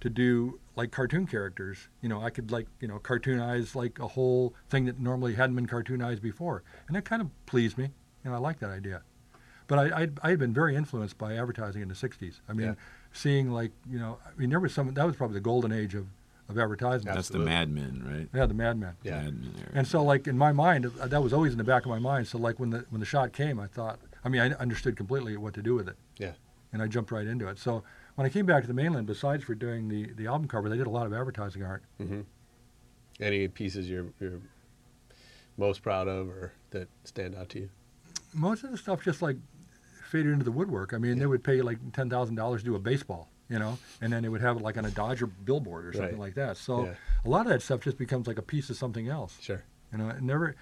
to 0.00 0.10
do 0.10 0.60
like 0.76 0.90
cartoon 0.90 1.26
characters, 1.26 1.88
you 2.02 2.10
know, 2.10 2.20
I 2.20 2.28
could 2.28 2.50
like 2.50 2.66
you 2.80 2.86
know 2.88 2.98
cartoonize 2.98 3.74
like 3.74 3.98
a 3.98 4.08
whole 4.08 4.54
thing 4.68 4.84
that 4.84 5.00
normally 5.00 5.34
hadn't 5.34 5.56
been 5.56 5.66
cartoonized 5.66 6.20
before, 6.20 6.62
and 6.88 6.94
that 6.96 7.06
kind 7.06 7.22
of 7.22 7.30
pleased 7.46 7.78
me. 7.78 7.92
Know, 8.22 8.34
I 8.34 8.38
like 8.38 8.58
that 8.58 8.70
idea. 8.70 9.02
But 9.68 9.78
I 9.78 10.00
I'd, 10.02 10.18
I 10.22 10.30
had 10.30 10.38
been 10.38 10.52
very 10.52 10.76
influenced 10.76 11.16
by 11.16 11.36
advertising 11.36 11.80
in 11.80 11.88
the 11.88 11.94
'60s. 11.94 12.40
I 12.48 12.52
mean, 12.52 12.66
Yeah. 12.68 12.74
seeing 13.12 13.50
like 13.50 13.72
you 13.88 13.98
know, 13.98 14.18
I 14.26 14.38
mean, 14.38 14.50
there 14.50 14.60
was 14.60 14.74
some 14.74 14.92
that 14.92 15.06
was 15.06 15.16
probably 15.16 15.34
the 15.34 15.40
golden 15.40 15.72
age 15.72 15.94
of 15.94 16.06
of 16.48 16.58
advertising. 16.58 17.06
That's 17.12 17.28
the 17.28 17.38
Mad 17.38 17.70
Men, 17.70 18.02
right? 18.06 18.28
Yeah, 18.38 18.46
the 18.46 18.54
Mad 18.54 18.78
Men. 18.78 18.94
Yeah. 19.02 19.22
Mad 19.22 19.40
Men 19.40 19.54
era. 19.58 19.70
And 19.74 19.86
so, 19.86 20.02
like 20.02 20.26
in 20.26 20.38
my 20.38 20.52
mind, 20.52 20.90
uh, 21.00 21.06
that 21.08 21.22
was 21.22 21.32
always 21.32 21.52
in 21.52 21.58
the 21.58 21.64
back 21.64 21.84
of 21.84 21.90
my 21.90 21.98
mind. 21.98 22.28
So, 22.28 22.38
like 22.38 22.58
when 22.60 22.70
the 22.70 22.86
when 22.90 23.00
the 23.00 23.06
shot 23.06 23.32
came, 23.32 23.58
I 23.58 23.66
thought, 23.66 23.98
I 24.24 24.28
mean, 24.28 24.40
I 24.40 24.50
understood 24.52 24.96
completely 24.96 25.36
what 25.36 25.54
to 25.54 25.62
do 25.62 25.74
with 25.74 25.88
it. 25.88 25.96
Yeah. 26.18 26.32
and 26.72 26.82
I 26.82 26.86
jumped 26.88 27.10
right 27.10 27.26
into 27.26 27.48
it. 27.48 27.58
So 27.58 27.82
when 28.16 28.26
I 28.26 28.30
came 28.30 28.44
back 28.46 28.62
to 28.62 28.66
the 28.68 28.74
mainland, 28.74 29.06
besides 29.06 29.44
for 29.44 29.54
doing 29.54 29.88
the, 29.88 30.12
the 30.14 30.26
album 30.26 30.46
cover, 30.48 30.68
they 30.68 30.76
did 30.76 30.86
a 30.86 30.90
lot 30.90 31.06
of 31.06 31.12
advertising 31.12 31.62
art. 31.62 31.82
hmm 31.98 32.22
Any 33.20 33.48
pieces 33.48 33.88
you're 33.90 34.06
you're 34.20 34.40
most 35.56 35.82
proud 35.82 36.06
of 36.08 36.28
or 36.28 36.52
that 36.70 36.88
stand 37.04 37.34
out 37.34 37.48
to 37.50 37.60
you? 37.60 37.70
Most 38.34 38.62
of 38.64 38.70
the 38.70 38.76
stuff 38.78 39.02
just 39.02 39.22
like 39.22 39.36
faded 40.10 40.32
into 40.32 40.44
the 40.44 40.52
woodwork. 40.52 40.92
I 40.92 40.98
mean, 40.98 41.18
they 41.18 41.26
would 41.26 41.42
pay 41.42 41.62
like 41.62 41.78
ten 41.92 42.08
thousand 42.10 42.34
dollars 42.36 42.60
to 42.62 42.66
do 42.66 42.74
a 42.76 42.78
baseball, 42.78 43.30
you 43.48 43.58
know, 43.58 43.78
and 44.00 44.12
then 44.12 44.22
they 44.22 44.28
would 44.28 44.40
have 44.40 44.56
it 44.56 44.62
like 44.62 44.76
on 44.76 44.84
a 44.84 44.90
Dodger 44.90 45.26
billboard 45.26 45.86
or 45.86 45.92
something 45.92 46.12
Right. 46.12 46.18
like 46.20 46.34
that. 46.34 46.56
So 46.56 46.86
Yeah. 46.86 46.94
a 47.24 47.28
lot 47.28 47.42
of 47.46 47.52
that 47.52 47.62
stuff 47.62 47.80
just 47.80 47.96
becomes 47.98 48.26
like 48.26 48.38
a 48.38 48.42
piece 48.42 48.70
of 48.70 48.76
something 48.76 49.08
else. 49.08 49.38
Sure. 49.40 49.62
You 49.92 49.98
know, 49.98 50.08
it 50.10 50.22
never. 50.22 50.56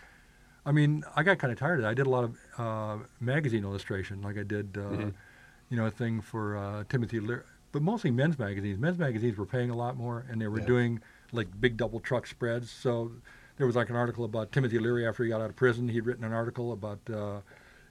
I 0.66 0.72
mean, 0.72 1.04
I 1.14 1.22
got 1.22 1.38
kind 1.38 1.52
of 1.52 1.58
tired 1.58 1.78
of 1.78 1.82
that. 1.82 1.88
I 1.90 1.94
did 1.94 2.06
a 2.06 2.10
lot 2.10 2.24
of 2.24 2.36
uh, 2.58 3.04
magazine 3.20 3.64
illustration, 3.64 4.22
like 4.22 4.38
I 4.38 4.42
did, 4.44 4.76
uh, 4.78 4.80
Mhm. 4.80 5.14
you 5.68 5.76
know, 5.76 5.86
a 5.86 5.90
thing 5.90 6.20
for 6.20 6.56
uh, 6.56 6.84
Timothy 6.88 7.20
Leary, 7.20 7.42
but 7.72 7.82
mostly 7.82 8.10
men's 8.10 8.38
magazines. 8.38 8.78
Men's 8.78 8.98
magazines 8.98 9.36
were 9.36 9.46
paying 9.46 9.70
a 9.70 9.76
lot 9.76 9.96
more, 9.96 10.24
and 10.30 10.40
they 10.40 10.46
were 10.48 10.60
Yeah. 10.60 10.66
doing 10.66 11.00
like 11.32 11.48
big 11.60 11.76
double 11.76 12.00
truck 12.00 12.26
spreads. 12.26 12.70
So 12.70 13.12
there 13.56 13.66
was 13.66 13.76
like 13.76 13.90
an 13.90 13.96
article 13.96 14.24
about 14.24 14.52
Timothy 14.52 14.78
Leary 14.78 15.06
after 15.06 15.22
he 15.24 15.30
got 15.30 15.40
out 15.40 15.50
of 15.50 15.56
prison. 15.56 15.88
He'd 15.88 16.06
written 16.06 16.24
an 16.24 16.32
article 16.32 16.72
about, 16.72 17.00
uh, 17.10 17.40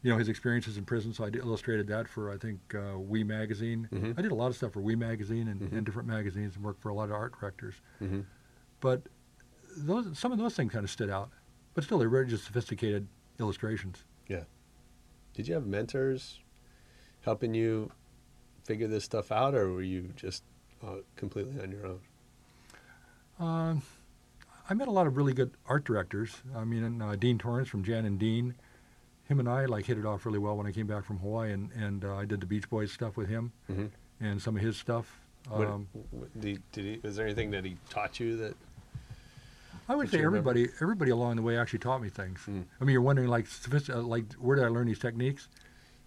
you 0.04 0.12
know, 0.12 0.18
his 0.18 0.28
experiences 0.30 0.78
in 0.78 0.84
prison. 0.86 1.14
So 1.14 1.24
I 1.24 1.30
illustrated 1.30 1.88
that 1.88 2.08
for 2.08 2.30
I 2.32 2.38
think 2.38 2.60
uh, 2.76 3.00
Oui 3.00 3.24
Magazine. 3.24 3.88
Mhm. 3.92 4.20
I 4.20 4.22
did 4.22 4.32
a 4.32 4.36
lot 4.36 4.48
of 4.48 4.56
stuff 4.56 4.74
for 4.74 4.82
Oui 4.82 4.96
Magazine 4.96 5.48
and, 5.48 5.62
Mhm. 5.62 5.72
and 5.78 5.86
different 5.86 6.08
magazines, 6.08 6.56
and 6.56 6.64
worked 6.64 6.82
for 6.82 6.90
a 6.90 6.94
lot 6.94 7.06
of 7.06 7.14
art 7.14 7.34
directors. 7.40 7.76
hmm 8.00 8.22
But 8.82 9.04
those 9.78 10.18
some 10.20 10.32
of 10.32 10.38
those 10.38 10.56
things 10.56 10.72
kind 10.72 10.84
of 10.84 10.92
stood 10.92 11.10
out. 11.10 11.32
But 11.74 11.84
still, 11.86 11.98
they're 11.98 12.10
very 12.10 12.28
just 12.28 12.44
sophisticated 12.44 13.08
illustrations. 13.40 14.04
Yeah. 14.28 14.44
Did 15.34 15.48
you 15.48 15.56
have 15.56 15.66
mentors 15.66 16.40
helping 17.22 17.56
you 17.56 17.92
figure 18.66 18.88
this 18.88 19.04
stuff 19.06 19.32
out, 19.32 19.56
or 19.56 19.72
were 19.72 19.82
you 19.82 20.12
just 20.16 20.44
uh, 20.84 20.98
completely 21.16 21.60
on 21.62 21.72
your 21.72 21.88
own? 21.88 22.00
Um, 23.40 23.82
I 24.70 24.74
met 24.74 24.88
a 24.88 24.92
lot 24.92 25.08
of 25.08 25.18
really 25.18 25.34
good 25.34 25.52
art 25.66 25.86
directors. 25.86 26.42
I 26.56 26.64
mean, 26.66 27.02
uh, 27.02 27.16
Dean 27.16 27.38
Torrance 27.38 27.68
from 27.70 27.84
Jan 27.84 28.06
and 28.06 28.20
Dean. 28.20 28.54
Him 29.34 29.40
and 29.40 29.50
I 29.50 29.66
like 29.66 29.86
hit 29.86 29.98
it 29.98 30.06
off 30.06 30.28
really 30.28 30.38
well 30.38 30.56
when 30.56 30.68
I 30.68 30.72
came 30.72 30.86
back 30.86 31.04
from 31.04 31.18
Hawaii, 31.18 31.52
and, 31.54 31.72
and 31.72 32.06
uh, 32.06 32.16
I 32.18 32.26
did 32.26 32.40
the 32.40 32.46
Beach 32.46 32.70
Boys 32.70 32.92
stuff 32.92 33.18
with 33.18 33.28
him 33.28 33.52
Mhm. 33.68 33.90
and 34.22 34.40
some 34.40 34.56
of 34.56 34.62
his 34.62 34.78
stuff. 34.78 35.20
What, 35.50 35.68
Um, 35.68 35.88
what, 36.12 36.40
did, 36.40 36.62
did 36.72 36.86
he, 36.86 37.08
is 37.08 37.16
there 37.16 37.26
anything 37.26 37.50
that 37.52 37.66
he 37.66 37.78
taught 37.90 38.20
you 38.20 38.38
that? 38.38 38.56
I 39.90 39.96
would 39.96 40.10
say 40.12 40.20
you 40.20 40.26
remember? 40.26 40.52
everybody 40.52 40.72
everybody 40.82 41.10
along 41.12 41.38
the 41.38 41.42
way 41.42 41.58
actually 41.58 41.80
taught 41.80 42.00
me 42.02 42.10
things. 42.10 42.42
Mm. 42.48 42.64
I 42.80 42.84
mean, 42.84 42.94
you're 42.94 43.02
wondering 43.02 43.28
like 43.28 43.48
uh, 43.90 44.02
like 44.04 44.32
where 44.34 44.56
did 44.56 44.66
I 44.66 44.68
learn 44.70 44.86
these 44.86 45.00
techniques? 45.00 45.50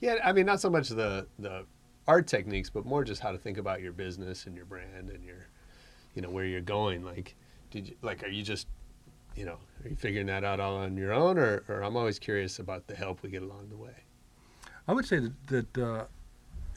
Yeah, 0.01 0.17
I 0.25 0.33
mean, 0.33 0.47
not 0.47 0.61
so 0.61 0.71
much 0.71 0.89
the 0.89 1.27
the 1.41 1.67
art 2.07 2.29
techniques, 2.29 2.71
but 2.71 2.87
more 2.87 3.03
just 3.03 3.21
how 3.21 3.33
to 3.33 3.39
think 3.39 3.59
about 3.59 3.83
your 3.83 3.93
business 3.93 4.47
and 4.47 4.55
your 4.57 4.67
brand 4.67 5.11
and 5.11 5.25
your, 5.25 5.49
you 6.15 6.23
know, 6.23 6.31
where 6.31 6.45
you're 6.45 6.61
going. 6.63 7.05
Like, 7.05 7.35
did 7.73 7.89
you 7.89 7.97
like? 8.03 8.23
Are 8.23 8.29
you 8.29 8.45
just, 8.45 8.69
you 9.37 9.45
know, 9.45 9.59
are 9.85 9.89
you 9.89 9.97
figuring 9.97 10.27
that 10.27 10.45
out 10.45 10.59
all 10.61 10.77
on 10.77 10.97
your 10.97 11.13
own, 11.13 11.39
or, 11.39 11.63
or 11.69 11.83
I'm 11.83 11.97
always 11.97 12.19
curious 12.19 12.59
about 12.59 12.87
the 12.87 12.95
help 12.95 13.23
we 13.23 13.29
get 13.29 13.43
along 13.43 13.69
the 13.69 13.77
way. 13.77 13.93
I 14.89 14.93
would 14.93 15.07
say 15.07 15.19
that, 15.21 15.73
that 15.75 15.79
uh, 15.79 16.05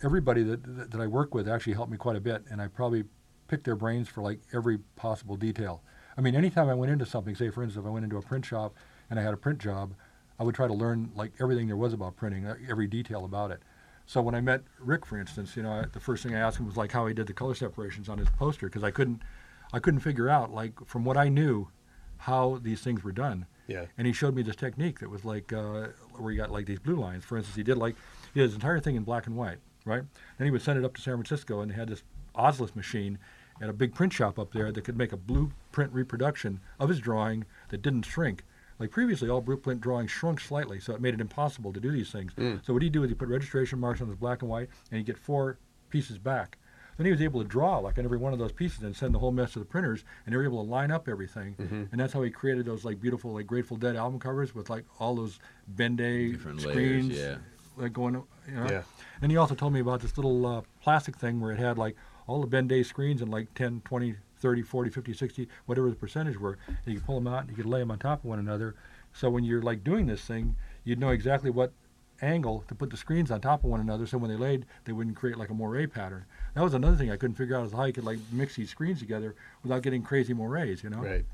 everybody 0.04 0.44
that, 0.44 0.64
that 0.78 0.92
that 0.92 1.02
I 1.02 1.08
work 1.08 1.34
with 1.34 1.48
actually 1.48 1.74
helped 1.74 1.92
me 1.92 1.98
quite 1.98 2.16
a 2.16 2.22
bit, 2.22 2.44
and 2.52 2.62
I 2.62 2.68
probably 2.68 3.06
picked 3.48 3.64
their 3.66 3.76
brains 3.76 4.08
for 4.08 4.22
like 4.22 4.40
every 4.54 4.78
possible 4.96 5.36
detail. 5.36 5.82
I 6.18 6.22
mean, 6.22 6.36
anytime 6.36 6.70
I 6.70 6.74
went 6.74 6.92
into 6.92 7.06
something, 7.06 7.36
say 7.36 7.50
for 7.50 7.64
instance, 7.64 7.84
if 7.84 7.88
I 7.88 7.92
went 7.92 8.04
into 8.04 8.18
a 8.18 8.22
print 8.22 8.46
shop 8.46 8.76
and 9.10 9.20
I 9.20 9.24
had 9.24 9.34
a 9.34 9.38
print 9.38 9.60
job, 9.60 9.94
I 10.38 10.44
would 10.44 10.56
try 10.56 10.68
to 10.68 10.74
learn 10.74 11.12
like 11.16 11.32
everything 11.40 11.68
there 11.68 11.78
was 11.78 11.94
about 11.94 12.16
printing, 12.16 12.46
uh, 12.46 12.56
every 12.70 12.88
detail 12.88 13.26
about 13.26 13.52
it. 13.52 13.62
So 14.06 14.22
when 14.22 14.36
I 14.36 14.42
met 14.42 14.64
Rick, 14.80 15.06
for 15.06 15.20
instance, 15.20 15.56
you 15.56 15.64
know, 15.64 15.72
I, 15.72 15.86
the 15.92 16.00
first 16.00 16.24
thing 16.24 16.36
I 16.36 16.40
asked 16.40 16.58
him 16.58 16.66
was 16.66 16.76
like 16.76 16.92
how 16.92 17.06
he 17.06 17.14
did 17.14 17.28
the 17.28 17.34
color 17.34 17.54
separations 17.54 18.10
on 18.10 18.18
his 18.18 18.30
poster 18.32 18.66
because 18.66 18.84
I 18.84 18.92
couldn't, 18.92 19.22
I 19.72 19.80
couldn't 19.80 20.00
figure 20.00 20.30
out 20.30 20.52
like 20.52 20.74
from 20.86 21.06
what 21.06 21.16
I 21.16 21.30
knew, 21.30 21.68
how 22.20 22.60
these 22.62 22.82
things 22.82 23.04
were 23.04 23.12
done. 23.12 23.46
Yeah. 23.68 23.86
And 23.98 24.06
he 24.06 24.14
showed 24.14 24.36
me 24.36 24.42
this 24.42 24.56
technique 24.56 25.00
that 25.00 25.10
was 25.10 25.26
like 25.26 25.54
uh, 25.54 25.88
where 26.18 26.32
he 26.32 26.38
got 26.38 26.52
like 26.52 26.66
these 26.66 26.80
blue 26.80 26.96
lines. 26.96 27.24
For 27.24 27.38
instance, 27.38 27.56
he 27.56 27.64
did 27.64 27.78
like 27.78 27.96
he 28.34 28.40
did 28.40 28.46
his 28.48 28.54
entire 28.54 28.80
thing 28.80 28.96
in 28.96 29.04
black 29.04 29.28
and 29.28 29.36
white, 29.36 29.58
right? 29.86 30.04
Then 30.38 30.46
he 30.46 30.52
would 30.52 30.62
send 30.62 30.78
it 30.78 30.86
up 30.86 30.96
to 30.96 31.02
San 31.02 31.16
Francisco, 31.16 31.62
and 31.62 31.72
they 31.72 31.76
had 31.76 31.88
this 31.88 32.04
Ozalid 32.36 32.76
machine 32.76 33.18
at 33.62 33.70
a 33.70 33.74
big 33.74 33.94
print 33.94 34.14
shop 34.14 34.40
up 34.40 34.54
there 34.54 34.72
that 34.72 34.84
could 34.84 34.98
make 34.98 35.12
a 35.12 35.18
blueprint 35.18 35.94
reproduction 35.94 36.60
of 36.80 36.90
his 36.90 37.00
drawing 37.00 37.46
that 37.70 37.82
didn't 37.82 38.04
shrink. 38.04 38.44
Like 38.80 38.92
previously, 38.92 39.30
all 39.30 39.42
blueprint 39.42 39.82
drawings 39.82 40.12
shrunk 40.12 40.40
slightly, 40.40 40.80
so 40.80 40.94
it 40.94 41.02
made 41.02 41.14
it 41.14 41.22
impossible 41.22 41.74
to 41.74 41.80
do 41.80 41.92
these 41.92 42.12
things. 42.12 42.34
Mm. 42.36 42.66
So 42.66 42.74
what 42.74 42.82
he'd 42.82 42.94
do 42.94 43.04
is 43.04 43.10
he 43.10 43.16
put 43.16 43.28
registration 43.28 43.80
marks 43.80 44.02
on 44.02 44.08
his 44.08 44.16
black 44.16 44.42
and 44.42 44.50
white, 44.50 44.70
and 44.90 44.98
he'd 44.98 45.06
get 45.06 45.18
four 45.18 45.58
pieces 45.90 46.18
back. 46.18 46.58
Then 47.00 47.06
he 47.06 47.14
was 47.14 47.22
able 47.22 47.42
to 47.42 47.48
draw 47.48 47.78
like 47.78 47.98
on 47.98 48.04
every 48.04 48.18
one 48.18 48.34
of 48.34 48.40
those 48.40 48.52
pieces 48.52 48.84
and 48.84 48.94
send 48.94 49.16
the 49.16 49.20
whole 49.20 49.32
mess 49.32 49.54
to 49.54 49.60
the 49.60 49.64
printers, 49.66 50.04
and 50.26 50.34
they 50.34 50.38
were 50.38 50.44
able 50.44 50.62
to 50.62 50.70
line 50.70 50.92
up 50.92 51.08
everything. 51.08 51.56
Mhm. 51.58 51.88
And 51.94 52.02
that's 52.02 52.12
how 52.12 52.22
he 52.24 52.30
created 52.30 52.66
those 52.66 52.84
like 52.84 53.00
beautiful 53.00 53.32
like 53.32 53.48
Grateful 53.48 53.78
Dead 53.78 53.96
album 53.96 54.20
covers 54.20 54.54
with 54.54 54.70
like 54.70 54.84
all 55.00 55.16
those 55.16 55.40
Ben-Day 55.70 56.34
Different 56.34 56.60
layers, 56.66 56.74
screens, 56.74 57.18
yeah. 57.18 57.38
like 57.78 57.94
going, 57.94 58.16
you 58.16 58.54
know. 58.54 58.68
Yeah. 58.70 58.84
And 59.22 59.32
he 59.32 59.38
also 59.38 59.56
told 59.56 59.72
me 59.72 59.80
about 59.80 60.02
this 60.02 60.18
little 60.18 60.46
uh, 60.46 60.62
plastic 60.82 61.16
thing 61.16 61.40
where 61.40 61.54
it 61.54 61.60
had 61.60 61.78
like 61.78 61.96
all 62.28 62.42
the 62.42 62.48
Ben-Day 62.48 62.84
screens 62.84 63.22
and 63.22 63.32
like 63.32 63.54
10, 63.54 63.82
20, 63.86 64.16
30, 64.36 64.62
40, 64.62 64.90
50, 64.90 65.14
60, 65.14 65.48
whatever 65.68 65.90
the 65.90 65.96
percentage 65.96 66.38
were. 66.38 66.58
And 66.68 66.78
you 66.86 66.96
could 66.96 67.06
pull 67.06 67.16
them 67.16 67.28
out 67.28 67.44
and 67.44 67.50
you 67.50 67.56
could 67.56 67.66
lay 67.66 67.80
them 67.80 67.92
on 67.92 68.00
top 68.00 68.20
of 68.20 68.26
one 68.26 68.40
another. 68.40 68.76
So 69.14 69.30
when 69.30 69.46
you're 69.46 69.62
like 69.62 69.86
doing 69.86 70.06
this 70.06 70.26
thing, 70.26 70.58
you'd 70.84 71.00
know 71.00 71.12
exactly 71.12 71.50
what 71.50 71.72
angle 72.22 72.64
to 72.68 72.76
put 72.76 72.90
the 72.90 72.98
screens 72.98 73.32
on 73.32 73.42
top 73.42 73.64
of 73.64 73.70
one 73.70 73.80
another 73.80 74.06
so 74.06 74.18
when 74.18 74.30
they 74.30 74.38
laid, 74.38 74.66
they 74.86 74.92
wouldn't 74.92 75.16
create 75.16 75.38
like 75.38 75.50
a 75.50 75.54
moire 75.54 75.88
pattern. 75.88 76.26
That 76.56 76.64
was 76.64 76.74
another 76.74 76.96
thing 76.96 77.12
I 77.12 77.18
couldn't 77.18 77.36
figure 77.36 77.56
out 77.58 77.66
is 77.66 77.72
how 77.72 77.86
you 77.86 77.94
could 77.94 78.04
like 78.06 78.20
mix 78.32 78.56
these 78.56 78.70
screens 78.70 79.00
together 79.00 79.36
without 79.64 79.82
getting 79.84 80.02
crazy 80.04 80.34
moires, 80.34 80.84
you 80.84 80.90
know? 80.90 81.00
Right. 81.02 81.26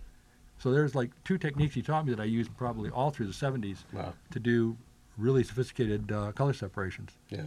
So 0.58 0.72
there's 0.72 0.96
like 0.96 1.12
two 1.24 1.38
techniques 1.38 1.76
he 1.76 1.82
taught 1.82 2.06
me 2.06 2.14
that 2.14 2.22
I 2.22 2.26
used 2.26 2.56
probably 2.58 2.90
all 2.90 3.12
through 3.12 3.28
the 3.28 3.34
70s 3.34 3.80
Wow. 3.94 4.14
to 4.32 4.40
do 4.40 4.78
really 5.18 5.44
sophisticated 5.44 6.12
uh, 6.12 6.32
color 6.32 6.54
separations. 6.54 7.12
Yeah. 7.30 7.44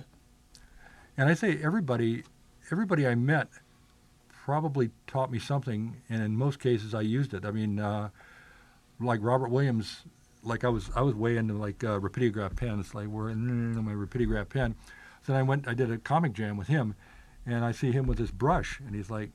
And 1.16 1.28
I 1.28 1.34
say 1.34 1.58
everybody, 1.62 2.22
everybody 2.70 3.06
I 3.06 3.14
met 3.14 3.48
probably 4.30 4.90
taught 5.06 5.30
me 5.30 5.38
something, 5.38 6.00
and 6.08 6.22
in 6.22 6.36
most 6.36 6.58
cases 6.60 6.94
I 6.94 7.02
used 7.02 7.34
it. 7.34 7.44
I 7.44 7.50
mean, 7.50 7.78
uh, 7.78 8.08
like 9.00 9.20
Robert 9.22 9.50
Williams, 9.50 10.04
like 10.48 10.64
I 10.64 10.68
was 10.68 10.90
I 10.96 11.02
was 11.02 11.14
way 11.14 11.36
into 11.36 11.54
like 11.54 11.84
uh, 11.84 12.00
rapidograph 12.00 12.56
pens, 12.56 12.94
like 12.94 13.06
we're 13.06 13.30
in 13.30 13.74
my 13.84 13.92
rapidograph 13.92 14.48
pen. 14.48 14.74
So 15.22 15.32
then 15.32 15.40
I 15.40 15.42
went, 15.42 15.68
I 15.68 15.74
did 15.74 15.90
a 15.90 15.98
comic 15.98 16.32
jam 16.32 16.56
with 16.56 16.68
him, 16.68 16.94
and 17.46 17.64
I 17.64 17.72
see 17.72 17.92
him 17.92 18.06
with 18.06 18.18
this 18.18 18.30
brush, 18.30 18.80
and 18.80 18.94
he's 18.94 19.10
like 19.10 19.30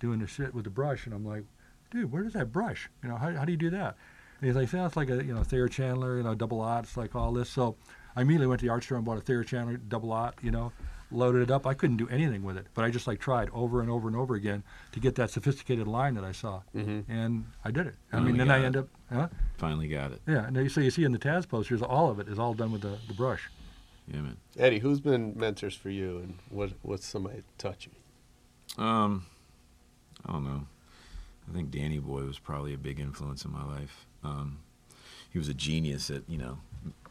doing 0.00 0.18
the 0.20 0.26
shit 0.26 0.54
with 0.54 0.64
the 0.64 0.70
brush, 0.70 1.06
and 1.06 1.14
I'm 1.14 1.24
like, 1.24 1.44
dude, 1.90 2.10
where 2.10 2.22
does 2.22 2.32
that 2.32 2.52
brush? 2.52 2.88
You 3.02 3.08
know, 3.10 3.16
how, 3.16 3.32
how 3.32 3.44
do 3.44 3.52
you 3.52 3.58
do 3.58 3.70
that? 3.70 3.96
And 4.40 4.48
he's 4.48 4.56
like, 4.56 4.68
sounds 4.68 4.96
like 4.96 5.10
a 5.10 5.24
you 5.24 5.34
know 5.34 5.42
Thayer 5.42 5.68
Chandler, 5.68 6.16
you 6.16 6.22
know, 6.22 6.34
double 6.34 6.58
aughts, 6.58 6.96
like 6.96 7.14
all 7.14 7.32
this. 7.32 7.50
So 7.50 7.76
I 8.16 8.22
immediately 8.22 8.46
went 8.46 8.60
to 8.60 8.66
the 8.66 8.72
art 8.72 8.84
store 8.84 8.96
and 8.96 9.04
bought 9.04 9.18
a 9.18 9.22
Thayer 9.22 9.44
Chandler 9.44 9.76
double 9.76 10.12
aught, 10.12 10.34
you 10.42 10.50
know, 10.50 10.72
loaded 11.14 11.42
it 11.42 11.50
up. 11.50 11.66
I 11.66 11.74
couldn't 11.74 11.96
do 11.96 12.08
anything 12.08 12.42
with 12.42 12.56
it, 12.56 12.66
but 12.74 12.84
I 12.84 12.90
just 12.90 13.06
like 13.06 13.20
tried 13.20 13.48
over 13.52 13.80
and 13.80 13.90
over 13.90 14.08
and 14.08 14.16
over 14.16 14.34
again 14.34 14.62
to 14.92 15.00
get 15.00 15.14
that 15.14 15.30
sophisticated 15.30 15.86
line 15.86 16.14
that 16.14 16.24
I 16.24 16.32
saw, 16.32 16.62
Mhm. 16.74 17.04
and 17.08 17.46
I 17.64 17.70
did 17.70 17.86
it. 17.86 17.94
I 18.12 18.20
mean, 18.20 18.36
then 18.36 18.50
I 18.50 18.58
got 18.58 18.64
end 18.66 18.76
it. 18.76 18.78
up, 18.80 18.88
huh? 19.10 19.28
Finally 19.56 19.88
got 19.88 20.12
it. 20.12 20.20
Yeah, 20.26 20.46
and 20.46 20.70
so 20.70 20.80
you 20.80 20.90
see 20.90 21.04
in 21.04 21.12
the 21.12 21.18
Taz 21.18 21.48
posters, 21.48 21.80
all 21.82 22.10
of 22.10 22.18
it 22.18 22.28
is 22.28 22.38
all 22.38 22.54
done 22.54 22.72
with 22.72 22.82
the, 22.82 22.98
the 23.08 23.14
brush. 23.14 23.50
Yeah, 24.08 24.20
man. 24.20 24.36
Eddie, 24.58 24.80
who's 24.80 25.00
been 25.00 25.32
mentors 25.38 25.74
for 25.74 25.88
you, 25.90 26.18
and 26.18 26.38
what 26.50 26.72
what's 26.82 27.06
somebody 27.06 27.42
taught 27.56 27.86
you? 27.86 28.82
Um, 28.82 29.24
I 30.26 30.32
don't 30.32 30.44
know. 30.44 30.66
I 31.48 31.52
think 31.54 31.70
Danny 31.70 31.98
Boy 31.98 32.22
was 32.24 32.38
probably 32.38 32.74
a 32.74 32.78
big 32.78 32.98
influence 33.00 33.44
in 33.44 33.52
my 33.52 33.64
life. 33.64 34.06
Um, 34.22 34.58
he 35.30 35.38
was 35.38 35.48
a 35.48 35.54
genius 35.54 36.10
at 36.10 36.22
you 36.28 36.38
know 36.38 36.58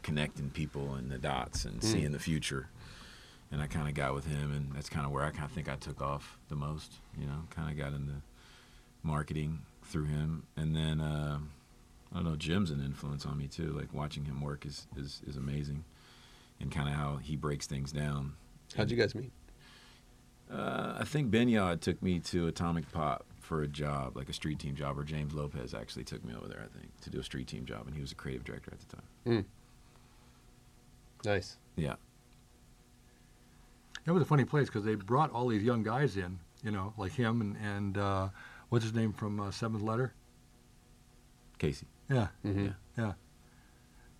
connecting 0.02 0.50
people 0.50 0.94
and 0.94 1.10
the 1.10 1.18
dots 1.18 1.64
and 1.64 1.80
Mm. 1.80 1.84
seeing 1.84 2.12
the 2.12 2.18
future. 2.18 2.68
And 3.54 3.62
I 3.62 3.68
kind 3.68 3.88
of 3.88 3.94
got 3.94 4.14
with 4.14 4.26
him, 4.26 4.50
and 4.50 4.72
that's 4.74 4.88
kind 4.88 5.06
of 5.06 5.12
where 5.12 5.22
I 5.22 5.30
kind 5.30 5.44
of 5.44 5.52
think 5.52 5.68
I 5.68 5.76
took 5.76 6.02
off 6.02 6.38
the 6.48 6.56
most. 6.56 6.94
You 7.16 7.26
know, 7.26 7.44
kind 7.50 7.70
of 7.70 7.78
got 7.78 7.92
into 7.92 8.14
marketing 9.04 9.60
through 9.84 10.06
him, 10.06 10.42
and 10.56 10.74
then 10.74 11.00
uh, 11.00 11.38
I 12.12 12.16
don't 12.16 12.24
know. 12.24 12.34
Jim's 12.34 12.72
an 12.72 12.84
influence 12.84 13.24
on 13.24 13.38
me 13.38 13.46
too. 13.46 13.70
Like 13.70 13.94
watching 13.94 14.24
him 14.24 14.40
work 14.40 14.66
is 14.66 14.88
is, 14.96 15.22
is 15.24 15.36
amazing, 15.36 15.84
and 16.58 16.72
kind 16.72 16.88
of 16.88 16.96
how 16.96 17.18
he 17.18 17.36
breaks 17.36 17.68
things 17.68 17.92
down. 17.92 18.32
How'd 18.76 18.90
you 18.90 18.96
guys 18.96 19.14
meet? 19.14 19.30
Uh, 20.52 20.96
I 20.98 21.04
think 21.04 21.30
Benyard 21.30 21.80
took 21.80 22.02
me 22.02 22.18
to 22.20 22.48
Atomic 22.48 22.90
Pop 22.90 23.24
for 23.38 23.62
a 23.62 23.68
job, 23.68 24.16
like 24.16 24.28
a 24.28 24.32
street 24.32 24.58
team 24.58 24.74
job, 24.74 24.98
or 24.98 25.04
James 25.04 25.32
Lopez 25.32 25.74
actually 25.74 26.04
took 26.04 26.24
me 26.24 26.34
over 26.34 26.48
there, 26.48 26.60
I 26.60 26.76
think, 26.76 26.90
to 27.02 27.10
do 27.10 27.20
a 27.20 27.22
street 27.22 27.46
team 27.46 27.66
job, 27.66 27.86
and 27.86 27.94
he 27.94 28.00
was 28.00 28.10
a 28.10 28.16
creative 28.16 28.42
director 28.42 28.72
at 28.72 28.80
the 28.80 28.96
time. 28.96 29.04
Mm. 29.26 29.44
Nice. 31.24 31.56
Yeah. 31.76 31.94
That 34.04 34.12
was 34.12 34.22
a 34.22 34.26
funny 34.26 34.44
place 34.44 34.66
because 34.68 34.84
they 34.84 34.94
brought 34.94 35.30
all 35.32 35.48
these 35.48 35.62
young 35.62 35.82
guys 35.82 36.16
in, 36.16 36.38
you 36.62 36.70
know, 36.70 36.92
like 36.98 37.12
him 37.12 37.40
and, 37.40 37.56
and 37.56 37.98
uh, 37.98 38.28
what's 38.68 38.84
his 38.84 38.94
name 38.94 39.12
from 39.12 39.40
uh, 39.40 39.50
Seventh 39.50 39.82
Letter? 39.82 40.12
Casey. 41.58 41.86
Yeah. 42.10 42.28
Mhm. 42.44 42.74
Yeah. 42.98 43.12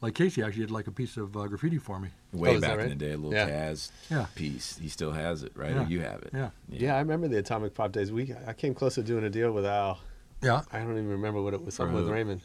like 0.00 0.14
Casey 0.14 0.42
actually 0.42 0.62
did 0.62 0.70
like 0.70 0.86
a 0.86 0.90
piece 0.92 1.16
of 1.16 1.36
uh, 1.36 1.46
graffiti 1.46 1.78
for 1.78 1.98
me. 1.98 2.08
Way 2.32 2.56
Oh, 2.56 2.60
back 2.60 2.76
right? 2.78 2.90
in 2.90 2.98
the 2.98 3.04
day, 3.04 3.12
a 3.12 3.16
little 3.16 3.32
Yeah. 3.32 3.48
Taz 3.48 3.90
Yeah. 4.10 4.26
piece. 4.34 4.78
He 4.78 4.88
still 4.88 5.12
has 5.12 5.42
it, 5.42 5.52
right? 5.56 5.76
Or 5.76 5.82
you 5.84 6.00
have 6.00 6.22
it. 6.22 6.30
Yeah. 6.32 6.50
Yeah, 6.68 6.96
I 6.96 6.98
remember 7.00 7.28
the 7.28 7.38
Atomic 7.38 7.74
Pop 7.74 7.92
days. 7.92 8.10
We 8.12 8.34
I 8.46 8.52
came 8.54 8.74
close 8.74 8.94
to 8.96 9.02
doing 9.02 9.24
a 9.24 9.30
deal 9.30 9.52
with 9.52 9.64
Al. 9.66 10.00
Yeah. 10.42 10.62
I 10.72 10.78
don't 10.80 10.92
even 10.92 11.08
remember 11.08 11.40
what 11.42 11.54
it 11.54 11.60
was. 11.64 11.74
For 11.76 11.82
Something 11.84 11.96
with? 11.96 12.08
Raymond. 12.08 12.40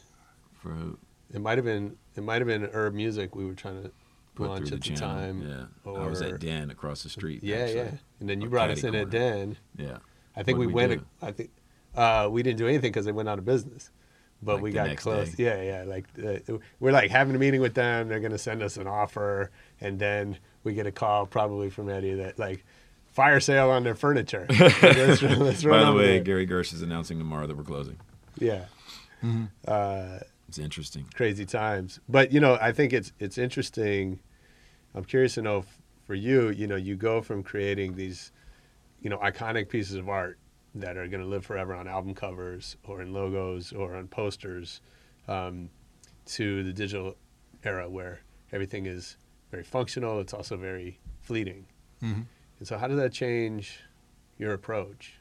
For 0.62 0.70
who? 0.70 0.98
It 1.32 1.40
might 1.40 1.58
have 1.58 1.64
been. 1.64 1.96
It 2.16 2.22
might 2.22 2.40
have 2.40 2.46
been 2.48 2.64
Herb 2.64 2.94
Music. 2.94 3.34
We 3.36 3.44
were 3.46 3.54
trying 3.54 3.82
to 3.84 3.90
Put 4.34 4.48
launch 4.48 4.68
through 4.68 4.76
at 4.78 4.82
the 4.84 4.90
the 4.90 4.96
time. 4.96 5.42
Yeah. 5.46 5.90
Or, 5.90 6.00
I 6.02 6.06
was 6.06 6.22
at 6.22 6.38
Dan 6.40 6.70
across 6.70 7.02
the 7.02 7.08
street. 7.08 7.42
Yeah, 7.42 7.56
actually. 7.56 7.74
yeah. 7.76 7.90
And 8.20 8.28
then 8.28 8.40
you 8.40 8.46
Or 8.46 8.50
brought 8.50 8.70
us 8.70 8.80
Caddy 8.82 8.96
in 8.98 9.02
at 9.06 9.10
corner. 9.10 9.26
Dan. 9.36 9.56
Yeah. 9.76 9.98
I 10.36 10.42
think 10.42 10.58
What'd 10.58 10.58
we, 10.58 10.66
we 10.82 10.88
went. 10.88 11.00
do? 11.00 11.06
I 11.20 11.32
think 11.32 11.50
uh, 11.96 12.28
we 12.30 12.42
didn't 12.42 12.58
do 12.58 12.66
anything 12.68 12.90
because 12.92 13.04
they 13.04 13.12
went 13.12 13.28
out 13.28 13.38
of 13.38 13.44
business. 13.44 13.90
But 14.42 14.54
Like 14.54 14.62
we 14.62 14.70
got 14.72 14.96
close. 14.96 15.32
day? 15.34 15.44
Yeah, 15.44 15.62
yeah. 15.62 15.84
Like 15.84 16.06
uh, 16.24 16.58
we're 16.78 16.92
like 16.92 17.10
having 17.10 17.34
a 17.34 17.38
meeting 17.38 17.60
with 17.60 17.74
them. 17.74 18.08
They're 18.08 18.20
going 18.20 18.32
to 18.32 18.38
send 18.38 18.62
us 18.62 18.78
an 18.78 18.86
offer, 18.86 19.50
and 19.82 19.98
then 19.98 20.38
we 20.64 20.72
get 20.72 20.86
a 20.86 20.92
call 20.92 21.26
probably 21.26 21.68
from 21.68 21.90
Eddie 21.90 22.14
that 22.14 22.38
like 22.38 22.64
fire 23.12 23.40
sale 23.40 23.68
on 23.70 23.82
their 23.84 23.94
furniture. 23.94 24.46
Let's- 24.58 25.20
let's 25.20 25.62
By 25.64 25.84
the 25.84 25.92
way, 25.92 26.06
there. 26.14 26.20
Gary 26.20 26.46
Gersh 26.46 26.72
is 26.72 26.80
announcing 26.80 27.18
tomorrow 27.18 27.46
that 27.46 27.54
we're 27.56 27.64
closing. 27.64 27.98
Yeah. 28.38 28.64
Mm-hmm. 29.22 29.44
Uh, 29.68 30.20
It's 30.50 30.58
interesting. 30.58 31.06
crazy 31.14 31.46
times. 31.46 32.00
But 32.08 32.32
you 32.32 32.40
know, 32.40 32.58
I 32.60 32.72
think 32.72 32.92
it's 32.92 33.12
it's 33.20 33.38
interesting. 33.38 34.18
I'm 34.96 35.04
curious 35.04 35.34
to 35.34 35.42
know 35.42 35.58
if, 35.58 35.78
for 36.08 36.16
you, 36.16 36.48
you 36.48 36.66
know, 36.66 36.74
you 36.74 36.96
go 36.96 37.22
from 37.22 37.44
creating 37.44 37.94
these, 37.94 38.32
you 39.00 39.08
know, 39.08 39.18
iconic 39.18 39.68
pieces 39.68 39.94
of 39.94 40.08
art 40.08 40.38
that 40.74 40.96
are 40.96 41.06
going 41.06 41.22
to 41.22 41.28
live 41.28 41.46
forever 41.46 41.72
on 41.72 41.86
album 41.86 42.14
covers 42.14 42.76
or 42.82 43.00
in 43.00 43.12
logos 43.12 43.72
or 43.72 43.94
on 43.94 44.08
posters, 44.08 44.80
um, 45.28 45.70
to 46.26 46.64
the 46.64 46.72
digital 46.72 47.14
era 47.62 47.88
where 47.88 48.20
everything 48.50 48.86
is 48.86 49.18
very 49.52 49.62
functional. 49.62 50.18
It's 50.18 50.34
also 50.34 50.56
very 50.56 50.98
fleeting. 51.20 51.64
Mhm. 52.02 52.26
And 52.58 52.66
so, 52.66 52.76
how 52.76 52.88
does 52.88 52.96
that 52.96 53.12
change 53.12 53.78
your 54.36 54.52
approach? 54.52 55.14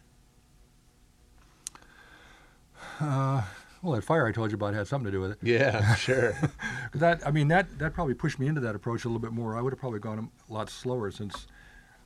Uh, 2.99 3.43
well, 3.81 3.93
that 3.93 4.03
fire 4.03 4.27
I 4.27 4.31
told 4.31 4.51
you 4.51 4.55
about 4.55 4.73
had 4.73 4.87
something 4.87 5.05
to 5.05 5.11
do 5.11 5.21
with 5.21 5.31
it. 5.31 5.37
Yeah, 5.41 5.95
sure. 6.07 6.35
that 6.93 7.25
I 7.25 7.31
mean 7.31 7.47
that 7.49 7.79
that 7.79 7.93
probably 7.93 8.13
pushed 8.13 8.39
me 8.39 8.47
into 8.47 8.61
that 8.61 8.75
approach 8.75 9.05
a 9.05 9.07
little 9.07 9.19
bit 9.21 9.31
more. 9.31 9.57
I 9.57 9.61
would 9.61 9.73
have 9.73 9.79
probably 9.79 9.99
gone 9.99 10.29
a 10.49 10.53
lot 10.53 10.69
slower 10.69 11.11
since 11.11 11.47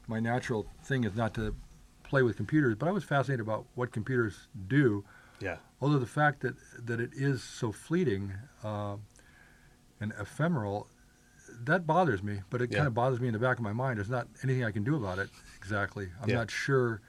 my 0.07 0.19
natural 0.19 0.65
thing 0.83 1.03
is 1.03 1.15
not 1.15 1.33
to 1.35 1.55
play 2.03 2.21
with 2.23 2.35
computers. 2.37 2.75
But 2.75 2.87
I 2.89 2.91
was 2.91 3.03
fascinated 3.03 3.41
about 3.45 3.65
what 3.75 3.91
computers 3.91 4.47
do. 4.67 5.03
Yeah. 5.39 5.57
Although 5.81 5.99
the 5.99 6.05
fact 6.05 6.41
that 6.41 6.55
that 6.85 6.99
it 6.99 7.11
is 7.13 7.41
so 7.43 7.71
fleeting 7.71 8.33
uh, 8.63 8.97
and 9.99 10.13
ephemeral, 10.19 10.87
that 11.63 11.85
bothers 11.87 12.21
me. 12.23 12.41
But 12.49 12.61
it 12.61 12.71
Yeah. 12.71 12.77
kind 12.79 12.87
of 12.87 12.93
bothers 12.93 13.19
me 13.19 13.27
in 13.27 13.33
the 13.33 13.39
back 13.39 13.57
of 13.57 13.63
my 13.63 13.73
mind. 13.73 13.97
There's 13.97 14.09
not 14.09 14.27
anything 14.43 14.63
I 14.63 14.71
can 14.71 14.83
do 14.83 14.95
about 14.95 15.19
it 15.19 15.29
exactly. 15.57 16.09
I'm 16.21 16.29
Yeah. 16.29 16.35
not 16.35 16.51
sure. 16.51 17.01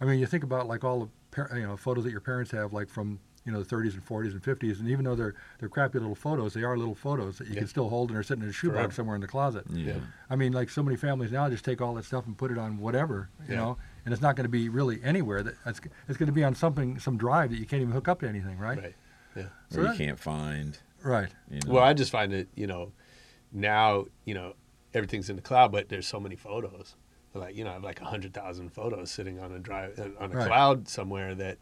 I 0.00 0.04
mean, 0.04 0.18
you 0.18 0.26
think 0.26 0.44
about 0.44 0.66
like 0.66 0.84
all 0.84 1.00
the 1.00 1.08
par- 1.30 1.50
you 1.58 1.66
know 1.66 1.76
photos 1.76 2.04
that 2.04 2.10
your 2.10 2.20
parents 2.20 2.50
have, 2.52 2.72
like 2.72 2.88
from 2.88 3.18
you 3.44 3.52
know 3.52 3.62
the 3.62 3.76
30s 3.76 3.92
and 3.94 4.04
40s 4.06 4.32
and 4.32 4.42
50s, 4.42 4.80
and 4.80 4.88
even 4.88 5.04
though 5.04 5.14
they're 5.14 5.34
they're 5.58 5.68
crappy 5.68 5.98
little 5.98 6.14
photos, 6.14 6.54
they 6.54 6.62
are 6.62 6.76
little 6.78 6.94
photos 6.94 7.38
that 7.38 7.46
you 7.48 7.54
Yeah. 7.54 7.60
can 7.60 7.68
still 7.68 7.88
hold 7.90 8.08
and 8.10 8.18
are 8.18 8.22
sitting 8.22 8.42
in 8.42 8.48
a 8.48 8.52
shoebox 8.52 8.76
Forever. 8.78 8.92
somewhere 8.92 9.14
in 9.16 9.20
the 9.20 9.26
closet. 9.28 9.64
Yeah. 9.70 9.98
I 10.30 10.36
mean, 10.36 10.52
like 10.52 10.70
so 10.70 10.82
many 10.82 10.96
families 10.96 11.30
now 11.32 11.48
just 11.50 11.64
take 11.64 11.80
all 11.82 11.94
that 11.94 12.04
stuff 12.06 12.26
and 12.26 12.36
put 12.38 12.50
it 12.50 12.58
on 12.58 12.78
whatever, 12.78 13.28
you 13.46 13.54
Yeah. 13.54 13.60
know, 13.60 13.78
and 14.04 14.12
it's 14.14 14.22
not 14.22 14.36
going 14.36 14.44
to 14.46 14.50
be 14.50 14.68
really 14.68 15.00
anywhere. 15.02 15.42
That 15.42 15.54
it's, 15.66 15.80
it's 16.08 16.16
going 16.18 16.26
to 16.28 16.32
be 16.32 16.42
on 16.44 16.54
something, 16.54 16.98
some 16.98 17.16
drive 17.18 17.50
that 17.50 17.58
you 17.58 17.66
can't 17.66 17.82
even 17.82 17.92
hook 17.92 18.08
up 18.08 18.20
to 18.20 18.28
anything, 18.28 18.58
right? 18.58 18.78
Right. 18.78 18.94
Yeah. 19.36 19.42
So 19.70 19.78
or 19.80 19.82
you 19.82 19.88
that- 19.88 19.98
can't 19.98 20.18
find. 20.18 20.78
Right. 21.02 21.28
You 21.50 21.60
know? 21.66 21.72
Well, 21.74 21.82
I 21.84 21.92
just 21.92 22.10
find 22.10 22.32
it, 22.32 22.48
you 22.54 22.66
know, 22.66 22.92
now, 23.52 24.06
you 24.24 24.32
know, 24.34 24.54
everything's 24.94 25.28
in 25.28 25.36
the 25.36 25.42
cloud, 25.42 25.70
but 25.72 25.88
there's 25.90 26.06
so 26.06 26.18
many 26.18 26.36
photos. 26.36 26.96
Like, 27.34 27.56
you 27.56 27.64
know, 27.64 27.70
I 27.70 27.72
have 27.74 27.84
like 27.84 28.00
100,000 28.00 28.70
photos 28.70 29.10
sitting 29.10 29.40
on 29.40 29.52
a 29.52 29.58
drive, 29.58 29.98
uh, 29.98 30.22
on 30.22 30.32
a 30.32 30.36
Right. 30.36 30.46
cloud 30.46 30.88
somewhere 30.88 31.34
that 31.34 31.58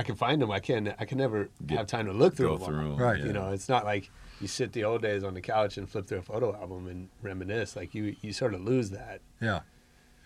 I 0.00 0.02
can 0.02 0.14
find 0.16 0.40
them. 0.40 0.50
I 0.50 0.60
can, 0.60 0.94
I 0.98 1.04
can 1.04 1.18
never 1.18 1.50
Get- 1.66 1.76
have 1.78 1.86
time 1.86 2.06
to 2.06 2.12
look 2.12 2.34
through 2.34 2.48
go 2.48 2.52
them. 2.54 2.62
all. 2.62 2.68
through 2.68 2.92
'em, 2.94 2.96
Right. 2.96 3.18
You 3.20 3.26
yeah. 3.26 3.32
know, 3.32 3.50
it's 3.52 3.68
not 3.68 3.84
like 3.84 4.10
you 4.40 4.48
sit 4.48 4.72
the 4.72 4.84
old 4.84 5.02
days 5.02 5.22
on 5.22 5.34
the 5.34 5.40
couch 5.42 5.76
and 5.76 5.88
flip 5.88 6.06
through 6.06 6.18
a 6.18 6.22
photo 6.22 6.54
album 6.54 6.86
and 6.88 7.08
reminisce. 7.22 7.76
Like 7.76 7.94
you, 7.94 8.16
you 8.22 8.32
sort 8.32 8.54
of 8.54 8.62
lose 8.62 8.90
that. 8.90 9.20
Yeah. 9.40 9.60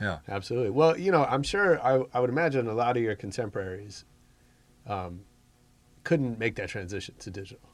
Yeah. 0.00 0.18
Absolutely. 0.28 0.70
Well, 0.70 0.96
you 0.98 1.10
know, 1.10 1.24
I'm 1.24 1.42
sure 1.42 1.80
I, 1.84 2.04
I 2.14 2.20
would 2.20 2.30
imagine 2.30 2.68
a 2.68 2.72
lot 2.74 2.96
of 2.96 3.02
your 3.02 3.16
contemporaries 3.16 4.04
um, 4.86 5.22
couldn't 6.04 6.38
make 6.38 6.54
that 6.56 6.68
transition 6.68 7.14
to 7.18 7.30
digital. 7.30 7.68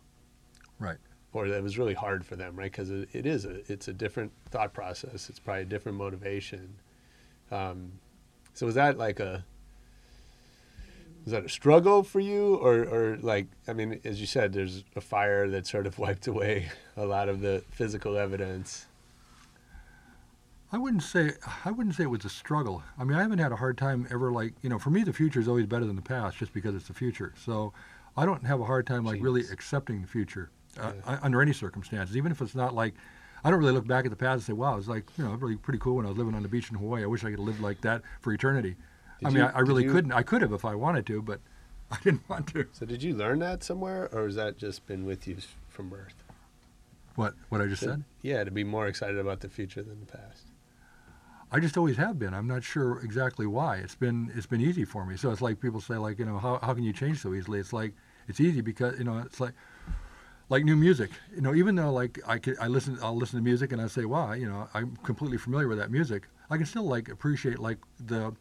Right. 0.79 0.99
Or 1.33 1.49
that 1.49 1.63
was 1.63 1.79
really 1.79 1.95
hard 1.95 2.25
for 2.25 2.35
them, 2.37 2.57
right? 2.57 2.71
Because 2.73 2.91
it, 2.91 3.09
it 3.13 3.27
is 3.27 3.45
a 3.45 3.61
it's 3.73 3.89
a 3.89 3.93
different 3.93 4.33
thought 4.51 4.73
process. 4.73 5.29
It's 5.29 5.39
probably 5.39 5.63
a 5.63 5.67
different 5.67 5.99
motivation. 5.99 6.77
Um, 7.51 7.93
so 8.55 8.65
was 8.67 8.75
that 8.77 8.97
like 8.99 9.21
a 9.21 9.45
was 11.25 11.33
that 11.33 11.45
a 11.45 11.49
struggle 11.49 12.03
for 12.03 12.21
you, 12.21 12.57
or 12.57 12.83
or 12.85 13.17
like 13.21 13.47
I 13.69 13.73
mean, 13.73 14.01
as 14.05 14.21
you 14.21 14.27
said, 14.27 14.53
there's 14.53 14.85
a 14.97 15.01
fire 15.01 15.49
that 15.49 15.67
sort 15.67 15.87
of 15.87 15.99
wiped 16.05 16.27
away 16.27 16.71
a 16.97 17.07
lot 17.07 17.29
of 17.29 17.41
the 17.41 17.63
physical 17.71 18.17
evidence. 18.17 18.87
I 20.73 20.79
wouldn't 20.79 21.03
say 21.03 21.33
I 21.65 21.73
wouldn't 21.73 21.97
say 21.97 22.05
it 22.05 22.11
was 22.11 22.25
a 22.25 22.29
struggle. 22.31 22.83
I 22.99 23.05
mean, 23.05 23.19
I 23.19 23.23
haven't 23.23 23.41
had 23.41 23.53
a 23.53 23.57
hard 23.57 23.77
time 23.77 24.07
ever 24.11 24.31
like 24.31 24.55
you 24.63 24.69
know. 24.71 24.79
For 24.79 24.91
me, 24.91 25.03
the 25.03 25.13
future 25.13 25.41
is 25.41 25.49
always 25.49 25.67
better 25.67 25.85
than 25.85 25.97
the 25.97 26.03
past, 26.03 26.37
just 26.39 26.53
because 26.53 26.75
it's 26.75 26.87
the 26.89 26.95
future. 26.95 27.33
So 27.45 27.73
I 28.17 28.25
don't 28.25 28.47
have 28.47 28.61
a 28.61 28.65
hard 28.65 28.87
time 28.87 29.05
like 29.05 29.21
really 29.21 29.43
accepting 29.53 30.01
the 30.03 30.07
future 30.09 30.51
uh, 30.81 30.93
Yeah. 31.07 31.19
under 31.23 31.43
any 31.43 31.53
circumstances, 31.53 32.17
even 32.17 32.33
if 32.33 32.41
it's 32.41 32.55
not 32.55 32.75
like. 32.75 32.95
I 33.43 33.49
don't 33.51 33.59
really 33.59 33.73
look 33.73 33.87
back 33.87 34.05
at 34.05 34.11
the 34.11 34.17
past 34.19 34.35
and 34.35 34.43
say, 34.43 34.53
"Wow, 34.53 34.75
it 34.75 34.77
was 34.77 34.89
like 34.89 35.07
you 35.17 35.25
know 35.25 35.33
really 35.33 35.57
pretty 35.57 35.79
cool 35.79 35.97
when 35.97 36.05
I 36.05 36.11
was 36.11 36.19
living 36.19 36.35
on 36.35 36.43
the 36.43 36.49
beach 36.49 36.69
in 36.71 36.77
Hawaii. 36.77 37.03
I 37.03 37.07
wish 37.07 37.25
I 37.25 37.31
could 37.31 37.39
have 37.39 37.47
lived 37.49 37.61
like 37.61 37.81
that 37.81 38.03
for 38.21 38.33
eternity." 38.35 38.77
I 39.27 39.29
mean, 39.29 39.39
you- 39.39 39.45
I, 39.45 39.51
I 39.51 39.61
really 39.61 39.85
you- 39.85 39.93
couldn't. 39.93 40.13
I 40.13 40.23
could 40.23 40.43
have 40.43 40.53
if 40.53 40.65
I 40.65 40.75
wanted 40.75 41.07
to, 41.07 41.23
but 41.23 41.41
I 41.91 41.99
didn't 42.05 42.29
want 42.29 42.47
to. 42.49 42.67
So 42.73 42.87
did 42.87 43.03
you 43.03 43.15
learn 43.15 43.39
that 43.41 43.63
somewhere, 43.65 44.09
or 44.13 44.25
has 44.27 44.35
that 44.37 44.57
just 44.59 44.87
been 44.87 45.05
with 45.05 45.27
you 45.27 45.37
from 45.69 45.89
birth? 45.89 46.15
What 47.17 47.35
what 47.49 47.61
I 47.61 47.67
just 47.67 47.83
To- 47.83 47.89
said? 47.91 48.05
Yeah, 48.23 48.45
to 48.45 48.51
be 48.51 48.65
more 48.65 48.87
excited 48.87 49.19
about 49.19 49.41
the 49.41 49.49
future 49.49 49.83
than 49.83 50.01
the 50.01 50.07
past. 50.07 50.45
I 51.53 51.59
just 51.59 51.77
always 51.77 51.97
have 51.97 52.17
been. 52.17 52.33
I'm 52.33 52.47
not 52.47 52.63
sure 52.63 53.01
exactly 53.01 53.45
why. 53.47 53.79
It's 53.79 53.97
been 53.97 54.31
it's 54.37 54.47
been 54.47 54.61
easy 54.61 54.85
for 54.85 55.05
me. 55.05 55.17
So 55.17 55.31
it's 55.33 55.43
like 55.43 55.61
people 55.61 55.81
say 55.81 55.97
like 55.97 56.19
you 56.21 56.25
know 56.25 56.39
how 56.39 56.59
how 56.63 56.75
can 56.75 56.85
you 56.85 56.93
change 56.93 57.19
so 57.21 57.35
easily? 57.35 57.59
It's 57.59 57.73
like 57.73 57.93
it's 58.29 58.39
easy 58.41 58.61
because 58.61 58.97
you 58.99 59.05
know 59.05 59.19
it's 59.19 59.41
like 59.41 59.55
like 60.49 60.65
new 60.65 60.77
music. 60.77 61.11
You 61.35 61.41
know 61.41 61.53
even 61.55 61.75
though 61.75 61.93
like 61.93 62.21
I 62.25 62.39
could 62.39 62.57
I 62.61 62.69
listen 62.69 62.99
I'll 63.03 63.17
listen 63.17 63.37
to 63.41 63.43
music 63.43 63.73
and 63.73 63.83
I 63.83 63.89
say 63.89 64.05
wow 64.05 64.33
you 64.33 64.47
know 64.49 64.69
I'm 64.75 64.97
completely 65.03 65.39
familiar 65.39 65.67
with 65.67 65.79
that 65.79 65.91
music. 65.91 66.29
I 66.51 66.57
can 66.57 66.67
still 66.67 66.85
like 66.85 67.09
appreciate 67.09 67.59
like 67.59 67.79
the 67.99 68.33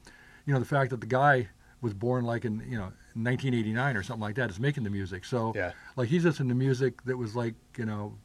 you 0.46 0.54
know 0.54 0.60
the 0.60 0.66
fact 0.66 0.90
that 0.92 1.02
the 1.02 1.08
guy 1.08 1.48
was 1.82 1.94
born 1.94 2.26
like 2.26 2.46
in 2.46 2.60
you 2.68 2.78
know 2.78 2.92
1989 3.16 3.96
or 3.98 4.04
something 4.04 4.22
like 4.22 4.36
that 4.36 4.50
is 4.50 4.60
making 4.60 4.84
the 4.84 4.90
music. 4.90 5.26
So 5.26 5.54
Yeah. 5.56 5.72
like 5.96 6.10
he's 6.10 6.26
listening 6.26 6.50
to 6.50 6.56
music 6.56 7.04
that 7.06 7.18
was 7.18 7.36
like 7.36 7.56
you 7.78 7.86
know 7.86 8.16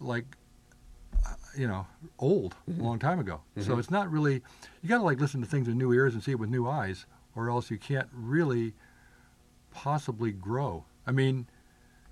like 0.00 0.24
uh, 1.26 1.34
you 1.56 1.66
know 1.68 1.86
old 2.18 2.56
a 2.78 2.82
long 2.82 2.98
time 2.98 3.18
ago 3.20 3.40
so 3.60 3.74
Mhm. 3.74 3.78
it's 3.78 3.90
not 3.90 4.10
really 4.10 4.42
you 4.82 4.88
got 4.88 4.98
to 4.98 5.04
like 5.04 5.20
listen 5.20 5.40
to 5.40 5.46
things 5.46 5.66
with 5.68 5.76
new 5.76 5.92
ears 5.92 6.12
and 6.14 6.22
see 6.22 6.32
it 6.32 6.38
with 6.38 6.50
new 6.50 6.66
eyes 6.68 7.06
or 7.36 7.48
else 7.48 7.70
you 7.70 7.78
can't 7.78 8.08
really 8.12 8.74
possibly 9.70 10.32
grow 10.32 10.84
i 11.06 11.12
mean 11.12 11.46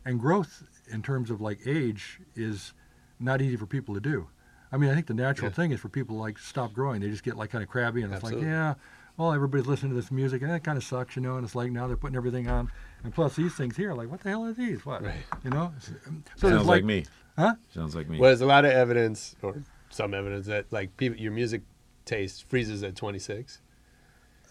and 0.05 0.19
growth 0.21 0.63
in 0.91 1.03
terms 1.03 1.31
of 1.31 1.41
like 1.41 1.59
age 1.67 2.21
is 2.35 2.73
not 3.21 3.41
easy 3.43 3.57
for 3.57 3.67
people 3.67 3.95
to 3.95 4.01
do 4.01 4.29
i 4.71 4.77
mean 4.77 4.89
i 4.91 4.95
think 4.95 5.07
the 5.07 5.15
natural 5.15 5.49
Yeah. 5.51 5.55
thing 5.55 5.73
is 5.73 5.81
for 5.81 5.89
people 5.89 6.17
to 6.17 6.21
like 6.21 6.39
stop 6.39 6.73
growing 6.73 7.01
they 7.01 7.09
just 7.11 7.23
get 7.25 7.37
like 7.37 7.51
kind 7.51 7.63
of 7.63 7.69
crabby 7.69 8.03
and 8.03 8.13
Absolutely. 8.15 8.47
it's 8.47 8.47
like 8.47 8.53
yeah 8.53 8.75
well 9.17 9.33
everybody's 9.33 9.67
listening 9.67 9.91
to 9.91 9.97
this 9.97 10.11
music 10.11 10.43
and 10.43 10.51
that 10.51 10.65
kind 10.65 10.77
of 10.79 10.85
sucks 10.85 11.17
you 11.17 11.23
know 11.23 11.37
and 11.37 11.45
it's 11.45 11.55
like 11.55 11.71
now 11.71 11.87
they're 11.87 11.97
putting 11.97 12.17
everything 12.17 12.49
on 12.49 12.71
and 13.05 13.15
plus 13.15 13.37
these 13.37 13.55
things 13.55 13.77
here 13.77 13.93
like 13.95 14.11
what 14.11 14.21
the 14.23 14.29
hell 14.31 14.45
are 14.45 14.53
these 14.53 14.85
what 14.87 15.03
Right. 15.03 15.15
you 15.45 15.51
know 15.51 15.73
so 15.81 15.93
Sounds 16.37 16.41
there's 16.41 16.67
like, 16.67 16.85
me. 16.85 17.05
huh 17.37 17.55
Sounds 17.75 17.95
like 17.95 18.09
me. 18.09 18.19
Well, 18.19 18.29
there's 18.31 18.41
a 18.41 18.47
lot 18.47 18.65
of 18.65 18.73
evidence, 18.73 19.35
or 19.43 19.63
some 19.91 20.15
evidence, 20.15 20.47
that 20.47 20.73
like 20.73 20.97
people, 20.97 21.19
your 21.19 21.33
music 21.33 21.63
taste 22.05 22.49
freezes 22.49 22.83
at 22.83 22.97
26 22.97 23.61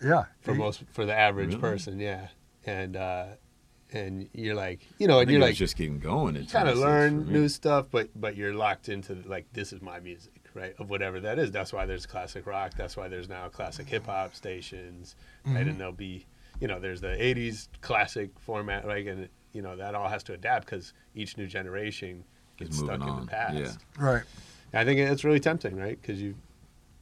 yeah 0.03 0.23
for 0.41 0.53
most 0.55 0.83
for 0.91 1.05
the 1.05 1.13
average 1.13 1.49
Really? 1.49 1.59
person. 1.61 1.99
Yeah, 1.99 2.27
and 2.65 2.95
uh, 2.95 3.25
and 3.93 4.29
you're 4.33 4.55
like, 4.55 4.87
you 4.99 5.07
know, 5.07 5.17
I 5.17 5.21
and 5.21 5.27
think 5.27 5.33
you're 5.37 5.45
it 5.47 5.49
like, 5.49 5.55
just 5.55 5.75
getting 5.75 5.99
going. 5.99 6.35
you 6.35 6.41
At 6.41 6.49
kind 6.49 6.69
of 6.69 6.77
learn 6.77 7.31
new 7.31 7.47
stuff, 7.49 7.87
but 7.91 8.09
but 8.19 8.35
you're 8.35 8.53
locked 8.53 8.89
into 8.89 9.15
like 9.25 9.51
this 9.53 9.73
is 9.73 9.81
my 9.81 9.99
music, 9.99 10.33
right? 10.53 10.73
Of 10.79 10.89
whatever 10.89 11.19
that 11.21 11.39
is. 11.39 11.51
That's 11.51 11.71
why 11.73 11.85
there's 11.85 12.05
classic 12.05 12.45
rock. 12.45 12.73
That's 12.77 12.95
why 12.97 13.07
there's 13.07 13.29
now 13.29 13.47
classic 13.49 13.87
hip 13.87 14.05
hop 14.05 14.35
stations, 14.35 15.15
right? 15.45 15.65
Mhm. 15.65 15.69
And 15.71 15.79
there'll 15.79 15.93
be, 15.93 16.25
you 16.59 16.67
know, 16.67 16.79
there's 16.79 17.01
the 17.01 17.15
'80s 17.21 17.67
classic 17.81 18.29
format, 18.39 18.87
like, 18.87 19.05
and 19.07 19.27
you 19.53 19.61
know 19.61 19.75
that 19.75 19.95
all 19.95 20.07
has 20.09 20.23
to 20.23 20.33
adapt 20.33 20.65
because 20.65 20.93
each 21.15 21.37
new 21.37 21.47
generation 21.47 22.23
gets 22.57 22.77
stuck 22.77 22.99
moving 22.99 23.15
in 23.15 23.19
the 23.21 23.27
past. 23.31 23.55
yeah. 23.57 23.71
right 24.03 24.23
I 24.73 24.85
think 24.85 24.99
it's 24.99 25.23
really 25.25 25.39
tempting, 25.39 25.75
right? 25.75 25.99
Because 26.01 26.21
you, 26.21 26.35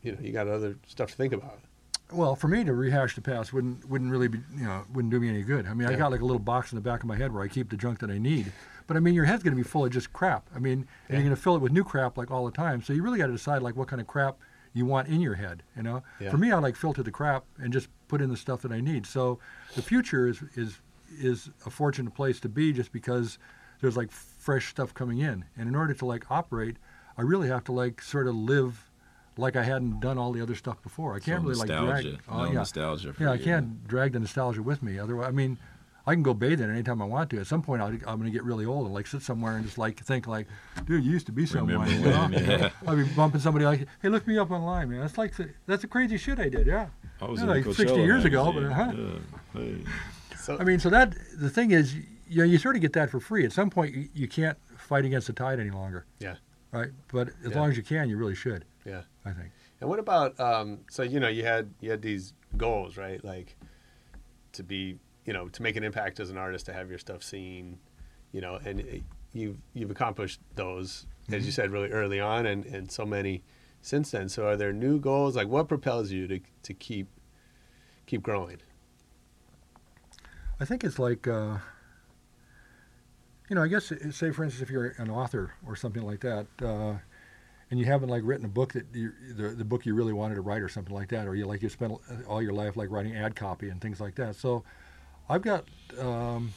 you 0.01 0.13
know, 0.13 0.17
you 0.21 0.31
got 0.31 0.47
other 0.47 0.75
stuff 0.87 1.11
to 1.11 1.15
think 1.15 1.33
about. 1.33 1.59
Well, 2.11 2.35
for 2.35 2.47
me 2.47 2.63
to 2.63 2.73
rehash 2.73 3.13
the 3.15 3.21
past 3.21 3.53
wouldn't 3.53 3.87
wouldn't 3.87 4.11
really 4.11 4.27
be 4.27 4.39
you 4.55 4.63
know 4.63 4.83
wouldn't 4.93 5.11
do 5.11 5.19
me 5.19 5.29
any 5.29 5.43
good. 5.43 5.67
I 5.67 5.73
mean, 5.73 5.87
I 5.87 5.91
Yeah. 5.91 5.97
got 5.97 6.11
like 6.11 6.21
a 6.21 6.25
little 6.25 6.39
box 6.39 6.71
in 6.71 6.75
the 6.75 6.81
back 6.81 7.01
of 7.01 7.07
my 7.07 7.15
head 7.15 7.31
where 7.33 7.43
I 7.43 7.47
keep 7.47 7.69
the 7.69 7.77
junk 7.77 7.99
that 7.99 8.09
I 8.09 8.17
need. 8.17 8.51
But 8.87 8.97
I 8.97 8.99
mean, 8.99 9.13
your 9.13 9.25
head's 9.25 9.43
going 9.43 9.55
to 9.55 9.61
be 9.61 9.67
full 9.67 9.85
of 9.85 9.91
just 9.91 10.11
crap. 10.13 10.49
I 10.55 10.57
mean, 10.59 10.87
and 11.07 11.17
you're 11.17 11.21
going 11.21 11.35
to 11.35 11.41
fill 11.41 11.55
it 11.55 11.61
with 11.61 11.71
new 11.71 11.83
crap 11.83 12.17
like 12.17 12.31
all 12.31 12.45
the 12.45 12.51
time. 12.51 12.81
So 12.81 12.93
you 12.93 13.03
really 13.03 13.19
got 13.19 13.27
to 13.27 13.33
decide 13.33 13.61
like 13.61 13.75
what 13.75 13.87
kind 13.87 14.01
of 14.01 14.07
crap 14.07 14.37
you 14.73 14.85
want 14.87 15.07
in 15.07 15.21
your 15.21 15.35
head. 15.35 15.61
You 15.77 15.83
know, 15.83 16.03
Yeah. 16.19 16.31
for 16.31 16.37
me, 16.37 16.51
I 16.51 16.57
like 16.57 16.75
filter 16.75 17.03
the 17.03 17.11
crap 17.11 17.43
and 17.59 17.71
just 17.71 17.87
put 18.07 18.21
in 18.21 18.29
the 18.31 18.37
stuff 18.37 18.63
that 18.63 18.71
I 18.71 18.81
need. 18.81 19.05
So 19.05 19.37
the 19.75 19.81
future 19.83 20.27
is 20.27 20.41
is 20.55 20.79
is 21.19 21.49
a 21.65 21.69
fortunate 21.69 22.13
place 22.15 22.39
to 22.39 22.49
be 22.49 22.71
just 22.73 22.91
because 22.91 23.37
there's 23.81 23.97
like 23.97 24.11
fresh 24.11 24.67
stuff 24.69 24.93
coming 24.95 25.19
in. 25.19 25.45
And 25.57 25.67
in 25.67 25.75
order 25.75 25.93
to 25.93 26.05
like 26.05 26.29
operate, 26.31 26.77
I 27.17 27.21
really 27.21 27.47
have 27.49 27.63
to 27.65 27.71
like 27.71 28.01
sort 28.01 28.27
of 28.27 28.35
live 28.35 28.88
like 29.39 29.55
I 29.55 29.63
hadn't 29.63 29.99
done 29.99 30.17
all 30.17 30.31
the 30.31 30.41
other 30.41 30.55
stuff 30.55 30.81
before. 30.83 31.15
I 31.15 31.19
can't 31.19 31.41
So 31.41 31.47
really 31.49 31.59
like 31.59 31.69
nostalgia. 31.69 32.11
drag. 32.11 32.37
No 32.37 32.51
nostalgia 32.51 33.13
for 33.13 33.23
yeah, 33.23 33.31
I 33.31 33.35
you. 33.35 33.43
can't 33.43 33.87
drag 33.87 34.13
the 34.13 34.19
nostalgia 34.19 34.61
with 34.61 34.83
me. 34.83 34.99
Otherwise, 34.99 35.27
I 35.27 35.31
mean, 35.31 35.57
I 36.07 36.13
can 36.13 36.23
go 36.23 36.33
bathe 36.33 36.59
in 36.61 36.69
it 36.69 36.73
anytime 36.73 37.01
I 37.01 37.05
want 37.05 37.29
to. 37.31 37.39
At 37.39 37.47
some 37.47 37.61
point, 37.61 37.81
I'll, 37.81 37.89
I'm 37.89 37.99
going 38.19 38.23
to 38.23 38.31
get 38.31 38.43
really 38.43 38.65
old 38.65 38.85
and 38.85 38.93
like 38.93 39.05
sit 39.07 39.21
somewhere 39.21 39.55
and 39.57 39.65
just 39.65 39.77
like 39.77 39.99
think 40.03 40.27
like, 40.27 40.47
dude, 40.85 41.03
you 41.03 41.11
used 41.11 41.25
to 41.27 41.31
be 41.31 41.45
someone. 41.45 41.89
You 41.89 41.99
know? 41.99 42.29
yeah. 42.31 42.69
I'll 42.87 42.95
be 42.95 43.03
bumping 43.03 43.41
somebody 43.41 43.65
like, 43.65 43.87
hey, 44.01 44.09
look 44.09 44.25
me 44.27 44.37
up 44.37 44.49
online, 44.51 44.89
man. 44.89 45.01
That's 45.01 45.17
like 45.17 45.33
that's 45.67 45.81
the 45.83 45.87
crazy 45.87 46.17
shit 46.17 46.39
I 46.39 46.49
did. 46.49 46.65
Yeah. 46.67 46.87
I 47.21 47.25
was 47.25 47.39
Yeah, 47.39 47.45
in 47.45 47.49
a 47.49 47.53
like 47.67 47.75
60 47.75 47.95
years 47.97 48.25
ago, 48.25 48.51
but 48.51 48.63
huh? 48.71 48.91
Yeah. 48.95 49.13
Hey. 49.53 49.77
I 50.59 50.63
mean, 50.63 50.79
so 50.79 50.89
that 50.89 51.13
the 51.37 51.49
thing 51.49 51.71
is, 51.71 51.95
you 52.27 52.37
know, 52.39 52.43
you 52.43 52.57
sort 52.57 52.75
of 52.75 52.81
get 52.81 52.93
that 52.93 53.09
for 53.11 53.19
free. 53.19 53.45
At 53.45 53.51
some 53.51 53.69
point, 53.69 53.93
you, 53.93 54.09
you 54.13 54.27
can't 54.27 54.57
fight 54.77 55.05
against 55.05 55.27
the 55.27 55.33
tide 55.33 55.59
any 55.59 55.69
longer. 55.69 56.05
Yeah. 56.19 56.35
Right. 56.71 56.89
But 57.11 57.29
as 57.45 57.51
Yeah. 57.51 57.59
long 57.59 57.69
as 57.69 57.77
you 57.77 57.83
can, 57.83 58.09
you 58.09 58.17
really 58.17 58.35
should. 58.35 58.65
Yeah. 58.85 59.01
I 59.25 59.31
think. 59.31 59.51
And 59.81 59.89
what 59.89 59.99
about 59.99 60.39
um, 60.39 60.79
so 60.89 61.03
you 61.03 61.19
know 61.19 61.27
you 61.27 61.43
had 61.43 61.73
you 61.81 61.89
had 61.91 62.01
these 62.01 62.33
goals 62.57 62.97
right 62.97 63.23
like 63.23 63.55
to 64.53 64.63
be 64.63 64.97
you 65.25 65.33
know 65.33 65.47
to 65.49 65.61
make 65.61 65.75
an 65.75 65.83
impact 65.83 66.19
as 66.19 66.29
an 66.29 66.37
artist 66.37 66.65
to 66.65 66.73
have 66.73 66.89
your 66.89 66.97
stuff 66.99 67.21
seen 67.23 67.77
you 68.31 68.41
know 68.41 68.55
and 68.65 68.79
it- 68.79 69.03
you've 69.33 69.57
you've 69.73 69.91
accomplished 69.91 70.39
those 70.55 71.05
as 71.31 71.45
you 71.45 71.51
Mhm. 71.51 71.55
said 71.55 71.71
really 71.71 71.89
early 71.91 72.19
on 72.19 72.47
and 72.47 72.65
and 72.65 72.91
so 72.91 73.05
many 73.05 73.43
since 73.81 74.09
then 74.11 74.27
so 74.27 74.47
are 74.47 74.57
there 74.57 74.73
new 74.73 74.99
goals 74.99 75.35
like 75.35 75.47
what 75.47 75.67
propels 75.67 76.09
you 76.11 76.27
to 76.27 76.39
to 76.63 76.73
keep 76.73 77.07
keep 78.07 78.23
growing 78.23 78.57
I 80.61 80.65
think 80.65 80.83
it's 80.83 80.99
like, 80.99 81.25
uh, 81.25 81.59
you 83.49 83.55
know, 83.55 83.63
I 83.63 83.67
guess 83.67 83.93
say 84.11 84.31
for 84.31 84.43
instance, 84.43 84.61
if 84.61 84.69
you're 84.69 84.93
an 84.97 85.09
author 85.09 85.53
or 85.65 85.75
something 85.75 86.03
like 86.03 86.19
that, 86.19 86.47
uh, 86.61 86.95
and 87.71 87.79
you 87.79 87.85
haven't 87.85 88.09
like 88.09 88.21
written 88.25 88.45
a 88.45 88.49
book 88.49 88.73
that 88.73 88.85
you, 88.93 89.11
the 89.35 89.49
the 89.49 89.65
book 89.65 89.85
you 89.85 89.93
really 89.93 90.13
wanted 90.13 90.35
to 90.35 90.41
write 90.41 90.61
or 90.61 90.69
something 90.69 90.93
like 90.93 91.09
that, 91.09 91.27
or 91.27 91.35
you 91.35 91.45
like 91.45 91.61
you 91.61 91.69
spent 91.69 91.93
all 92.27 92.41
your 92.41 92.53
life 92.53 92.75
like 92.75 92.89
writing 92.89 93.15
ad 93.15 93.35
copy 93.35 93.69
and 93.69 93.79
things 93.81 93.99
like 93.99 94.15
that. 94.15 94.35
So, 94.35 94.63
I've 95.27 95.41
got. 95.41 95.65
Um, 95.99 96.53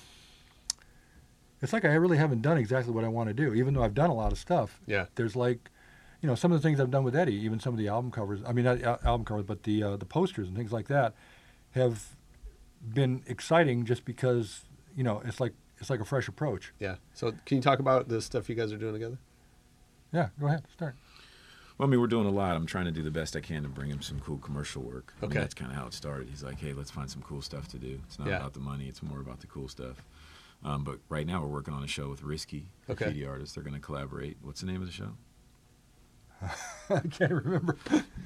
it's 1.61 1.73
like 1.73 1.85
I 1.85 1.95
really 1.95 2.19
haven't 2.19 2.43
done 2.43 2.59
exactly 2.59 2.93
what 2.93 3.05
I 3.05 3.09
want 3.09 3.29
to 3.29 3.35
do, 3.35 3.55
even 3.55 3.75
though 3.75 3.85
I've 3.85 3.95
done 3.95 4.11
a 4.11 4.15
lot 4.15 4.33
of 4.33 4.39
stuff. 4.39 4.81
Yeah. 4.85 5.07
There's 5.15 5.37
like, 5.37 5.71
you 6.21 6.27
know, 6.29 6.35
some 6.35 6.51
of 6.51 6.61
the 6.61 6.69
things 6.69 6.81
I've 6.81 6.91
done 6.91 7.05
with 7.05 7.15
Eddie, 7.15 7.37
even 7.37 7.61
some 7.61 7.73
of 7.73 7.79
the 7.79 7.87
album 7.87 8.11
covers. 8.11 8.41
I 8.45 8.53
mean, 8.53 8.65
not 8.65 8.83
album 8.83 9.25
covers, 9.25 9.45
but 9.45 9.63
the 9.63 9.83
uh, 9.83 9.97
the 9.97 10.05
posters 10.05 10.49
and 10.49 10.57
things 10.57 10.73
like 10.73 10.89
that, 10.89 11.15
have 11.73 12.17
been 12.93 13.23
exciting 13.27 13.85
just 13.85 14.05
because 14.05 14.63
you 14.97 15.05
know 15.05 15.23
it's 15.25 15.41
like 15.41 15.53
it's 15.79 15.91
like 15.91 16.01
a 16.01 16.05
fresh 16.05 16.29
approach. 16.29 16.73
yeah 16.79 16.97
so 17.15 17.33
can 17.47 17.57
you 17.59 17.63
talk 17.63 17.79
about 17.79 18.09
the 18.09 18.21
stuff 18.21 18.49
you 18.49 18.55
guys 18.55 18.73
are 18.73 18.77
doing 18.77 18.93
together 18.93 19.19
Yeah, 20.13 20.29
go 20.41 20.47
ahead, 20.47 20.65
start. 20.73 20.95
Well, 21.79 21.89
I 21.89 21.91
mean, 21.91 22.01
we're 22.01 22.07
doing 22.07 22.27
a 22.27 22.31
lot. 22.31 22.55
I'm 22.55 22.67
trying 22.67 22.85
to 22.85 22.91
do 22.93 23.03
the 23.03 23.11
best 23.11 23.35
I 23.35 23.41
can 23.41 23.63
to 23.63 23.69
bring 23.69 23.91
him 23.91 24.03
some 24.03 24.21
cool 24.21 24.39
commercial 24.39 24.83
work. 24.83 25.15
I 25.19 25.23
mean, 25.23 25.31
Okay. 25.33 25.41
that's 25.41 25.55
kind 25.55 25.71
of 25.71 25.77
how 25.77 25.87
it 25.87 25.95
started. 25.95 26.29
He's 26.29 26.43
like, 26.43 26.59
hey, 26.61 26.75
let's 26.75 26.91
find 26.91 27.11
some 27.11 27.23
cool 27.23 27.41
stuff 27.43 27.67
to 27.69 27.79
do. 27.79 27.99
It's 28.07 28.19
not 28.19 28.29
Yeah. 28.29 28.37
about 28.37 28.53
the 28.53 28.61
money, 28.61 28.89
it's 28.89 29.03
more 29.03 29.21
about 29.21 29.41
the 29.41 29.47
cool 29.47 29.69
stuff. 29.69 30.03
Um, 30.65 30.85
but 30.85 30.99
right 31.09 31.27
now, 31.27 31.41
we're 31.43 31.49
working 31.49 31.75
on 31.75 31.83
a 31.83 31.89
show 31.89 32.09
with 32.09 32.23
Risky, 32.23 32.67
Okay. 32.89 33.07
graffiti 33.07 33.27
artists. 33.27 33.55
They're 33.55 33.65
going 33.65 33.75
to 33.75 33.81
collaborate. 33.81 34.37
What's 34.43 34.61
the 34.61 34.67
name 34.67 34.81
of 34.81 34.87
the 34.87 34.93
show? 34.93 35.17
I 36.91 37.01
can't 37.01 37.33
remember. 37.33 37.77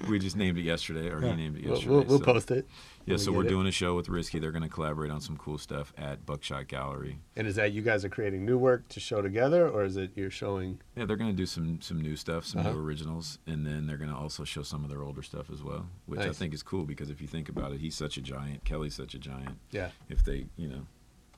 We 0.08 0.18
just 0.18 0.36
named 0.36 0.58
it 0.58 0.62
yesterday, 0.62 1.08
or 1.10 1.20
Yeah. 1.22 1.30
he 1.30 1.36
named 1.36 1.56
it 1.58 1.64
We'll- 1.64 1.74
yesterday. 1.74 1.90
we'll- 1.94 2.04
we'll 2.04 2.18
so- 2.18 2.24
post 2.24 2.50
it 2.50 2.68
Yeah, 3.04 3.16
so 3.16 3.30
we 3.32 3.44
it. 3.46 3.48
doing 3.48 3.66
a 3.66 3.70
show 3.70 3.94
with 3.94 4.08
Risky. 4.08 4.38
They're 4.38 4.50
going 4.50 4.62
to 4.64 4.68
collaborate 4.68 5.10
on 5.10 5.20
some 5.20 5.36
cool 5.36 5.58
stuff 5.58 5.92
at 5.96 6.26
Buckshot 6.26 6.66
Gallery. 6.68 7.18
and 7.36 7.46
is 7.46 7.54
that 7.56 7.72
you 7.72 7.82
guys 7.82 8.04
are 8.04 8.08
creating 8.08 8.44
new 8.44 8.58
work 8.58 8.88
to 8.88 9.00
show 9.00 9.22
together 9.22 9.68
or 9.68 9.84
is 9.84 9.96
it 9.96 10.10
you're 10.16 10.30
showing 10.30 10.80
Yeah, 10.96 11.04
they're 11.04 11.16
going 11.16 11.30
to 11.30 11.36
do 11.36 11.46
some 11.46 11.80
some 11.80 12.00
new 12.00 12.16
stuff, 12.16 12.44
some 12.44 12.60
Uh-huh. 12.60 12.72
new 12.72 12.80
originals, 12.80 13.38
and 13.46 13.66
then 13.66 13.86
they're 13.86 13.98
going 13.98 14.10
to 14.10 14.16
also 14.16 14.42
show 14.44 14.62
some 14.62 14.82
of 14.82 14.90
their 14.90 15.02
older 15.02 15.22
stuff 15.22 15.50
as 15.50 15.62
well, 15.62 15.88
which 16.06 16.20
I 16.20 16.32
think 16.32 16.52
is 16.54 16.62
cool 16.62 16.84
because 16.84 17.10
if 17.10 17.20
you 17.20 17.28
think 17.28 17.48
about 17.48 17.72
it, 17.72 17.80
he's 17.80 17.94
such 17.94 18.16
a 18.16 18.22
giant, 18.22 18.64
Kelly's 18.64 18.94
such 18.94 19.14
a 19.14 19.18
giant. 19.18 19.58
Yeah. 19.70 19.90
If 20.08 20.24
they, 20.24 20.46
you 20.56 20.68
know, 20.68 20.86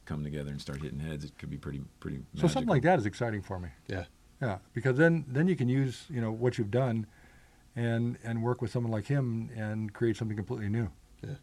come 0.07 0.25
together 0.25 0.51
and 0.51 0.59
start 0.61 0.81
hitting 0.81 1.01
heads, 1.01 1.23
it 1.25 1.37
could 1.39 1.51
be 1.51 1.59
pretty 1.59 1.83
pretty. 2.01 2.21
So 2.37 2.47
something 2.47 2.69
like 2.71 2.83
that 2.85 2.99
is 2.99 3.05
exciting 3.05 3.43
for 3.43 3.59
me. 3.61 3.69
Yeah. 3.89 4.05
Yeah, 4.41 4.59
because 4.73 4.97
then 4.97 5.25
then 5.29 5.49
you 5.49 5.57
can 5.57 5.69
use 5.69 6.05
you 6.09 6.21
know 6.21 6.31
what 6.31 6.59
you've 6.59 6.71
done, 6.71 7.07
and 7.75 8.19
and 8.23 8.43
work 8.43 8.63
with 8.63 8.71
someone 8.71 8.93
like 8.93 9.07
him 9.07 9.51
and 9.57 9.93
create 9.93 10.17
something 10.17 10.37
completely 10.37 10.69
new. 10.69 10.91
Yeah. 11.23 11.35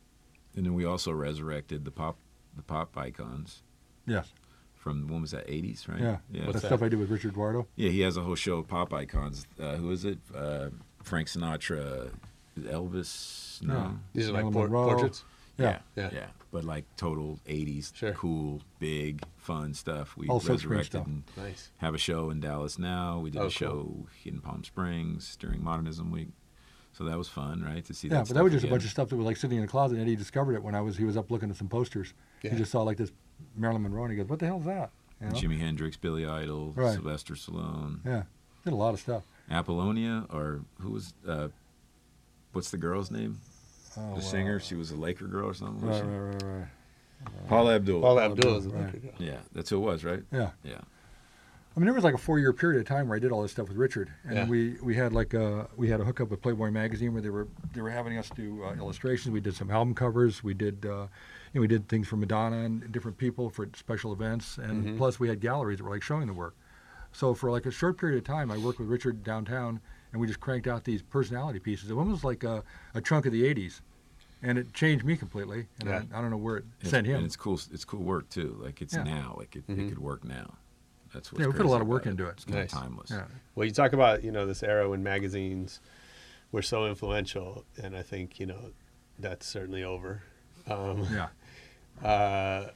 And 0.55 0.65
then 0.65 0.73
we 0.73 0.85
also 0.85 1.11
resurrected 1.11 1.83
the 1.83 1.91
pop 1.91 2.17
the 2.55 2.61
pop 2.63 2.97
icons. 2.97 3.63
Yes. 4.07 4.31
From 4.75 5.07
when 5.07 5.21
was 5.21 5.31
that? 5.31 5.47
80s, 5.47 5.89
right? 5.89 5.99
Yeah. 5.99 6.17
Yeah. 6.31 6.51
the 6.51 6.59
stuff 6.59 6.83
I 6.83 6.89
did 6.89 6.99
with 6.99 7.09
Richard 7.09 7.33
Duardo. 7.33 7.65
Yeah, 7.75 7.89
he 7.89 8.01
has 8.01 8.17
a 8.17 8.21
whole 8.21 8.35
show 8.35 8.57
of 8.57 8.67
pop 8.67 8.93
icons. 8.93 9.47
Uh, 9.59 9.77
who 9.77 9.89
is 9.91 10.05
it? 10.05 10.19
Uh, 10.33 10.69
Frank 11.01 11.27
Sinatra, 11.27 12.11
Elvis. 12.59 13.63
No, 13.63 13.73
No. 13.73 13.99
These 14.13 14.29
are 14.29 14.33
like 14.33 14.51
por- 14.53 14.69
portraits? 14.69 15.23
Yeah. 15.57 15.79
Yeah. 15.95 16.09
yeah, 16.13 16.25
But 16.51 16.63
like 16.65 16.83
total 16.97 17.39
'80s, 17.47 18.13
cool, 18.15 18.61
big, 18.79 19.23
fun 19.37 19.73
stuff. 19.73 20.17
We 20.17 20.27
All 20.27 20.39
resurrected 20.39 20.85
stuff. 20.91 21.05
and 21.07 21.23
Nice. 21.37 21.71
have 21.77 21.93
a 21.95 21.97
show 21.97 22.29
in 22.29 22.39
Dallas 22.41 22.77
now. 22.77 23.19
We 23.19 23.29
did 23.29 23.39
Oh, 23.39 23.41
a 23.41 23.43
cool. 23.45 23.49
show 23.49 24.07
in 24.25 24.41
Palm 24.41 24.63
Springs 24.63 25.35
during 25.37 25.63
Modernism 25.63 26.11
Week, 26.11 26.29
so 26.91 27.03
that 27.05 27.17
was 27.17 27.29
fun, 27.29 27.63
right? 27.63 27.85
To 27.85 27.93
see 27.93 28.07
Yeah, 28.09 28.15
that. 28.19 28.27
but 28.27 28.33
that 28.35 28.43
was 28.43 28.51
just 28.51 28.61
stuff 28.63 28.69
a 28.69 28.73
bunch 28.73 28.83
of 28.85 28.89
stuff 28.91 29.09
that 29.09 29.15
was 29.15 29.25
like 29.25 29.37
sitting 29.37 29.57
in 29.57 29.61
the 29.61 29.67
closet, 29.69 29.93
and 29.95 30.01
Eddie 30.03 30.15
discovered 30.17 30.55
it 30.55 30.63
when 30.63 30.75
I 30.75 30.81
was 30.81 30.97
he 30.97 31.05
was 31.05 31.15
up 31.15 31.31
looking 31.31 31.49
at 31.49 31.55
some 31.55 31.69
posters. 31.69 32.13
Yeah. 32.41 32.51
He 32.51 32.57
just 32.57 32.71
saw 32.71 32.81
like 32.83 32.97
this 32.97 33.11
Marilyn 33.55 33.83
Monroe, 33.83 34.03
and 34.03 34.11
he 34.11 34.17
goes, 34.17 34.27
"What 34.27 34.39
the 34.39 34.45
hell 34.45 34.59
is 34.59 34.65
that?" 34.65 34.91
You 35.21 35.27
know? 35.27 35.33
Jimi 35.33 35.57
Hendrix, 35.59 35.95
Billy 35.95 36.25
Idol, 36.25 36.73
Right. 36.75 36.93
Sylvester 36.93 37.35
Stallone. 37.35 37.99
Yeah, 38.05 38.23
did 38.65 38.73
a 38.73 38.75
lot 38.75 38.93
of 38.93 38.99
stuff. 38.99 39.23
Apollonia, 39.49 40.25
or 40.29 40.61
who 40.81 40.91
was? 40.91 41.13
Uh, 41.25 41.47
what's 42.51 42.71
the 42.71 42.77
girl's 42.77 43.09
name? 43.11 43.39
Oh, 43.97 44.15
the 44.15 44.21
singer. 44.21 44.59
She 44.59 44.75
was 44.75 44.91
a 44.91 44.95
Laker 44.95 45.27
girl 45.27 45.47
or 45.49 45.53
something. 45.53 45.87
was 45.87 46.01
Right, 46.01 46.09
right, 46.09 46.43
right, 46.43 46.59
right. 46.59 47.47
Paula 47.47 47.75
Abdul. 47.75 48.01
Paula 48.01 48.25
Abdul 48.25 48.57
is 48.57 48.65
a 48.65 48.69
right. 48.69 48.85
Laker 48.85 48.97
girl. 48.99 49.11
Yeah, 49.19 49.37
that's 49.53 49.69
who 49.69 49.77
it 49.77 49.79
was, 49.85 50.03
right? 50.03 50.23
Yeah. 50.31 50.51
Yeah. 50.63 50.81
I 51.75 51.79
mean, 51.79 51.85
there 51.87 51.93
was 51.93 52.05
like 52.05 52.13
a 52.13 52.17
four-year 52.19 52.53
period 52.53 52.79
of 52.79 52.87
time 52.87 53.09
where 53.09 53.17
I 53.17 53.19
did 53.19 53.33
all 53.33 53.41
this 53.41 53.51
stuff 53.51 53.67
with 53.67 53.75
Richard, 53.75 54.09
and 54.23 54.35
Yeah. 54.35 54.47
we 54.47 54.77
we 54.81 54.95
had 54.95 55.11
like 55.11 55.33
a 55.33 55.67
we 55.75 55.89
had 55.89 55.99
a 55.99 56.05
hookup 56.05 56.29
with 56.29 56.41
Playboy 56.41 56.71
magazine 56.71 57.11
where 57.13 57.21
they 57.21 57.29
were 57.29 57.47
they 57.73 57.81
were 57.81 57.89
having 57.89 58.17
us 58.17 58.29
do 58.29 58.63
uh, 58.63 58.73
illustrations. 58.75 59.33
We 59.33 59.41
did 59.41 59.55
some 59.55 59.69
album 59.69 59.93
covers. 59.93 60.41
We 60.43 60.53
did 60.53 60.85
uh, 60.85 61.07
you 61.51 61.55
know, 61.55 61.61
we 61.61 61.67
did 61.67 61.89
things 61.89 62.07
for 62.07 62.15
Madonna 62.15 62.57
and 62.63 62.89
different 62.93 63.17
people 63.17 63.49
for 63.49 63.67
special 63.75 64.13
events, 64.13 64.57
and 64.57 64.85
Mhm. 64.85 64.97
plus 64.97 65.19
we 65.19 65.27
had 65.27 65.41
galleries 65.41 65.79
that 65.79 65.83
were 65.83 65.89
like 65.91 66.03
showing 66.03 66.27
the 66.27 66.33
work. 66.33 66.55
So 67.11 67.33
for 67.33 67.51
like 67.51 67.65
a 67.65 67.71
short 67.71 67.97
period 67.97 68.17
of 68.19 68.23
time, 68.23 68.51
I 68.51 68.57
worked 68.57 68.79
with 68.79 68.87
Richard 68.87 69.23
downtown, 69.23 69.81
and 70.15 70.21
we 70.21 70.27
just 70.27 70.39
cranked 70.39 70.65
out 70.65 70.85
these 70.85 71.01
personality 71.01 71.59
pieces. 71.59 71.91
One 71.91 72.09
was 72.09 72.23
like 72.23 72.45
a, 72.45 72.63
a 72.93 73.01
chunk 73.01 73.25
of 73.25 73.33
the 73.33 73.43
'80s, 73.53 73.81
and 74.41 74.57
it 74.57 74.73
changed 74.73 75.03
me 75.03 75.17
completely. 75.17 75.67
And 75.81 75.89
Yeah. 75.89 76.03
I, 76.13 76.19
I 76.19 76.21
don't 76.21 76.31
know 76.31 76.37
where 76.37 76.55
it 76.57 76.63
And 76.81 76.89
sent 76.89 77.05
him. 77.05 77.17
And 77.17 77.25
it's 77.25 77.35
cool. 77.35 77.59
It's 77.73 77.83
cool 77.83 77.99
work 78.01 78.29
too. 78.29 78.57
Like 78.61 78.81
it's 78.81 78.93
Yeah. 78.95 79.03
now. 79.03 79.35
Like 79.37 79.57
it, 79.57 79.67
Mhm. 79.67 79.85
it 79.87 79.89
could 79.89 79.99
work 79.99 80.23
now. 80.23 80.53
That's 81.13 81.31
what's 81.33 81.41
Yeah, 81.41 81.47
we 81.47 81.53
put 81.53 81.65
a 81.65 81.69
lot 81.69 81.81
of 81.81 81.87
work 81.87 82.03
about 82.03 82.11
into 82.11 82.27
it. 82.27 82.31
It's 82.31 82.45
kind 82.45 82.59
Nice. 82.59 82.71
of 82.73 82.79
timeless. 82.79 83.11
Yeah. 83.11 83.25
Well, 83.55 83.65
you 83.65 83.73
talk 83.73 83.91
about 83.91 84.23
you 84.23 84.31
know 84.31 84.45
this 84.45 84.63
era 84.63 84.89
when 84.89 85.03
magazines 85.03 85.81
were 86.53 86.61
so 86.61 86.85
influential, 86.87 87.65
and 87.83 87.93
I 87.97 88.01
think 88.01 88.39
you 88.39 88.45
know 88.45 88.71
that's 89.19 89.45
certainly 89.45 89.83
over. 89.83 90.23
Um, 90.67 91.05
Yeah. 91.11 91.27
Uh, 92.03 92.71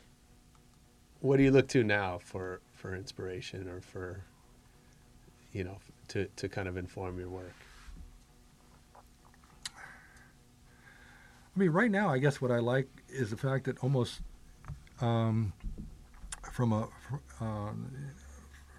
what 1.20 1.36
do 1.38 1.44
you 1.44 1.52
look 1.52 1.68
to 1.70 1.84
now 1.84 2.18
for 2.20 2.62
for 2.74 2.96
inspiration 2.96 3.68
or 3.68 3.82
for 3.82 4.22
you 5.52 5.64
know 5.66 5.78
to 6.10 6.26
to 6.26 6.50
kind 6.50 6.68
of 6.68 6.78
inform 6.78 7.20
your 7.20 7.30
work? 7.30 7.54
I 11.56 11.60
mean, 11.60 11.72
right 11.72 11.92
now, 11.92 12.10
I 12.10 12.20
guess 12.20 12.40
what 12.42 12.52
I 12.52 12.60
like 12.60 12.88
is 13.10 13.32
the 13.32 13.38
fact 13.38 13.66
that 13.66 13.78
almost 13.84 14.22
um, 15.02 15.54
from 16.52 16.74
a 16.74 16.88
uh, 17.42 17.72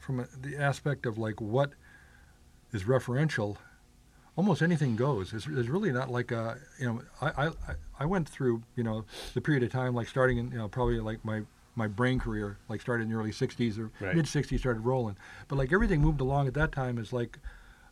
from 0.01 0.21
a, 0.21 0.27
the 0.41 0.57
aspect 0.57 1.07
of 1.07 1.19
like 1.19 1.41
what 1.41 1.73
is 2.73 2.85
referential, 2.85 3.57
almost 4.37 4.63
anything 4.63 4.97
goes. 4.97 5.33
It's, 5.33 5.45
there's 5.45 5.69
really 5.69 5.93
not 5.93 6.11
like 6.11 6.31
a 6.31 6.59
you 6.79 6.87
know 6.87 7.03
I, 7.21 7.47
I 7.47 7.51
I 7.99 8.05
went 8.07 8.29
through 8.29 8.63
you 8.77 8.85
know 8.85 9.05
the 9.35 9.41
period 9.41 9.63
of 9.63 9.71
time 9.71 9.95
like 9.95 10.09
starting 10.09 10.39
in 10.39 10.51
you 10.51 10.59
know 10.59 10.69
probably 10.69 11.01
like 11.01 11.25
my 11.25 11.43
my 11.75 11.87
brain 11.87 12.19
career 12.19 12.59
like 12.69 12.81
started 12.81 13.05
in 13.05 13.11
the 13.11 13.17
early 13.17 13.31
60s 13.33 13.79
or 13.79 13.91
Right. 14.01 14.15
mid 14.17 14.27
60s 14.27 14.59
started 14.59 14.81
rolling 14.81 15.17
but 15.49 15.57
like 15.57 15.73
everything 15.73 16.01
moved 16.01 16.21
along 16.21 16.49
at 16.49 16.55
that 16.55 16.73
time 16.73 16.99
is 16.99 17.13
like 17.13 17.39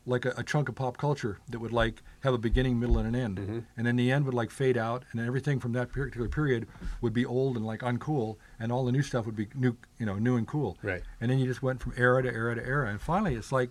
like 0.07 0.25
a, 0.25 0.33
a 0.39 0.43
chunk 0.43 0.69
of 0.71 0.75
pop 0.75 0.97
culture 0.97 1.39
that 1.51 1.59
would 1.59 1.73
like 1.73 2.03
have 2.21 2.33
a 2.33 2.39
beginning, 2.39 2.81
middle, 2.81 2.97
and 2.97 3.07
an 3.07 3.15
end, 3.15 3.37
Mm-hmm. 3.39 3.59
and 3.77 3.87
then 3.87 3.97
the 3.97 4.11
end 4.11 4.25
would 4.25 4.33
like 4.33 4.51
fade 4.51 4.79
out, 4.79 5.05
and 5.11 5.21
then 5.21 5.27
everything 5.27 5.61
from 5.61 5.73
that 5.73 5.93
particular 5.93 6.29
period 6.31 6.67
would 7.03 7.13
be 7.13 7.27
old 7.27 7.57
and 7.59 7.67
like 7.67 7.81
uncool, 7.81 8.37
and 8.59 8.73
all 8.73 8.87
the 8.87 8.93
new 8.93 9.03
stuff 9.03 9.27
would 9.27 9.37
be 9.37 9.49
new, 9.55 9.77
you 9.99 10.07
know, 10.07 10.15
new 10.15 10.37
and 10.37 10.47
cool. 10.47 10.79
Right. 10.83 11.03
And 11.21 11.31
then 11.31 11.39
you 11.39 11.47
just 11.47 11.63
went 11.63 11.83
from 11.83 11.93
era 11.95 12.23
to 12.23 12.33
era 12.33 12.55
to 12.55 12.65
era, 12.67 12.89
and 12.89 12.99
finally 13.03 13.35
it's 13.35 13.53
like 13.53 13.69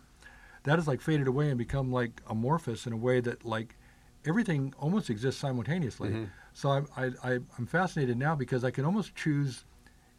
that 0.63 0.75
has 0.77 0.87
like 0.87 1.01
faded 1.01 1.27
away 1.27 1.49
and 1.49 1.57
become 1.57 1.91
like 1.91 2.21
amorphous 2.27 2.85
in 2.85 2.93
a 2.93 2.97
way 2.97 3.19
that 3.19 3.43
like 3.43 3.75
everything 4.23 4.75
almost 4.77 5.09
exists 5.09 5.41
simultaneously. 5.41 6.09
Mhm. 6.09 6.29
So 6.53 6.69
I'm 6.69 6.87
I, 6.95 7.05
I, 7.23 7.39
I'm 7.57 7.65
fascinated 7.65 8.15
now 8.17 8.35
because 8.35 8.63
I 8.63 8.69
can 8.69 8.85
almost 8.85 9.15
choose 9.15 9.65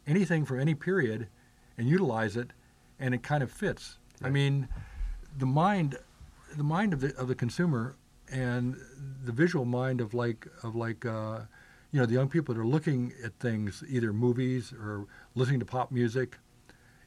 anything 0.09 0.45
from 0.45 0.59
any 0.59 0.73
period 0.75 1.27
and 1.77 1.87
utilize 1.87 2.35
it, 2.35 2.51
and 2.99 3.13
it 3.13 3.23
kind 3.23 3.43
of 3.43 3.51
fits. 3.51 3.97
I 4.23 4.29
mean, 4.29 4.67
the 5.37 5.45
mind, 5.45 5.97
the 6.57 6.63
mind 6.63 6.93
of 6.93 6.99
the 7.01 7.15
of 7.17 7.27
the 7.27 7.35
consumer, 7.35 7.95
and 8.31 8.75
the 9.23 9.31
visual 9.31 9.65
mind 9.65 10.01
of 10.01 10.13
like 10.13 10.47
of 10.63 10.75
like. 10.75 11.05
Uh, 11.05 11.41
you 11.91 11.99
know, 11.99 12.05
the 12.05 12.13
young 12.13 12.29
people 12.29 12.53
that 12.53 12.61
are 12.61 12.67
looking 12.67 13.11
at 13.23 13.33
things, 13.39 13.83
either 13.89 14.13
movies 14.13 14.71
or 14.73 15.07
listening 15.33 15.59
to 15.59 15.65
pop 15.65 15.91
music, 15.91 16.37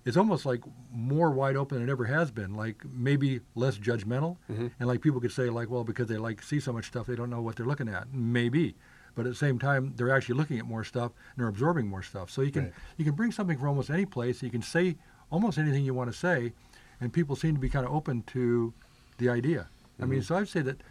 it's 0.04 0.16
almost 0.16 0.44
like 0.44 0.60
more 0.92 1.30
wide 1.30 1.54
open 1.54 1.78
than 1.78 1.88
it 1.88 1.92
ever 1.92 2.06
has 2.06 2.32
been. 2.32 2.54
Like 2.56 2.82
maybe 2.92 3.42
less 3.54 3.78
judgmental, 3.78 4.38
Mhm. 4.50 4.72
and 4.80 4.88
like 4.88 5.00
people 5.00 5.20
could 5.20 5.30
say 5.30 5.50
like, 5.50 5.70
well, 5.70 5.84
because 5.84 6.08
they 6.08 6.16
like 6.18 6.42
see 6.42 6.58
so 6.58 6.72
much 6.72 6.86
stuff, 6.86 7.06
they 7.06 7.14
don't 7.14 7.30
know 7.30 7.40
what 7.40 7.54
they're 7.54 7.64
looking 7.72 7.88
at. 7.88 8.12
Maybe, 8.12 8.74
but 9.14 9.26
at 9.26 9.30
the 9.32 9.36
same 9.38 9.58
time, 9.58 9.92
they're 9.96 10.10
actually 10.14 10.36
looking 10.36 10.58
at 10.58 10.64
more 10.64 10.84
stuff 10.84 11.12
and 11.34 11.40
they're 11.42 11.48
absorbing 11.48 11.86
more 11.88 12.02
stuff. 12.02 12.30
So 12.30 12.42
you 12.42 12.50
can 12.50 12.64
Right. 12.64 12.72
you 12.96 13.04
can 13.04 13.14
bring 13.14 13.32
something 13.32 13.58
from 13.58 13.68
almost 13.68 13.90
any 13.90 14.06
place. 14.06 14.42
You 14.42 14.50
can 14.50 14.62
say 14.62 14.96
almost 15.30 15.58
anything 15.58 15.84
you 15.84 15.94
want 15.94 16.10
to 16.12 16.16
say, 16.18 16.52
and 17.00 17.12
people 17.12 17.36
seem 17.36 17.54
to 17.54 17.60
be 17.60 17.68
kind 17.68 17.86
of 17.86 17.92
open 17.92 18.22
to 18.28 18.72
the 19.18 19.28
idea. 19.28 19.68
I 20.00 20.06
mean, 20.06 20.20
Mhm. 20.20 20.24
so 20.24 20.36
I'd 20.36 20.48
say 20.48 20.62
that 20.62 20.82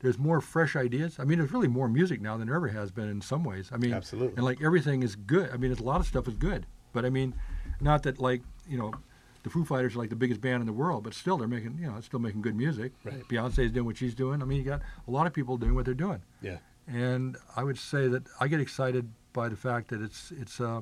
there's 0.00 0.18
more 0.18 0.40
fresh 0.40 0.76
ideas. 0.76 1.18
I 1.18 1.24
mean, 1.24 1.38
there's 1.38 1.52
really 1.52 1.68
more 1.68 1.88
music 1.88 2.20
now 2.20 2.36
than 2.36 2.46
there 2.46 2.56
ever 2.56 2.68
has 2.68 2.90
been 2.90 3.08
in 3.08 3.20
some 3.20 3.44
ways. 3.44 3.70
I 3.72 3.76
mean, 3.76 3.92
Absolutely. 3.92 4.36
and 4.36 4.44
like 4.44 4.62
everything 4.62 5.02
is 5.02 5.16
good. 5.16 5.50
I 5.50 5.56
mean, 5.56 5.70
there's 5.70 5.80
a 5.80 5.84
lot 5.84 6.00
of 6.00 6.06
stuff 6.06 6.26
is 6.28 6.34
good, 6.36 6.66
but 6.92 7.04
I 7.04 7.10
mean, 7.10 7.34
not 7.80 8.02
that 8.04 8.18
like 8.20 8.42
you 8.68 8.78
know, 8.78 8.92
the 9.42 9.50
Foo 9.50 9.64
Fighters 9.64 9.96
are 9.96 9.98
like 9.98 10.10
the 10.10 10.16
biggest 10.16 10.40
band 10.40 10.60
in 10.60 10.66
the 10.66 10.72
world, 10.72 11.02
but 11.04 11.12
still 11.14 11.36
they're 11.38 11.48
making 11.48 11.78
you 11.78 11.86
know, 11.86 12.00
still 12.00 12.20
making 12.20 12.40
good 12.42 12.54
music. 12.54 12.92
Right. 13.04 13.26
Beyonce's 13.28 13.72
doing 13.72 13.86
what 13.86 13.96
she's 13.96 14.14
doing. 14.14 14.42
I 14.42 14.44
mean, 14.44 14.58
you 14.58 14.64
got 14.64 14.80
a 15.06 15.10
lot 15.10 15.26
of 15.26 15.32
people 15.32 15.56
doing 15.56 15.74
what 15.74 15.84
they're 15.86 15.94
doing. 15.94 16.22
Yeah. 16.40 16.58
And 16.92 17.36
I 17.56 17.62
would 17.62 17.78
say 17.78 18.08
that 18.08 18.24
I 18.40 18.48
get 18.48 18.60
excited 18.60 19.08
by 19.32 19.48
the 19.48 19.56
fact 19.56 19.88
that 19.88 20.02
it's 20.02 20.32
it's 20.32 20.60
uh, 20.60 20.80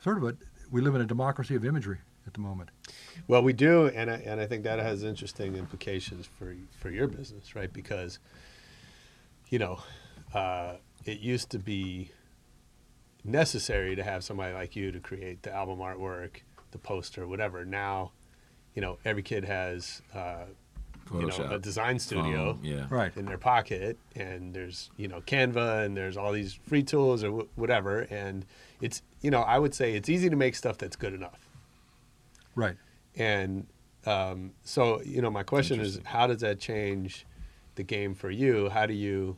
sort 0.00 0.16
of 0.18 0.24
a 0.24 0.36
we 0.70 0.80
live 0.80 0.94
in 0.94 1.00
a 1.00 1.06
democracy 1.06 1.54
of 1.54 1.64
imagery 1.64 1.98
at 2.26 2.34
the 2.34 2.40
moment. 2.40 2.70
Well, 3.26 3.42
we 3.42 3.52
do, 3.52 3.86
and 3.86 4.10
I, 4.10 4.14
and 4.16 4.40
I 4.40 4.46
think 4.46 4.64
that 4.64 4.78
has 4.78 5.02
interesting 5.04 5.56
implications 5.56 6.26
for 6.26 6.54
for 6.78 6.90
your 6.90 7.06
business, 7.06 7.54
right? 7.54 7.72
Because, 7.72 8.18
you 9.48 9.58
know, 9.58 9.80
uh, 10.34 10.74
it 11.04 11.20
used 11.20 11.50
to 11.50 11.58
be 11.58 12.10
necessary 13.24 13.94
to 13.94 14.02
have 14.02 14.24
somebody 14.24 14.54
like 14.54 14.74
you 14.74 14.90
to 14.90 15.00
create 15.00 15.42
the 15.42 15.52
album 15.54 15.78
artwork, 15.78 16.42
the 16.72 16.78
poster, 16.78 17.26
whatever. 17.26 17.64
Now, 17.64 18.12
you 18.74 18.82
know, 18.82 18.98
every 19.04 19.22
kid 19.22 19.44
has. 19.44 20.02
Uh, 20.14 20.46
you 21.12 21.26
know, 21.26 21.50
a 21.50 21.58
design 21.58 21.98
studio 21.98 22.54
Phone, 22.54 22.64
yeah. 22.64 22.86
Right. 22.90 23.16
in 23.16 23.24
their 23.24 23.38
pocket, 23.38 23.98
and 24.14 24.54
there's 24.54 24.90
you 24.96 25.08
know 25.08 25.20
Canva, 25.20 25.84
and 25.84 25.96
there's 25.96 26.16
all 26.16 26.32
these 26.32 26.54
free 26.54 26.82
tools 26.82 27.24
or 27.24 27.30
wh- 27.30 27.58
whatever, 27.58 28.00
and 28.10 28.44
it's 28.80 29.02
you 29.20 29.30
know 29.30 29.42
I 29.42 29.58
would 29.58 29.74
say 29.74 29.94
it's 29.94 30.08
easy 30.08 30.28
to 30.30 30.36
make 30.36 30.54
stuff 30.54 30.78
that's 30.78 30.96
good 30.96 31.14
enough. 31.14 31.48
Right. 32.54 32.76
And 33.16 33.66
um, 34.06 34.52
so, 34.62 35.02
you 35.02 35.20
know, 35.22 35.30
my 35.30 35.42
question 35.42 35.80
is, 35.80 36.00
how 36.04 36.26
does 36.26 36.40
that 36.40 36.58
change 36.58 37.26
the 37.74 37.82
game 37.82 38.14
for 38.14 38.30
you? 38.30 38.68
How 38.68 38.86
do 38.86 38.94
you 38.94 39.36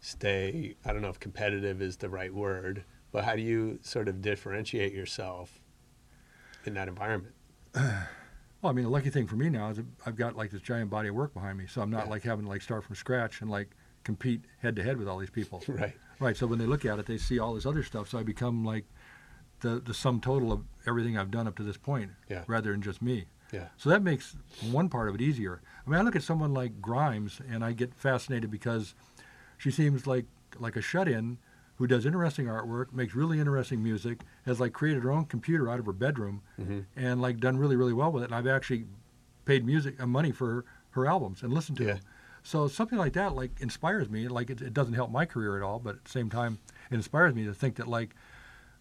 stay? 0.00 0.74
I 0.84 0.92
don't 0.92 1.02
know 1.02 1.08
if 1.08 1.18
competitive 1.20 1.80
is 1.80 1.96
the 1.96 2.08
right 2.08 2.32
word, 2.32 2.84
but 3.12 3.24
how 3.24 3.34
do 3.34 3.42
you 3.42 3.78
sort 3.82 4.08
of 4.08 4.20
differentiate 4.20 4.92
yourself 4.92 5.60
in 6.64 6.74
that 6.74 6.88
environment? 6.88 7.34
Well, 8.62 8.70
I 8.70 8.74
mean, 8.74 8.84
the 8.84 8.90
lucky 8.90 9.10
thing 9.10 9.26
for 9.26 9.36
me 9.36 9.48
now 9.48 9.70
is 9.70 9.80
I've 10.04 10.16
got 10.16 10.36
like 10.36 10.50
this 10.50 10.60
giant 10.60 10.90
body 10.90 11.08
of 11.08 11.14
work 11.14 11.32
behind 11.32 11.56
me, 11.58 11.66
so 11.66 11.80
I'm 11.80 11.90
not 11.90 12.08
like 12.08 12.22
having 12.22 12.44
to 12.44 12.48
like 12.50 12.62
start 12.62 12.84
from 12.84 12.94
scratch 12.94 13.40
and 13.40 13.50
like 13.50 13.70
compete 14.04 14.42
head 14.60 14.76
to 14.76 14.82
head 14.82 14.96
with 14.98 15.08
all 15.08 15.18
these 15.18 15.30
people. 15.30 15.62
Right. 15.68 15.94
Right. 16.18 16.36
So 16.36 16.46
when 16.46 16.58
they 16.58 16.66
look 16.66 16.84
at 16.84 16.98
it, 16.98 17.06
they 17.06 17.16
see 17.16 17.38
all 17.38 17.54
this 17.54 17.64
other 17.64 17.82
stuff. 17.82 18.08
So 18.10 18.18
I 18.18 18.22
become 18.22 18.62
like 18.64 18.84
the 19.60 19.80
the 19.80 19.94
sum 19.94 20.20
total 20.20 20.52
of 20.52 20.64
everything 20.86 21.16
I've 21.16 21.30
done 21.30 21.46
up 21.46 21.56
to 21.56 21.62
this 21.62 21.78
point, 21.78 22.10
Yeah. 22.28 22.44
rather 22.46 22.72
than 22.72 22.82
just 22.82 23.00
me. 23.00 23.24
Yeah. 23.52 23.68
So 23.78 23.88
that 23.88 24.02
makes 24.02 24.36
one 24.70 24.88
part 24.90 25.08
of 25.08 25.14
it 25.14 25.20
easier. 25.22 25.60
I 25.86 25.90
mean, 25.90 25.98
I 25.98 26.02
look 26.02 26.14
at 26.16 26.22
someone 26.22 26.52
like 26.54 26.80
Grimes, 26.82 27.40
and 27.50 27.64
I 27.64 27.72
get 27.72 27.94
fascinated 27.94 28.50
because 28.50 28.94
she 29.56 29.70
seems 29.70 30.06
like 30.06 30.26
like 30.58 30.76
a 30.76 30.82
shut-in 30.82 31.38
who 31.80 31.86
does 31.86 32.04
interesting 32.04 32.44
artwork, 32.44 32.92
makes 32.92 33.14
really 33.14 33.40
interesting 33.40 33.82
music, 33.82 34.20
has 34.44 34.60
like 34.60 34.74
created 34.74 35.02
her 35.02 35.10
own 35.10 35.24
computer 35.24 35.70
out 35.70 35.78
of 35.80 35.86
her 35.86 35.94
bedroom, 35.94 36.42
Mhm. 36.60 36.84
and 36.94 37.22
like 37.22 37.40
done 37.40 37.56
really 37.56 37.74
really 37.74 37.94
well 37.94 38.12
with 38.12 38.22
it. 38.22 38.26
And 38.26 38.34
I've 38.34 38.46
actually 38.46 38.84
paid 39.46 39.64
music 39.64 39.98
uh, 39.98 40.06
money 40.06 40.30
for 40.30 40.46
her, 40.56 40.64
her 40.90 41.06
albums 41.06 41.42
and 41.42 41.54
listened 41.54 41.78
to 41.78 41.84
Yeah. 41.84 41.94
them. 41.94 42.02
So 42.42 42.68
something 42.68 42.98
like 42.98 43.14
that 43.14 43.34
like 43.34 43.58
inspires 43.62 44.10
me. 44.10 44.28
Like 44.28 44.50
it, 44.50 44.60
it 44.60 44.74
doesn't 44.74 44.92
help 44.92 45.10
my 45.10 45.24
career 45.24 45.56
at 45.56 45.62
all, 45.62 45.78
but 45.78 45.96
at 45.96 46.04
the 46.04 46.10
same 46.10 46.28
time, 46.28 46.58
it 46.90 46.94
inspires 46.96 47.34
me 47.34 47.44
to 47.46 47.54
think 47.54 47.76
that 47.76 47.88
like 47.88 48.14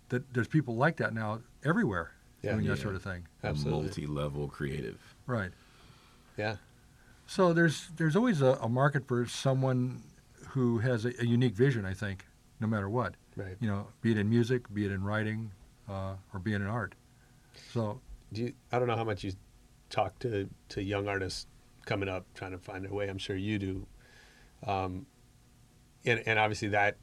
that 0.10 0.34
there's 0.34 0.50
people 0.50 0.76
like 0.76 0.98
that 0.98 1.14
now 1.14 1.40
everywhere 1.64 2.12
Yeah. 2.42 2.52
doing 2.54 2.68
that 2.68 2.80
sort 2.80 2.96
of 2.96 3.02
thing. 3.02 3.28
A 3.44 3.54
multi-level 3.54 4.50
creative. 4.50 5.00
Right. 5.26 5.52
Yeah. 6.38 6.58
So 7.28 7.54
there's 7.54 7.88
there's 7.96 8.18
always 8.18 8.42
a, 8.42 8.58
a 8.62 8.68
market 8.68 9.08
for 9.08 9.26
someone 9.26 10.02
who 10.50 10.80
has 10.80 11.06
a, 11.06 11.14
a 11.22 11.26
unique 11.26 11.56
vision. 11.56 11.86
I 11.86 11.94
think, 11.94 12.26
no 12.60 12.68
matter 12.68 12.90
what. 12.90 13.16
Right. 13.36 13.56
You 13.60 13.68
know, 13.68 13.88
be 14.02 14.12
it 14.12 14.18
in 14.18 14.30
music, 14.30 14.74
be 14.74 14.86
it 14.86 14.92
in 14.92 15.04
writing, 15.04 15.52
uh, 15.90 16.16
or 16.34 16.40
be 16.40 16.54
it 16.54 16.58
in 16.58 16.68
art. 16.68 16.96
So 17.74 18.02
Do 18.32 18.44
you, 18.44 18.54
I 18.72 18.80
don't 18.80 18.88
know 18.88 18.96
how 18.96 19.04
much 19.04 19.24
you 19.24 19.34
talk 19.90 20.20
to, 20.20 20.50
to 20.70 20.84
young 20.84 21.08
artists 21.08 21.48
coming 21.86 22.10
up 22.10 22.26
trying 22.36 22.52
to 22.52 22.58
find 22.58 22.86
their 22.86 22.94
way. 22.94 23.10
I'm 23.10 23.18
sure 23.18 23.36
you 23.36 23.58
do. 23.58 23.88
Um, 24.66 25.06
and, 26.06 26.22
and 26.26 26.38
obviously 26.38 26.68
that 26.70 26.98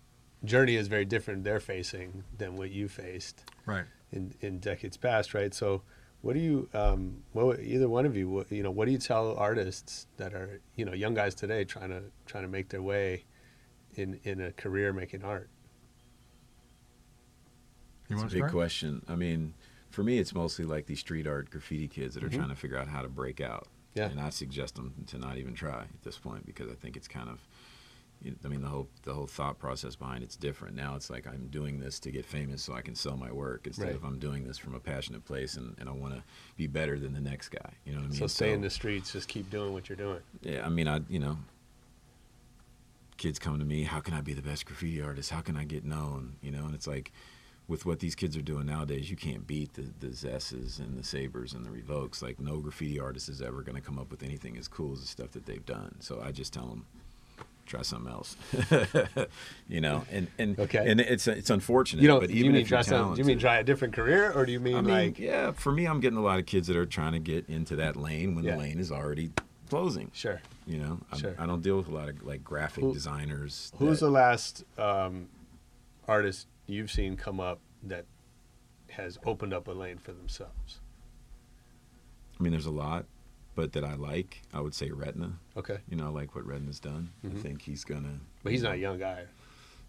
journey 0.44 0.76
is 0.76 0.88
very 0.88 1.04
different 1.04 1.42
they're 1.44 1.60
facing 1.60 2.22
than 2.36 2.56
what 2.56 2.70
you 2.70 2.88
faced 2.88 3.44
right. 3.64 3.84
in, 4.12 4.34
in 4.40 4.58
decades 4.58 4.96
past, 4.96 5.34
right? 5.34 5.52
So 5.52 5.82
what 6.20 6.34
do 6.34 6.40
you, 6.40 6.68
um, 6.74 7.22
what, 7.32 7.60
either 7.60 7.88
one 7.88 8.06
of 8.06 8.16
you, 8.16 8.28
what, 8.28 8.52
you 8.52 8.62
know, 8.62 8.70
what 8.70 8.86
do 8.86 8.92
you 8.92 8.98
tell 8.98 9.36
artists 9.36 10.06
that 10.18 10.34
are, 10.34 10.60
you 10.76 10.84
know, 10.84 10.92
young 10.92 11.14
guys 11.14 11.34
today 11.34 11.64
trying 11.64 11.90
to, 11.90 12.02
trying 12.26 12.44
to 12.44 12.48
make 12.48 12.68
their 12.68 12.82
way 12.82 13.24
in, 13.96 14.20
in 14.24 14.40
a 14.40 14.52
career 14.52 14.92
making 14.92 15.24
art? 15.24 15.48
You 18.08 18.16
It's 18.16 18.22
a 18.22 18.26
big 18.26 18.36
start? 18.38 18.52
question. 18.52 19.02
I 19.08 19.16
mean, 19.16 19.54
for 19.90 20.04
me, 20.04 20.18
it's 20.18 20.34
mostly 20.34 20.64
like 20.64 20.86
these 20.86 21.00
street 21.00 21.26
art 21.26 21.50
graffiti 21.50 21.88
kids 21.88 22.14
that 22.14 22.22
are 22.22 22.28
Mhm. 22.28 22.36
trying 22.36 22.48
to 22.50 22.54
figure 22.56 22.76
out 22.78 22.88
how 22.88 23.02
to 23.02 23.08
break 23.08 23.40
out. 23.40 23.66
Yeah. 23.94 24.10
And 24.10 24.20
I 24.20 24.30
suggest 24.30 24.74
them 24.76 24.92
to 25.08 25.18
not 25.18 25.38
even 25.38 25.54
try 25.54 25.82
at 25.82 26.02
this 26.02 26.18
point 26.18 26.44
because 26.46 26.70
I 26.70 26.74
think 26.74 26.96
it's 26.96 27.08
kind 27.08 27.30
of, 27.30 27.40
I 28.44 28.48
mean, 28.48 28.60
the 28.60 28.68
whole 28.68 28.88
the 29.02 29.14
whole 29.14 29.26
thought 29.26 29.58
process 29.58 29.96
behind 29.96 30.22
it's 30.22 30.36
different. 30.36 30.76
Now 30.76 30.94
it's 30.96 31.08
like 31.10 31.26
I'm 31.26 31.48
doing 31.48 31.80
this 31.80 31.98
to 32.00 32.10
get 32.10 32.24
famous 32.26 32.62
so 32.62 32.74
I 32.74 32.82
can 32.82 32.94
sell 32.94 33.16
my 33.16 33.32
work 33.32 33.66
instead 33.66 33.86
Right. 33.86 33.94
of 33.94 34.04
I'm 34.04 34.18
doing 34.18 34.44
this 34.46 34.58
from 34.58 34.74
a 34.74 34.80
passionate 34.80 35.24
place 35.24 35.56
and, 35.56 35.74
and 35.78 35.88
I 35.88 35.92
want 35.92 36.14
to 36.14 36.22
be 36.56 36.66
better 36.66 36.98
than 36.98 37.12
the 37.14 37.20
next 37.20 37.48
guy. 37.48 37.72
You 37.84 37.92
know 37.92 38.00
what 38.00 38.06
I 38.06 38.10
mean? 38.10 38.18
So 38.18 38.26
stay 38.26 38.52
in 38.52 38.60
the 38.60 38.70
streets, 38.70 39.12
just 39.12 39.28
keep 39.28 39.48
doing 39.50 39.72
what 39.72 39.88
you're 39.88 39.96
doing. 39.96 40.20
Yeah, 40.42 40.64
I 40.64 40.68
mean, 40.68 40.86
I 40.88 41.00
you 41.08 41.18
know, 41.18 41.38
kids 43.16 43.38
come 43.38 43.58
to 43.58 43.64
me, 43.64 43.82
how 43.84 44.00
can 44.00 44.14
I 44.14 44.20
be 44.20 44.32
the 44.32 44.42
best 44.42 44.66
graffiti 44.66 45.00
artist? 45.02 45.30
How 45.30 45.40
can 45.40 45.56
I 45.56 45.64
get 45.64 45.84
known? 45.84 46.36
You 46.42 46.50
know, 46.50 46.64
and 46.66 46.74
it's 46.74 46.86
like, 46.86 47.12
with 47.68 47.84
what 47.84 47.98
these 47.98 48.14
kids 48.14 48.36
are 48.36 48.42
doing 48.42 48.66
nowadays, 48.66 49.10
you 49.10 49.16
can't 49.16 49.44
beat 49.46 49.74
the 49.74 49.92
the 49.98 50.08
Zesses 50.12 50.78
and 50.78 50.96
the 50.96 51.02
Sabers 51.02 51.52
and 51.52 51.64
the 51.66 51.70
Revoks. 51.70 52.22
Like, 52.22 52.38
no 52.38 52.58
graffiti 52.58 53.00
artist 53.00 53.28
is 53.28 53.42
ever 53.42 53.62
going 53.62 53.74
to 53.74 53.82
come 53.82 53.98
up 53.98 54.10
with 54.10 54.22
anything 54.22 54.56
as 54.56 54.68
cool 54.68 54.92
as 54.92 55.00
the 55.00 55.06
stuff 55.08 55.32
that 55.32 55.46
they've 55.46 55.66
done. 55.66 55.96
So 56.00 56.20
I 56.24 56.30
just 56.32 56.52
tell 56.52 56.66
them. 56.68 56.86
Try 57.66 57.82
something 57.82 58.12
else, 58.12 58.36
you 59.68 59.80
know, 59.80 60.04
and 60.12 60.28
and 60.38 60.56
Okay. 60.56 60.88
and 60.88 61.00
it's 61.00 61.26
it's 61.26 61.50
unfortunate. 61.50 62.00
You 62.02 62.06
know, 62.06 62.20
but 62.20 62.30
even 62.30 62.44
you 62.46 62.52
mean 62.52 62.60
if 62.62 62.70
you're 62.70 62.80
try 62.80 62.88
some, 62.88 63.14
do 63.14 63.18
you 63.20 63.24
mean 63.24 63.40
try 63.40 63.58
a 63.58 63.64
different 63.64 63.92
career 63.92 64.30
or 64.32 64.46
do 64.46 64.52
you 64.52 64.60
mean, 64.60 64.76
I 64.76 64.80
mean, 64.82 64.94
like, 64.94 65.18
yeah, 65.18 65.50
for 65.50 65.72
me, 65.72 65.84
I'm 65.84 65.98
getting 65.98 66.16
a 66.16 66.22
lot 66.22 66.38
of 66.38 66.46
kids 66.46 66.68
that 66.68 66.76
are 66.76 66.86
trying 66.86 67.14
to 67.14 67.18
get 67.18 67.48
into 67.48 67.74
that 67.74 67.96
lane 67.96 68.36
when 68.36 68.44
Yeah. 68.44 68.52
the 68.52 68.58
lane 68.60 68.78
is 68.78 68.92
already 68.92 69.32
closing. 69.66 70.10
Sure. 70.14 70.40
You 70.66 70.78
know, 70.78 70.98
I'm- 71.10 71.20
Sure. 71.20 71.34
I 71.38 71.46
don't 71.46 71.62
deal 71.62 71.76
with 71.76 71.88
a 71.88 71.92
lot 71.92 72.08
of 72.08 72.22
like 72.22 72.42
graphic 72.44 72.84
Who- 72.84 72.92
designers. 72.94 73.72
Who's 73.78 74.00
that- 74.00 74.06
the 74.06 74.10
last 74.12 74.64
um, 74.78 75.28
artist 76.08 76.46
you've 76.66 76.90
seen 76.90 77.16
come 77.16 77.40
up 77.40 77.60
that 77.82 78.04
has 78.90 79.18
opened 79.24 79.52
up 79.52 79.68
a 79.68 79.72
lane 79.72 79.98
for 79.98 80.12
themselves? 80.12 80.80
I 82.38 82.42
mean, 82.42 82.52
there's 82.52 82.66
a 82.66 82.70
lot, 82.70 83.06
but 83.54 83.72
that 83.72 83.84
I 83.84 83.94
like. 83.94 84.42
I 84.52 84.60
would 84.60 84.74
say 84.74 84.90
Retna. 84.90 85.34
Okay. 85.56 85.78
You 85.88 85.96
know, 85.96 86.06
I 86.06 86.08
like 86.10 86.34
what 86.34 86.44
Retna's 86.46 86.80
done. 86.80 87.10
I 87.24 87.28
Mhm. 87.28 87.40
think 87.40 87.62
he's 87.62 87.84
gonna. 87.84 88.20
But 88.42 88.52
he's 88.52 88.62
not 88.62 88.74
a 88.74 88.78
young 88.78 88.98
guy. 88.98 89.24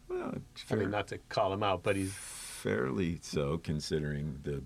Well, 0.07 0.35
I 0.71 0.75
mean, 0.75 0.89
not 0.89 1.07
to 1.09 1.17
call 1.29 1.51
him 1.51 1.63
out, 1.63 1.83
but 1.83 1.97
he's 1.97 2.13
fairly 2.13 3.19
so 3.21 3.57
considering 3.57 4.39
the 4.43 4.63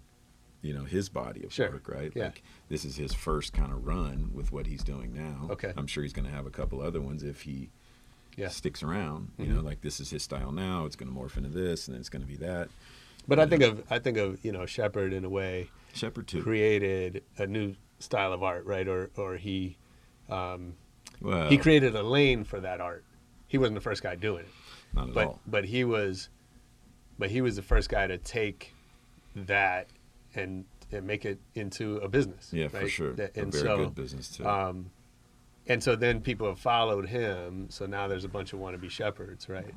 you 0.62 0.74
know 0.74 0.84
his 0.84 1.10
body 1.10 1.44
of 1.44 1.52
Sure. 1.54 1.72
work, 1.72 1.88
right? 1.90 2.12
Yeah. 2.16 2.26
Like 2.26 2.44
this 2.70 2.86
is 2.86 2.96
his 2.96 3.14
first 3.14 3.54
kind 3.54 3.72
of 3.72 3.86
run 3.86 4.30
with 4.34 4.52
what 4.52 4.68
he's 4.68 4.84
doing 4.84 5.14
now. 5.14 5.48
Okay. 5.52 5.74
I'm 5.76 5.88
sure 5.88 6.04
he's 6.04 6.14
going 6.14 6.26
to 6.28 6.32
have 6.32 6.46
a 6.46 6.52
couple 6.52 6.82
other 6.82 7.02
ones 7.02 7.24
if 7.24 7.42
he 7.42 7.70
Yeah. 8.38 8.50
sticks 8.50 8.82
around. 8.84 9.32
You 9.38 9.46
Mhm. 9.46 9.56
know, 9.56 9.62
like 9.62 9.82
this 9.82 10.00
is 10.00 10.10
his 10.12 10.24
style 10.24 10.52
now. 10.52 10.86
It's 10.86 10.96
going 10.96 11.12
to 11.12 11.18
morph 11.18 11.36
into 11.38 11.50
this, 11.50 11.88
and 11.88 11.94
then 11.96 12.00
it's 12.00 12.10
going 12.10 12.22
to 12.22 12.28
be 12.28 12.38
that. 12.38 12.70
But 13.28 13.40
I 13.40 13.46
think 13.48 13.62
of 13.64 13.84
I 13.92 14.00
think 14.00 14.18
of 14.18 14.44
you 14.46 14.52
know 14.52 14.66
Shepard 14.66 15.14
in 15.14 15.26
a 15.26 15.30
way. 15.30 15.70
Shepard 15.94 16.28
too. 16.28 16.42
created 16.42 17.24
a 17.38 17.46
new 17.46 17.76
style 18.00 18.32
of 18.34 18.42
art, 18.44 18.66
right? 18.66 18.88
Or 18.88 19.10
or 19.18 19.38
he 19.38 19.78
um, 20.30 20.76
Well- 21.20 21.50
he 21.50 21.58
created 21.58 21.96
a 21.96 22.04
lane 22.04 22.44
for 22.46 22.60
that 22.62 22.80
art. 22.82 23.04
He 23.48 23.58
wasn't 23.58 23.76
the 23.76 23.82
first 23.82 24.02
guy 24.02 24.16
doing 24.16 24.46
it, 24.46 24.52
Not 24.94 25.10
at 25.10 25.14
but 25.14 25.28
all. 25.28 25.42
but 25.46 25.66
he 25.66 25.84
was, 25.84 26.30
but 27.20 27.30
he 27.32 27.42
was 27.42 27.58
the 27.58 27.62
first 27.62 27.90
guy 27.90 28.08
to 28.08 28.18
take 28.18 28.74
that 29.36 29.90
and, 30.36 30.66
and 30.92 31.06
make 31.06 31.26
it 31.26 31.40
into 31.56 31.98
a 31.98 32.08
business. 32.10 32.50
Yeah, 32.52 32.68
for 32.68 32.88
sure. 32.88 33.14
That- 33.14 33.36
A 33.38 33.42
And 33.42 33.52
very 33.52 33.64
so, 33.64 33.78
good 33.78 33.96
business, 33.96 34.30
too. 34.30 34.46
Um, 34.46 34.92
and 35.68 35.82
so 35.82 35.96
then 35.96 36.22
people 36.22 36.48
have 36.48 36.60
followed 36.60 37.08
him. 37.08 37.68
So 37.70 37.86
now 37.86 38.08
there's 38.08 38.26
a 38.26 38.30
bunch 38.30 38.54
of 38.54 38.60
wannabe 38.60 38.90
Shepards, 38.90 39.48
right? 39.48 39.74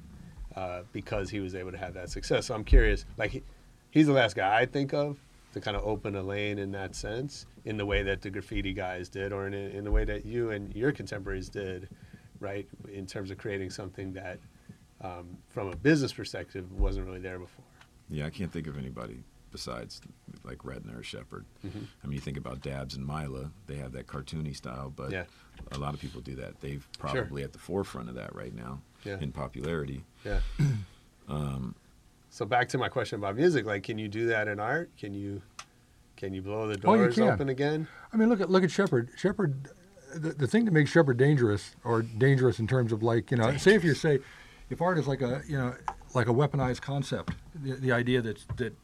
Uh, 0.57 0.83
because 0.93 1.31
he 1.31 1.41
was 1.41 1.55
able 1.55 1.73
to 1.73 1.79
have 1.79 1.95
that 1.95 2.11
success. 2.11 2.47
So 2.47 2.55
I'm 2.55 2.65
curious, 2.65 3.05
like 3.17 3.33
he, 3.33 3.43
he's 3.91 4.07
the 4.07 4.13
last 4.13 4.35
guy 4.37 4.61
I 4.61 4.67
think 4.67 4.95
of 4.95 5.19
to 5.53 5.61
kind 5.61 5.77
of 5.77 5.85
open 5.85 6.17
a 6.17 6.23
lane 6.23 6.59
in 6.59 6.73
that 6.73 6.95
sense, 6.97 7.47
in 7.65 7.77
the 7.77 7.87
way 7.87 8.03
that 8.03 8.23
the 8.23 8.31
graffiti 8.31 8.73
guys 8.73 9.09
did, 9.09 9.33
or 9.33 9.47
in, 9.47 9.55
in 9.55 9.85
the 9.85 9.91
way 9.91 10.05
that 10.05 10.25
you 10.25 10.51
and 10.51 10.75
your 10.75 10.91
contemporaries 10.91 11.49
did, 11.49 11.89
right? 12.41 12.67
In 12.93 13.07
terms 13.07 13.31
of 13.31 13.39
creating 13.39 13.71
something 13.71 14.13
that, 14.15 14.39
um, 15.01 15.37
from 15.49 15.69
a 15.69 15.77
business 15.77 16.13
perspective, 16.13 16.73
wasn't 16.73 17.07
really 17.07 17.21
there 17.21 17.39
before. 17.39 17.65
Yeah, 18.09 18.27
I 18.27 18.31
can't 18.31 18.51
think 18.51 18.67
of 18.67 18.77
anybody 18.77 19.23
besides 19.59 20.01
like 20.43 20.59
Retna 20.59 20.99
or 20.99 21.03
Shepard. 21.05 21.45
Mhm. 21.65 21.87
I 22.03 22.07
mean, 22.09 22.15
you 22.15 22.21
think 22.21 22.37
about 22.37 22.61
Dabs 22.61 22.97
and 22.97 23.07
Myla; 23.07 23.53
they 23.69 23.77
have 23.77 23.93
that 23.93 24.09
cartoony 24.09 24.55
style, 24.55 24.93
but 24.95 25.13
Yeah. 25.13 25.25
a 25.71 25.79
lot 25.79 25.95
of 25.95 26.01
people 26.01 26.21
do 26.21 26.35
that. 26.35 26.61
They've 26.61 26.85
Sure. 27.01 27.11
probably 27.23 27.45
at 27.45 27.53
the 27.53 27.61
forefront 27.61 28.09
of 28.09 28.17
that 28.17 28.35
right 28.35 28.53
now 28.53 28.83
Yeah. 29.05 29.19
in 29.21 29.31
popularity. 29.33 30.05
Yeah. 30.25 30.41
Um, 31.29 31.75
So 32.29 32.45
back 32.45 32.69
to 32.71 32.79
my 32.79 32.89
question 32.91 33.19
about 33.21 33.37
music, 33.37 33.65
like, 33.65 33.83
can 33.85 33.97
you 33.97 34.09
do 34.09 34.27
that 34.27 34.47
in 34.49 34.59
art? 34.61 34.91
Can 34.99 35.15
you, 35.15 35.41
can 36.17 36.35
you 36.35 36.43
blow 36.43 36.67
the 36.67 36.79
Oh, 36.87 36.95
you 36.95 36.99
doors 37.05 37.15
can. 37.15 37.29
open 37.29 37.49
again? 37.49 37.87
I 38.13 38.17
mean, 38.19 38.29
look 38.29 38.41
at 38.43 38.51
look 38.51 38.63
at 38.65 38.71
Shepard. 38.73 39.09
Shepard, 39.17 39.69
the, 40.15 40.31
the 40.33 40.47
thing 40.49 40.65
that 40.67 40.73
makes 40.73 40.91
Shepard 40.91 41.17
dangerous, 41.17 41.77
or 41.85 42.03
dangerous 42.03 42.59
in 42.59 42.67
terms 42.67 42.91
of 42.93 43.03
like 43.05 43.31
you 43.31 43.37
know, 43.39 43.57
say 43.57 43.75
if 43.75 43.85
you 43.85 43.95
say, 43.95 44.19
if 44.69 44.83
art 44.83 44.99
is 44.99 45.07
like 45.07 45.23
a 45.23 45.43
you 45.47 45.57
know 45.57 45.75
like 46.15 46.27
a 46.29 46.33
weaponized 46.33 46.83
concept, 46.83 47.33
the, 47.55 47.73
the 47.77 47.93
idea 47.93 48.21
that 48.21 48.45
that 48.59 48.77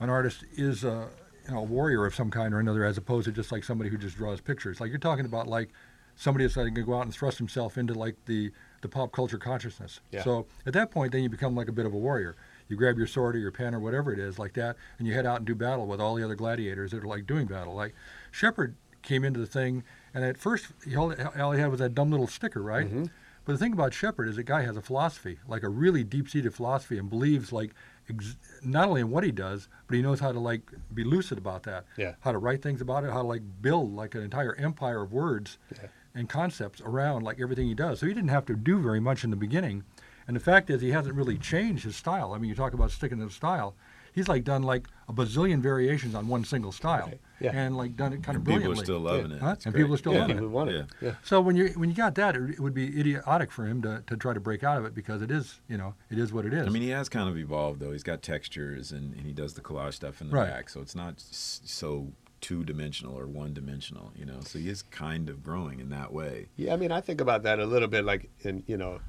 an 0.00 0.10
artist 0.10 0.44
is 0.52 0.84
a 0.84 1.08
you 1.46 1.54
know 1.54 1.60
a 1.60 1.64
warrior 1.64 2.04
of 2.06 2.14
some 2.14 2.30
kind 2.30 2.54
or 2.54 2.60
another, 2.60 2.84
as 2.84 2.98
opposed 2.98 3.26
to 3.26 3.32
just 3.32 3.52
like 3.52 3.64
somebody 3.64 3.90
who 3.90 3.96
just 3.96 4.16
draws 4.16 4.40
pictures. 4.40 4.80
Like 4.80 4.90
you're 4.90 4.98
talking 4.98 5.24
about 5.24 5.46
like 5.46 5.70
somebody 6.16 6.44
that's 6.44 6.56
going 6.56 6.74
to 6.74 6.82
go 6.82 6.94
out 6.94 7.04
and 7.04 7.14
thrust 7.14 7.38
himself 7.38 7.78
into 7.78 7.94
like 7.94 8.16
the 8.26 8.50
the 8.82 8.88
pop 8.88 9.12
culture 9.12 9.38
consciousness. 9.38 10.00
Yeah. 10.10 10.22
So 10.22 10.46
at 10.66 10.72
that 10.74 10.90
point, 10.90 11.12
then 11.12 11.22
you 11.22 11.28
become 11.28 11.54
like 11.54 11.68
a 11.68 11.72
bit 11.72 11.86
of 11.86 11.94
a 11.94 11.98
warrior. 11.98 12.36
You 12.68 12.76
grab 12.76 12.98
your 12.98 13.06
sword 13.06 13.34
or 13.34 13.38
your 13.38 13.50
pen 13.50 13.74
or 13.74 13.80
whatever 13.80 14.12
it 14.12 14.18
is 14.18 14.38
like 14.38 14.52
that, 14.54 14.76
and 14.98 15.08
you 15.08 15.14
head 15.14 15.26
out 15.26 15.38
and 15.38 15.46
do 15.46 15.54
battle 15.54 15.86
with 15.86 16.00
all 16.00 16.14
the 16.14 16.24
other 16.24 16.34
gladiators 16.34 16.90
that 16.90 17.02
are 17.02 17.08
like 17.08 17.26
doing 17.26 17.46
battle. 17.46 17.74
Like 17.74 17.94
Shepard 18.30 18.76
came 19.02 19.24
into 19.24 19.40
the 19.40 19.46
thing, 19.46 19.84
and 20.12 20.24
at 20.24 20.36
first 20.36 20.66
he 20.84 20.94
all, 20.96 21.14
all 21.38 21.52
he 21.52 21.60
had 21.60 21.70
was 21.70 21.80
that 21.80 21.94
dumb 21.94 22.10
little 22.10 22.26
sticker, 22.26 22.62
right? 22.62 22.86
Mm-hmm. 22.86 23.04
But 23.44 23.52
the 23.52 23.58
thing 23.58 23.72
about 23.72 23.94
Shepard 23.94 24.28
is 24.28 24.36
the 24.36 24.42
guy 24.42 24.62
has 24.62 24.76
a 24.76 24.82
philosophy, 24.82 25.38
like 25.48 25.62
a 25.62 25.70
really 25.70 26.04
deep-seated 26.04 26.54
philosophy, 26.54 26.98
and 26.98 27.08
believes 27.08 27.50
like 27.50 27.70
ex- 28.10 28.36
not 28.62 28.88
only 28.88 29.00
in 29.00 29.10
what 29.10 29.24
he 29.24 29.30
does, 29.32 29.68
but 29.86 29.96
he 29.96 30.02
knows 30.02 30.20
how 30.20 30.32
to 30.32 30.40
like 30.40 30.62
be 30.94 31.04
lucid 31.04 31.38
about 31.38 31.62
that. 31.64 31.84
Yeah. 31.96 32.14
How 32.20 32.32
to 32.32 32.38
write 32.38 32.62
things 32.62 32.80
about 32.80 33.04
it, 33.04 33.10
how 33.10 33.22
to 33.22 33.28
like 33.28 33.42
build 33.60 33.94
like 33.94 34.14
an 34.14 34.22
entire 34.22 34.54
empire 34.56 35.02
of 35.02 35.12
words 35.12 35.58
Yeah. 35.74 35.88
and 36.14 36.28
concepts 36.28 36.80
around 36.80 37.22
like 37.22 37.40
everything 37.40 37.66
he 37.68 37.74
does. 37.74 38.00
So 38.00 38.06
he 38.06 38.14
didn't 38.14 38.30
have 38.30 38.46
to 38.46 38.54
do 38.56 38.78
very 38.80 39.00
much 39.00 39.24
in 39.24 39.30
the 39.30 39.36
beginning. 39.36 39.84
And 40.26 40.36
the 40.36 40.40
fact 40.40 40.68
is, 40.68 40.82
he 40.82 40.90
hasn't 40.90 41.14
really 41.14 41.38
changed 41.38 41.84
his 41.84 41.96
style. 41.96 42.32
I 42.34 42.38
mean, 42.38 42.50
you 42.50 42.54
talk 42.54 42.74
about 42.74 42.90
sticking 42.90 43.18
to 43.18 43.24
the 43.24 43.30
style. 43.30 43.74
He's 44.12 44.28
like 44.28 44.44
done 44.44 44.62
like 44.62 44.86
a 45.08 45.12
bazillion 45.12 45.60
variations 45.60 46.14
on 46.14 46.28
one 46.28 46.44
single 46.44 46.72
style, 46.72 47.12
Yeah. 47.40 47.52
and 47.54 47.76
like 47.76 47.96
done 47.96 48.12
it 48.12 48.22
kind 48.22 48.36
of 48.36 48.46
And 48.48 48.58
people 48.58 48.72
are 48.72 48.84
still 48.84 48.98
loving 49.00 49.30
it. 49.32 49.40
Huh? 49.40 49.56
And 49.64 49.72
great. 49.72 49.82
people 49.82 49.94
are 49.94 49.98
still 49.98 50.12
Yeah, 50.12 50.20
loving 50.22 50.36
people 50.36 50.48
it. 50.48 50.52
want 50.52 50.70
it. 50.70 50.86
Yeah. 51.00 51.14
So 51.22 51.40
when 51.40 51.54
you 51.56 51.68
when 51.76 51.88
you 51.88 51.94
got 51.94 52.14
that, 52.16 52.34
it, 52.36 52.50
it 52.50 52.60
would 52.60 52.74
be 52.74 52.86
idiotic 52.98 53.52
for 53.52 53.64
him 53.66 53.80
to, 53.82 54.02
to 54.06 54.16
try 54.16 54.34
to 54.34 54.40
break 54.40 54.64
out 54.64 54.78
of 54.78 54.84
it 54.84 54.94
because 54.94 55.22
it 55.22 55.30
is 55.30 55.60
you 55.68 55.76
know 55.78 55.94
it 56.10 56.18
is 56.18 56.32
what 56.32 56.44
it 56.46 56.52
is. 56.52 56.66
I 56.66 56.70
mean, 56.70 56.82
he 56.82 56.90
has 56.90 57.08
kind 57.08 57.28
of 57.28 57.36
evolved 57.38 57.80
though. 57.80 57.92
He's 57.92 58.02
got 58.02 58.22
textures 58.22 58.90
and, 58.92 59.14
and 59.14 59.24
he 59.26 59.32
does 59.32 59.54
the 59.54 59.60
collage 59.60 59.94
stuff 59.94 60.20
in 60.20 60.30
the 60.30 60.34
Right. 60.36 60.48
back, 60.50 60.68
so 60.68 60.80
it's 60.80 60.94
not 60.94 61.14
so 61.20 62.12
two 62.40 62.62
dimensional 62.64 63.18
or 63.18 63.26
one 63.26 63.52
dimensional, 63.52 64.12
you 64.16 64.24
know. 64.24 64.40
So 64.42 64.58
he 64.58 64.68
is 64.68 64.82
kind 64.82 65.28
of 65.28 65.42
growing 65.42 65.80
in 65.80 65.88
that 65.90 66.12
way. 66.12 66.46
Yeah, 66.56 66.72
I 66.72 66.76
mean, 66.76 66.92
I 66.92 67.00
think 67.00 67.20
about 67.20 67.42
that 67.44 67.58
a 67.58 67.66
little 67.66 67.88
bit. 67.88 68.04
Like, 68.04 68.30
in 68.40 68.62
you 68.66 68.76
know, 68.76 69.00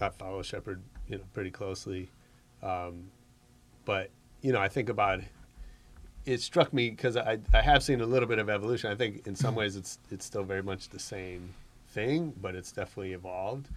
I 0.00 0.08
follow 0.10 0.42
Shepard, 0.42 0.82
you 1.08 1.18
know, 1.18 1.24
pretty 1.32 1.50
closely, 1.50 2.10
um, 2.62 3.10
but 3.84 4.10
you 4.42 4.52
know, 4.52 4.60
I 4.60 4.68
think 4.68 4.88
about. 4.88 5.20
It 6.26 6.40
struck 6.40 6.72
me 6.72 6.90
because 6.90 7.16
I, 7.16 7.38
I 7.52 7.60
have 7.60 7.82
seen 7.82 8.00
a 8.00 8.06
little 8.06 8.28
bit 8.28 8.38
of 8.38 8.48
evolution. 8.48 8.90
I 8.90 8.94
think 8.94 9.26
in 9.26 9.36
some 9.36 9.54
ways 9.54 9.76
it's 9.76 9.98
it's 10.10 10.24
still 10.24 10.42
very 10.44 10.62
much 10.62 10.88
the 10.88 10.98
same 10.98 11.54
thing, 11.88 12.32
but 12.40 12.54
it's 12.54 12.72
definitely 12.72 13.12
evolved. 13.12 13.68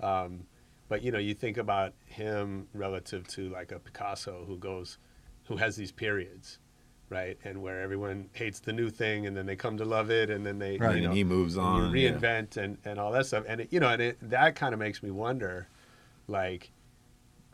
Um, 0.00 0.46
but 0.88 1.02
you 1.02 1.12
know, 1.12 1.18
you 1.18 1.32
think 1.34 1.56
about 1.58 1.92
him 2.06 2.66
relative 2.74 3.26
to 3.28 3.48
like 3.50 3.72
a 3.72 3.78
Picasso 3.78 4.44
who 4.46 4.56
goes, 4.58 4.98
who 5.46 5.56
has 5.56 5.76
these 5.76 5.92
periods, 5.92 6.58
right, 7.08 7.38
and 7.44 7.62
where 7.62 7.80
everyone 7.80 8.28
hates 8.32 8.58
the 8.58 8.72
new 8.72 8.90
thing, 8.90 9.26
and 9.26 9.36
then 9.36 9.46
they 9.46 9.56
come 9.56 9.76
to 9.78 9.84
love 9.84 10.10
it, 10.10 10.28
and 10.28 10.44
then 10.44 10.58
they, 10.58 10.76
Right. 10.78 10.98
you 10.98 11.04
And 11.04 11.14
he 11.14 11.24
moves 11.24 11.56
on, 11.56 11.94
you 11.94 12.00
yeah. 12.00 12.10
reinvent 12.10 12.56
and 12.56 12.78
and 12.84 12.98
all 12.98 13.12
that 13.12 13.26
stuff, 13.26 13.44
and 13.46 13.60
it, 13.62 13.68
you 13.72 13.78
know, 13.80 13.88
and 13.88 14.02
it, 14.02 14.18
that 14.28 14.56
kind 14.56 14.74
of 14.74 14.80
makes 14.80 15.02
me 15.02 15.10
wonder, 15.12 15.68
like, 16.26 16.70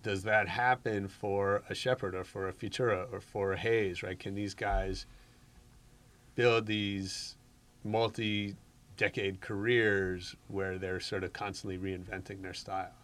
does 0.08 0.22
that 0.22 0.48
happen 0.48 1.06
for 1.06 1.62
a 1.68 1.74
Shepard 1.74 2.14
or 2.14 2.24
for 2.24 2.48
a 2.48 2.52
Futura 2.54 3.12
or 3.12 3.20
for 3.20 3.52
a 3.52 3.58
Haze, 3.58 4.02
right? 4.02 4.18
Can 4.18 4.34
these 4.34 4.54
guys 4.54 5.04
build 6.34 6.64
these 6.64 7.36
multi-decade 7.84 9.42
careers 9.42 10.34
where 10.46 10.78
they're 10.78 10.98
sort 10.98 11.24
of 11.24 11.34
constantly 11.34 11.76
reinventing 11.76 12.40
their 12.40 12.54
style? 12.54 12.94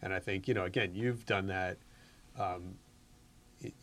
And 0.00 0.14
I 0.14 0.20
think 0.20 0.46
you 0.46 0.54
know, 0.54 0.64
again, 0.64 0.92
you've 0.94 1.26
done 1.26 1.48
that 1.48 1.76
um, 2.38 2.76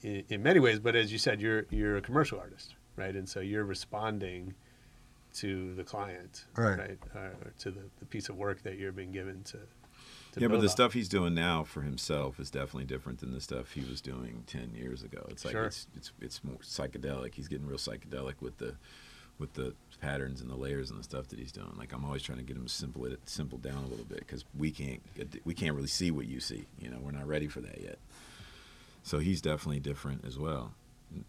in, 0.02 0.23
in 0.30 0.41
many 0.41 0.61
ways, 0.61 0.80
but 0.80 0.95
as 0.95 1.11
you 1.11 1.18
said, 1.18 1.41
you're 1.41 1.65
you're 1.72 1.98
a 1.98 2.02
commercial 2.02 2.39
artist, 2.39 2.76
right? 2.95 3.14
And 3.14 3.27
so 3.27 3.41
you're 3.41 3.65
responding 3.65 4.53
to 5.34 5.76
the 5.76 5.84
client, 5.84 6.45
Right. 6.56 6.98
Uh, 7.14 7.19
or 7.19 7.53
to 7.60 7.72
the, 7.72 7.81
the 7.99 8.06
piece 8.06 8.30
of 8.30 8.38
work 8.38 8.64
that 8.64 8.77
you're 8.77 8.93
being 8.93 9.11
given 9.11 9.43
to. 9.43 9.57
To 10.34 10.40
yeah, 10.41 10.48
but 10.48 10.58
the 10.58 10.64
on. 10.64 10.70
stuff 10.70 10.94
he's 10.94 11.10
doing 11.10 11.34
now 11.34 11.64
for 11.64 11.82
himself 11.82 12.40
is 12.40 12.49
definitely 12.49 12.86
different 12.86 13.20
than 13.20 13.32
the 13.34 13.41
stuff 13.41 13.72
he 13.72 13.82
was 13.82 14.02
doing 14.02 14.44
ten 14.48 14.72
years 14.76 15.03
ago. 15.03 15.26
It's 15.30 15.44
like 15.45 15.53
Sure. 15.53 15.66
it's 15.66 15.88
it's 15.95 16.12
it's 16.22 16.44
more 16.44 16.58
psychedelic. 16.58 17.36
He's 17.36 17.48
getting 17.48 17.68
real 17.68 17.78
psychedelic 17.78 18.36
with 18.41 18.58
the 18.58 18.76
with 19.40 19.53
the 19.53 19.74
patterns 19.99 20.40
and 20.41 20.49
the 20.49 20.56
layers 20.56 20.90
and 20.91 20.99
the 20.99 21.03
stuff 21.03 21.28
that 21.30 21.40
he's 21.40 21.52
doing. 21.52 21.74
Like 21.78 21.94
I'm 21.94 22.06
always 22.06 22.22
trying 22.22 22.38
to 22.38 22.44
get 22.44 22.56
him 22.58 22.68
simple 22.68 23.06
it 23.06 23.20
simple 23.28 23.58
down 23.58 23.84
a 23.84 23.88
little 23.88 24.06
bit 24.06 24.20
because 24.20 24.45
we 24.58 24.72
can't 24.72 25.02
we 25.45 25.53
can't 25.53 25.76
really 25.76 25.88
see 25.88 26.12
what 26.12 26.28
you 26.28 26.40
see. 26.40 26.66
You 26.80 26.90
know, 26.91 26.98
we're 27.02 27.12
not 27.12 27.28
ready 27.28 27.48
for 27.48 27.62
that 27.62 27.82
yet. 27.82 27.98
So 29.03 29.20
he's 29.20 29.41
definitely 29.41 29.80
different 29.80 30.26
as 30.26 30.38
well 30.38 30.74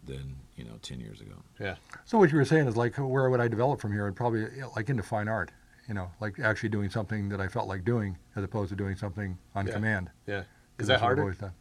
than 0.05 0.37
you 0.57 0.65
know 0.65 0.79
ten 0.83 1.01
years 1.01 1.21
ago. 1.21 1.35
Yeah. 1.59 1.77
So 2.05 2.19
what 2.19 2.31
you 2.31 2.37
were 2.39 2.45
saying 2.45 2.67
is 2.69 2.77
like, 2.77 2.97
where 2.97 3.29
would 3.31 3.41
I 3.41 3.49
develop 3.49 3.81
from 3.81 3.93
here? 3.93 4.07
I'd 4.07 4.15
probably 4.15 4.47
like 4.77 4.89
into 4.91 5.03
fine 5.03 5.27
art, 5.29 5.51
you 5.93 5.95
know, 5.95 6.11
like 6.23 6.41
actually 6.41 6.71
doing 6.71 6.89
something 6.89 7.29
that 7.29 7.39
I 7.39 7.49
felt 7.49 7.69
like 7.69 7.85
doing 7.85 8.17
as 8.35 8.43
opposed 8.43 8.71
to 8.71 8.77
doing 8.77 8.97
something 8.97 9.37
on 9.55 9.67
Yeah. 9.67 9.75
command. 9.75 10.11
Yeah. 10.27 10.37
'Cause 10.39 10.47
Is 10.85 10.87
that 10.87 10.95
that's 10.95 11.03
what 11.03 11.11
I've 11.11 11.17
harder? 11.19 11.33
done. 11.35 11.53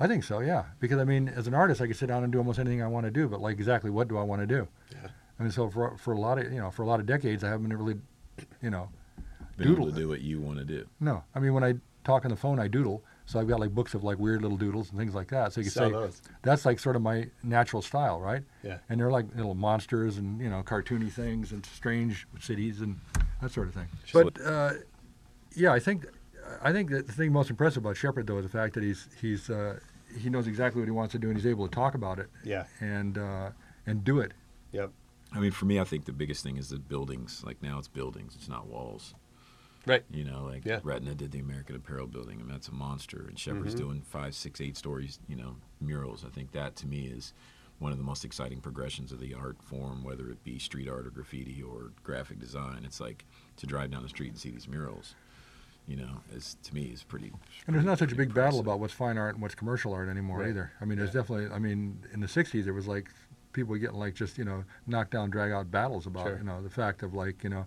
I 0.00 0.06
think 0.06 0.24
so, 0.24 0.40
yeah. 0.40 0.64
Because 0.80 0.96
I 0.98 1.04
mean, 1.04 1.28
as 1.28 1.46
an 1.46 1.52
artist, 1.52 1.82
I 1.82 1.84
can 1.86 1.94
sit 1.94 2.06
down 2.06 2.24
and 2.24 2.32
do 2.32 2.38
almost 2.38 2.58
anything 2.58 2.80
I 2.82 2.86
want 2.86 3.04
to 3.04 3.10
do, 3.10 3.28
but 3.28 3.42
like 3.42 3.58
exactly 3.58 3.90
what 3.90 4.08
do 4.08 4.16
I 4.16 4.22
want 4.22 4.40
to 4.40 4.46
do? 4.46 4.66
Yeah. 4.92 5.08
I 5.38 5.42
mean, 5.42 5.52
so 5.52 5.68
for 5.68 5.94
for 5.98 6.12
a 6.14 6.18
lot 6.18 6.38
of 6.38 6.50
you 6.50 6.58
know 6.58 6.70
for 6.70 6.84
a 6.84 6.86
lot 6.86 7.00
of 7.00 7.06
decades, 7.06 7.44
I 7.44 7.50
haven't 7.50 7.70
really, 7.76 8.00
you 8.62 8.70
know, 8.70 8.88
Been 9.58 9.68
doodle. 9.68 9.84
able 9.88 9.92
to 9.94 9.98
do 10.00 10.08
what 10.08 10.22
you 10.22 10.40
want 10.40 10.58
to 10.60 10.64
do. 10.64 10.86
No, 10.98 11.22
I 11.34 11.38
mean 11.38 11.52
when 11.52 11.64
I 11.64 11.74
talk 12.02 12.24
on 12.24 12.30
the 12.30 12.36
phone, 12.38 12.58
I 12.58 12.66
doodle. 12.68 13.04
So 13.26 13.40
I've 13.40 13.48
got 13.48 13.58
like 13.60 13.74
books 13.74 13.94
of 13.94 14.04
like 14.04 14.18
weird 14.18 14.42
little 14.42 14.58
doodles 14.58 14.90
and 14.90 14.98
things 14.98 15.14
like 15.14 15.28
that. 15.28 15.52
So 15.52 15.60
you 15.60 15.64
can 15.66 15.70
Sell 15.72 15.86
say 15.88 15.92
those. 15.92 16.22
that's 16.42 16.66
like 16.66 16.78
sort 16.78 16.94
of 16.96 17.00
my 17.02 17.30
natural 17.42 17.80
style, 17.80 18.20
right? 18.20 18.42
Yeah. 18.62 18.78
And 18.90 19.00
they're 19.00 19.10
like 19.10 19.34
little 19.34 19.54
monsters 19.54 20.16
and 20.18 20.40
you 20.40 20.48
know 20.50 20.62
cartoony 20.62 21.10
things 21.10 21.52
and 21.52 21.64
strange 21.66 22.26
cities 22.40 22.80
and 22.80 22.98
that 23.44 23.52
sort 23.52 23.68
of 23.68 23.74
thing. 23.74 23.86
But 24.12 24.40
uh, 24.44 24.72
yeah, 25.54 25.72
I 25.72 25.78
think 25.78 26.06
I 26.62 26.72
think 26.72 26.90
that 26.90 27.06
the 27.06 27.12
thing 27.12 27.32
most 27.32 27.50
impressive 27.50 27.84
about 27.84 27.96
Shepard 27.96 28.26
though 28.26 28.38
is 28.38 28.44
the 28.44 28.50
fact 28.50 28.74
that 28.74 28.82
he's 28.82 29.08
he's 29.20 29.50
uh, 29.50 29.78
he 30.18 30.30
knows 30.30 30.46
exactly 30.46 30.80
what 30.80 30.86
he 30.88 30.92
wants 30.92 31.12
to 31.12 31.18
do 31.18 31.28
and 31.28 31.36
he's 31.36 31.46
able 31.46 31.68
to 31.68 31.74
talk 31.74 31.94
about 31.94 32.18
it. 32.18 32.28
Yeah. 32.42 32.64
And 32.80 33.18
uh, 33.18 33.50
and 33.86 34.02
do 34.02 34.20
it. 34.20 34.32
Yep. 34.72 34.90
I 35.32 35.40
mean, 35.40 35.50
for 35.50 35.66
me, 35.66 35.78
I 35.80 35.84
think 35.84 36.04
the 36.06 36.12
biggest 36.12 36.42
thing 36.42 36.56
is 36.56 36.68
the 36.68 36.78
buildings. 36.78 37.42
Like 37.44 37.62
now, 37.62 37.78
it's 37.78 37.88
buildings; 37.88 38.34
it's 38.36 38.48
not 38.48 38.66
walls. 38.66 39.14
Right. 39.86 40.02
You 40.10 40.24
know, 40.24 40.44
like 40.44 40.64
Yeah. 40.64 40.80
Retna 40.80 41.14
did 41.16 41.32
the 41.32 41.40
American 41.40 41.76
Apparel 41.76 42.06
building, 42.06 42.40
and 42.40 42.48
that's 42.50 42.68
a 42.68 42.72
monster. 42.74 43.26
And 43.28 43.38
Shepard's 43.38 43.74
Mhm. 43.74 43.78
doing 43.78 44.02
five, 44.02 44.34
six, 44.34 44.60
eight 44.60 44.76
stories. 44.78 45.18
You 45.28 45.36
know, 45.36 45.56
murals. 45.80 46.24
I 46.24 46.30
think 46.30 46.52
that 46.52 46.76
to 46.76 46.86
me 46.86 47.06
is 47.06 47.34
one 47.78 47.92
of 47.92 47.98
the 47.98 48.04
most 48.04 48.24
exciting 48.24 48.60
progressions 48.60 49.12
of 49.12 49.20
the 49.20 49.34
art 49.34 49.56
form, 49.62 50.02
whether 50.04 50.28
it 50.30 50.42
be 50.44 50.58
street 50.58 50.88
art 50.88 51.06
or 51.06 51.10
graffiti 51.10 51.62
or 51.62 51.90
graphic 52.02 52.38
design. 52.38 52.82
It's 52.84 53.00
like 53.00 53.24
to 53.56 53.66
drive 53.66 53.90
down 53.90 54.02
the 54.02 54.08
street 54.08 54.30
and 54.30 54.38
see 54.38 54.50
these 54.50 54.68
murals. 54.68 55.14
You 55.86 55.96
know, 55.96 56.20
is 56.32 56.56
to 56.62 56.74
me 56.74 56.84
is 56.84 57.02
pretty. 57.02 57.30
And 57.66 57.76
there's 57.76 57.84
not 57.84 57.98
such 57.98 58.10
a 58.10 58.14
big 58.14 58.32
battle 58.32 58.58
about 58.60 58.80
what's 58.80 58.94
fine 58.94 59.18
art 59.18 59.34
and 59.34 59.42
what's 59.42 59.54
commercial 59.54 59.92
art 59.92 60.08
anymore 60.08 60.38
Right. 60.38 60.48
either. 60.48 60.72
I 60.80 60.86
mean, 60.86 60.96
there's 60.96 61.12
definitely. 61.12 61.54
I 61.54 61.58
mean, 61.58 61.98
in 62.14 62.20
the 62.20 62.26
'60s, 62.26 62.64
there 62.64 62.72
was 62.72 62.86
like 62.86 63.10
people 63.52 63.74
getting 63.76 63.98
like 63.98 64.14
just 64.14 64.38
you 64.38 64.44
know 64.46 64.64
knock 64.86 65.10
down, 65.10 65.28
drag 65.28 65.52
out 65.52 65.70
battles 65.70 66.06
about 66.06 66.26
Sure. 66.26 66.38
you 66.38 66.44
know 66.44 66.62
the 66.62 66.70
fact 66.70 67.02
of 67.02 67.12
like 67.12 67.44
you 67.44 67.50
know 67.50 67.66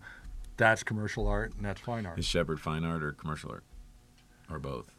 that's 0.57 0.81
commercial 0.81 1.27
art 1.27 1.53
and 1.57 1.63
that's 1.63 1.79
fine 1.79 2.07
art. 2.07 2.17
Is 2.17 2.25
Shepard 2.25 2.59
fine 2.59 2.83
art 2.83 3.03
or 3.03 3.11
commercial 3.11 3.51
art, 3.51 3.63
or 4.49 4.57
both? 4.57 4.91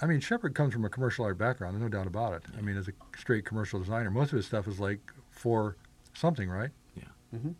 I 0.00 0.06
mean, 0.06 0.20
Shepard 0.20 0.54
comes 0.54 0.72
from 0.74 0.84
a 0.84 0.90
commercial 0.90 1.24
art 1.24 1.38
background. 1.38 1.74
There's 1.74 1.90
no 1.90 1.96
doubt 1.96 2.06
about 2.06 2.34
it. 2.34 2.42
I 2.56 2.60
mean, 2.60 2.76
as 2.76 2.88
a 2.88 2.92
straight 3.16 3.44
commercial 3.44 3.80
designer, 3.80 4.10
most 4.10 4.32
of 4.32 4.36
his 4.36 4.46
stuff 4.46 4.68
is 4.68 4.78
like 4.78 5.00
for 5.30 5.76
something, 6.12 6.48
right? 6.50 6.70
Yeah. 6.96 7.04
Mm-hmm. 7.34 7.50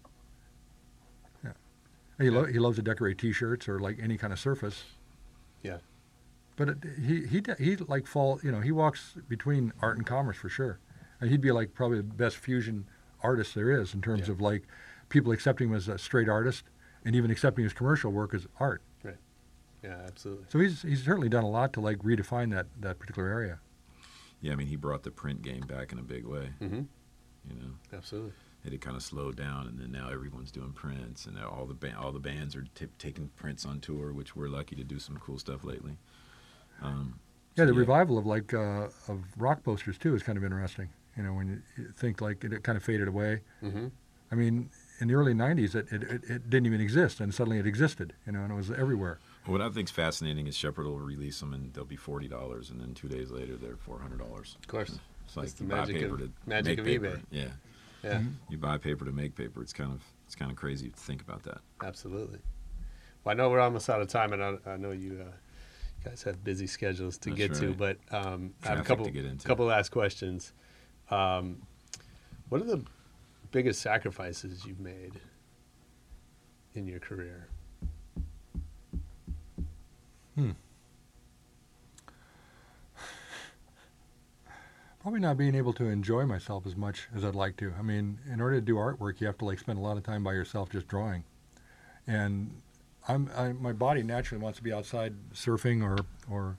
Yeah. 1.45 1.53
And 2.19 2.29
he, 2.29 2.31
lo- 2.31 2.45
he 2.45 2.59
loves 2.59 2.77
to 2.77 2.83
decorate 2.83 3.19
T-shirts 3.19 3.69
or 3.69 3.81
like 3.81 3.99
any 4.03 4.19
kind 4.19 4.33
of 4.33 4.39
surface. 4.39 4.85
Yeah. 5.63 5.79
But 6.57 6.69
it, 6.71 6.77
he 7.05 7.27
he 7.27 7.41
de- 7.41 7.57
he 7.59 7.77
like 7.77 8.07
fall 8.07 8.41
you 8.43 8.51
know 8.51 8.61
he 8.61 8.73
walks 8.73 9.15
between 9.29 9.73
art 9.83 9.99
and 9.99 10.07
commerce 10.07 10.39
for 10.39 10.49
sure, 10.49 10.79
and 11.21 11.31
he'd 11.31 11.43
be 11.43 11.53
like 11.53 11.75
probably 11.75 11.99
the 11.99 12.05
best 12.05 12.39
fusion 12.39 12.87
artist 13.23 13.55
there 13.55 13.71
is 13.71 13.93
in 13.93 14.01
terms 14.01 14.29
of 14.31 14.41
like 14.41 14.63
people 15.11 15.33
accepting 15.33 15.69
him 15.69 15.75
as 15.75 15.89
a 15.89 15.99
straight 15.99 16.29
artist 16.29 16.65
and 17.05 17.15
even 17.15 17.31
accepting 17.31 17.65
his 17.65 17.73
commercial 17.75 18.11
work 18.11 18.33
as 18.33 18.47
art. 18.59 18.81
Right. 19.87 19.97
Yeah, 19.99 20.07
absolutely. 20.07 20.45
So 20.49 20.59
he's 20.59 20.83
he's 20.83 21.05
certainly 21.05 21.29
done 21.29 21.45
a 21.45 21.51
lot 21.51 21.73
to 21.75 21.81
like 21.81 21.99
redefine 21.99 22.51
that 22.53 22.67
that 22.81 22.99
particular 22.99 23.29
area. 23.29 23.61
Yeah, 24.41 24.53
I 24.53 24.57
mean, 24.57 24.67
he 24.67 24.77
brought 24.77 25.03
the 25.03 25.11
print 25.11 25.43
game 25.43 25.61
back 25.67 25.93
in 25.93 25.99
a 25.99 26.03
big 26.03 26.27
way. 26.27 26.51
Mm-hmm. 26.61 26.83
You 27.49 27.57
know, 27.61 27.71
Absolutely. 27.93 28.33
it 28.65 28.73
had 28.73 28.81
kind 28.81 28.97
of 28.97 29.03
slowed 29.03 29.37
down, 29.37 29.67
and 29.67 29.79
then 29.79 29.93
now 29.93 30.09
everyone's 30.11 30.51
doing 30.51 30.73
prints, 30.73 31.27
and 31.27 31.37
now 31.37 31.49
all 31.49 31.65
the 31.65 31.75
ba- 31.75 31.97
all 31.99 32.13
the 32.13 32.19
bands 32.21 32.55
are 32.57 32.67
t- 32.75 32.89
taking 32.99 33.29
prints 33.37 33.65
on 33.65 33.81
tour, 33.81 34.13
which 34.13 34.35
we're 34.37 34.49
lucky 34.49 34.77
to 34.77 34.85
do 34.85 34.99
some 34.99 35.17
cool 35.19 35.39
stuff 35.39 35.65
lately. 35.65 35.97
Um, 36.83 37.19
Yeah, 37.57 37.63
so 37.63 37.67
the 37.67 37.75
revival 37.75 38.19
of 38.19 38.27
like 38.27 38.53
uh, 38.53 38.89
of 39.09 39.23
rock 39.39 39.63
posters 39.63 39.97
too 39.97 40.15
is 40.15 40.23
kind 40.23 40.37
of 40.37 40.45
interesting. 40.45 40.89
You 41.17 41.23
know, 41.23 41.33
when 41.33 41.49
you, 41.49 41.63
you 41.85 41.93
think 41.97 42.21
like 42.21 42.45
it, 42.45 42.63
kind 42.63 42.77
of 42.77 42.83
faded 42.85 43.09
away. 43.09 43.41
Mm-hmm. 43.63 43.87
I 44.31 44.35
mean, 44.35 44.71
in 45.01 45.09
the 45.09 45.15
early 45.15 45.33
'90s, 45.33 45.75
it, 45.75 45.87
it, 45.93 46.03
it, 46.03 46.25
it 46.25 46.51
didn't 46.51 46.67
even 46.67 46.81
exist, 46.81 47.21
and 47.21 47.33
suddenly 47.33 47.59
it 47.59 47.67
existed. 47.67 48.13
You 48.27 48.33
know, 48.33 48.41
and 48.43 48.53
it 48.53 48.57
was 48.57 48.71
everywhere. 48.71 49.19
What 49.47 49.61
I 49.61 49.69
think's 49.71 49.91
fascinating 49.93 50.47
is 50.49 50.57
Shepard 50.57 50.87
will 50.87 50.99
release 50.99 51.39
them, 51.41 51.55
and 51.55 51.73
they'll 51.73 51.85
be 51.85 51.97
forty 51.97 52.27
dollars, 52.29 52.71
and 52.71 52.81
then 52.81 52.95
two 52.95 53.09
days 53.09 53.31
later 53.31 53.57
they're 53.57 53.77
four 53.77 53.99
hundred 54.01 54.19
dollars. 54.19 54.57
Of 54.61 54.67
course. 54.69 54.99
it's 55.25 55.37
like 55.37 55.47
That's 55.47 55.59
the 55.59 55.65
buy 55.65 55.77
magic 55.77 55.97
paper 56.01 56.15
of- 56.15 56.21
to 56.21 56.31
magic 56.47 56.67
make 56.67 56.79
of 56.81 56.85
paper. 56.87 57.07
eBay. 57.17 57.23
Yeah, 57.31 57.49
Yeah. 58.03 58.19
Mhm. 58.21 58.33
You 58.51 58.59
buy 58.59 58.79
paper 58.79 59.05
to 59.05 59.13
make 59.13 59.35
paper. 59.35 59.63
It's 59.63 59.73
kind 59.73 59.93
of 59.93 60.03
it's 60.27 60.35
kind 60.35 60.51
of 60.51 60.57
crazy 60.57 60.89
to 60.91 60.97
think 60.97 61.23
about 61.23 61.43
that. 61.45 61.61
Absolutely. 61.83 62.41
Well, 63.25 63.33
I 63.33 63.37
know 63.37 63.49
we're 63.51 63.61
almost 63.61 63.89
out 63.91 64.01
of 64.03 64.09
time, 64.09 64.33
and 64.33 64.43
I, 64.43 64.57
I 64.67 64.77
know 64.77 64.91
you 64.93 65.21
uh, 65.29 65.33
guys 66.09 66.23
have 66.25 66.43
busy 66.45 66.67
schedules 66.67 67.17
to 67.19 67.31
That's 67.31 67.39
get 67.39 67.55
to, 67.55 67.73
but 67.75 67.99
um, 68.11 68.55
I 68.65 68.69
have 68.71 68.81
a 68.81 68.83
couple 68.83 69.05
to 69.05 69.11
get 69.13 69.25
into. 69.25 69.47
couple 69.47 69.67
last 69.67 69.91
questions. 69.91 70.53
Um, 71.11 71.63
what 72.49 72.61
are 72.61 72.65
the 72.65 72.85
biggest 73.53 73.81
sacrifices 73.81 74.65
you've 74.65 74.81
made 74.81 75.21
in 76.75 76.87
your 76.87 76.99
career? 77.01 77.49
Hmm. 80.37 80.51
Probably 85.01 85.21
not 85.21 85.37
being 85.39 85.55
able 85.55 85.73
to 85.75 85.87
enjoy 85.87 86.27
myself 86.27 86.67
as 86.67 86.77
much 86.77 87.09
as 87.17 87.25
I'd 87.25 87.35
like 87.35 87.57
to. 87.57 87.73
I 87.79 87.83
mean, 87.83 88.19
in 88.33 88.41
order 88.41 88.57
to 88.57 88.61
do 88.61 88.75
artwork, 88.77 89.21
you 89.21 89.27
have 89.27 89.39
to 89.39 89.45
like 89.47 89.59
spend 89.59 89.79
a 89.79 89.83
lot 89.83 89.97
of 89.97 90.03
time 90.03 90.23
by 90.23 90.35
yourself 90.35 90.71
just 90.71 90.87
drawing, 90.89 91.25
and 92.07 92.51
I'm 93.09 93.31
I, 93.37 93.53
my 93.53 93.73
body 93.73 94.03
naturally 94.03 94.43
wants 94.43 94.59
to 94.59 94.63
be 94.63 94.73
outside 94.73 95.15
surfing 95.35 95.83
or 95.83 95.97
or 96.31 96.57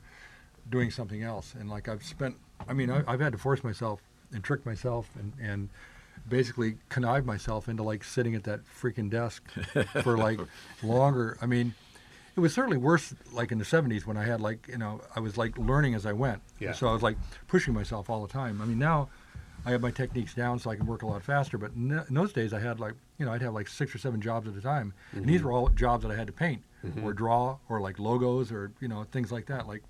doing 0.69 0.91
something 0.91 1.23
else. 1.23 1.53
And 1.59 1.69
like 1.69 1.87
I've 1.87 2.03
spent, 2.03 2.35
I 2.67 2.73
mean, 2.73 2.89
I, 2.89 3.03
I've 3.07 3.19
had 3.19 3.31
to 3.33 3.37
force 3.37 3.63
myself 3.63 4.01
and 4.33 4.43
trick 4.43 4.65
myself 4.65 5.09
and 5.19 5.33
and 5.41 5.69
basically 6.27 6.77
connive 6.89 7.25
myself 7.25 7.69
into 7.69 7.83
like 7.83 8.03
sitting 8.03 8.35
at 8.35 8.43
that 8.43 8.61
freaking 8.65 9.09
desk 9.09 9.49
for 10.03 10.17
like 10.17 10.39
longer. 10.83 11.37
I 11.41 11.45
mean, 11.45 11.73
it 12.37 12.39
was 12.39 12.53
certainly 12.53 12.77
worse 12.77 13.13
like 13.33 13.51
in 13.51 13.57
the 13.57 13.65
70s 13.65 14.05
when 14.05 14.15
I 14.15 14.23
had 14.23 14.39
like, 14.39 14.67
you 14.67 14.77
know, 14.77 15.01
I 15.15 15.19
was 15.19 15.37
like 15.37 15.57
learning 15.57 15.95
as 15.95 16.05
I 16.05 16.13
went. 16.13 16.41
Yeah. 16.59 16.71
So 16.73 16.87
I 16.87 16.93
was 16.93 17.01
like 17.01 17.17
pushing 17.47 17.73
myself 17.73 18.09
all 18.11 18.25
the 18.25 18.31
time. 18.31 18.61
I 18.61 18.65
mean, 18.65 18.77
now 18.77 19.09
I 19.65 19.71
have 19.71 19.81
my 19.81 19.89
techniques 19.91 20.35
down 20.35 20.59
so 20.59 20.69
I 20.69 20.75
can 20.75 20.85
work 20.85 21.01
a 21.01 21.07
lot 21.07 21.23
faster. 21.23 21.57
But 21.57 21.71
in, 21.73 21.91
in 21.91 22.13
those 22.13 22.31
days, 22.31 22.53
I 22.53 22.59
had 22.59 22.79
like, 22.79 22.93
you 23.17 23.25
know, 23.25 23.33
I'd 23.33 23.41
have 23.41 23.55
like 23.55 23.67
six 23.67 23.93
or 23.93 23.97
seven 23.97 24.21
jobs 24.21 24.47
at 24.47 24.55
a 24.55 24.61
time. 24.61 24.93
And 25.13 25.25
these 25.25 25.41
Mhm. 25.41 25.45
were 25.45 25.51
all 25.51 25.69
jobs 25.69 26.03
that 26.03 26.11
I 26.11 26.15
had 26.15 26.27
to 26.27 26.33
paint 26.33 26.61
Mhm. 26.85 27.03
or 27.03 27.11
draw 27.11 27.57
or 27.69 27.81
like 27.81 27.97
logos 27.97 28.51
or, 28.51 28.71
you 28.79 28.87
know, 28.87 29.03
things 29.05 29.31
like 29.31 29.47
that. 29.47 29.67
Like, 29.67 29.81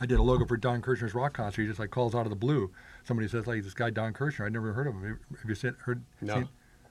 I 0.00 0.06
did 0.06 0.18
a 0.18 0.22
logo 0.22 0.44
for 0.46 0.56
Don 0.56 0.82
Kirshner's 0.82 1.14
rock 1.14 1.34
concert. 1.34 1.62
He 1.62 1.68
just 1.68 1.78
like 1.78 1.90
calls 1.90 2.14
out 2.14 2.26
of 2.26 2.30
the 2.30 2.36
blue. 2.36 2.72
Somebody 3.04 3.28
says 3.28 3.46
like 3.46 3.62
this 3.62 3.74
guy 3.74 3.90
Don 3.90 4.12
Kirshner. 4.14 4.46
I'd 4.46 4.52
never 4.52 4.72
heard 4.72 4.88
of 4.88 4.94
him. 4.94 5.20
Have 5.40 5.48
you 5.48 5.54
seen, 5.54 5.76
heard? 5.84 6.02
No. 6.20 6.34
Seen? 6.34 6.48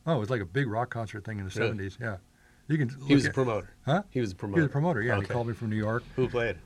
Oh, 0.07 0.15
it 0.15 0.19
was 0.19 0.29
like 0.29 0.41
a 0.41 0.45
big 0.45 0.67
rock 0.69 0.89
concert 0.89 1.25
thing 1.25 1.39
in 1.39 1.45
the 1.45 1.51
Really? 1.59 1.67
seventies. 1.67 1.97
Yeah, 1.99 2.17
you 2.69 2.77
can. 2.77 2.89
He 3.07 3.15
was 3.15 3.25
a 3.25 3.31
promoter. 3.31 3.69
Huh? 3.85 4.03
He 4.11 4.21
was 4.21 4.31
a 4.31 4.35
promoter. 4.35 4.61
He 4.61 4.61
was 4.61 4.69
a 4.69 4.71
promoter. 4.71 5.01
Yeah, 5.01 5.13
and 5.15 5.23
he 5.23 5.27
called 5.27 5.47
me 5.47 5.53
from 5.53 5.69
New 5.69 5.75
York. 5.75 6.03
Who 6.15 6.29
played? 6.29 6.57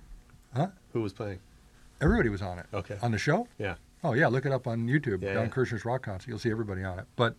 Huh? 0.56 0.68
Who 0.92 1.02
was 1.02 1.14
playing? 1.14 1.40
Everybody 2.02 2.30
was 2.30 2.42
on 2.42 2.60
it. 2.60 2.66
Okay. 2.74 2.98
On 3.02 3.12
the 3.12 3.18
show? 3.18 3.48
Yeah. 3.58 3.76
Oh 4.04 4.14
yeah, 4.14 4.28
look 4.28 4.46
it 4.46 4.52
up 4.52 4.68
on 4.68 4.88
YouTube. 4.88 5.24
Yeah, 5.24 5.34
Don 5.34 5.46
yeah. 5.46 5.50
Kirshner's 5.50 5.86
rock 5.86 6.04
concert. 6.04 6.28
You'll 6.30 6.40
see 6.40 6.52
everybody 6.52 6.84
on 6.84 7.00
it. 7.00 7.06
But 7.16 7.36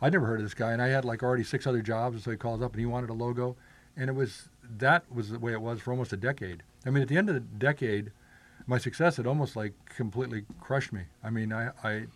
I'd 0.00 0.12
never 0.12 0.26
heard 0.26 0.38
of 0.38 0.44
this 0.44 0.54
guy, 0.54 0.72
and 0.72 0.80
I 0.80 0.88
had 0.88 1.04
like 1.04 1.22
already 1.22 1.42
six 1.42 1.66
other 1.66 1.82
jobs, 1.82 2.14
and 2.14 2.22
so 2.22 2.30
he 2.30 2.36
calls 2.36 2.62
up 2.62 2.72
and 2.72 2.80
he 2.80 2.86
wanted 2.86 3.10
a 3.10 3.14
logo, 3.14 3.56
and 3.96 4.08
it 4.08 4.12
was 4.12 4.48
that 4.78 5.10
was 5.12 5.30
the 5.30 5.38
way 5.38 5.52
it 5.52 5.60
was 5.60 5.80
for 5.80 5.90
almost 5.90 6.12
a 6.12 6.16
decade. 6.16 6.62
I 6.86 6.90
mean, 6.90 7.02
at 7.02 7.08
the 7.08 7.16
end 7.16 7.28
of 7.28 7.34
the 7.34 7.40
decade, 7.40 8.12
my 8.66 8.78
success 8.78 9.16
had 9.16 9.26
almost 9.26 9.56
like 9.56 9.72
completely 9.86 10.44
crushed 10.60 10.92
me. 10.92 11.02
I 11.24 11.30
mean, 11.30 11.52
I 11.52 11.70
I, 11.82 12.06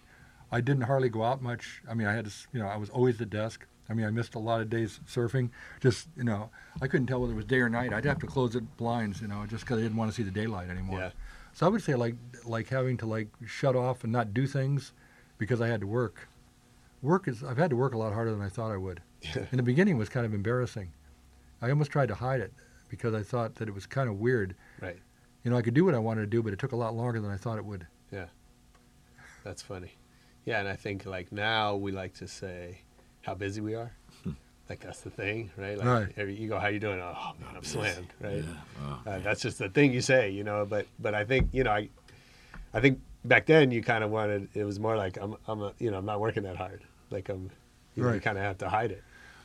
I 0.53 0.61
didn't 0.61 0.83
hardly 0.83 1.09
go 1.09 1.25
out 1.25 1.43
much. 1.43 1.83
I 1.89 1.95
mean, 1.95 2.07
I 2.07 2.13
had 2.13 2.27
to, 2.27 2.33
you 2.53 2.61
know, 2.61 2.69
I 2.69 2.77
was 2.77 2.91
always 2.91 3.17
at 3.17 3.19
the 3.19 3.27
desk. 3.27 3.67
I 3.93 3.95
mean, 3.95 4.07
I 4.07 4.11
missed 4.11 4.35
a 4.37 4.39
lot 4.39 4.63
of 4.63 4.71
days 4.71 5.01
surfing. 5.07 5.51
Just, 5.81 6.09
you 6.17 6.25
know, 6.25 6.49
I 6.81 6.87
couldn't 6.87 7.09
tell 7.09 7.21
whether 7.21 7.35
it 7.35 7.37
was 7.37 7.45
day 7.45 7.61
or 7.61 7.69
night. 7.69 7.93
I'd 7.93 8.07
have 8.07 8.19
to 8.21 8.27
close 8.27 8.55
the 8.55 8.63
blinds, 8.63 9.21
you 9.21 9.29
know, 9.29 9.45
just 9.47 9.65
because 9.65 9.79
I 9.79 9.83
didn't 9.83 9.99
want 9.99 10.11
to 10.11 10.17
see 10.17 10.23
the 10.23 10.31
daylight 10.31 10.71
anymore. 10.71 10.99
Yeah. 10.99 11.11
So 11.53 11.67
I 11.67 11.69
would 11.69 11.83
say 11.83 11.95
like 11.95 12.15
like 12.47 12.71
having 12.71 12.97
to 12.97 13.07
like 13.07 13.29
shut 13.47 13.77
off 13.77 14.03
and 14.03 14.11
not 14.11 14.33
do 14.33 14.47
things 14.47 14.95
because 15.37 15.61
I 15.61 15.69
had 15.69 15.83
to 15.83 15.87
work. 15.87 16.27
Work 17.03 17.29
is 17.29 17.45
I've 17.45 17.59
had 17.59 17.69
to 17.69 17.77
work 17.77 17.93
a 17.93 17.99
lot 17.99 18.15
harder 18.15 18.31
than 18.31 18.41
I 18.41 18.49
thought 18.49 18.73
I 18.73 18.79
would. 18.79 19.03
In 19.35 19.59
the 19.59 19.63
beginning 19.63 19.97
it 19.97 19.99
was 19.99 20.09
kind 20.09 20.25
of 20.25 20.33
embarrassing. 20.33 20.91
I 21.61 21.69
almost 21.69 21.91
tried 21.91 22.09
to 22.09 22.15
hide 22.15 22.41
it 22.41 22.55
because 22.89 23.13
I 23.13 23.23
thought 23.23 23.57
that 23.57 23.69
it 23.69 23.75
was 23.75 23.85
kind 23.85 24.09
of 24.09 24.21
weird. 24.21 24.55
Right. 24.81 24.97
You 25.45 25.51
know, 25.51 25.59
I 25.59 25.63
could 25.63 25.75
do 25.75 25.85
what 25.85 25.95
I 25.95 25.99
wanted 25.99 26.23
to 26.23 26.27
do, 26.29 26.43
but 26.43 26.55
it 26.55 26.59
took 26.59 26.73
a 26.73 26.77
lot 26.77 26.95
longer 26.95 27.21
than 27.21 27.31
I 27.31 27.37
thought 27.37 27.59
it 27.59 27.65
would. 27.67 27.87
Yeah. 28.11 28.27
That's 29.45 29.61
funny. 29.61 29.93
Yeah, 30.47 30.61
and 30.61 30.69
I 30.69 30.77
think 30.77 31.05
like 31.05 31.31
now 31.31 31.77
we 31.77 31.93
like 31.93 32.15
to 32.15 32.27
say 32.27 32.81
how 33.23 33.35
busy 33.35 33.61
we 33.61 33.75
are. 33.75 33.93
like 34.69 34.81
that's 34.81 35.01
the 35.01 35.11
thing, 35.11 35.51
right? 35.57 35.77
Like 35.79 35.87
Right. 35.87 36.13
every, 36.17 36.35
you 36.35 36.49
go, 36.49 36.59
how 36.59 36.69
you 36.69 36.79
doing? 36.81 37.01
Oh 37.01 37.33
man, 37.41 37.57
I'm 37.57 37.65
slammed, 37.65 38.09
right? 38.21 38.37
Yeah. 38.45 38.87
Wow. 38.87 39.01
Uh, 39.07 39.19
that's 39.21 39.41
just 39.43 39.59
the 39.59 39.69
thing 39.69 39.93
you 39.93 40.01
say, 40.01 40.31
you 40.31 40.45
know. 40.45 40.67
But 40.67 40.87
but 40.99 41.15
I 41.15 41.25
think 41.25 41.49
you 41.53 41.65
know 41.65 41.73
I, 41.73 41.89
I 42.75 42.81
think 42.81 43.01
back 43.25 43.47
then 43.47 43.71
you 43.71 43.83
kind 43.83 44.03
of 44.05 44.11
wanted 44.11 44.49
it 44.55 44.65
was 44.65 44.79
more 44.81 44.97
like 44.97 45.17
I'm 45.21 45.37
I'm 45.47 45.63
a, 45.63 45.73
you 45.79 45.91
know 45.91 45.99
I'm 45.99 46.07
not 46.07 46.21
working 46.21 46.43
that 46.45 46.57
hard. 46.57 46.83
Like 47.11 47.29
I'm, 47.29 47.51
you, 47.95 48.03
know, 48.03 48.13
you 48.15 48.21
kind 48.21 48.39
of 48.39 48.45
have 48.45 48.59
to 48.59 48.69
hide 48.69 48.91
it. 48.91 49.03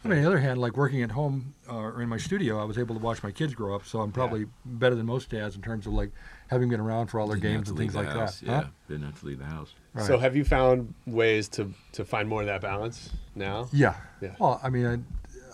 I 0.07 0.09
mean, 0.09 0.19
on 0.19 0.23
the 0.23 0.29
other 0.29 0.39
hand, 0.39 0.61
like 0.61 0.77
working 0.77 1.01
at 1.03 1.11
home 1.11 1.53
uh, 1.69 1.75
or 1.75 2.01
in 2.01 2.07
my 2.07 2.17
studio, 2.17 2.61
I 2.61 2.63
was 2.63 2.77
able 2.77 2.95
to 2.95 3.01
watch 3.01 3.21
my 3.23 3.31
kids 3.31 3.53
grow 3.53 3.75
up, 3.75 3.85
so 3.85 3.99
I'm 3.99 4.11
probably 4.13 4.45
better 4.63 4.95
than 4.95 5.05
most 5.05 5.29
dads 5.29 5.55
in 5.57 5.61
terms 5.61 5.85
of 5.85 5.93
like 5.93 6.11
having 6.47 6.69
been 6.69 6.79
around 6.79 7.07
for 7.07 7.19
all 7.19 7.27
their 7.27 7.35
Didn't 7.35 7.51
games 7.57 7.69
and 7.69 7.77
things 7.77 7.93
like 7.93 8.07
house, 8.07 8.39
that. 8.39 8.45
Yeah, 8.45 8.61
Huh? 8.61 8.67
didn't 8.88 9.03
have 9.05 9.19
to 9.19 9.25
leave 9.25 9.39
the 9.39 9.45
house. 9.45 9.73
So 10.05 10.17
have 10.17 10.35
you 10.35 10.45
found 10.45 10.93
ways 11.05 11.49
to 11.49 11.73
to 11.93 12.05
find 12.05 12.29
more 12.29 12.41
of 12.41 12.47
that 12.47 12.61
balance 12.61 13.09
now? 13.35 13.67
Yeah. 13.73 13.95
Yeah. 14.21 14.35
Well, 14.39 14.61
I 14.63 14.69
mean, 14.69 14.85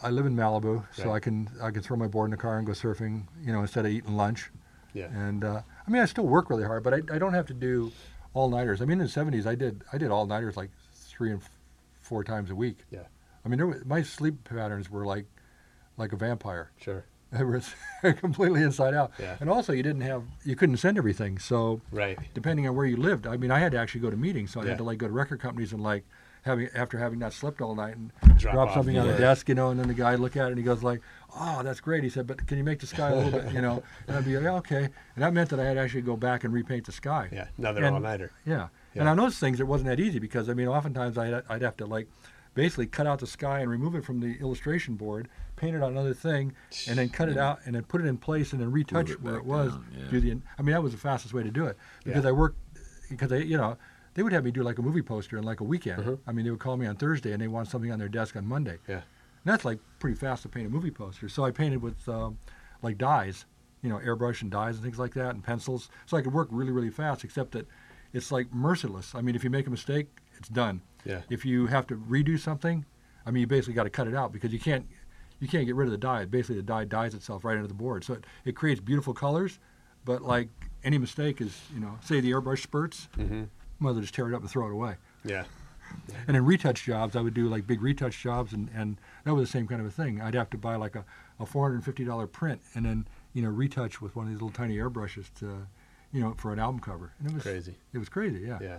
I, 0.03 0.07
I 0.07 0.11
live 0.11 0.25
in 0.27 0.35
Malibu, 0.35 0.84
so 0.91 1.11
I 1.11 1.19
can 1.19 1.49
I 1.61 1.71
can 1.71 1.81
throw 1.81 1.97
my 1.97 2.07
board 2.07 2.27
in 2.27 2.31
the 2.31 2.38
car 2.38 2.57
and 2.57 2.67
go 2.67 2.73
surfing, 2.73 3.23
you 3.43 3.51
know, 3.53 3.61
instead 3.61 3.85
of 3.85 3.91
eating 3.91 4.15
lunch. 4.15 4.51
Yeah. 4.93 5.07
And 5.07 5.43
uh, 5.43 5.61
I 5.88 5.89
mean, 5.89 6.01
I 6.03 6.05
still 6.05 6.27
work 6.27 6.51
really 6.51 6.63
hard, 6.65 6.84
but 6.84 6.93
I, 6.93 6.97
I 7.11 7.17
don't 7.17 7.34
have 7.34 7.47
to 7.47 7.53
do 7.55 7.91
all 8.35 8.49
nighters. 8.49 8.81
I 8.81 8.85
mean, 8.85 8.99
in 9.01 9.07
the 9.07 9.11
'70s, 9.11 9.47
I 9.47 9.55
did 9.55 9.84
I 9.91 9.97
did 9.97 10.11
all 10.11 10.27
nighters 10.27 10.55
like 10.57 10.69
three 10.93 11.31
and 11.31 11.41
f- 11.41 11.49
four 12.01 12.23
times 12.23 12.51
a 12.51 12.55
week. 12.55 12.77
Yeah. 12.91 12.99
I 13.45 13.49
mean, 13.49 13.57
there 13.57 13.68
was, 13.68 13.86
my 13.86 14.02
sleep 14.02 14.44
patterns 14.44 14.90
were 14.90 15.06
like 15.06 15.26
like 15.98 16.11
a 16.14 16.18
vampire. 16.18 16.72
Sure. 16.78 17.06
It 17.34 17.45
was 17.48 17.74
completely 18.20 18.61
inside 18.61 18.94
out. 18.94 19.11
Yeah. 19.20 19.38
And 19.40 19.49
also, 19.49 19.74
you 19.74 19.82
didn't 19.82 20.02
have 20.03 20.22
you 20.45 20.56
couldn't 20.56 20.78
send 20.78 20.99
everything, 20.99 21.40
so 21.40 21.82
Right. 21.91 22.20
depending 22.36 22.68
on 22.68 22.76
where 22.76 22.86
you 22.86 22.95
lived. 22.95 23.26
I 23.26 23.38
mean, 23.38 23.49
I 23.49 23.57
had 23.57 23.72
to 23.72 23.80
actually 23.80 24.02
go 24.02 24.11
to 24.11 24.18
meetings, 24.18 24.52
so 24.52 24.60
I 24.60 24.64
Yeah. 24.64 24.70
had 24.70 24.78
to 24.78 24.84
like 24.84 24.99
go 24.99 25.07
to 25.07 25.14
record 25.14 25.40
companies 25.40 25.74
and 25.74 25.82
like 25.82 26.03
having 26.44 26.70
after 26.76 26.99
having 26.99 27.18
not 27.18 27.34
slept 27.34 27.60
all 27.60 27.74
night 27.74 27.95
and 27.98 28.11
Drop 28.38 28.53
drop, 28.53 28.74
something 28.76 28.99
on 28.99 29.07
the 29.07 29.18
desk, 29.18 29.49
you 29.49 29.56
know, 29.56 29.72
and 29.72 29.80
then 29.80 29.88
the 29.88 29.94
guy 29.95 30.14
look 30.14 30.38
at 30.38 30.45
it 30.45 30.49
and 30.49 30.57
he 30.60 30.64
goes 30.64 30.84
like, 30.84 31.02
"Oh, 31.36 31.64
that's 31.64 31.80
great." 31.80 32.03
He 32.03 32.10
said, 32.11 32.28
"But 32.28 32.45
can 32.45 32.60
you 32.60 32.64
make 32.64 32.80
the 32.82 32.86
sky 32.88 33.10
a 33.10 33.15
little 33.15 33.32
bit?" 33.32 33.52
You 33.52 33.61
know, 33.61 33.82
and 34.07 34.15
I'd 34.15 34.26
be 34.26 34.36
like, 34.36 34.44
"Yeah, 34.44 34.57
"Okay," 34.57 34.84
and 35.15 35.24
that 35.24 35.34
meant 35.34 35.49
that 35.49 35.60
I 35.60 35.64
had 35.65 35.74
to 35.76 35.80
actually 35.80 36.02
go 36.03 36.15
back 36.15 36.44
and 36.44 36.53
repaint 36.53 36.86
the 36.86 36.91
sky. 36.91 37.30
Yeah, 37.32 37.48
another 37.57 37.84
And- 37.84 37.95
all-nighter. 37.95 38.30
Yeah. 38.45 38.68
Yeah. 38.94 38.99
and 39.02 39.10
on 39.10 39.18
those 39.18 39.40
things 39.40 39.60
it 39.60 39.65
wasn't 39.65 39.88
that 39.90 39.99
easy 39.99 40.20
because 40.20 40.49
I 40.49 40.53
mean, 40.53 40.68
oftentimes 40.68 41.18
I'd 41.18 41.41
I'd 41.49 41.64
have 41.64 41.78
to 41.78 41.88
like 41.88 42.07
basically 42.53 42.85
cut 42.88 43.07
out 43.07 43.19
the 43.19 43.27
sky 43.27 43.59
and 43.59 43.69
remove 43.69 43.95
it 43.95 44.03
from 44.05 44.19
the 44.19 44.38
illustration 44.39 44.95
board, 44.95 45.27
paint 45.55 45.75
it 45.75 45.81
on 45.81 45.91
another 45.91 46.13
thing, 46.13 46.53
and 46.88 46.97
then 46.99 47.09
cut 47.09 47.30
it 47.30 47.38
out 47.38 47.59
and 47.65 47.75
then 47.75 47.84
put 47.84 48.01
it 48.01 48.05
in 48.07 48.17
place 48.17 48.51
and 48.53 48.61
then 48.61 48.71
retouch 48.71 49.09
it 49.09 49.21
where 49.21 49.35
it 49.38 49.45
was. 49.45 49.71
down, 49.71 49.85
yeah. 49.97 50.09
Do 50.09 50.19
the 50.19 50.38
I 50.57 50.61
mean 50.61 50.73
that 50.73 50.84
was 50.84 50.91
the 50.91 50.97
fastest 50.99 51.34
way 51.34 51.43
to 51.43 51.51
do 51.51 51.65
it 51.65 51.77
because 52.03 52.23
Yeah. 52.23 52.30
I 52.30 52.34
worked 52.34 52.57
because 53.09 53.30
they 53.30 53.43
you 53.43 53.57
know 53.57 53.77
they 54.13 54.21
would 54.23 54.31
have 54.34 54.43
me 54.43 54.51
do 54.51 54.61
like 54.63 54.77
a 54.77 54.81
movie 54.81 55.01
poster 55.01 55.38
in 55.38 55.43
like 55.43 55.59
a 55.59 55.63
weekend. 55.63 56.19
I 56.27 56.31
mean 56.31 56.45
they 56.45 56.51
would 56.51 56.59
call 56.59 56.77
me 56.77 56.85
on 56.85 56.95
Thursday 56.95 57.31
and 57.34 57.41
they 57.41 57.47
want 57.47 57.67
something 57.67 57.91
on 57.91 57.99
their 57.99 58.09
desk 58.09 58.35
on 58.35 58.45
Monday. 58.45 58.77
Yeah. 58.88 58.95
And 58.95 59.51
that's 59.51 59.65
like 59.65 59.80
pretty 59.99 60.15
fast 60.15 60.43
to 60.43 60.49
paint 60.49 60.67
a 60.67 60.69
movie 60.69 60.91
poster. 60.91 61.27
So 61.30 61.43
I 61.43 61.51
painted 61.51 61.81
with 61.81 62.07
um, 62.07 62.38
like 62.81 62.97
dyes, 62.97 63.45
you 63.81 63.89
know, 63.89 63.97
airbrush 63.97 64.41
and 64.41 64.49
dyes 64.51 64.75
and 64.75 64.84
things 64.84 64.99
like 64.99 65.13
that, 65.15 65.31
and 65.34 65.43
pencils. 65.43 65.89
So 66.05 66.15
I 66.15 66.21
could 66.21 66.31
work 66.34 66.47
really, 66.51 66.71
really 66.71 66.89
fast. 66.91 67.23
Except 67.25 67.51
that 67.53 67.67
it's 68.13 68.31
like 68.31 68.53
merciless. 68.53 69.13
I 69.15 69.21
mean, 69.21 69.35
if 69.35 69.43
you 69.43 69.49
make 69.49 69.67
a 69.67 69.69
mistake, 69.71 70.07
it's 70.38 70.47
done. 70.47 70.81
Yeah. 71.05 71.21
If 71.30 71.45
you 71.45 71.67
have 71.67 71.88
to 71.88 71.95
redo 71.95 72.39
something, 72.39 72.85
I 73.25 73.31
mean, 73.31 73.41
you 73.41 73.47
basically 73.47 73.73
got 73.73 73.84
to 73.84 73.89
cut 73.89 74.07
it 74.07 74.15
out 74.15 74.31
because 74.31 74.51
you 74.53 74.59
can't 74.59 74.85
you 75.39 75.47
can't 75.47 75.65
get 75.65 75.75
rid 75.75 75.85
of 75.85 75.91
the 75.91 75.97
dye. 75.97 76.23
Basically, 76.25 76.55
the 76.55 76.61
dye 76.63 76.85
dyes 76.85 77.13
itself 77.13 77.43
right 77.43 77.55
into 77.55 77.67
the 77.67 77.73
board. 77.73 78.03
So 78.05 78.13
it, 78.13 78.23
it 78.45 78.55
creates 78.55 78.80
beautiful 78.80 79.13
colors, 79.13 79.59
but 80.05 80.21
like 80.21 80.47
any 80.85 80.97
mistake 80.97 81.41
is, 81.41 81.59
you 81.73 81.81
know, 81.81 81.97
say 82.01 82.21
the 82.21 82.31
airbrush 82.31 82.59
spurts, 82.63 83.09
Mhm. 83.17 83.49
mother 83.80 83.99
just 84.01 84.13
tear 84.13 84.30
it 84.30 84.34
up 84.34 84.41
and 84.41 84.49
throw 84.49 84.67
it 84.67 84.71
away. 84.71 84.95
Yeah. 85.25 85.43
And 86.27 86.38
in 86.38 86.45
retouch 86.45 86.84
jobs, 86.85 87.15
I 87.15 87.21
would 87.21 87.34
do 87.34 87.49
like 87.49 87.67
big 87.67 87.81
retouch 87.81 88.21
jobs, 88.21 88.53
and, 88.53 88.69
and 88.73 88.97
that 89.25 89.34
was 89.34 89.47
the 89.47 89.51
same 89.51 89.67
kind 89.67 89.81
of 89.81 89.88
a 89.88 89.91
thing. 89.91 90.21
I'd 90.21 90.34
have 90.34 90.49
to 90.51 90.57
buy 90.57 90.75
like 90.77 90.95
a, 90.95 91.03
a 91.39 91.45
$450 91.45 92.31
print 92.31 92.61
and 92.73 92.85
then, 92.85 93.07
you 93.34 93.41
know, 93.41 93.49
retouch 93.49 94.01
with 94.01 94.15
one 94.15 94.25
of 94.25 94.31
these 94.31 94.41
little 94.41 94.49
tiny 94.55 94.77
airbrushes 94.77 95.25
to, 95.39 95.67
you 96.13 96.21
know, 96.21 96.34
for 96.38 96.53
an 96.53 96.59
album 96.59 96.80
cover. 96.80 97.11
And 97.19 97.30
it 97.30 97.34
was 97.34 97.43
Crazy. 97.43 97.75
It 97.93 97.97
was 97.97 98.07
crazy, 98.09 98.45
yeah. 98.47 98.59
Yeah. 98.61 98.77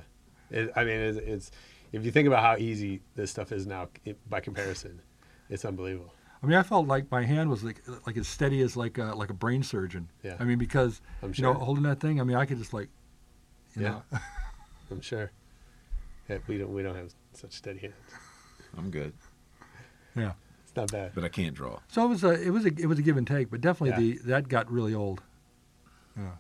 It, 0.51 0.73
I 0.77 0.85
mean, 0.85 0.99
it's, 1.01 1.19
it's 1.19 1.51
if 1.99 2.05
you 2.05 2.11
think 2.11 2.27
about 2.27 2.43
how 2.43 2.57
easy 2.57 3.01
this 3.15 3.31
stuff 3.31 3.53
is 3.53 3.67
now 3.67 3.89
i 4.07 4.15
by 4.29 4.41
comparison, 4.41 5.01
it's 5.49 5.65
unbelievable. 5.65 6.13
I 6.43 6.47
mean, 6.47 6.57
I 6.59 6.63
felt 6.63 6.87
like 6.87 7.11
my 7.11 7.25
hand 7.25 7.49
was 7.49 7.65
like 7.65 7.81
like 8.07 8.17
as 8.17 8.29
steady 8.29 8.61
as 8.61 8.77
like 8.77 8.99
a, 8.99 9.15
like 9.15 9.31
a 9.31 9.35
brain 9.35 9.63
surgeon. 9.63 10.11
Yeah. 10.23 10.37
I 10.39 10.45
mean, 10.45 10.59
because 10.59 11.01
I'm 11.23 11.33
you 11.35 11.43
know, 11.43 11.55
holding 11.55 11.85
that 11.85 12.01
thing, 12.01 12.21
I 12.21 12.25
mean, 12.25 12.37
I 12.37 12.45
could 12.45 12.59
just 12.59 12.75
like, 12.75 12.89
you 13.77 13.83
Yeah. 13.83 14.01
know, 14.13 14.19
I'm 14.91 15.01
sure. 15.01 15.31
Yeah, 16.29 16.39
we 16.47 16.59
don't 16.59 16.73
we 16.73 16.83
don't 16.83 16.97
have 16.97 17.15
such 17.33 17.53
steady 17.53 17.79
hands. 17.81 17.95
I'm 18.77 18.91
good. 18.91 19.13
yeah. 20.17 20.33
It's 20.65 20.75
not 20.77 20.91
bad. 20.91 21.13
But 21.15 21.25
I 21.25 21.29
can't 21.29 21.55
draw. 21.55 21.79
So 21.89 22.05
it 22.05 22.09
was 22.09 22.25
a 22.25 22.33
it 22.33 22.51
was 22.51 22.65
a 22.67 22.69
it 22.77 22.87
was 22.87 22.99
a 22.99 23.03
give 23.03 23.17
and 23.17 23.27
take, 23.27 23.51
but 23.51 23.61
definitely 23.61 23.91
Yeah. 24.09 24.17
the 24.23 24.29
that 24.31 24.49
got 24.49 24.71
really 24.71 24.95
old. 24.95 25.23
Yeah. 26.17 26.33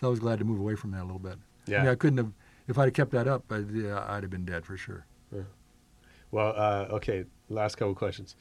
So 0.00 0.06
I 0.06 0.10
was 0.10 0.20
glad 0.20 0.38
to 0.38 0.44
move 0.44 0.60
away 0.60 0.74
from 0.76 0.90
that 0.92 1.02
a 1.02 1.04
little 1.04 1.18
bit. 1.18 1.38
Yeah. 1.66 1.76
I, 1.76 1.78
Yeah. 1.78 1.82
mean, 1.84 1.92
I 1.92 1.94
couldn't 1.96 2.18
have 2.18 2.32
if 2.68 2.78
I'd 2.78 2.84
have 2.84 2.94
kept 2.94 3.10
that 3.12 3.28
up. 3.28 3.44
I'd, 3.50 3.70
yeah, 3.70 4.04
I'd 4.08 4.22
have 4.22 4.30
been 4.30 4.44
dead 4.44 4.64
for 4.64 4.76
sure. 4.76 5.06
Well, 6.30 6.54
uh, 6.56 6.86
okay. 6.94 7.24
Last 7.50 7.76
couple 7.76 7.94
questions. 7.94 8.36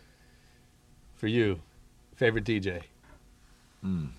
For 1.16 1.28
you, 1.28 1.60
favorite 2.16 2.46
DJ? 2.46 2.84
Mm. 3.86 4.10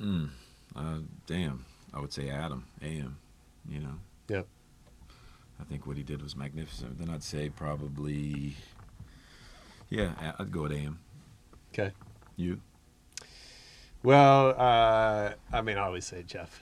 Mm. 0.00 0.30
Uh, 0.74 0.98
damn. 1.26 1.64
I 1.92 2.00
would 2.00 2.12
say 2.12 2.28
Adam, 2.30 2.64
AM, 2.82 3.16
you 3.68 3.80
know. 3.80 3.94
Yep. 4.28 4.46
I 5.60 5.64
think 5.64 5.86
what 5.86 5.96
he 5.96 6.02
did 6.02 6.22
was 6.22 6.34
magnificent. 6.34 6.98
Then 6.98 7.10
I'd 7.10 7.22
say 7.22 7.48
probably, 7.50 8.56
yeah, 9.90 10.32
I'd 10.38 10.50
go 10.50 10.62
with 10.62 10.72
AM. 10.72 10.98
Okay. 11.72 11.92
You? 12.36 12.60
Well, 14.04 14.50
uh, 14.58 15.32
I 15.52 15.60
mean, 15.62 15.76
I 15.78 15.82
always 15.86 16.04
say 16.04 16.22
Jeff. 16.24 16.60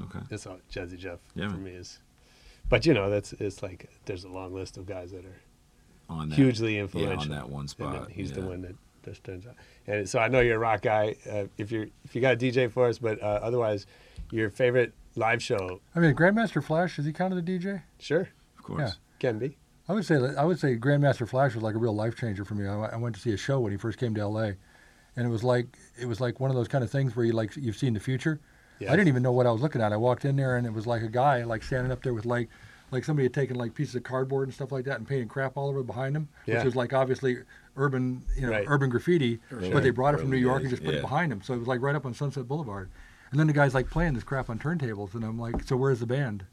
Okay. 0.00 0.20
It's 0.30 0.46
all 0.46 0.58
Jazzy 0.72 0.96
Jeff 0.98 1.18
Yeah, 1.34 1.48
for 1.48 1.54
man. 1.54 1.64
me 1.64 1.70
is, 1.72 1.98
but 2.68 2.86
you 2.86 2.94
know 2.94 3.10
that's 3.10 3.32
it's 3.32 3.62
like 3.64 3.88
there's 4.04 4.22
a 4.24 4.28
long 4.28 4.54
list 4.54 4.76
of 4.76 4.86
guys 4.86 5.10
that 5.10 5.24
are 5.24 5.40
On 6.08 6.28
that- 6.28 6.36
hugely 6.36 6.76
yeah, 6.76 6.84
on 7.16 7.28
that 7.30 7.48
one 7.48 7.66
spot, 7.66 7.92
then 7.94 8.10
he's 8.14 8.30
the 8.30 8.42
one 8.42 8.62
that 8.62 8.76
just 9.04 9.24
turns 9.24 9.46
out. 9.46 9.54
And 9.88 10.08
so 10.08 10.18
I 10.20 10.28
know 10.28 10.38
you're 10.40 10.56
a 10.56 10.58
rock 10.60 10.82
guy. 10.82 11.16
Uh, 11.28 11.44
if 11.56 11.72
you're 11.72 11.86
if 12.04 12.14
you 12.14 12.20
got 12.20 12.34
a 12.34 12.36
DJ 12.36 12.70
for 12.70 12.86
us, 12.86 12.98
but 12.98 13.20
uh, 13.22 13.40
otherwise, 13.42 13.86
your 14.30 14.50
favorite 14.50 14.92
live 15.16 15.42
show? 15.42 15.80
I 15.96 16.00
mean, 16.00 16.14
Grandmaster 16.14 16.62
Flash 16.62 16.98
is 16.98 17.06
he 17.06 17.12
kind 17.12 17.32
of 17.36 17.44
the 17.44 17.58
DJ? 17.58 17.82
Sure, 17.98 18.28
of 18.58 18.62
course. 18.62 18.80
Yeah. 18.80 18.92
Can 19.18 19.38
be. 19.38 19.56
I 19.88 19.94
would 19.94 20.04
say 20.04 20.16
I 20.36 20.44
would 20.44 20.60
say 20.60 20.76
Grandmaster 20.76 21.26
Flash 21.26 21.54
was 21.54 21.64
like 21.64 21.74
a 21.74 21.78
real 21.78 21.94
life 21.96 22.14
changer 22.14 22.44
for 22.44 22.54
me. 22.54 22.68
I, 22.68 22.74
I 22.90 22.96
went 22.96 23.14
to 23.16 23.20
see 23.20 23.32
a 23.32 23.36
show 23.38 23.58
when 23.58 23.72
he 23.72 23.78
first 23.78 23.98
came 23.98 24.14
to 24.14 24.20
L.A. 24.20 24.54
and 25.18 25.26
it 25.26 25.30
was 25.30 25.42
like 25.44 25.66
it 26.00 26.06
was 26.06 26.20
like 26.20 26.38
one 26.40 26.48
of 26.50 26.56
those 26.56 26.68
kind 26.68 26.84
of 26.84 26.90
things 26.90 27.14
where 27.16 27.26
you 27.26 27.32
like 27.32 27.56
you've 27.56 27.76
seen 27.76 27.92
the 27.94 28.00
future. 28.00 28.38
Yes. 28.78 28.90
I 28.90 28.96
didn't 28.96 29.08
even 29.08 29.22
know 29.24 29.32
what 29.32 29.46
I 29.46 29.50
was 29.50 29.60
looking 29.60 29.82
at. 29.82 29.92
I 29.92 29.96
walked 29.96 30.24
in 30.24 30.36
there 30.36 30.56
and 30.56 30.64
it 30.66 30.72
was 30.72 30.86
like 30.86 31.02
a 31.02 31.08
guy 31.08 31.42
like 31.42 31.64
standing 31.64 31.90
up 31.90 32.02
there 32.04 32.14
with 32.14 32.24
like 32.24 32.48
like 32.92 33.04
somebody 33.04 33.24
had 33.24 33.34
taken 33.34 33.56
like 33.56 33.74
pieces 33.74 33.94
of 33.96 34.04
cardboard 34.04 34.46
and 34.48 34.54
stuff 34.54 34.70
like 34.72 34.84
that 34.84 34.98
and 34.98 35.06
painted 35.06 35.28
crap 35.28 35.56
all 35.56 35.68
over 35.68 35.82
behind 35.82 36.14
him, 36.16 36.28
Yeah. 36.46 36.54
which 36.56 36.64
was 36.64 36.76
like 36.76 36.92
obviously 36.92 37.38
urban 37.76 38.22
you 38.36 38.42
know 38.42 38.50
Right. 38.52 38.64
urban 38.68 38.88
graffiti, 38.90 39.40
Sure. 39.50 39.72
but 39.72 39.82
they 39.82 39.90
brought 39.90 40.14
it 40.14 40.18
from 40.20 40.30
New 40.30 40.36
York 40.38 40.62
and 40.62 40.70
just 40.70 40.82
put 40.84 40.92
yeah. 40.94 40.98
it 41.00 41.02
behind 41.02 41.32
him. 41.32 41.42
So 41.42 41.52
it 41.54 41.58
was 41.58 41.68
like 41.68 41.82
right 41.82 41.96
up 41.96 42.06
on 42.06 42.14
Sunset 42.14 42.46
Boulevard. 42.48 42.88
And 43.30 43.38
then 43.38 43.46
the 43.46 43.52
guy's 43.52 43.74
like 43.74 43.90
playing 43.90 44.14
this 44.14 44.24
crap 44.24 44.48
on 44.48 44.58
turntables, 44.58 45.12
and 45.14 45.22
I'm 45.22 45.38
like, 45.38 45.62
so 45.64 45.76
where's 45.76 46.00
the 46.00 46.06
band? 46.06 46.44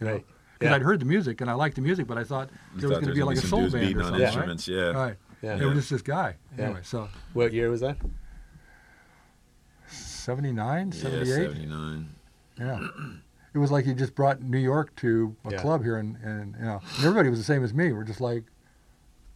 You? 0.00 0.06
Right. 0.08 0.26
Because 0.58 0.70
Yeah. 0.70 0.74
I'd 0.76 0.82
heard 0.82 0.98
the 1.00 1.04
music 1.06 1.40
and 1.42 1.48
I 1.50 1.52
liked 1.52 1.76
the 1.76 1.82
music, 1.82 2.06
but 2.08 2.16
I 2.18 2.24
thought 2.24 2.48
You 2.74 2.80
there 2.80 2.88
was 2.88 2.98
going 2.98 3.00
to 3.00 3.06
there's 3.06 3.16
be 3.18 3.22
like 3.22 3.36
a 3.36 3.40
some 3.42 3.50
soul 3.50 3.60
dudes 3.60 3.74
band 3.74 3.86
beating 3.86 3.96
or 3.98 4.00
on 4.00 4.06
something. 4.06 4.22
right? 4.22 4.26
instruments, 4.28 4.66
yeah. 4.68 4.90
Right. 4.90 5.16
Yeah. 5.42 5.56
It 5.58 5.64
was 5.64 5.74
just 5.76 5.90
this 5.90 6.02
guy. 6.02 6.36
Yeah. 6.58 6.64
Anyway, 6.66 6.80
so 6.82 7.08
What 7.34 7.52
year 7.52 7.70
was 7.70 7.80
that? 7.80 7.96
79, 9.88 10.92
Yeah, 10.94 11.02
78. 11.02 11.26
79. 11.26 12.08
Yeah. 12.58 12.88
It 13.54 13.58
was 13.58 13.70
like 13.70 13.84
he 13.84 13.94
just 13.94 14.14
brought 14.14 14.42
New 14.42 14.58
York 14.58 14.94
to 14.96 15.34
a 15.44 15.52
Yeah. 15.52 15.60
club 15.62 15.82
here, 15.82 15.96
and, 15.96 16.16
and 16.22 16.54
you 16.58 16.64
know, 16.64 16.80
and 16.96 17.04
everybody 17.04 17.28
was 17.30 17.38
the 17.38 17.44
same 17.44 17.62
as 17.64 17.72
me. 17.72 17.92
We're 17.92 18.04
just 18.04 18.20
like, 18.20 18.44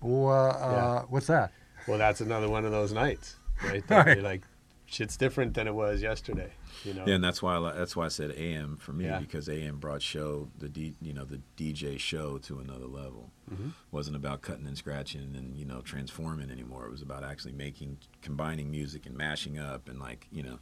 well, 0.01 0.29
uh, 0.31 0.73
Yeah. 0.73 1.03
what's 1.09 1.27
that? 1.29 1.53
Well, 1.87 1.99
that's 1.99 2.21
another 2.21 2.49
one 2.49 2.65
of 2.65 2.71
those 2.73 2.93
nights, 2.93 3.37
right? 3.65 3.83
That 3.89 4.07
Right. 4.07 4.17
you're 4.17 4.25
like, 4.25 4.43
shit's 4.91 5.17
different 5.17 5.55
than 5.55 5.69
it 5.69 5.75
was 5.75 6.03
yesterday. 6.03 6.53
You 6.85 6.95
know. 6.95 7.05
Yeah, 7.07 7.15
and 7.15 7.23
that's 7.25 7.41
why 7.41 7.57
I, 7.57 7.73
that's 7.73 7.95
why 7.95 8.07
I 8.07 8.09
said 8.09 8.33
AM 8.33 8.77
for 8.77 8.93
me 8.93 9.05
Yeah. 9.05 9.21
because 9.21 9.49
AM 9.49 9.77
brought 9.79 10.03
show 10.03 10.49
the 10.59 10.69
D, 10.69 10.95
you 11.01 11.15
know 11.15 11.25
the 11.25 11.41
DJ 11.57 11.99
show 11.99 12.39
to 12.39 12.59
another 12.59 12.87
level. 12.87 13.31
Mhm. 13.51 13.73
wasn't 13.91 14.17
about 14.17 14.43
cutting 14.43 14.67
and 14.67 14.77
scratching 14.77 15.35
and 15.37 15.57
you 15.57 15.65
know 15.65 15.81
transforming 15.81 16.51
anymore. 16.51 16.87
It 16.87 16.91
was 16.91 17.03
about 17.03 17.23
actually 17.25 17.53
making 17.53 17.99
combining 18.21 18.71
music 18.71 19.07
and 19.07 19.17
mashing 19.17 19.59
up 19.59 19.89
and 19.89 19.99
like 20.01 20.27
you 20.33 20.43
know 20.43 20.59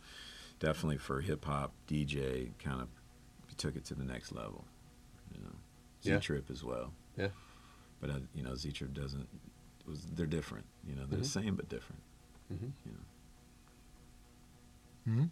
definitely 0.60 0.98
for 0.98 1.20
hip 1.22 1.44
hop 1.46 1.72
DJ 1.88 2.50
kind 2.58 2.80
of 2.82 2.88
took 3.56 3.76
it 3.76 3.84
to 3.86 3.94
the 3.94 4.04
next 4.04 4.32
level. 4.32 4.64
You 5.34 5.40
know, 5.40 5.54
Z 6.04 6.10
Yeah. 6.10 6.18
Trip 6.18 6.50
as 6.50 6.62
well. 6.62 6.92
Yeah. 7.16 7.28
But 8.00 8.10
uh, 8.10 8.18
you 8.34 8.42
know 8.42 8.54
Z 8.54 8.72
Trip 8.72 8.92
doesn't 8.92 9.26
was 9.86 10.02
they're 10.14 10.26
different. 10.26 10.66
You 10.86 10.94
know 10.96 11.06
they're 11.06 11.18
Mhm. 11.18 11.22
the 11.22 11.28
same 11.28 11.54
but 11.56 11.68
different. 11.70 12.02
Mhm. 12.52 12.72
You 12.84 12.92
know. 12.92 12.98
Hmm 15.08 15.24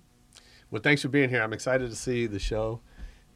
Well, 0.70 0.82
thanks 0.82 1.02
for 1.02 1.08
being 1.08 1.28
here. 1.28 1.42
I'm 1.42 1.52
excited 1.52 1.90
to 1.90 1.96
see 1.96 2.26
the 2.26 2.38
show 2.38 2.80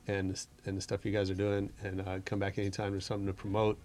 and 0.06 0.30
the, 0.34 0.46
and 0.66 0.76
the 0.76 0.80
stuff 0.80 1.04
you 1.04 1.12
guys 1.12 1.30
are 1.30 1.34
doing, 1.34 1.70
and 1.84 2.00
uh, 2.00 2.18
come 2.24 2.38
back 2.38 2.58
anytime 2.58 2.92
there's 2.92 3.04
something 3.06 3.26
to 3.26 3.32
promote. 3.32 3.78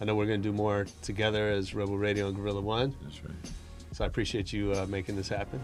I 0.00 0.04
know 0.04 0.14
we're 0.14 0.26
going 0.26 0.42
to 0.42 0.48
do 0.48 0.52
more 0.52 0.86
together 1.02 1.48
as 1.48 1.74
Rebel 1.74 1.98
Radio 1.98 2.28
and 2.28 2.36
Gorilla 2.36 2.60
One. 2.60 2.94
That's 3.02 3.22
right. 3.24 3.34
So 3.92 4.04
I 4.04 4.06
appreciate 4.06 4.52
you 4.52 4.72
uh, 4.72 4.86
making 4.88 5.16
this 5.16 5.28
happen. 5.28 5.60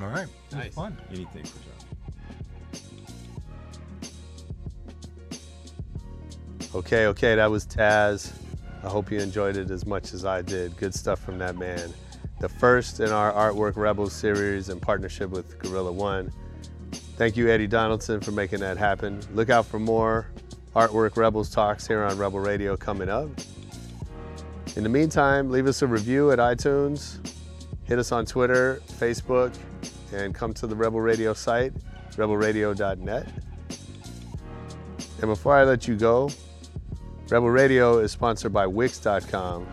All 0.00 0.08
right. 0.08 0.24
It 0.24 0.28
was 0.50 0.64
Nice. 0.64 0.74
fun. 0.74 0.96
Anything 1.10 1.44
for 1.44 1.58
John. 1.58 1.70
Okay, 6.74 7.06
okay, 7.06 7.34
that 7.34 7.50
was 7.50 7.66
Taz. 7.66 8.32
I 8.82 8.88
hope 8.88 9.10
you 9.10 9.18
enjoyed 9.18 9.56
it 9.56 9.70
as 9.70 9.84
much 9.86 10.14
as 10.14 10.24
I 10.24 10.40
did. 10.40 10.76
Good 10.76 10.94
stuff 10.94 11.20
from 11.20 11.38
that 11.38 11.56
man. 11.56 11.92
The 12.40 12.48
first 12.48 13.00
in 13.00 13.10
our 13.10 13.32
Artwork 13.32 13.76
Rebels 13.76 14.14
series 14.14 14.70
in 14.70 14.80
partnership 14.80 15.28
with 15.28 15.58
Gorilla 15.58 15.92
One. 15.92 16.32
Thank 17.18 17.36
you, 17.36 17.50
Eddie 17.50 17.66
Donaldson, 17.66 18.20
for 18.20 18.32
making 18.32 18.60
that 18.60 18.78
happen. 18.78 19.20
Look 19.34 19.50
out 19.50 19.66
for 19.66 19.78
more 19.78 20.26
Artwork 20.74 21.18
Rebels 21.18 21.50
talks 21.50 21.86
here 21.86 22.02
on 22.02 22.16
Rebel 22.16 22.40
Radio 22.40 22.78
coming 22.78 23.10
up. 23.10 23.28
In 24.74 24.84
the 24.84 24.88
meantime, 24.88 25.50
leave 25.50 25.66
us 25.66 25.82
a 25.82 25.86
review 25.86 26.30
at 26.30 26.38
iTunes, 26.38 27.18
hit 27.84 27.98
us 27.98 28.10
on 28.10 28.24
Twitter, 28.24 28.80
Facebook, 28.92 29.54
and 30.14 30.34
come 30.34 30.54
to 30.54 30.66
the 30.66 30.74
Rebel 30.74 31.02
Radio 31.02 31.34
site, 31.34 31.74
rebelradio.net. 32.12 33.28
And 35.20 35.26
before 35.28 35.56
I 35.56 35.64
let 35.64 35.86
you 35.86 35.94
go, 35.94 36.30
Rebel 37.28 37.50
Radio 37.50 37.98
is 37.98 38.12
sponsored 38.12 38.54
by 38.54 38.66
Wix.com. 38.66 39.66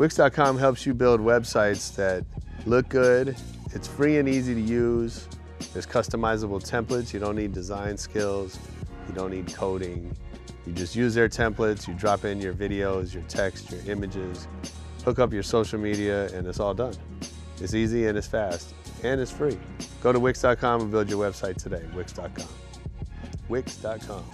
Wix.com 0.00 0.56
helps 0.56 0.86
you 0.86 0.94
build 0.94 1.20
websites 1.20 1.94
that 1.96 2.24
look 2.64 2.88
good, 2.88 3.36
it's 3.74 3.86
free 3.86 4.16
and 4.16 4.26
easy 4.26 4.54
to 4.54 4.60
use, 4.60 5.28
There's 5.74 5.86
customizable 5.86 6.58
templates. 6.66 7.12
You 7.12 7.20
don't 7.20 7.36
need 7.36 7.52
design 7.52 7.98
skills. 7.98 8.58
You 9.06 9.14
don't 9.14 9.30
need 9.30 9.52
coding. 9.52 10.16
You 10.66 10.72
just 10.72 10.96
use 10.96 11.12
their 11.12 11.28
templates. 11.28 11.86
You 11.86 11.92
drop 11.92 12.24
in 12.24 12.40
your 12.40 12.54
videos, 12.54 13.12
your 13.12 13.24
text, 13.24 13.70
your 13.70 13.82
images, 13.84 14.48
hook 15.04 15.18
up 15.18 15.34
your 15.34 15.42
social 15.42 15.78
media, 15.78 16.34
and 16.34 16.46
it's 16.46 16.60
all 16.60 16.72
done. 16.72 16.94
It's 17.60 17.74
easy 17.74 18.06
and 18.06 18.16
it's 18.16 18.26
fast 18.26 18.72
and 19.04 19.20
it's 19.20 19.30
free. 19.30 19.58
Go 20.02 20.14
to 20.14 20.18
Wix.com 20.18 20.80
and 20.80 20.90
build 20.90 21.10
your 21.10 21.22
website 21.22 21.56
today. 21.56 21.84
Wix.com. 21.94 22.48
Wix.com. 23.50 24.24